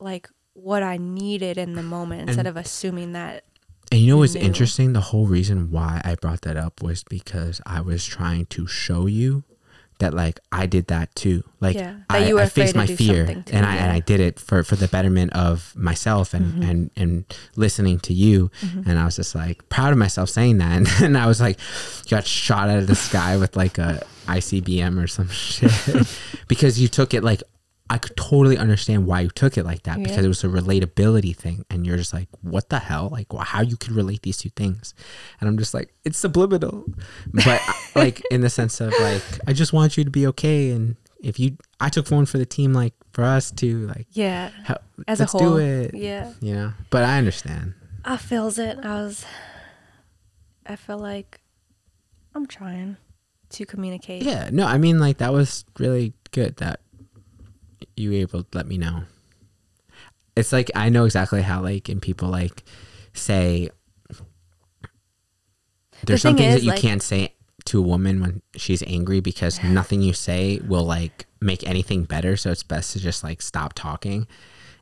like, 0.00 0.28
what 0.54 0.82
I 0.82 0.96
needed 0.96 1.56
in 1.56 1.74
the 1.74 1.82
moment 1.84 2.28
instead 2.28 2.48
of 2.48 2.56
assuming 2.56 3.12
that. 3.12 3.44
And 3.92 4.00
you 4.00 4.08
know 4.08 4.16
what's 4.16 4.34
interesting? 4.34 4.92
The 4.92 5.00
whole 5.00 5.28
reason 5.28 5.70
why 5.70 6.02
I 6.04 6.16
brought 6.16 6.40
that 6.40 6.56
up 6.56 6.82
was 6.82 7.04
because 7.04 7.60
I 7.64 7.80
was 7.80 8.04
trying 8.04 8.46
to 8.46 8.66
show 8.66 9.06
you 9.06 9.44
that 9.98 10.14
like 10.14 10.38
I 10.52 10.66
did 10.66 10.86
that 10.88 11.14
too. 11.14 11.42
Like 11.60 11.74
Yeah, 11.76 11.96
that 12.08 12.22
I, 12.22 12.26
you 12.28 12.38
I 12.38 12.46
faced 12.46 12.76
my 12.76 12.86
fear 12.86 13.24
and 13.52 13.66
I 13.66 13.76
and. 13.76 13.92
I 13.92 14.00
did 14.00 14.20
it 14.20 14.38
for 14.38 14.62
for 14.62 14.76
the 14.76 14.88
betterment 14.88 15.32
of 15.32 15.74
myself 15.76 16.34
and 16.34 16.46
Mm-hmm. 16.54 16.62
and 16.70 16.90
and 16.96 17.24
listening 17.56 17.98
to 18.00 18.12
you. 18.14 18.50
And 18.86 18.98
I 18.98 19.04
was 19.04 19.16
just 19.16 19.34
like 19.34 19.68
proud 19.68 19.92
of 19.92 19.98
myself 19.98 20.28
saying 20.30 20.58
that. 20.58 20.72
And 20.76 20.86
then 20.86 21.16
I 21.16 21.26
was 21.26 21.40
like 21.40 21.58
got 22.08 22.26
shot 22.26 22.68
out 22.68 22.78
of 22.78 22.86
the 22.86 22.94
sky 22.94 23.36
with 23.36 23.56
like 23.56 23.78
a 23.78 24.04
ICBM 24.26 25.02
or 25.02 25.06
some 25.06 25.28
shit 25.30 25.72
because 26.48 26.80
you 26.80 26.86
took 26.88 27.14
it 27.14 27.24
like 27.24 27.42
I 27.90 27.98
could 27.98 28.16
totally 28.16 28.58
understand 28.58 29.06
why 29.06 29.20
you 29.20 29.30
took 29.30 29.56
it 29.56 29.64
like 29.64 29.84
that 29.84 30.02
because 30.02 30.24
it 30.24 30.28
was 30.28 30.44
a 30.44 30.48
relatability 30.48 31.34
thing, 31.34 31.64
and 31.70 31.86
you're 31.86 31.96
just 31.96 32.12
like, 32.12 32.28
"What 32.42 32.68
the 32.68 32.78
hell? 32.80 33.08
Like, 33.10 33.28
wh- 33.32 33.42
how 33.44 33.62
you 33.62 33.76
could 33.76 33.92
relate 33.92 34.22
these 34.22 34.36
two 34.36 34.50
things?" 34.50 34.94
And 35.40 35.48
I'm 35.48 35.56
just 35.56 35.72
like, 35.72 35.94
"It's 36.04 36.18
subliminal," 36.18 36.84
but 37.32 37.60
uh, 37.66 37.72
like 37.94 38.22
in 38.30 38.42
the 38.42 38.50
sense 38.50 38.80
of 38.80 38.92
like, 39.00 39.22
I 39.46 39.52
just 39.54 39.72
want 39.72 39.96
you 39.96 40.04
to 40.04 40.10
be 40.10 40.26
okay, 40.28 40.70
and 40.70 40.96
if 41.20 41.38
you, 41.40 41.56
I 41.80 41.88
took 41.88 42.10
one 42.10 42.26
for 42.26 42.36
the 42.38 42.46
team, 42.46 42.72
like 42.74 42.92
for 43.12 43.24
us 43.24 43.50
to 43.52 43.86
like, 43.88 44.06
Yeah. 44.12 44.50
hel- 44.64 44.82
As 45.08 45.18
let's 45.20 45.34
a 45.34 45.38
whole. 45.38 45.54
do 45.54 45.56
it, 45.58 45.94
Yeah. 45.94 46.32
you 46.40 46.54
know. 46.54 46.72
But 46.90 47.04
I 47.04 47.16
understand. 47.18 47.74
I 48.04 48.16
feels 48.18 48.58
it. 48.58 48.78
I 48.84 49.02
was, 49.02 49.24
I 50.66 50.76
feel 50.76 50.98
like 50.98 51.40
I'm 52.34 52.46
trying 52.46 52.96
to 53.50 53.64
communicate. 53.66 54.22
Yeah, 54.22 54.50
no, 54.52 54.66
I 54.66 54.76
mean 54.78 54.98
like 55.00 55.18
that 55.18 55.32
was 55.32 55.64
really 55.78 56.12
good 56.32 56.56
that 56.58 56.80
you 57.98 58.12
able 58.14 58.42
to 58.42 58.48
let 58.56 58.66
me 58.66 58.78
know. 58.78 59.02
It's 60.36 60.52
like 60.52 60.70
I 60.74 60.88
know 60.88 61.04
exactly 61.04 61.42
how 61.42 61.62
like 61.62 61.88
and 61.88 62.00
people 62.00 62.28
like 62.28 62.62
say 63.12 63.70
there's 66.04 66.22
some 66.22 66.36
things 66.36 66.54
is, 66.54 66.60
that 66.60 66.64
you 66.64 66.70
like- 66.72 66.80
can't 66.80 67.02
say 67.02 67.34
to 67.66 67.78
a 67.78 67.82
woman 67.82 68.20
when 68.20 68.40
she's 68.56 68.82
angry 68.86 69.20
because 69.20 69.62
nothing 69.62 70.00
you 70.00 70.12
say 70.12 70.60
will 70.66 70.84
like 70.84 71.26
make 71.40 71.66
anything 71.68 72.04
better. 72.04 72.36
So 72.36 72.50
it's 72.50 72.62
best 72.62 72.92
to 72.92 72.98
just 73.00 73.22
like 73.22 73.42
stop 73.42 73.74
talking. 73.74 74.26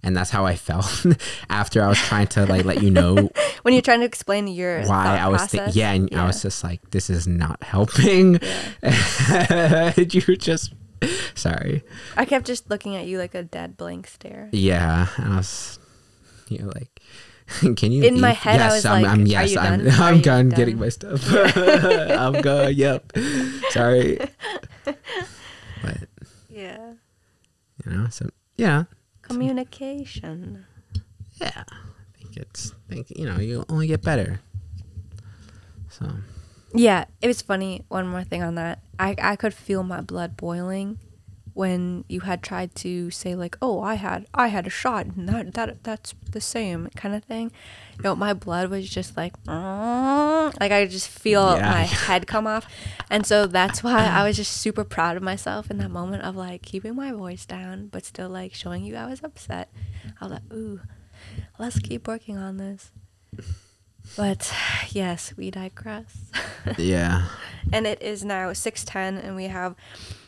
And 0.03 0.17
that's 0.17 0.31
how 0.31 0.45
I 0.45 0.55
felt 0.69 1.05
after 1.51 1.83
I 1.83 1.89
was 1.89 1.99
trying 1.99 2.29
to 2.29 2.47
like 2.47 2.65
let 2.65 2.83
you 2.83 2.91
know 2.91 3.31
When 3.63 3.75
you're 3.75 3.83
trying 3.83 4.01
to 4.01 4.07
explain 4.07 4.47
your 4.47 4.85
why 4.85 5.19
I 5.19 5.27
was. 5.29 5.53
Yeah, 5.75 5.93
and 5.93 6.15
I 6.15 6.27
was 6.27 6.43
just 6.43 6.63
like, 6.63 6.91
this 6.93 7.11
is 7.11 7.27
not 7.27 7.63
helping. 7.65 8.35
you 9.97 10.37
just 10.37 10.73
sorry. 11.35 11.83
I 12.17 12.25
kept 12.25 12.47
just 12.47 12.69
looking 12.71 12.97
at 12.97 13.07
you 13.07 13.19
like 13.19 13.35
a 13.35 13.43
dead 13.43 13.77
blank 13.77 14.07
stare. 14.07 14.49
Yeah, 14.53 15.09
and 15.17 15.33
I 15.35 15.37
was, 15.37 15.79
you 16.49 16.59
know, 16.59 16.73
like, 16.75 17.01
can 17.77 17.93
you? 17.93 18.05
In 18.05 18.21
my 18.21 18.31
leave? 18.31 18.39
head, 18.39 18.61
I 18.61 18.65
yes, 18.65 18.73
was 18.75 18.85
I'm, 18.87 19.03
like, 19.03 19.11
I'm, 19.13 19.27
yes, 19.27 19.57
I'm, 19.57 19.85
done? 19.85 19.91
I'm 20.01 20.17
you 20.17 20.23
done 20.23 20.49
getting 20.51 20.79
my 20.79 20.89
stuff. 20.89 21.23
I'm 21.33 22.41
gone. 22.41 22.75
Yep. 22.75 23.13
Sorry, 23.71 24.19
but 24.85 25.99
Yeah. 26.49 26.93
you 27.85 27.93
know, 27.93 28.09
so 28.11 28.29
yeah, 28.57 28.85
Communication. 29.23 30.65
yeah. 31.41 31.65
I 31.69 32.19
think 32.19 32.37
it's, 32.37 32.73
I 32.91 32.95
think 32.95 33.11
you 33.15 33.27
know, 33.27 33.39
you 33.39 33.65
only 33.69 33.87
get 33.87 34.03
better. 34.03 34.41
So 35.91 36.07
Yeah, 36.77 37.05
it 37.21 37.27
was 37.27 37.43
funny. 37.43 37.85
One 37.89 38.07
more 38.07 38.25
thing 38.25 38.43
on 38.43 38.55
that. 38.57 38.81
I, 38.99 39.15
I 39.21 39.37
could 39.37 39.55
feel 39.55 39.83
my 39.83 40.01
blood 40.01 40.37
boiling 40.37 40.99
when 41.55 42.05
you 42.07 42.21
had 42.21 42.43
tried 42.43 42.75
to 42.77 43.11
say 43.11 43.35
like, 43.35 43.57
"Oh, 43.63 43.81
I 43.81 43.95
had 43.95 44.27
I 44.35 44.49
had 44.49 44.67
a 44.67 44.71
shot 44.71 45.07
and 45.07 45.27
that 45.29 45.55
that 45.55 45.83
that's 45.85 46.15
the 46.31 46.41
same 46.41 46.89
kind 46.97 47.15
of 47.15 47.25
thing." 47.25 47.51
You 47.97 48.03
know, 48.05 48.15
my 48.15 48.35
blood 48.35 48.69
was 48.69 48.89
just 48.91 49.17
like, 49.17 49.33
"Mm," 49.45 50.53
like 50.61 50.71
I 50.73 50.85
just 50.87 51.09
feel 51.09 51.57
Yeah. 51.57 51.71
my 51.71 51.83
head 52.07 52.27
come 52.27 52.47
off, 52.47 52.67
and 53.09 53.27
so 53.27 53.47
that's 53.47 53.83
why 53.83 54.05
I 54.07 54.27
was 54.27 54.37
just 54.37 54.53
super 54.53 54.85
proud 54.85 55.17
of 55.17 55.23
myself 55.23 55.71
in 55.71 55.79
that 55.79 55.91
moment 55.91 56.25
of 56.25 56.37
like 56.37 56.61
keeping 56.63 56.95
my 56.95 57.13
voice 57.13 57.47
down, 57.47 57.89
but 57.89 58.05
still 58.05 58.29
like 58.29 58.53
showing 58.55 58.85
you 58.85 58.97
I 58.97 59.07
was 59.07 59.23
upset. 59.25 59.71
I 60.21 60.25
was 60.25 60.33
like, 60.33 60.53
"Ooh, 60.53 60.81
let's 61.59 61.79
keep 61.79 62.07
working 62.07 62.37
on 62.37 62.59
this." 62.59 62.91
But 64.17 64.53
yes, 64.91 65.33
we 65.37 65.51
digress. 65.51 66.15
yeah. 66.79 67.27
and 67.73 67.87
it 67.87 68.01
is 68.03 68.25
now 68.25 68.51
6:10 68.53 69.23
and 69.25 69.35
we 69.37 69.45
have 69.45 69.73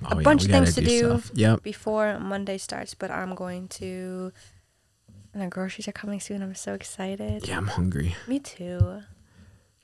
a 0.04 0.16
Oh, 0.16 0.22
bunch 0.22 0.44
of 0.44 0.50
things 0.50 0.74
to 0.74 0.80
gotta 0.80 1.22
do. 1.22 1.22
Yep. 1.34 1.62
before 1.62 2.18
Monday 2.18 2.58
starts, 2.58 2.94
but 2.94 3.10
I'm 3.10 3.34
going 3.34 3.68
to 3.80 4.32
and 5.34 5.42
the 5.42 5.48
groceries 5.48 5.86
are 5.86 5.92
coming 5.92 6.20
soon. 6.20 6.42
I'm 6.42 6.54
so 6.54 6.74
excited. 6.74 7.46
Yeah, 7.46 7.58
I'm 7.58 7.68
hungry. 7.68 8.16
Me 8.26 8.38
too. 8.40 9.02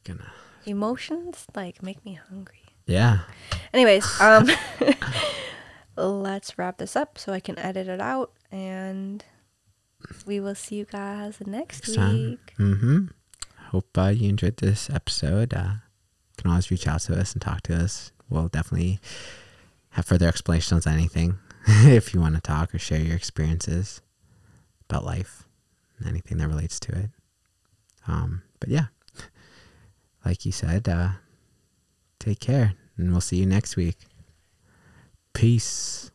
Gonna. 0.05 0.33
Emotions 0.67 1.47
like 1.55 1.83
make 1.83 2.05
me 2.05 2.15
hungry. 2.29 2.63
Yeah. 2.87 3.21
Anyways, 3.73 4.05
um 4.21 4.49
let's 5.97 6.59
wrap 6.59 6.79
this 6.79 6.97
up 6.97 7.19
so 7.19 7.33
I 7.33 7.41
can 7.41 7.59
edit 7.59 7.89
it 7.89 8.01
out 8.01 8.33
and 8.51 9.25
we 10.27 10.41
will 10.41 10.55
see 10.55 10.77
you 10.77 10.85
guys 10.87 11.39
next 11.47 11.87
Next 11.89 11.95
time. 11.95 12.15
week. 12.15 12.55
Mm-hmm. 12.59 13.07
Hope 13.75 13.99
uh, 13.99 14.13
you 14.15 14.29
enjoyed 14.29 14.59
this 14.59 14.89
episode. 14.89 15.53
Uh, 15.53 15.73
you 15.73 16.37
can 16.37 16.49
always 16.49 16.71
reach 16.71 16.87
out 16.87 17.01
to 17.01 17.19
us 17.19 17.33
and 17.33 17.43
talk 17.43 17.63
to 17.63 17.75
us. 17.75 18.13
We'll 18.31 18.47
definitely 18.47 19.01
have 19.91 20.05
further 20.07 20.29
explanations 20.29 20.87
on 20.87 20.93
anything. 20.93 21.39
if 21.67 22.15
you 22.15 22.21
want 22.21 22.37
to 22.37 22.41
talk 22.41 22.73
or 22.73 22.79
share 22.79 23.01
your 23.01 23.17
experiences 23.17 24.01
about 24.89 25.05
life, 25.05 25.43
anything 26.07 26.39
that 26.39 26.47
relates 26.47 26.79
to 26.79 26.93
it. 26.93 27.11
Um, 28.07 28.43
but 28.61 28.69
yeah, 28.69 28.87
like 30.25 30.47
you 30.47 30.53
said, 30.53 30.89
uh, 30.89 31.09
take 32.21 32.39
care 32.39 32.75
and 32.97 33.11
we'll 33.11 33.21
see 33.21 33.39
you 33.39 33.47
next 33.47 33.75
week. 33.75 33.97
Peace. 35.33 36.13